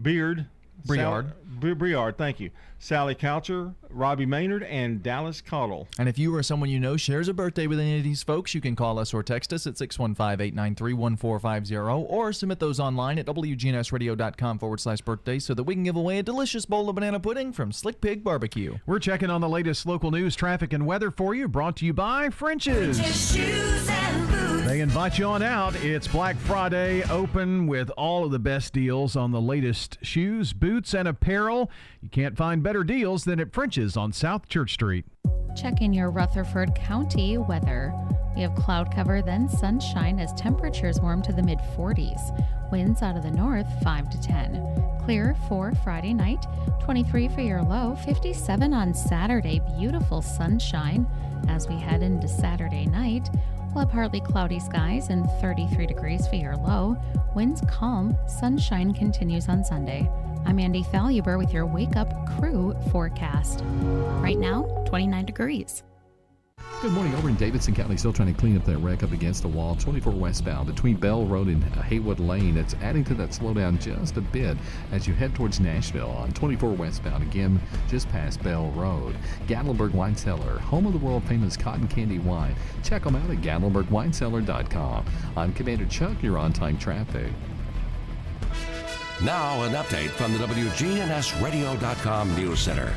Beard, 0.00 0.46
Briard. 0.86 1.26
Sal- 1.26 1.34
Briard, 1.48 2.18
thank 2.18 2.40
you. 2.40 2.50
Sally 2.78 3.14
Coucher, 3.14 3.74
Robbie 3.90 4.26
Maynard, 4.26 4.62
and 4.64 5.02
Dallas 5.02 5.40
Cottle. 5.40 5.88
And 5.98 6.06
if 6.08 6.18
you 6.18 6.34
or 6.34 6.42
someone 6.42 6.68
you 6.68 6.78
know 6.78 6.96
shares 6.96 7.26
a 7.26 7.34
birthday 7.34 7.66
with 7.66 7.80
any 7.80 7.98
of 7.98 8.04
these 8.04 8.22
folks, 8.22 8.54
you 8.54 8.60
can 8.60 8.76
call 8.76 8.98
us 8.98 9.14
or 9.14 9.22
text 9.22 9.52
us 9.52 9.66
at 9.66 9.74
615-893-1450 9.74 12.06
or 12.08 12.32
submit 12.32 12.60
those 12.60 12.78
online 12.78 13.18
at 13.18 13.26
wgnsradio.com 13.26 14.58
forward 14.58 14.80
slash 14.80 15.00
birthday 15.00 15.38
so 15.38 15.54
that 15.54 15.64
we 15.64 15.74
can 15.74 15.84
give 15.84 15.96
away 15.96 16.18
a 16.18 16.22
delicious 16.22 16.66
bowl 16.66 16.88
of 16.88 16.94
banana 16.94 17.18
pudding 17.18 17.52
from 17.52 17.72
Slick 17.72 18.00
Pig 18.00 18.22
Barbecue. 18.22 18.76
We're 18.86 19.00
checking 19.00 19.30
on 19.30 19.40
the 19.40 19.48
latest 19.48 19.86
local 19.86 20.10
news, 20.10 20.36
traffic, 20.36 20.72
and 20.72 20.86
weather 20.86 21.10
for 21.10 21.34
you. 21.34 21.48
Brought 21.48 21.76
to 21.78 21.86
you 21.86 21.94
by 21.94 22.30
French's. 22.30 22.98
They 24.68 24.82
invite 24.82 25.18
you 25.18 25.24
on 25.24 25.42
out. 25.42 25.74
It's 25.82 26.06
Black 26.06 26.36
Friday 26.36 27.02
open 27.04 27.66
with 27.66 27.88
all 27.96 28.26
of 28.26 28.32
the 28.32 28.38
best 28.38 28.74
deals 28.74 29.16
on 29.16 29.32
the 29.32 29.40
latest 29.40 29.96
shoes, 30.02 30.52
boots, 30.52 30.94
and 30.94 31.08
apparel. 31.08 31.37
You 32.02 32.08
can't 32.10 32.36
find 32.36 32.62
better 32.62 32.84
deals 32.84 33.24
than 33.24 33.40
at 33.40 33.52
French's 33.52 33.96
on 33.96 34.12
South 34.12 34.48
Church 34.48 34.74
Street. 34.74 35.04
Check 35.56 35.80
in 35.80 35.92
your 35.92 36.10
Rutherford 36.10 36.74
County 36.74 37.38
weather. 37.38 37.92
We 38.36 38.42
have 38.42 38.54
cloud 38.54 38.94
cover, 38.94 39.22
then 39.22 39.48
sunshine 39.48 40.20
as 40.20 40.32
temperatures 40.34 41.00
warm 41.00 41.22
to 41.22 41.32
the 41.32 41.42
mid 41.42 41.58
40s. 41.76 42.70
Winds 42.70 43.02
out 43.02 43.16
of 43.16 43.22
the 43.22 43.30
north 43.30 43.66
5 43.82 44.10
to 44.10 44.20
10. 44.20 45.00
Clear 45.04 45.34
for 45.48 45.72
Friday 45.82 46.14
night, 46.14 46.46
23 46.82 47.28
for 47.28 47.40
your 47.40 47.62
low, 47.62 47.96
57 48.04 48.72
on 48.72 48.94
Saturday. 48.94 49.60
Beautiful 49.78 50.22
sunshine 50.22 51.06
as 51.48 51.66
we 51.68 51.76
head 51.76 52.02
into 52.02 52.28
Saturday 52.28 52.86
night. 52.86 53.28
We'll 53.74 53.86
have 53.86 53.90
partly 53.90 54.20
cloudy 54.20 54.60
skies 54.60 55.08
and 55.08 55.28
33 55.40 55.86
degrees 55.86 56.26
for 56.26 56.36
your 56.36 56.56
low. 56.56 56.96
Winds 57.34 57.62
calm, 57.68 58.16
sunshine 58.26 58.92
continues 58.94 59.48
on 59.48 59.64
Sunday. 59.64 60.08
I'm 60.48 60.58
Andy 60.58 60.82
Faluber 60.82 61.36
with 61.36 61.52
your 61.52 61.66
Wake 61.66 61.94
Up 61.94 62.10
Crew 62.38 62.74
forecast. 62.90 63.62
Right 64.22 64.38
now, 64.38 64.62
29 64.86 65.26
degrees. 65.26 65.82
Good 66.80 66.92
morning. 66.92 67.14
Over 67.16 67.28
in 67.28 67.34
Davidson 67.34 67.74
County, 67.74 67.98
still 67.98 68.14
trying 68.14 68.32
to 68.32 68.40
clean 68.40 68.56
up 68.56 68.64
that 68.64 68.78
wreck 68.78 69.02
up 69.02 69.12
against 69.12 69.42
the 69.42 69.48
wall. 69.48 69.76
24 69.76 70.10
westbound 70.14 70.66
between 70.66 70.96
Bell 70.96 71.26
Road 71.26 71.48
and 71.48 71.62
Haywood 71.62 72.18
Lane. 72.18 72.56
It's 72.56 72.72
adding 72.80 73.04
to 73.04 73.14
that 73.16 73.28
slowdown 73.28 73.78
just 73.78 74.16
a 74.16 74.22
bit 74.22 74.56
as 74.90 75.06
you 75.06 75.12
head 75.12 75.34
towards 75.34 75.60
Nashville 75.60 76.12
on 76.12 76.32
24 76.32 76.70
westbound, 76.70 77.22
again 77.22 77.60
just 77.86 78.08
past 78.08 78.42
Bell 78.42 78.70
Road. 78.70 79.16
Gatlinburg 79.48 79.92
Wine 79.92 80.16
Cellar, 80.16 80.60
home 80.60 80.86
of 80.86 80.94
the 80.94 80.98
world 80.98 81.24
famous 81.24 81.58
cotton 81.58 81.88
candy 81.88 82.20
wine. 82.20 82.54
Check 82.82 83.04
them 83.04 83.16
out 83.16 83.28
at 83.28 83.42
GatlinburgWineCellar.com. 83.42 85.04
I'm 85.36 85.52
Commander 85.52 85.84
Chuck. 85.84 86.22
You're 86.22 86.38
on 86.38 86.54
time 86.54 86.78
traffic. 86.78 87.32
Now, 89.24 89.62
an 89.64 89.72
update 89.72 90.10
from 90.10 90.32
the 90.32 90.38
WGNSradio.com 90.46 92.36
News 92.36 92.60
Center. 92.60 92.94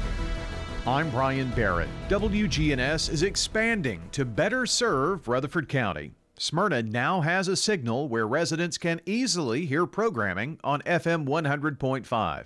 I'm 0.86 1.10
Brian 1.10 1.50
Barrett. 1.50 1.90
WGNS 2.10 3.12
is 3.12 3.24
expanding 3.24 4.04
to 4.12 4.24
better 4.24 4.68
serve 4.68 5.28
Rutherford 5.28 5.68
County. 5.68 6.12
Smyrna 6.38 6.84
now 6.84 7.22
has 7.22 7.48
a 7.48 7.56
signal 7.56 8.08
where 8.08 8.28
residents 8.28 8.78
can 8.78 9.02
easily 9.08 9.66
hear 9.66 9.88
programming 9.88 10.60
on 10.64 10.84
FM 10.84 11.26
100.5. 11.26 12.46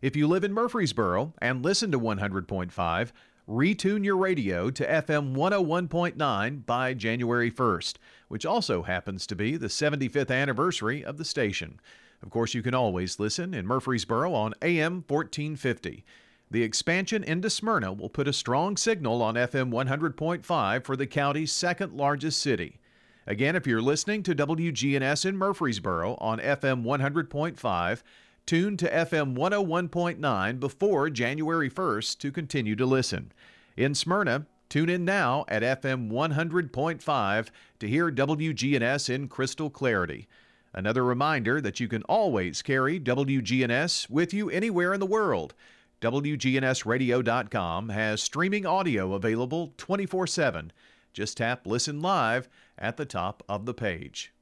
If 0.00 0.14
you 0.14 0.28
live 0.28 0.44
in 0.44 0.52
Murfreesboro 0.52 1.34
and 1.38 1.64
listen 1.64 1.90
to 1.90 1.98
100.5, 1.98 3.10
retune 3.48 4.04
your 4.04 4.16
radio 4.16 4.70
to 4.70 4.86
FM 4.86 5.34
101.9 5.34 6.64
by 6.64 6.94
January 6.94 7.50
1st, 7.50 7.94
which 8.28 8.46
also 8.46 8.84
happens 8.84 9.26
to 9.26 9.34
be 9.34 9.56
the 9.56 9.66
75th 9.66 10.30
anniversary 10.30 11.04
of 11.04 11.16
the 11.16 11.24
station. 11.24 11.80
Of 12.22 12.30
course, 12.30 12.54
you 12.54 12.62
can 12.62 12.74
always 12.74 13.20
listen 13.20 13.54
in 13.54 13.66
Murfreesboro 13.66 14.32
on 14.32 14.54
AM 14.62 15.04
1450. 15.06 16.04
The 16.50 16.62
expansion 16.62 17.24
into 17.24 17.50
Smyrna 17.50 17.92
will 17.92 18.08
put 18.08 18.28
a 18.28 18.32
strong 18.32 18.76
signal 18.76 19.20
on 19.20 19.34
FM 19.34 19.70
100.5 19.70 20.84
for 20.84 20.96
the 20.96 21.06
county's 21.06 21.52
second 21.52 21.92
largest 21.92 22.40
city. 22.40 22.78
Again, 23.26 23.56
if 23.56 23.66
you're 23.66 23.82
listening 23.82 24.22
to 24.22 24.34
WGNS 24.34 25.26
in 25.26 25.36
Murfreesboro 25.36 26.14
on 26.20 26.38
FM 26.38 26.84
100.5, 26.84 28.02
tune 28.46 28.76
to 28.76 28.88
FM 28.88 29.36
101.9 29.36 30.60
before 30.60 31.10
January 31.10 31.68
1st 31.68 32.18
to 32.18 32.30
continue 32.30 32.76
to 32.76 32.86
listen. 32.86 33.32
In 33.76 33.96
Smyrna, 33.96 34.46
tune 34.68 34.88
in 34.88 35.04
now 35.04 35.44
at 35.48 35.62
FM 35.62 36.12
100.5 36.12 37.48
to 37.80 37.88
hear 37.88 38.12
WGNS 38.12 39.10
in 39.10 39.26
crystal 39.26 39.70
clarity. 39.70 40.28
Another 40.76 41.02
reminder 41.02 41.58
that 41.62 41.80
you 41.80 41.88
can 41.88 42.02
always 42.02 42.60
carry 42.60 43.00
WGNS 43.00 44.10
with 44.10 44.34
you 44.34 44.50
anywhere 44.50 44.92
in 44.92 45.00
the 45.00 45.06
world. 45.06 45.54
WGNSradio.com 46.02 47.88
has 47.88 48.22
streaming 48.22 48.66
audio 48.66 49.14
available 49.14 49.72
24 49.78 50.26
7. 50.26 50.72
Just 51.14 51.38
tap 51.38 51.66
Listen 51.66 52.00
Live 52.00 52.50
at 52.76 52.98
the 52.98 53.06
top 53.06 53.42
of 53.48 53.64
the 53.64 53.72
page. 53.72 54.34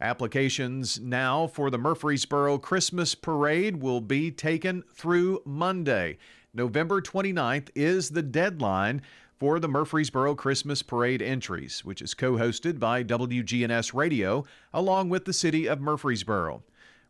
Applications 0.00 0.98
now 0.98 1.46
for 1.46 1.70
the 1.70 1.78
Murfreesboro 1.78 2.58
Christmas 2.58 3.14
Parade 3.14 3.80
will 3.80 4.00
be 4.00 4.32
taken 4.32 4.82
through 4.92 5.42
Monday. 5.44 6.18
November 6.52 7.00
29th 7.00 7.68
is 7.76 8.10
the 8.10 8.22
deadline 8.22 9.00
for 9.38 9.60
the 9.60 9.68
Murfreesboro 9.68 10.34
Christmas 10.34 10.82
Parade 10.82 11.20
entries, 11.20 11.84
which 11.84 12.00
is 12.00 12.14
co 12.14 12.32
hosted 12.32 12.78
by 12.78 13.04
WGNS 13.04 13.92
Radio 13.92 14.44
along 14.72 15.08
with 15.08 15.24
the 15.24 15.32
City 15.32 15.66
of 15.66 15.80
Murfreesboro. 15.80 16.62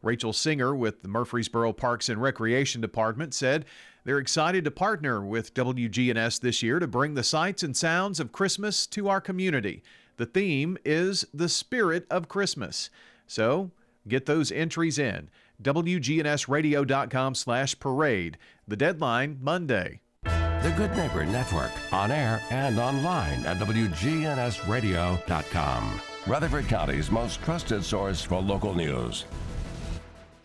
Rachel 0.02 0.32
Singer 0.32 0.74
with 0.74 1.02
the 1.02 1.08
Murfreesboro 1.08 1.72
Parks 1.72 2.08
and 2.08 2.20
Recreation 2.20 2.80
Department 2.80 3.34
said 3.34 3.64
they're 4.04 4.18
excited 4.18 4.64
to 4.64 4.70
partner 4.70 5.20
with 5.20 5.54
WGNS 5.54 6.40
this 6.40 6.62
year 6.62 6.78
to 6.78 6.86
bring 6.86 7.14
the 7.14 7.22
sights 7.22 7.62
and 7.62 7.76
sounds 7.76 8.20
of 8.20 8.32
Christmas 8.32 8.86
to 8.88 9.08
our 9.08 9.20
community. 9.20 9.82
The 10.16 10.26
theme 10.26 10.78
is 10.84 11.26
the 11.34 11.48
spirit 11.48 12.06
of 12.10 12.28
Christmas. 12.28 12.90
So 13.26 13.70
get 14.06 14.26
those 14.26 14.52
entries 14.52 14.98
in. 14.98 15.28
WGNSradio.com 15.62 17.34
slash 17.34 17.78
parade. 17.78 18.38
The 18.68 18.76
deadline 18.76 19.38
Monday. 19.40 20.00
The 20.66 20.72
Good 20.72 20.96
Neighbor 20.96 21.24
Network, 21.24 21.70
on 21.92 22.10
air 22.10 22.42
and 22.50 22.80
online 22.80 23.46
at 23.46 23.58
WGNSradio.com. 23.58 26.00
Rutherford 26.26 26.66
County's 26.66 27.08
most 27.08 27.40
trusted 27.44 27.84
source 27.84 28.22
for 28.22 28.42
local 28.42 28.74
news. 28.74 29.26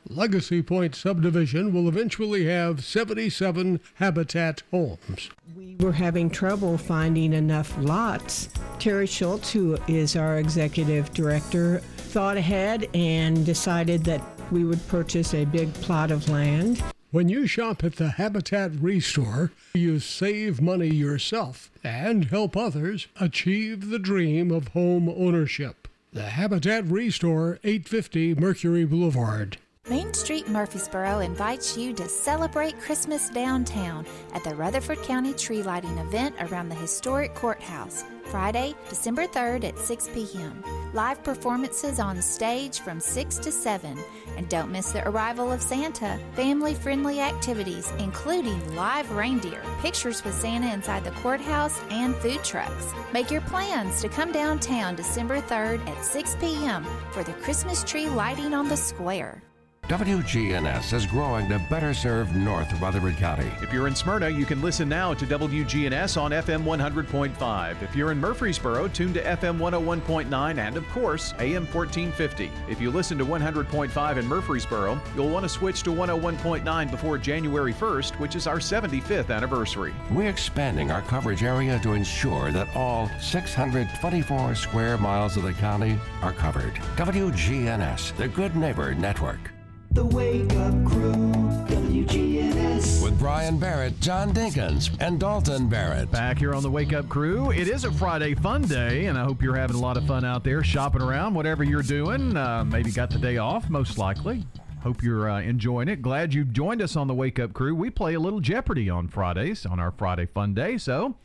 Legacy 0.08 0.62
Point 0.62 0.94
subdivision 0.94 1.74
will 1.74 1.88
eventually 1.88 2.46
have 2.46 2.86
77 2.86 3.80
habitat 3.96 4.62
homes. 4.70 5.32
We 5.56 5.76
were 5.80 5.94
having 5.94 6.30
trouble 6.30 6.78
finding 6.78 7.34
enough 7.34 7.76
lots. 7.80 8.50
Terry 8.78 9.08
Schultz, 9.08 9.52
who 9.52 9.80
is 9.88 10.16
our 10.16 10.38
executive 10.38 11.12
director, 11.16 11.80
thought 11.98 12.38
ahead 12.38 12.88
and 12.94 13.44
decided 13.44 14.04
that 14.04 14.22
we 14.52 14.66
would 14.66 14.88
purchase 14.88 15.34
a 15.34 15.46
big 15.46 15.74
plot 15.74 16.12
of 16.12 16.30
land. 16.30 16.84
When 17.12 17.28
you 17.28 17.46
shop 17.46 17.84
at 17.84 17.98
the 17.98 18.12
Habitat 18.12 18.72
Restore, 18.80 19.52
you 19.74 20.00
save 20.00 20.62
money 20.62 20.88
yourself 20.88 21.70
and 21.84 22.24
help 22.24 22.56
others 22.56 23.08
achieve 23.20 23.90
the 23.90 24.00
dream 24.00 24.50
of 24.50 24.70
home 24.70 25.10
ownership. 25.10 25.90
The 26.14 26.30
Habitat 26.30 26.86
Restore, 26.86 27.60
850 27.66 28.36
Mercury 28.36 28.86
Boulevard. 28.86 29.58
Main 29.90 30.14
Street 30.14 30.48
Murfreesboro 30.48 31.20
invites 31.20 31.76
you 31.78 31.92
to 31.96 32.08
celebrate 32.08 32.80
Christmas 32.80 33.30
downtown 33.30 34.06
at 34.34 34.46
the 34.46 34.56
Rutherford 34.56 35.04
County 35.04 35.34
Tree 35.34 35.64
Lighting 35.64 35.98
event 35.98 36.36
around 36.40 36.70
the 36.70 36.76
historic 36.76 37.36
courthouse, 37.36 38.06
Friday, 38.32 38.74
December 38.88 39.28
3rd 39.28 39.66
at 39.66 39.78
6 39.78 40.10
p.m. 40.14 40.64
Live 40.94 41.22
performances 41.22 42.00
on 42.00 42.22
stage 42.22 42.80
from 42.80 43.02
6 43.02 43.38
to 43.40 43.52
7. 43.52 43.98
And 44.38 44.48
don't 44.48 44.72
miss 44.72 44.94
the 44.94 45.06
arrival 45.08 45.52
of 45.52 45.62
Santa. 45.62 46.18
Family 46.34 46.74
friendly 46.74 47.20
activities, 47.20 47.92
including 48.00 48.74
live 48.74 49.12
reindeer, 49.12 49.62
pictures 49.82 50.24
with 50.24 50.34
Santa 50.34 50.74
inside 50.74 51.04
the 51.04 51.12
courthouse, 51.22 51.78
and 51.90 52.16
food 52.16 52.42
trucks. 52.44 52.94
Make 53.12 53.32
your 53.32 53.42
plans 53.42 54.02
to 54.02 54.08
come 54.08 54.32
downtown 54.32 54.96
December 54.96 55.42
3rd 55.42 55.86
at 55.88 56.06
6 56.06 56.38
p.m. 56.40 56.86
for 57.12 57.24
the 57.24 57.34
Christmas 57.34 57.84
tree 57.84 58.08
lighting 58.08 58.54
on 58.54 58.70
the 58.70 58.78
square. 58.78 59.44
WGNS 59.92 60.94
is 60.94 61.06
growing 61.06 61.50
to 61.50 61.60
better 61.70 61.94
serve 61.94 62.34
North 62.34 62.72
Rutherford 62.80 63.18
County. 63.18 63.52
If 63.62 63.74
you're 63.74 63.90
in 63.90 63.94
Smyrna, 63.94 64.30
you 64.30 64.46
can 64.46 64.62
listen 64.62 64.88
now 64.88 65.14
to 65.14 65.26
WGNS 65.26 66.16
on 66.16 66.32
FM 66.32 66.64
100.5. 66.64 67.82
If 67.82 67.94
you're 67.94 68.14
in 68.14 68.18
Murfreesboro, 68.18 68.88
tune 68.88 69.14
to 69.14 69.22
FM 69.22 69.58
101.9 69.58 70.58
and, 70.60 70.78
of 70.78 70.88
course, 70.92 71.34
AM 71.40 71.66
1450. 71.66 72.50
If 72.70 72.80
you 72.80 72.90
listen 72.90 73.18
to 73.18 73.26
100.5 73.26 74.18
in 74.18 74.26
Murfreesboro, 74.28 74.98
you'll 75.14 75.30
want 75.30 75.44
to 75.44 75.50
switch 75.50 75.84
to 75.84 75.90
101.9 75.90 76.90
before 76.90 77.18
January 77.18 77.74
1st, 77.74 78.18
which 78.18 78.38
is 78.38 78.48
our 78.48 78.60
75th 78.60 79.30
anniversary. 79.30 79.94
We're 80.10 80.30
expanding 80.30 80.90
our 80.90 81.02
coverage 81.02 81.44
area 81.44 81.78
to 81.80 81.92
ensure 81.92 82.54
that 82.54 82.74
all 82.78 83.12
624 83.20 84.56
square 84.56 84.98
miles 84.98 85.36
of 85.36 85.44
the 85.44 85.52
county 85.52 86.00
are 86.22 86.32
covered. 86.32 86.76
WGNS, 86.96 88.16
the 88.16 88.30
Good 88.30 88.56
Neighbor 88.56 88.96
Network. 88.96 89.52
The 89.94 90.06
Wake 90.06 90.54
Up 90.54 90.86
Crew, 90.86 91.34
WGNS. 91.68 93.04
With 93.04 93.20
Brian 93.20 93.60
Barrett, 93.60 94.00
John 94.00 94.34
Dinkins, 94.34 94.90
and 95.02 95.20
Dalton 95.20 95.68
Barrett. 95.68 96.10
Back 96.10 96.40
here 96.40 96.54
on 96.54 96.64
the 96.64 96.72
Wake 96.72 96.94
Up 96.94 97.10
Crew. 97.10 97.52
It 97.52 97.68
is 97.68 97.84
a 97.84 97.92
Friday 97.92 98.34
fun 98.34 98.62
day, 98.62 99.08
and 99.08 99.18
I 99.18 99.26
hope 99.26 99.42
you're 99.44 99.58
having 99.58 99.76
a 99.76 99.80
lot 99.82 99.98
of 99.98 100.08
fun 100.08 100.24
out 100.24 100.46
there 100.46 100.64
shopping 100.64 101.02
around, 101.02 101.34
whatever 101.34 101.66
you're 101.66 101.82
doing. 101.82 102.38
Uh, 102.38 102.64
maybe 102.64 102.90
got 102.90 103.10
the 103.10 103.20
day 103.20 103.36
off, 103.36 103.70
most 103.70 103.98
likely. 103.98 104.46
Hope 104.82 105.04
you're 105.04 105.30
uh, 105.30 105.42
enjoying 105.42 105.90
it. 105.90 106.02
Glad 106.02 106.34
you 106.34 106.46
joined 106.46 106.82
us 106.82 106.96
on 106.96 107.08
the 107.08 107.14
Wake 107.14 107.38
Up 107.38 107.52
Crew. 107.52 107.76
We 107.76 107.90
play 107.90 108.14
a 108.14 108.20
little 108.22 108.40
Jeopardy 108.40 108.90
on 108.90 109.10
Fridays 109.10 109.66
on 109.66 109.78
our 109.82 109.92
Friday 109.92 110.26
Fun 110.26 110.54
Day. 110.54 110.78
So 110.78 111.16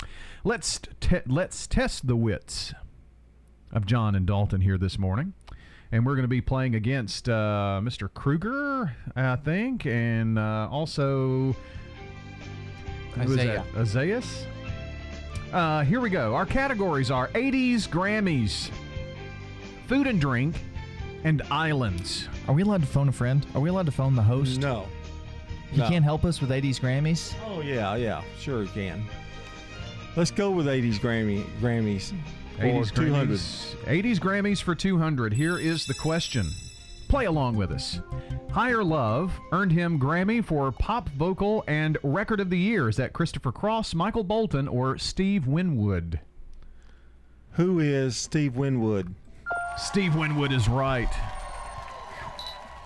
let's 0.42 0.80
te- 1.00 1.20
let's 1.26 1.68
test 1.68 2.08
the 2.08 2.16
wits 2.16 2.74
of 3.72 3.86
John 3.86 4.16
and 4.16 4.26
Dalton 4.26 4.62
here 4.62 4.76
this 4.76 4.98
morning. 4.98 5.34
And 5.92 6.04
we're 6.04 6.14
going 6.14 6.24
to 6.24 6.28
be 6.28 6.40
playing 6.40 6.74
against 6.74 7.28
uh, 7.28 7.80
Mr. 7.82 8.12
Kruger, 8.12 8.92
I 9.14 9.36
think, 9.36 9.86
and 9.86 10.38
uh, 10.38 10.68
also 10.70 11.54
who 13.14 13.20
is 13.22 13.30
Isaiah. 13.38 13.64
that? 13.74 13.80
Uh, 15.52 15.84
here 15.84 16.00
we 16.00 16.10
go. 16.10 16.34
Our 16.34 16.44
categories 16.44 17.10
are 17.10 17.28
80s 17.28 17.88
Grammys, 17.88 18.68
food 19.86 20.06
and 20.08 20.20
drink, 20.20 20.56
and 21.24 21.40
islands. 21.50 22.28
Are 22.48 22.54
we 22.54 22.62
allowed 22.62 22.80
to 22.82 22.86
phone 22.88 23.08
a 23.08 23.12
friend? 23.12 23.46
Are 23.54 23.60
we 23.60 23.68
allowed 23.70 23.86
to 23.86 23.92
phone 23.92 24.16
the 24.16 24.22
host? 24.22 24.60
No. 24.60 24.86
He 25.70 25.78
No. 25.78 25.88
can't 25.88 26.04
help 26.04 26.24
us 26.24 26.40
with 26.40 26.50
80s 26.50 26.80
Grammys? 26.80 27.32
Oh 27.46 27.60
yeah, 27.60 27.94
yeah, 27.96 28.22
sure 28.38 28.62
you 28.62 28.68
can. 28.68 29.04
Let's 30.16 30.30
go 30.30 30.50
with 30.50 30.66
80s 30.66 30.94
Grammy 30.98 31.44
Grammys. 31.60 32.12
For 32.56 32.62
80s 32.62 32.94
200. 32.94 33.28
Grammys. 33.28 33.76
80s 33.84 34.18
Grammys 34.18 34.62
for 34.62 34.74
200. 34.74 35.32
Here 35.34 35.58
is 35.58 35.86
the 35.86 35.94
question. 35.94 36.48
Play 37.08 37.26
along 37.26 37.56
with 37.56 37.70
us. 37.70 38.00
Higher 38.50 38.82
Love 38.82 39.38
earned 39.52 39.72
him 39.72 40.00
Grammy 40.00 40.44
for 40.44 40.72
Pop 40.72 41.08
Vocal 41.10 41.62
and 41.68 41.98
Record 42.02 42.40
of 42.40 42.48
the 42.50 42.58
Year. 42.58 42.88
Is 42.88 42.96
that 42.96 43.12
Christopher 43.12 43.52
Cross, 43.52 43.94
Michael 43.94 44.24
Bolton, 44.24 44.66
or 44.66 44.96
Steve 44.98 45.46
Winwood? 45.46 46.20
Who 47.52 47.78
is 47.78 48.16
Steve 48.16 48.56
Winwood? 48.56 49.14
Steve 49.76 50.14
Winwood 50.16 50.52
is 50.52 50.68
right. 50.68 51.12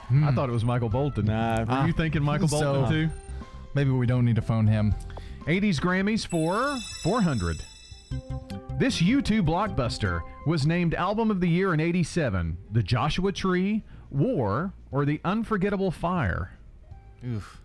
Hmm. 0.09 0.24
I 0.24 0.32
thought 0.32 0.48
it 0.48 0.52
was 0.52 0.64
Michael 0.64 0.88
Bolton. 0.88 1.26
Nah, 1.26 1.59
Were 1.59 1.86
you 1.86 1.92
ah. 1.92 1.97
thinking 1.97 2.22
Michael 2.22 2.48
Bolton 2.48 2.86
So- 2.86 2.90
too? 2.90 3.09
Maybe 3.74 3.90
we 3.90 4.05
don't 4.06 4.24
need 4.24 4.34
to 4.36 4.42
phone 4.42 4.66
him. 4.66 4.92
80s 5.47 5.78
Grammys 5.78 6.26
for 6.26 6.76
400. 7.02 7.62
This 8.78 9.03
U2 9.03 9.43
blockbuster 9.43 10.20
was 10.47 10.66
named 10.66 10.95
Album 10.95 11.31
of 11.31 11.41
the 11.41 11.49
Year 11.49 11.74
in 11.74 11.81
87. 11.81 12.57
The 12.73 12.82
Joshua 12.82 13.31
Tree, 13.32 13.85
War, 14.11 14.73
or 14.91 15.05
The 15.05 15.20
Unforgettable 15.24 15.91
Fire? 15.91 16.53
Oof. 17.24 17.61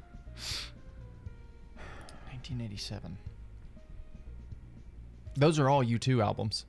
1987. 2.32 3.18
Those 5.38 5.58
are 5.60 5.70
all 5.70 5.84
U2 5.84 6.22
albums. 6.24 6.66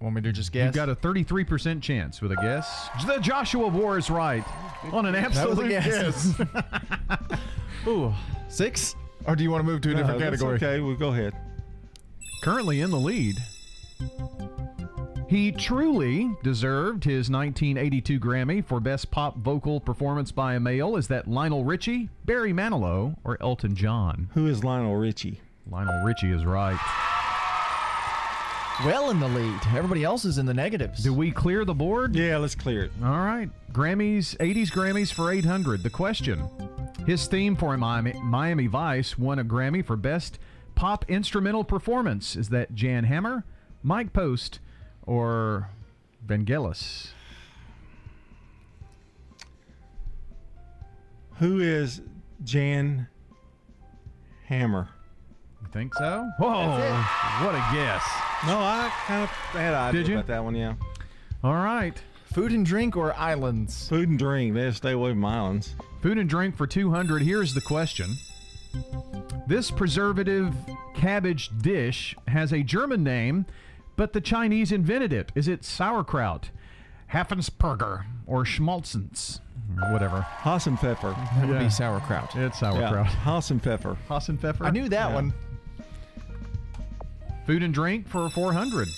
Want 0.00 0.16
me 0.16 0.22
to 0.22 0.32
just 0.32 0.50
guess? 0.52 0.66
You've 0.66 0.74
got 0.74 0.88
a 0.88 0.96
33% 0.96 1.80
chance 1.80 2.20
with 2.20 2.32
a 2.32 2.36
guess. 2.36 2.88
The 3.06 3.18
Joshua 3.18 3.68
War 3.68 3.98
is 3.98 4.10
right. 4.10 4.44
On 4.92 5.06
an 5.06 5.12
That 5.12 5.28
was 5.30 5.36
a 5.38 5.40
absolute 5.40 5.68
guess. 5.68 6.32
guess. 6.32 7.38
Ooh, 7.86 8.12
six? 8.48 8.96
Or 9.26 9.36
do 9.36 9.42
you 9.44 9.50
want 9.50 9.64
to 9.64 9.70
move 9.70 9.80
to 9.82 9.90
a 9.90 9.92
No, 9.92 9.98
different 9.98 10.20
that's 10.20 10.42
category? 10.42 10.56
Okay, 10.56 10.80
well 10.80 10.94
go 10.96 11.08
ahead. 11.08 11.32
Currently 12.42 12.80
in 12.80 12.90
the 12.90 12.98
lead. 12.98 13.36
He 15.28 15.50
truly 15.50 16.30
deserved 16.42 17.04
his 17.04 17.30
1982 17.30 18.20
Grammy 18.20 18.62
for 18.62 18.80
Best 18.80 19.10
Pop 19.10 19.38
Vocal 19.38 19.80
Performance 19.80 20.30
by 20.30 20.54
a 20.54 20.60
Male. 20.60 20.96
Is 20.96 21.08
that 21.08 21.26
Lionel 21.26 21.64
Richie, 21.64 22.10
Barry 22.26 22.52
Manilow, 22.52 23.16
or 23.24 23.38
Elton 23.40 23.74
John? 23.74 24.28
Who 24.34 24.46
is 24.46 24.62
Lionel 24.62 24.96
Richie? 24.96 25.40
Lionel 25.70 26.04
Richie 26.04 26.32
is 26.32 26.44
right. 26.44 26.78
Well 28.80 29.10
in 29.10 29.20
the 29.20 29.28
lead. 29.28 29.60
Everybody 29.76 30.02
else 30.02 30.24
is 30.24 30.38
in 30.38 30.46
the 30.46 30.54
negatives. 30.54 31.04
Do 31.04 31.14
we 31.14 31.30
clear 31.30 31.64
the 31.64 31.74
board? 31.74 32.16
Yeah, 32.16 32.38
let's 32.38 32.56
clear 32.56 32.84
it. 32.84 32.90
All 33.04 33.10
right. 33.20 33.48
Grammys, 33.72 34.36
80s 34.38 34.72
Grammys 34.72 35.12
for 35.12 35.30
800. 35.30 35.84
The 35.84 35.90
question 35.90 36.48
His 37.06 37.26
theme 37.26 37.54
for 37.54 37.76
Miami, 37.76 38.14
Miami 38.14 38.66
Vice 38.66 39.16
won 39.16 39.38
a 39.38 39.44
Grammy 39.44 39.84
for 39.84 39.96
Best 39.96 40.40
Pop 40.74 41.04
Instrumental 41.08 41.62
Performance. 41.62 42.34
Is 42.34 42.48
that 42.48 42.74
Jan 42.74 43.04
Hammer, 43.04 43.44
Mike 43.84 44.12
Post, 44.12 44.58
or 45.06 45.68
Vangelis? 46.26 47.10
Who 51.38 51.60
is 51.60 52.00
Jan 52.42 53.06
Hammer? 54.46 54.88
You 55.74 55.80
think 55.80 55.94
so? 55.94 56.30
Whoa. 56.38 56.68
What 57.44 57.54
a 57.54 57.64
guess. 57.72 58.04
No, 58.46 58.58
I 58.58 58.92
kind 59.06 59.22
of 59.22 59.30
had 59.30 59.72
an 59.72 59.80
idea 59.80 60.00
Did 60.02 60.08
you? 60.08 60.14
about 60.16 60.26
that 60.26 60.44
one, 60.44 60.54
yeah. 60.54 60.74
All 61.42 61.54
right. 61.54 61.94
Food 62.34 62.52
and 62.52 62.64
drink 62.66 62.94
or 62.96 63.14
islands? 63.14 63.88
Food 63.88 64.10
and 64.10 64.18
drink. 64.18 64.54
They 64.54 64.70
stay 64.72 64.92
away 64.92 65.10
from 65.12 65.24
islands. 65.24 65.74
Food 66.02 66.18
and 66.18 66.28
drink 66.28 66.56
for 66.56 66.66
200. 66.66 67.22
Here's 67.22 67.54
the 67.54 67.60
question. 67.62 68.16
This 69.46 69.70
preservative 69.70 70.54
cabbage 70.94 71.50
dish 71.62 72.14
has 72.28 72.52
a 72.52 72.62
German 72.62 73.02
name, 73.02 73.46
but 73.96 74.12
the 74.12 74.20
Chinese 74.20 74.72
invented 74.72 75.12
it. 75.12 75.32
Is 75.34 75.48
it 75.48 75.64
sauerkraut, 75.64 76.50
Haffensperger, 77.12 78.04
or 78.26 78.44
Schmaltzens? 78.44 79.40
Or 79.82 79.90
Whatever. 79.92 80.26
Hasenpfeffer. 80.40 81.14
That 81.36 81.46
would 81.48 81.54
Yeah. 81.54 81.62
be 81.64 81.70
sauerkraut. 81.70 82.36
It's 82.36 82.58
sauerkraut. 82.60 83.06
Yeah, 83.06 83.14
Hasenpfeffer. 83.24 83.96
Hasenpfeffer? 84.08 84.66
I 84.66 84.70
knew 84.70 84.88
that 84.90 85.08
Yeah. 85.10 85.14
one. 85.14 85.32
Food 87.46 87.62
and 87.62 87.74
drink 87.74 88.08
for 88.08 88.28
400. 88.28 88.88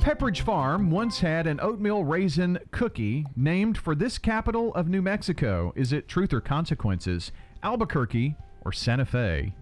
Pepperidge 0.00 0.40
Farm 0.40 0.90
once 0.90 1.20
had 1.20 1.46
an 1.46 1.60
oatmeal 1.60 2.04
raisin 2.04 2.58
cookie 2.70 3.26
named 3.36 3.78
for 3.78 3.94
this 3.94 4.18
capital 4.18 4.74
of 4.74 4.88
New 4.88 5.02
Mexico. 5.02 5.72
Is 5.76 5.92
it 5.92 6.08
Truth 6.08 6.32
or 6.32 6.40
Consequences, 6.40 7.30
Albuquerque, 7.62 8.34
or 8.64 8.72
Santa 8.72 9.04
Fe? 9.04 9.54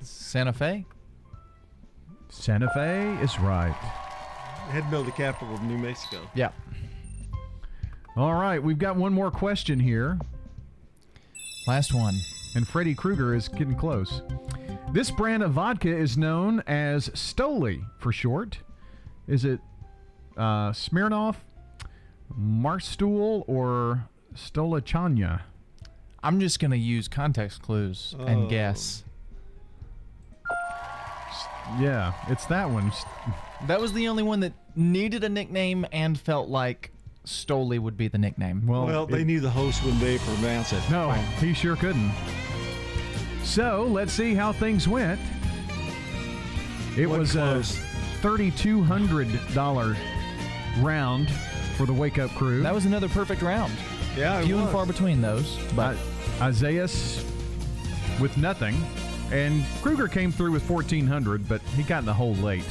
Santa 0.00 0.52
Fe? 0.52 0.86
Santa 2.28 2.68
Fe 2.74 3.16
is 3.22 3.38
right. 3.38 3.74
Had 4.70 4.90
to 4.90 5.02
the 5.02 5.12
capital 5.12 5.54
of 5.54 5.62
New 5.62 5.78
Mexico. 5.78 6.20
Yeah. 6.34 6.50
All 8.16 8.34
right, 8.34 8.62
we've 8.62 8.78
got 8.78 8.96
one 8.96 9.12
more 9.12 9.30
question 9.30 9.78
here. 9.78 10.18
Last 11.66 11.92
one. 11.92 12.14
And 12.54 12.66
Freddy 12.66 12.94
Krueger 12.94 13.34
is 13.34 13.48
getting 13.48 13.76
close. 13.76 14.22
This 14.92 15.10
brand 15.10 15.42
of 15.42 15.52
vodka 15.52 15.94
is 15.94 16.16
known 16.16 16.60
as 16.66 17.08
Stoli 17.10 17.84
for 17.98 18.12
short. 18.12 18.58
Is 19.26 19.44
it 19.44 19.60
uh, 20.36 20.70
Smirnoff, 20.70 21.36
Marstool, 22.38 23.44
or 23.46 24.08
Stolachanya? 24.34 25.42
I'm 26.22 26.40
just 26.40 26.60
going 26.60 26.70
to 26.70 26.78
use 26.78 27.08
context 27.08 27.62
clues 27.62 28.14
Oh. 28.18 28.24
and 28.24 28.48
guess. 28.48 29.02
Yeah, 31.80 32.12
it's 32.28 32.46
that 32.46 32.70
one. 32.70 32.92
That 33.66 33.80
was 33.80 33.92
the 33.92 34.08
only 34.08 34.22
one 34.22 34.40
that 34.40 34.52
needed 34.76 35.24
a 35.24 35.28
nickname 35.28 35.84
and 35.92 36.18
felt 36.18 36.48
like 36.48 36.92
Stoli 37.26 37.78
would 37.80 37.96
be 37.96 38.06
the 38.08 38.18
nickname. 38.18 38.66
Well, 38.66 38.86
Well, 38.86 39.06
they 39.06 39.22
it- 39.22 39.24
knew 39.26 39.40
the 39.40 39.50
host 39.50 39.82
wouldn't 39.82 40.00
be 40.00 40.10
able 40.10 40.24
to 40.26 40.30
pronounce 40.36 40.72
it. 40.72 40.82
No, 40.90 41.10
he 41.40 41.52
sure 41.52 41.74
couldn't. 41.76 42.12
So 43.46 43.84
let's 43.84 44.12
see 44.12 44.34
how 44.34 44.52
things 44.52 44.86
went. 44.86 45.18
It 46.96 47.08
was 47.08 47.36
a 47.36 47.62
thirty-two 48.20 48.82
hundred 48.82 49.28
dollar 49.54 49.96
round 50.80 51.30
for 51.76 51.86
the 51.86 51.92
Wake 51.92 52.18
Up 52.18 52.30
Crew. 52.32 52.62
That 52.62 52.74
was 52.74 52.84
another 52.84 53.08
perfect 53.08 53.42
round. 53.42 53.72
Yeah, 54.16 54.40
it 54.40 54.46
Few 54.46 54.58
and 54.58 54.68
far 54.70 54.84
between 54.84 55.22
those, 55.22 55.58
but 55.74 55.96
Isaias 56.40 57.24
with 58.20 58.36
nothing, 58.36 58.74
and 59.30 59.64
Kruger 59.80 60.08
came 60.08 60.32
through 60.32 60.52
with 60.52 60.62
fourteen 60.62 61.06
hundred, 61.06 61.48
but 61.48 61.60
he 61.76 61.82
got 61.82 62.00
in 62.00 62.06
the 62.06 62.14
hole 62.14 62.34
late. 62.34 62.68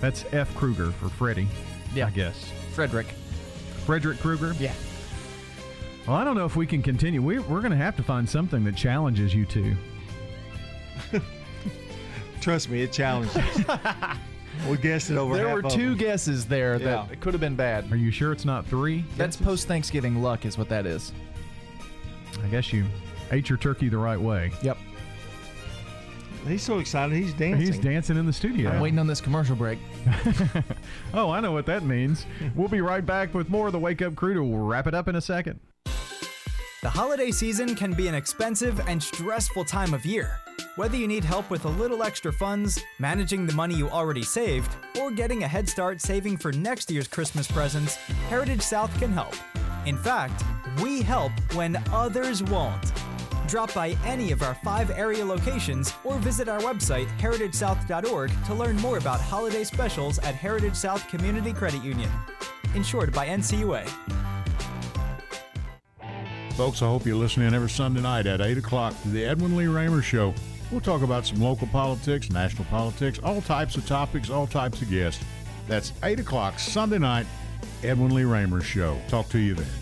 That's 0.00 0.24
F. 0.32 0.54
Kruger 0.56 0.90
for 0.90 1.08
Freddie. 1.08 1.48
Yeah. 1.94 2.06
I 2.06 2.10
guess. 2.10 2.50
Frederick. 2.72 3.06
Frederick 3.86 4.18
Kruger. 4.18 4.54
Yeah. 4.58 4.72
Well, 6.10 6.18
I 6.18 6.24
don't 6.24 6.34
know 6.34 6.44
if 6.44 6.56
we 6.56 6.66
can 6.66 6.82
continue. 6.82 7.22
We, 7.22 7.38
we're 7.38 7.60
going 7.60 7.70
to 7.70 7.76
have 7.76 7.94
to 7.94 8.02
find 8.02 8.28
something 8.28 8.64
that 8.64 8.74
challenges 8.74 9.32
you 9.32 9.46
two. 9.46 9.76
Trust 12.40 12.68
me, 12.68 12.82
it 12.82 12.90
challenged 12.90 13.36
us. 13.36 14.18
we 14.68 14.76
guessed 14.78 15.12
it 15.12 15.16
over 15.16 15.36
There 15.36 15.46
half 15.46 15.54
were 15.62 15.68
of 15.68 15.72
two 15.72 15.90
them. 15.90 15.98
guesses 15.98 16.46
there 16.46 16.80
that 16.80 16.84
Yeah. 16.84 17.12
it 17.12 17.20
could 17.20 17.32
have 17.32 17.40
been 17.40 17.54
bad. 17.54 17.92
Are 17.92 17.96
you 17.96 18.10
sure 18.10 18.32
it's 18.32 18.44
not 18.44 18.66
three? 18.66 19.04
That's 19.16 19.36
post 19.36 19.68
Thanksgiving 19.68 20.20
luck, 20.20 20.44
is 20.44 20.58
what 20.58 20.68
that 20.70 20.84
is. 20.84 21.12
I 22.42 22.48
guess 22.48 22.72
you 22.72 22.86
ate 23.30 23.48
your 23.48 23.58
turkey 23.58 23.88
the 23.88 23.98
right 23.98 24.20
way. 24.20 24.50
Yep. 24.64 24.78
He's 26.48 26.62
so 26.62 26.80
excited. 26.80 27.16
He's 27.16 27.34
dancing. 27.34 27.64
He's 27.64 27.78
dancing 27.78 28.16
in 28.16 28.26
the 28.26 28.32
studio. 28.32 28.70
I'm 28.70 28.80
waiting 28.80 28.98
on 28.98 29.06
this 29.06 29.20
commercial 29.20 29.54
break. 29.54 29.78
oh, 31.14 31.30
I 31.30 31.38
know 31.38 31.52
what 31.52 31.66
that 31.66 31.84
means. 31.84 32.26
we'll 32.56 32.66
be 32.66 32.80
right 32.80 33.06
back 33.06 33.32
with 33.32 33.48
more 33.48 33.68
of 33.68 33.72
the 33.72 33.78
Wake 33.78 34.02
Up 34.02 34.16
Crew 34.16 34.34
to 34.34 34.42
wrap 34.42 34.88
it 34.88 34.94
up 34.94 35.06
in 35.06 35.14
a 35.14 35.20
second. 35.20 35.60
The 36.82 36.88
holiday 36.88 37.30
season 37.30 37.74
can 37.74 37.92
be 37.92 38.08
an 38.08 38.14
expensive 38.14 38.80
and 38.88 39.02
stressful 39.02 39.66
time 39.66 39.92
of 39.92 40.06
year. 40.06 40.40
Whether 40.76 40.96
you 40.96 41.06
need 41.06 41.24
help 41.24 41.50
with 41.50 41.66
a 41.66 41.68
little 41.68 42.02
extra 42.02 42.32
funds, 42.32 42.82
managing 42.98 43.46
the 43.46 43.52
money 43.52 43.74
you 43.74 43.90
already 43.90 44.22
saved, 44.22 44.74
or 44.98 45.10
getting 45.10 45.42
a 45.42 45.48
head 45.48 45.68
start 45.68 46.00
saving 46.00 46.38
for 46.38 46.52
next 46.52 46.90
year's 46.90 47.06
Christmas 47.06 47.46
presents, 47.46 47.96
Heritage 48.30 48.62
South 48.62 48.98
can 48.98 49.12
help. 49.12 49.34
In 49.84 49.98
fact, 49.98 50.42
we 50.82 51.02
help 51.02 51.32
when 51.52 51.76
others 51.92 52.42
won't. 52.44 52.94
Drop 53.46 53.74
by 53.74 53.94
any 54.06 54.32
of 54.32 54.40
our 54.40 54.54
five 54.54 54.90
area 54.90 55.22
locations 55.22 55.92
or 56.02 56.16
visit 56.16 56.48
our 56.48 56.60
website, 56.60 57.08
heritagesouth.org, 57.18 58.32
to 58.46 58.54
learn 58.54 58.76
more 58.76 58.96
about 58.96 59.20
holiday 59.20 59.64
specials 59.64 60.18
at 60.20 60.34
Heritage 60.34 60.76
South 60.76 61.06
Community 61.08 61.52
Credit 61.52 61.84
Union. 61.84 62.10
Insured 62.74 63.12
by 63.12 63.26
NCUA. 63.28 64.39
Folks, 66.60 66.82
I 66.82 66.88
hope 66.88 67.06
you 67.06 67.16
listen 67.16 67.42
in 67.42 67.54
every 67.54 67.70
Sunday 67.70 68.02
night 68.02 68.26
at 68.26 68.42
8 68.42 68.58
o'clock 68.58 68.94
to 69.00 69.08
the 69.08 69.24
Edwin 69.24 69.56
Lee 69.56 69.66
Raymer 69.66 70.02
Show. 70.02 70.34
We'll 70.70 70.82
talk 70.82 71.00
about 71.00 71.24
some 71.24 71.40
local 71.40 71.66
politics, 71.68 72.28
national 72.28 72.64
politics, 72.66 73.18
all 73.24 73.40
types 73.40 73.76
of 73.76 73.86
topics, 73.86 74.28
all 74.28 74.46
types 74.46 74.82
of 74.82 74.90
guests. 74.90 75.24
That's 75.68 75.94
8 76.02 76.20
o'clock 76.20 76.58
Sunday 76.58 76.98
night, 76.98 77.24
Edwin 77.82 78.14
Lee 78.14 78.24
Raymer 78.24 78.60
Show. 78.60 79.00
Talk 79.08 79.30
to 79.30 79.38
you 79.38 79.54
then. 79.54 79.79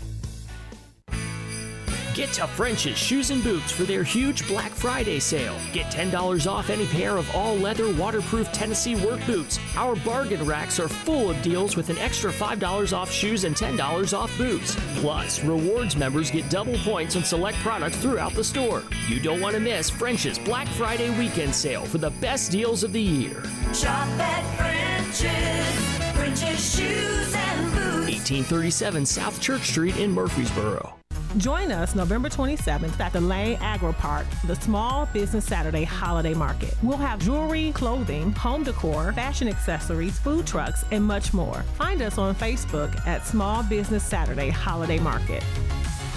Get 2.19 2.33
to 2.33 2.47
French's 2.47 2.97
Shoes 2.97 3.29
and 3.29 3.41
Boots 3.41 3.71
for 3.71 3.83
their 3.83 4.03
huge 4.03 4.45
Black 4.45 4.73
Friday 4.73 5.21
sale. 5.21 5.55
Get 5.71 5.85
$10 5.85 6.51
off 6.51 6.69
any 6.69 6.85
pair 6.87 7.15
of 7.15 7.33
all 7.33 7.55
leather 7.55 7.93
waterproof 7.93 8.51
Tennessee 8.51 8.97
work 8.97 9.25
boots. 9.25 9.57
Our 9.77 9.95
bargain 9.95 10.45
racks 10.45 10.81
are 10.81 10.89
full 10.89 11.29
of 11.29 11.41
deals 11.41 11.77
with 11.77 11.89
an 11.89 11.97
extra 11.97 12.29
$5 12.29 12.91
off 12.91 13.09
shoes 13.09 13.45
and 13.45 13.55
$10 13.55 14.13
off 14.13 14.37
boots. 14.37 14.75
Plus, 14.95 15.41
rewards 15.45 15.95
members 15.95 16.29
get 16.29 16.49
double 16.49 16.77
points 16.79 17.15
on 17.15 17.23
select 17.23 17.57
products 17.59 17.95
throughout 17.95 18.33
the 18.33 18.43
store. 18.43 18.83
You 19.07 19.21
don't 19.21 19.39
want 19.39 19.53
to 19.55 19.61
miss 19.61 19.89
French's 19.89 20.37
Black 20.37 20.67
Friday 20.67 21.17
weekend 21.17 21.55
sale 21.55 21.85
for 21.85 21.99
the 21.99 22.09
best 22.09 22.51
deals 22.51 22.83
of 22.83 22.91
the 22.91 23.01
year. 23.01 23.41
Shop 23.73 24.09
at 24.19 24.57
French's, 24.57 26.17
French's 26.17 26.75
Shoes 26.75 27.33
and 27.33 27.71
Boots. 27.71 28.11
1837 28.11 29.05
South 29.05 29.39
Church 29.39 29.69
Street 29.69 29.95
in 29.95 30.11
Murfreesboro. 30.11 30.98
Join 31.37 31.71
us 31.71 31.93
November 31.93 32.27
27th 32.27 32.99
at 32.99 33.13
the 33.13 33.21
Lane 33.21 33.57
Agri-Park, 33.61 34.25
the 34.47 34.55
Small 34.55 35.05
Business 35.07 35.45
Saturday 35.45 35.83
Holiday 35.83 36.33
Market. 36.33 36.73
We'll 36.81 36.97
have 36.97 37.19
jewelry, 37.19 37.71
clothing, 37.73 38.31
home 38.31 38.63
decor, 38.63 39.13
fashion 39.13 39.47
accessories, 39.47 40.17
food 40.17 40.47
trucks, 40.47 40.83
and 40.91 41.03
much 41.03 41.31
more. 41.31 41.61
Find 41.75 42.01
us 42.01 42.17
on 42.17 42.33
Facebook 42.33 43.05
at 43.05 43.27
Small 43.27 43.61
Business 43.61 44.03
Saturday 44.03 44.49
Holiday 44.49 44.97
Market. 44.97 45.43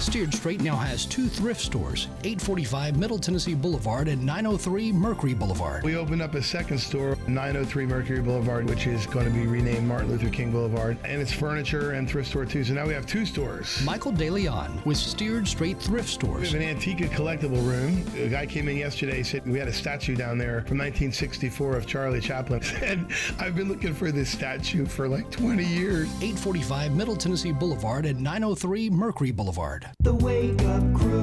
Steered 0.03 0.33
Straight 0.33 0.61
now 0.61 0.75
has 0.75 1.05
two 1.05 1.29
thrift 1.29 1.61
stores 1.61 2.07
845 2.25 2.97
Middle 2.97 3.17
Tennessee 3.17 3.55
Boulevard 3.55 4.09
and 4.09 4.21
903 4.23 4.91
Mercury 4.91 5.33
Boulevard. 5.33 5.81
We 5.81 5.95
opened 5.95 6.21
up 6.21 6.35
a 6.35 6.43
second 6.43 6.77
store, 6.77 7.17
903 7.27 7.85
Mercury 7.85 8.19
Boulevard, 8.19 8.69
which 8.69 8.85
is 8.85 9.07
going 9.07 9.25
to 9.25 9.31
be 9.31 9.47
renamed 9.47 9.87
Martin 9.87 10.09
Luther 10.09 10.29
King 10.29 10.51
Boulevard. 10.51 10.97
And 11.05 11.21
it's 11.21 11.31
furniture 11.31 11.91
and 11.91 12.07
thrift 12.07 12.29
store 12.29 12.45
too. 12.45 12.65
So 12.65 12.73
now 12.73 12.85
we 12.85 12.93
have 12.93 13.05
two 13.05 13.25
stores. 13.25 13.81
Michael 13.85 14.11
DeLeon 14.11 14.85
with 14.85 14.97
Steered 14.97 15.47
Straight 15.47 15.79
Thrift 15.79 16.09
Stores. 16.09 16.51
We 16.51 16.59
have 16.59 16.69
an 16.69 16.75
Antigua 16.75 17.07
collectible 17.07 17.65
room. 17.65 18.05
A 18.17 18.27
guy 18.27 18.45
came 18.45 18.67
in 18.67 18.75
yesterday, 18.75 19.23
said 19.23 19.47
we 19.47 19.57
had 19.57 19.69
a 19.69 19.73
statue 19.73 20.17
down 20.17 20.37
there 20.37 20.63
from 20.67 20.79
1964 20.79 21.77
of 21.77 21.87
Charlie 21.87 22.19
Chaplin. 22.21 22.61
Said, 22.73 23.07
I've 23.39 23.55
been 23.55 23.69
looking 23.69 23.93
for 23.93 24.11
this 24.11 24.29
statue 24.29 24.85
for 24.85 25.07
like 25.07 25.31
20 25.31 25.63
years. 25.63 26.07
845 26.15 26.93
Middle 26.93 27.15
Tennessee 27.15 27.53
Boulevard 27.53 28.05
and 28.05 28.19
903 28.19 28.89
Mercury 28.89 29.31
Boulevard. 29.31 29.92
The 30.01 30.13
Wake 30.13 30.61
Up 30.63 30.93
Crew, 30.93 31.21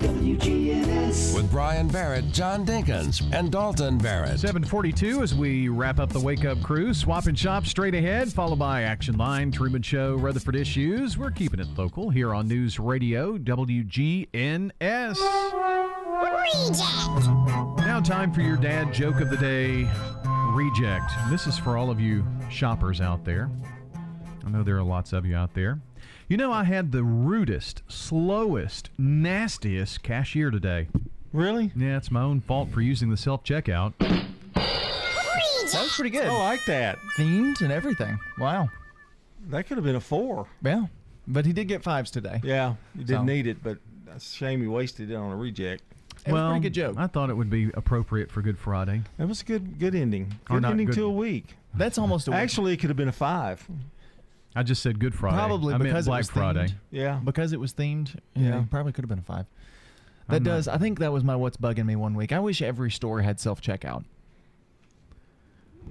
WGNS. 0.00 1.34
With 1.34 1.50
Brian 1.50 1.88
Barrett, 1.88 2.30
John 2.32 2.66
Dinkins, 2.66 3.22
and 3.32 3.50
Dalton 3.52 3.98
Barrett. 3.98 4.40
742 4.40 5.22
as 5.22 5.34
we 5.34 5.68
wrap 5.68 5.98
up 5.98 6.10
the 6.10 6.20
Wake 6.20 6.44
Up 6.44 6.60
Crew. 6.62 6.92
Swap 6.94 7.26
and 7.26 7.38
shop 7.38 7.66
straight 7.66 7.94
ahead, 7.94 8.32
followed 8.32 8.58
by 8.58 8.82
Action 8.82 9.16
Line, 9.16 9.50
Truman 9.50 9.82
Show, 9.82 10.14
Rutherford 10.14 10.56
Issues. 10.56 11.16
We're 11.16 11.30
keeping 11.30 11.60
it 11.60 11.68
local 11.76 12.10
here 12.10 12.34
on 12.34 12.48
News 12.48 12.78
Radio 12.78 13.38
WGNS. 13.38 15.16
Reject. 16.06 16.86
Now, 17.78 18.00
time 18.00 18.32
for 18.32 18.40
your 18.40 18.56
dad 18.56 18.92
joke 18.92 19.20
of 19.20 19.30
the 19.30 19.36
day 19.36 19.88
reject. 20.56 21.12
This 21.28 21.46
is 21.46 21.58
for 21.58 21.76
all 21.76 21.90
of 21.90 22.00
you 22.00 22.24
shoppers 22.50 23.02
out 23.02 23.24
there. 23.24 23.50
I 24.44 24.48
know 24.48 24.62
there 24.62 24.78
are 24.78 24.82
lots 24.82 25.12
of 25.12 25.26
you 25.26 25.36
out 25.36 25.52
there. 25.52 25.80
You 26.28 26.36
know, 26.36 26.52
I 26.52 26.64
had 26.64 26.90
the 26.90 27.04
rudest, 27.04 27.82
slowest, 27.88 28.90
nastiest 28.98 30.02
cashier 30.02 30.50
today. 30.50 30.88
Really? 31.32 31.70
Yeah, 31.76 31.96
it's 31.98 32.10
my 32.10 32.22
own 32.22 32.40
fault 32.40 32.70
for 32.70 32.80
using 32.80 33.10
the 33.10 33.16
self 33.16 33.44
checkout. 33.44 33.92
That 33.98 35.82
was 35.82 35.92
pretty 35.94 36.10
good. 36.10 36.26
I 36.26 36.36
like 36.38 36.64
that. 36.66 36.98
Themed 37.16 37.60
and 37.60 37.70
everything. 37.72 38.18
Wow. 38.38 38.70
That 39.48 39.66
could 39.66 39.76
have 39.76 39.84
been 39.84 39.96
a 39.96 40.00
four. 40.00 40.46
Yeah. 40.62 40.86
But 41.28 41.44
he 41.46 41.52
did 41.52 41.66
get 41.68 41.82
fives 41.82 42.10
today. 42.10 42.40
Yeah, 42.42 42.74
you 42.94 43.04
didn't 43.04 43.20
So- 43.20 43.24
need 43.24 43.46
it, 43.46 43.62
but 43.62 43.78
that's 44.06 44.32
a 44.32 44.34
shame 44.36 44.62
you 44.62 44.70
wasted 44.70 45.10
it 45.10 45.14
on 45.14 45.30
a 45.32 45.36
reject. 45.36 45.82
It 46.24 46.32
was 46.32 46.40
a 46.42 46.46
pretty 46.46 46.60
good 46.62 46.74
joke. 46.74 46.96
I 46.98 47.06
thought 47.06 47.30
it 47.30 47.34
would 47.36 47.50
be 47.50 47.70
appropriate 47.74 48.32
for 48.32 48.42
Good 48.42 48.58
Friday. 48.58 49.02
That 49.18 49.28
was 49.28 49.42
a 49.42 49.44
good 49.44 49.78
good 49.78 49.94
ending. 49.94 50.34
Or 50.50 50.56
Good 50.56 50.62
not 50.62 50.70
ending 50.72 50.86
good- 50.86 50.96
to 50.96 51.04
a 51.04 51.10
week. 51.10 51.56
That's 51.74 51.98
almost 51.98 52.26
a 52.26 52.32
week. 52.32 52.40
Actually, 52.40 52.72
it 52.72 52.78
could 52.78 52.90
have 52.90 52.96
been 52.96 53.06
a 53.08 53.12
five. 53.12 53.64
I 54.56 54.62
just 54.62 54.82
said 54.82 54.98
Good 54.98 55.14
Friday. 55.14 55.36
Probably 55.36 55.74
I 55.74 55.78
meant 55.78 55.90
because 55.90 56.06
Black 56.06 56.18
it 56.18 56.20
was 56.20 56.30
Friday. 56.30 56.66
Themed. 56.66 56.74
Yeah. 56.90 57.20
Because 57.22 57.52
it 57.52 57.60
was 57.60 57.72
themed. 57.74 58.16
Yeah. 58.34 58.48
Yeah. 58.48 58.64
Probably 58.70 58.90
could 58.92 59.04
have 59.04 59.08
been 59.10 59.18
a 59.18 59.22
five. 59.22 59.46
That 60.28 60.36
I'm 60.36 60.42
not- 60.42 60.50
does. 60.50 60.66
I 60.68 60.78
think 60.78 60.98
that 60.98 61.12
was 61.12 61.22
my 61.22 61.36
what's 61.36 61.56
bugging 61.56 61.86
me 61.86 61.94
one 61.94 62.14
week. 62.14 62.32
I 62.32 62.40
wish 62.40 62.62
every 62.62 62.90
store 62.90 63.20
had 63.22 63.38
self 63.38 63.60
checkout. 63.60 64.04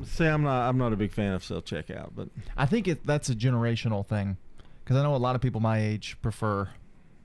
See, 0.04 0.26
I'm 0.26 0.44
not 0.44 0.68
I'm 0.68 0.78
not 0.78 0.92
a 0.92 0.98
big 0.98 1.12
fan 1.14 1.32
of 1.34 1.44
self 1.44 1.64
checkout, 1.66 2.10
but 2.16 2.28
I 2.58 2.66
think 2.66 2.88
it, 2.88 3.06
that's 3.06 3.30
a 3.30 3.36
generational 3.36 4.06
thing. 4.06 4.38
Because 4.84 4.98
I 4.98 5.04
know 5.04 5.16
a 5.16 5.18
lot 5.18 5.36
of 5.36 5.42
people 5.42 5.62
my 5.62 5.80
age 5.80 6.18
prefer 6.22 6.70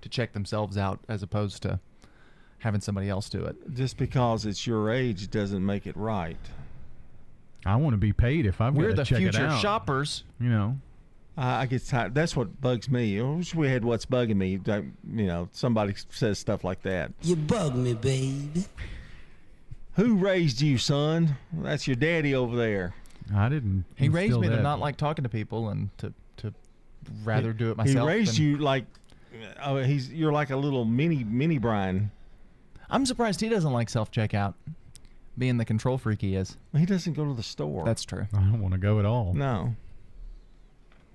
to 0.02 0.08
check 0.08 0.32
themselves 0.32 0.78
out 0.78 1.00
as 1.08 1.22
opposed 1.22 1.62
to 1.62 1.80
having 2.58 2.80
somebody 2.80 3.08
else 3.08 3.28
do 3.28 3.44
it. 3.44 3.56
just 3.74 3.96
because 3.96 4.46
it's 4.46 4.66
your 4.66 4.90
age 4.90 5.30
doesn't 5.30 5.64
make 5.64 5.86
it 5.86 5.96
right. 5.96 6.36
I 7.66 7.76
want 7.76 7.92
to 7.94 7.98
be 7.98 8.12
paid 8.12 8.46
if 8.46 8.60
I'm 8.60 8.74
We're 8.74 8.84
going 8.84 8.96
to 8.96 9.02
the 9.02 9.04
check 9.04 9.18
it 9.20 9.32
future 9.32 9.46
out. 9.46 9.60
shoppers. 9.60 10.24
You 10.38 10.48
know, 10.50 10.78
I 11.36 11.62
I 11.62 11.66
get 11.66 11.86
tired. 11.86 12.14
That's 12.14 12.36
what 12.36 12.60
bugs 12.60 12.90
me. 12.90 13.20
I 13.20 13.22
wish 13.22 13.54
we 13.54 13.68
had 13.68 13.84
what's 13.84 14.06
bugging 14.06 14.36
me. 14.36 14.58
Like, 14.64 14.84
You 15.12 15.26
know, 15.26 15.48
somebody 15.52 15.94
says 16.10 16.38
stuff 16.38 16.64
like 16.64 16.82
that. 16.82 17.12
You 17.22 17.36
bug 17.36 17.74
me, 17.74 17.94
baby. 17.94 18.64
Who 19.94 20.16
raised 20.16 20.60
you, 20.60 20.78
son? 20.78 21.36
That's 21.52 21.86
your 21.86 21.96
daddy 21.96 22.34
over 22.34 22.56
there. 22.56 22.94
I 23.34 23.48
didn't. 23.48 23.84
He 23.96 24.08
raised 24.08 24.32
instill 24.34 24.40
me 24.50 24.56
to 24.56 24.62
not 24.62 24.80
like 24.80 24.96
talking 24.96 25.22
to 25.24 25.28
people 25.28 25.68
and 25.68 25.90
to, 25.98 26.12
to 26.38 26.52
rather 27.22 27.52
do 27.52 27.70
it 27.70 27.76
myself. 27.76 28.08
He 28.08 28.14
raised 28.14 28.36
than- 28.36 28.42
you 28.44 28.58
like 28.58 28.84
oh, 29.62 29.76
he's 29.82 30.12
you're 30.12 30.32
like 30.32 30.50
a 30.50 30.56
little 30.56 30.84
mini 30.84 31.24
mini 31.24 31.58
Brian. 31.58 32.10
I'm 32.88 33.06
surprised 33.06 33.40
he 33.40 33.48
doesn't 33.48 33.72
like 33.72 33.88
self 33.88 34.10
checkout, 34.10 34.54
being 35.38 35.56
the 35.58 35.64
control 35.64 35.96
freak 35.98 36.20
he 36.22 36.34
is. 36.34 36.56
He 36.76 36.86
doesn't 36.86 37.12
go 37.12 37.24
to 37.24 37.34
the 37.34 37.42
store. 37.42 37.84
That's 37.84 38.04
true. 38.04 38.26
I 38.34 38.38
don't 38.40 38.60
want 38.60 38.72
to 38.74 38.78
go 38.80 38.98
at 38.98 39.04
all. 39.04 39.32
no. 39.34 39.74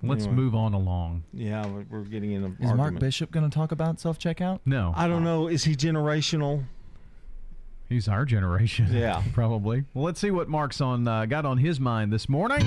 Let's 0.02 0.24
Anyway. 0.24 0.42
move 0.42 0.54
on 0.54 0.74
along. 0.74 1.24
Yeah, 1.32 1.66
we're- 1.66 1.86
we're 1.90 2.02
getting 2.02 2.32
in 2.32 2.44
a 2.44 2.48
Is 2.64 2.72
Mark. 2.74 2.98
Bishop 2.98 3.30
going 3.30 3.48
to 3.48 3.54
talk 3.54 3.72
about 3.72 3.98
self 3.98 4.18
checkout? 4.18 4.60
No, 4.66 4.92
I 4.96 5.08
don't 5.08 5.24
know. 5.24 5.48
Is 5.48 5.64
he 5.64 5.74
generational? 5.74 6.64
he's 7.88 8.06
our 8.08 8.24
generation. 8.24 8.88
Yeah. 8.92 9.22
probably. 9.32 9.84
Well, 9.94 10.04
let's 10.04 10.20
see 10.20 10.30
what 10.30 10.48
Mark's 10.48 10.80
on 10.80 11.06
uh, 11.08 11.24
got 11.26 11.46
on 11.46 11.58
his 11.58 11.78
mind 11.80 12.12
this 12.12 12.28
morning. 12.28 12.62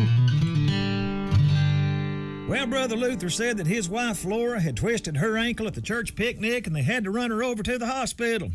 Well, 2.50 2.66
Brother 2.66 2.96
Luther 2.96 3.30
said 3.30 3.58
that 3.58 3.68
his 3.68 3.88
wife 3.88 4.18
Flora 4.18 4.60
had 4.60 4.76
twisted 4.76 5.18
her 5.18 5.38
ankle 5.38 5.68
at 5.68 5.76
the 5.76 5.84
church 5.84 6.16
picnic 6.16 6.66
and 6.66 6.76
they 6.76 6.82
had 6.82 7.04
to 7.04 7.12
run 7.12 7.30
her 7.30 7.44
over 7.44 7.62
to 7.62 7.78
the 7.78 7.86
hospital. 7.86 8.50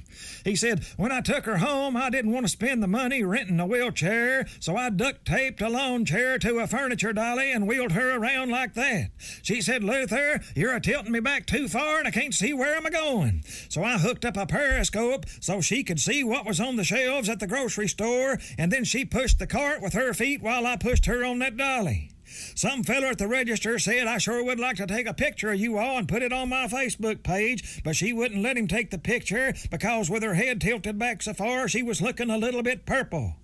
He 0.44 0.56
said, 0.56 0.84
When 0.96 1.12
I 1.12 1.20
took 1.20 1.44
her 1.44 1.58
home, 1.58 1.96
I 1.96 2.10
didn't 2.10 2.32
want 2.32 2.44
to 2.44 2.50
spend 2.50 2.82
the 2.82 2.88
money 2.88 3.22
renting 3.22 3.60
a 3.60 3.66
wheelchair, 3.66 4.48
so 4.58 4.76
I 4.76 4.90
duct 4.90 5.24
taped 5.24 5.62
a 5.62 5.68
lawn 5.68 6.04
chair 6.04 6.40
to 6.40 6.58
a 6.58 6.66
furniture 6.66 7.12
dolly 7.12 7.52
and 7.52 7.68
wheeled 7.68 7.92
her 7.92 8.16
around 8.16 8.50
like 8.50 8.74
that. 8.74 9.10
She 9.42 9.60
said, 9.60 9.84
Luther, 9.84 10.40
you're 10.56 10.74
a 10.74 10.80
tilting 10.80 11.12
me 11.12 11.20
back 11.20 11.46
too 11.46 11.68
far 11.68 12.00
and 12.00 12.08
I 12.08 12.10
can't 12.10 12.34
see 12.34 12.52
where 12.52 12.76
I'm 12.76 12.86
a 12.86 12.90
going. 12.90 13.44
So 13.68 13.84
I 13.84 13.98
hooked 13.98 14.24
up 14.24 14.36
a 14.36 14.44
periscope 14.44 15.24
so 15.38 15.60
she 15.60 15.84
could 15.84 16.00
see 16.00 16.24
what 16.24 16.44
was 16.44 16.58
on 16.58 16.74
the 16.74 16.82
shelves 16.82 17.28
at 17.28 17.38
the 17.38 17.46
grocery 17.46 17.86
store, 17.86 18.40
and 18.58 18.72
then 18.72 18.82
she 18.82 19.04
pushed 19.04 19.38
the 19.38 19.46
cart 19.46 19.80
with 19.80 19.92
her 19.92 20.12
feet 20.14 20.42
while 20.42 20.66
I 20.66 20.74
pushed 20.74 21.06
her 21.06 21.24
on 21.24 21.38
that 21.38 21.56
dolly. 21.56 22.10
Some 22.54 22.82
feller 22.82 23.08
at 23.08 23.18
the 23.18 23.28
register 23.28 23.78
said 23.78 24.06
I 24.06 24.18
sure 24.18 24.44
would 24.44 24.60
like 24.60 24.76
to 24.76 24.86
take 24.86 25.06
a 25.06 25.14
picture 25.14 25.52
of 25.52 25.60
you 25.60 25.78
all 25.78 25.98
and 25.98 26.08
put 26.08 26.22
it 26.22 26.32
on 26.32 26.48
my 26.48 26.66
Facebook 26.66 27.22
page, 27.22 27.82
but 27.82 27.96
she 27.96 28.12
wouldn't 28.12 28.42
let 28.42 28.56
him 28.56 28.68
take 28.68 28.90
the 28.90 28.98
picture 28.98 29.54
because 29.70 30.10
with 30.10 30.22
her 30.22 30.34
head 30.34 30.60
tilted 30.60 30.98
back 30.98 31.22
so 31.22 31.34
far, 31.34 31.68
she 31.68 31.82
was 31.82 32.02
looking 32.02 32.30
a 32.30 32.38
little 32.38 32.62
bit 32.62 32.86
purple. 32.86 33.34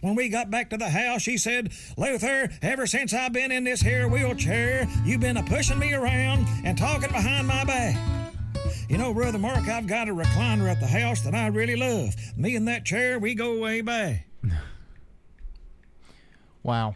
When 0.00 0.14
we 0.14 0.28
got 0.28 0.50
back 0.50 0.70
to 0.70 0.76
the 0.76 0.88
house, 0.88 1.22
she 1.22 1.36
said, 1.36 1.72
Luther, 1.96 2.50
ever 2.62 2.86
since 2.86 3.12
I've 3.12 3.32
been 3.32 3.52
in 3.52 3.64
this 3.64 3.80
here 3.80 4.08
wheelchair, 4.08 4.88
you've 5.04 5.20
been 5.20 5.36
a 5.36 5.42
pushing 5.42 5.78
me 5.78 5.92
around 5.94 6.46
and 6.64 6.76
talking 6.78 7.10
behind 7.10 7.46
my 7.46 7.64
back. 7.64 7.96
You 8.88 8.98
know, 8.98 9.12
Brother 9.12 9.38
Mark, 9.38 9.68
I've 9.68 9.86
got 9.86 10.08
a 10.08 10.14
recliner 10.14 10.70
at 10.70 10.80
the 10.80 10.86
house 10.86 11.22
that 11.22 11.34
I 11.34 11.48
really 11.48 11.76
love. 11.76 12.14
Me 12.36 12.54
and 12.54 12.68
that 12.68 12.84
chair, 12.84 13.18
we 13.18 13.34
go 13.34 13.58
way 13.58 13.80
back. 13.80 14.26
Wow. 16.62 16.94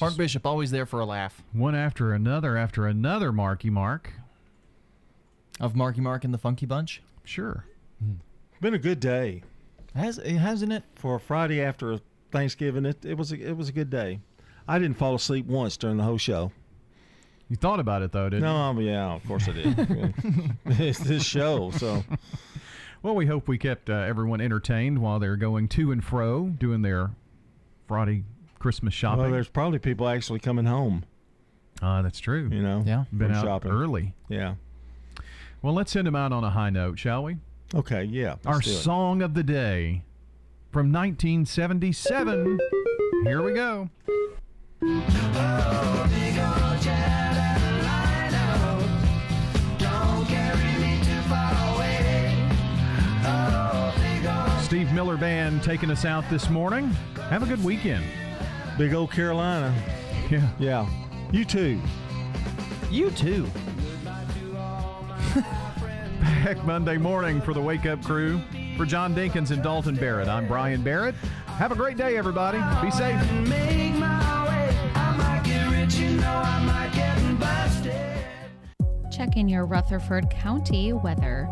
Mark 0.00 0.16
Bishop 0.16 0.46
always 0.46 0.70
there 0.70 0.86
for 0.86 1.00
a 1.00 1.04
laugh. 1.04 1.42
One 1.52 1.74
after 1.74 2.12
another 2.12 2.56
after 2.56 2.86
another 2.86 3.32
Marky 3.32 3.70
Mark. 3.70 4.12
Of 5.58 5.76
Marky 5.76 6.00
Mark 6.00 6.24
and 6.24 6.32
the 6.32 6.38
Funky 6.38 6.66
Bunch? 6.66 7.02
Sure. 7.24 7.66
Been 8.60 8.74
a 8.74 8.78
good 8.78 9.00
day. 9.00 9.42
Has 9.94 10.16
hasn't 10.16 10.72
it? 10.72 10.84
For 10.94 11.16
a 11.16 11.20
Friday 11.20 11.60
after 11.60 12.00
Thanksgiving, 12.30 12.86
it, 12.86 13.04
it 13.04 13.18
was 13.18 13.32
a, 13.32 13.36
it 13.36 13.56
was 13.56 13.68
a 13.68 13.72
good 13.72 13.90
day. 13.90 14.20
I 14.66 14.78
didn't 14.78 14.96
fall 14.96 15.14
asleep 15.14 15.46
once 15.46 15.76
during 15.76 15.96
the 15.96 16.04
whole 16.04 16.18
show. 16.18 16.52
You 17.48 17.56
thought 17.56 17.80
about 17.80 18.02
it 18.02 18.12
though, 18.12 18.28
didn't 18.28 18.44
no, 18.44 18.54
you? 18.54 18.60
um, 18.62 18.80
yeah, 18.80 19.14
of 19.14 19.26
course 19.26 19.48
I 19.48 19.52
did. 19.52 20.14
it's 20.66 21.00
this 21.00 21.24
show, 21.24 21.72
so 21.72 22.04
Well, 23.02 23.14
we 23.14 23.26
hope 23.26 23.48
we 23.48 23.56
kept 23.58 23.88
uh, 23.88 23.94
everyone 23.94 24.40
entertained 24.40 25.00
while 25.00 25.18
they're 25.18 25.36
going 25.36 25.68
to 25.68 25.90
and 25.90 26.04
fro 26.04 26.48
doing 26.48 26.82
their 26.82 27.10
Friday 27.88 28.24
Christmas 28.60 28.94
shopping. 28.94 29.22
well, 29.22 29.30
there's 29.32 29.48
probably 29.48 29.80
people 29.80 30.08
actually 30.08 30.38
coming 30.38 30.66
home. 30.66 31.04
Uh, 31.82 32.02
that's 32.02 32.20
true. 32.20 32.48
You 32.52 32.62
know, 32.62 32.84
Yeah. 32.86 33.04
Been 33.12 33.32
out 33.32 33.42
shopping 33.44 33.72
early. 33.72 34.14
Yeah. 34.28 34.54
Well, 35.62 35.74
let's 35.74 35.90
send 35.90 36.06
them 36.06 36.14
out 36.14 36.32
on 36.32 36.44
a 36.44 36.50
high 36.50 36.70
note, 36.70 36.98
shall 36.98 37.24
we? 37.24 37.36
Okay. 37.74 38.04
Yeah. 38.04 38.36
Our 38.46 38.54
let's 38.54 38.66
do 38.66 38.72
it. 38.72 38.76
song 38.76 39.22
of 39.22 39.34
the 39.34 39.42
day 39.42 40.02
from 40.70 40.92
1977. 40.92 42.58
Here 43.24 43.42
we 43.42 43.52
go. 43.54 43.88
Steve 54.62 54.92
Miller 54.92 55.16
Band 55.16 55.64
taking 55.64 55.90
us 55.90 56.04
out 56.04 56.28
this 56.30 56.48
morning. 56.48 56.86
Have 57.28 57.42
a 57.42 57.46
good 57.46 57.62
weekend. 57.64 58.04
Big 58.80 58.94
old 58.94 59.12
Carolina. 59.12 59.74
Yeah. 60.30 60.48
Yeah. 60.58 60.88
You 61.32 61.44
too. 61.44 61.78
You 62.90 63.10
too. 63.10 63.46
Back 66.22 66.64
Monday 66.64 66.96
morning 66.96 67.42
for 67.42 67.52
the 67.52 67.60
Wake 67.60 67.84
Up 67.84 68.02
Crew. 68.02 68.40
For 68.78 68.86
John 68.86 69.14
Dinkins 69.14 69.50
and 69.50 69.62
Dalton 69.62 69.96
Barrett, 69.96 70.28
I'm 70.28 70.48
Brian 70.48 70.82
Barrett. 70.82 71.14
Have 71.58 71.72
a 71.72 71.74
great 71.74 71.98
day, 71.98 72.16
everybody. 72.16 72.56
Be 72.80 72.90
safe. 72.90 73.20
Make 73.32 73.96
my 73.96 74.48
way. 74.48 74.74
I 74.94 75.14
might 75.14 75.42
get 75.44 75.70
rich, 75.70 75.96
you 75.96 76.12
know 76.12 76.30
I 76.32 76.64
might 76.64 76.94
get 76.94 77.38
busted. 77.38 78.24
Check 79.12 79.36
in 79.36 79.46
your 79.46 79.66
Rutherford 79.66 80.30
County 80.30 80.94
weather. 80.94 81.50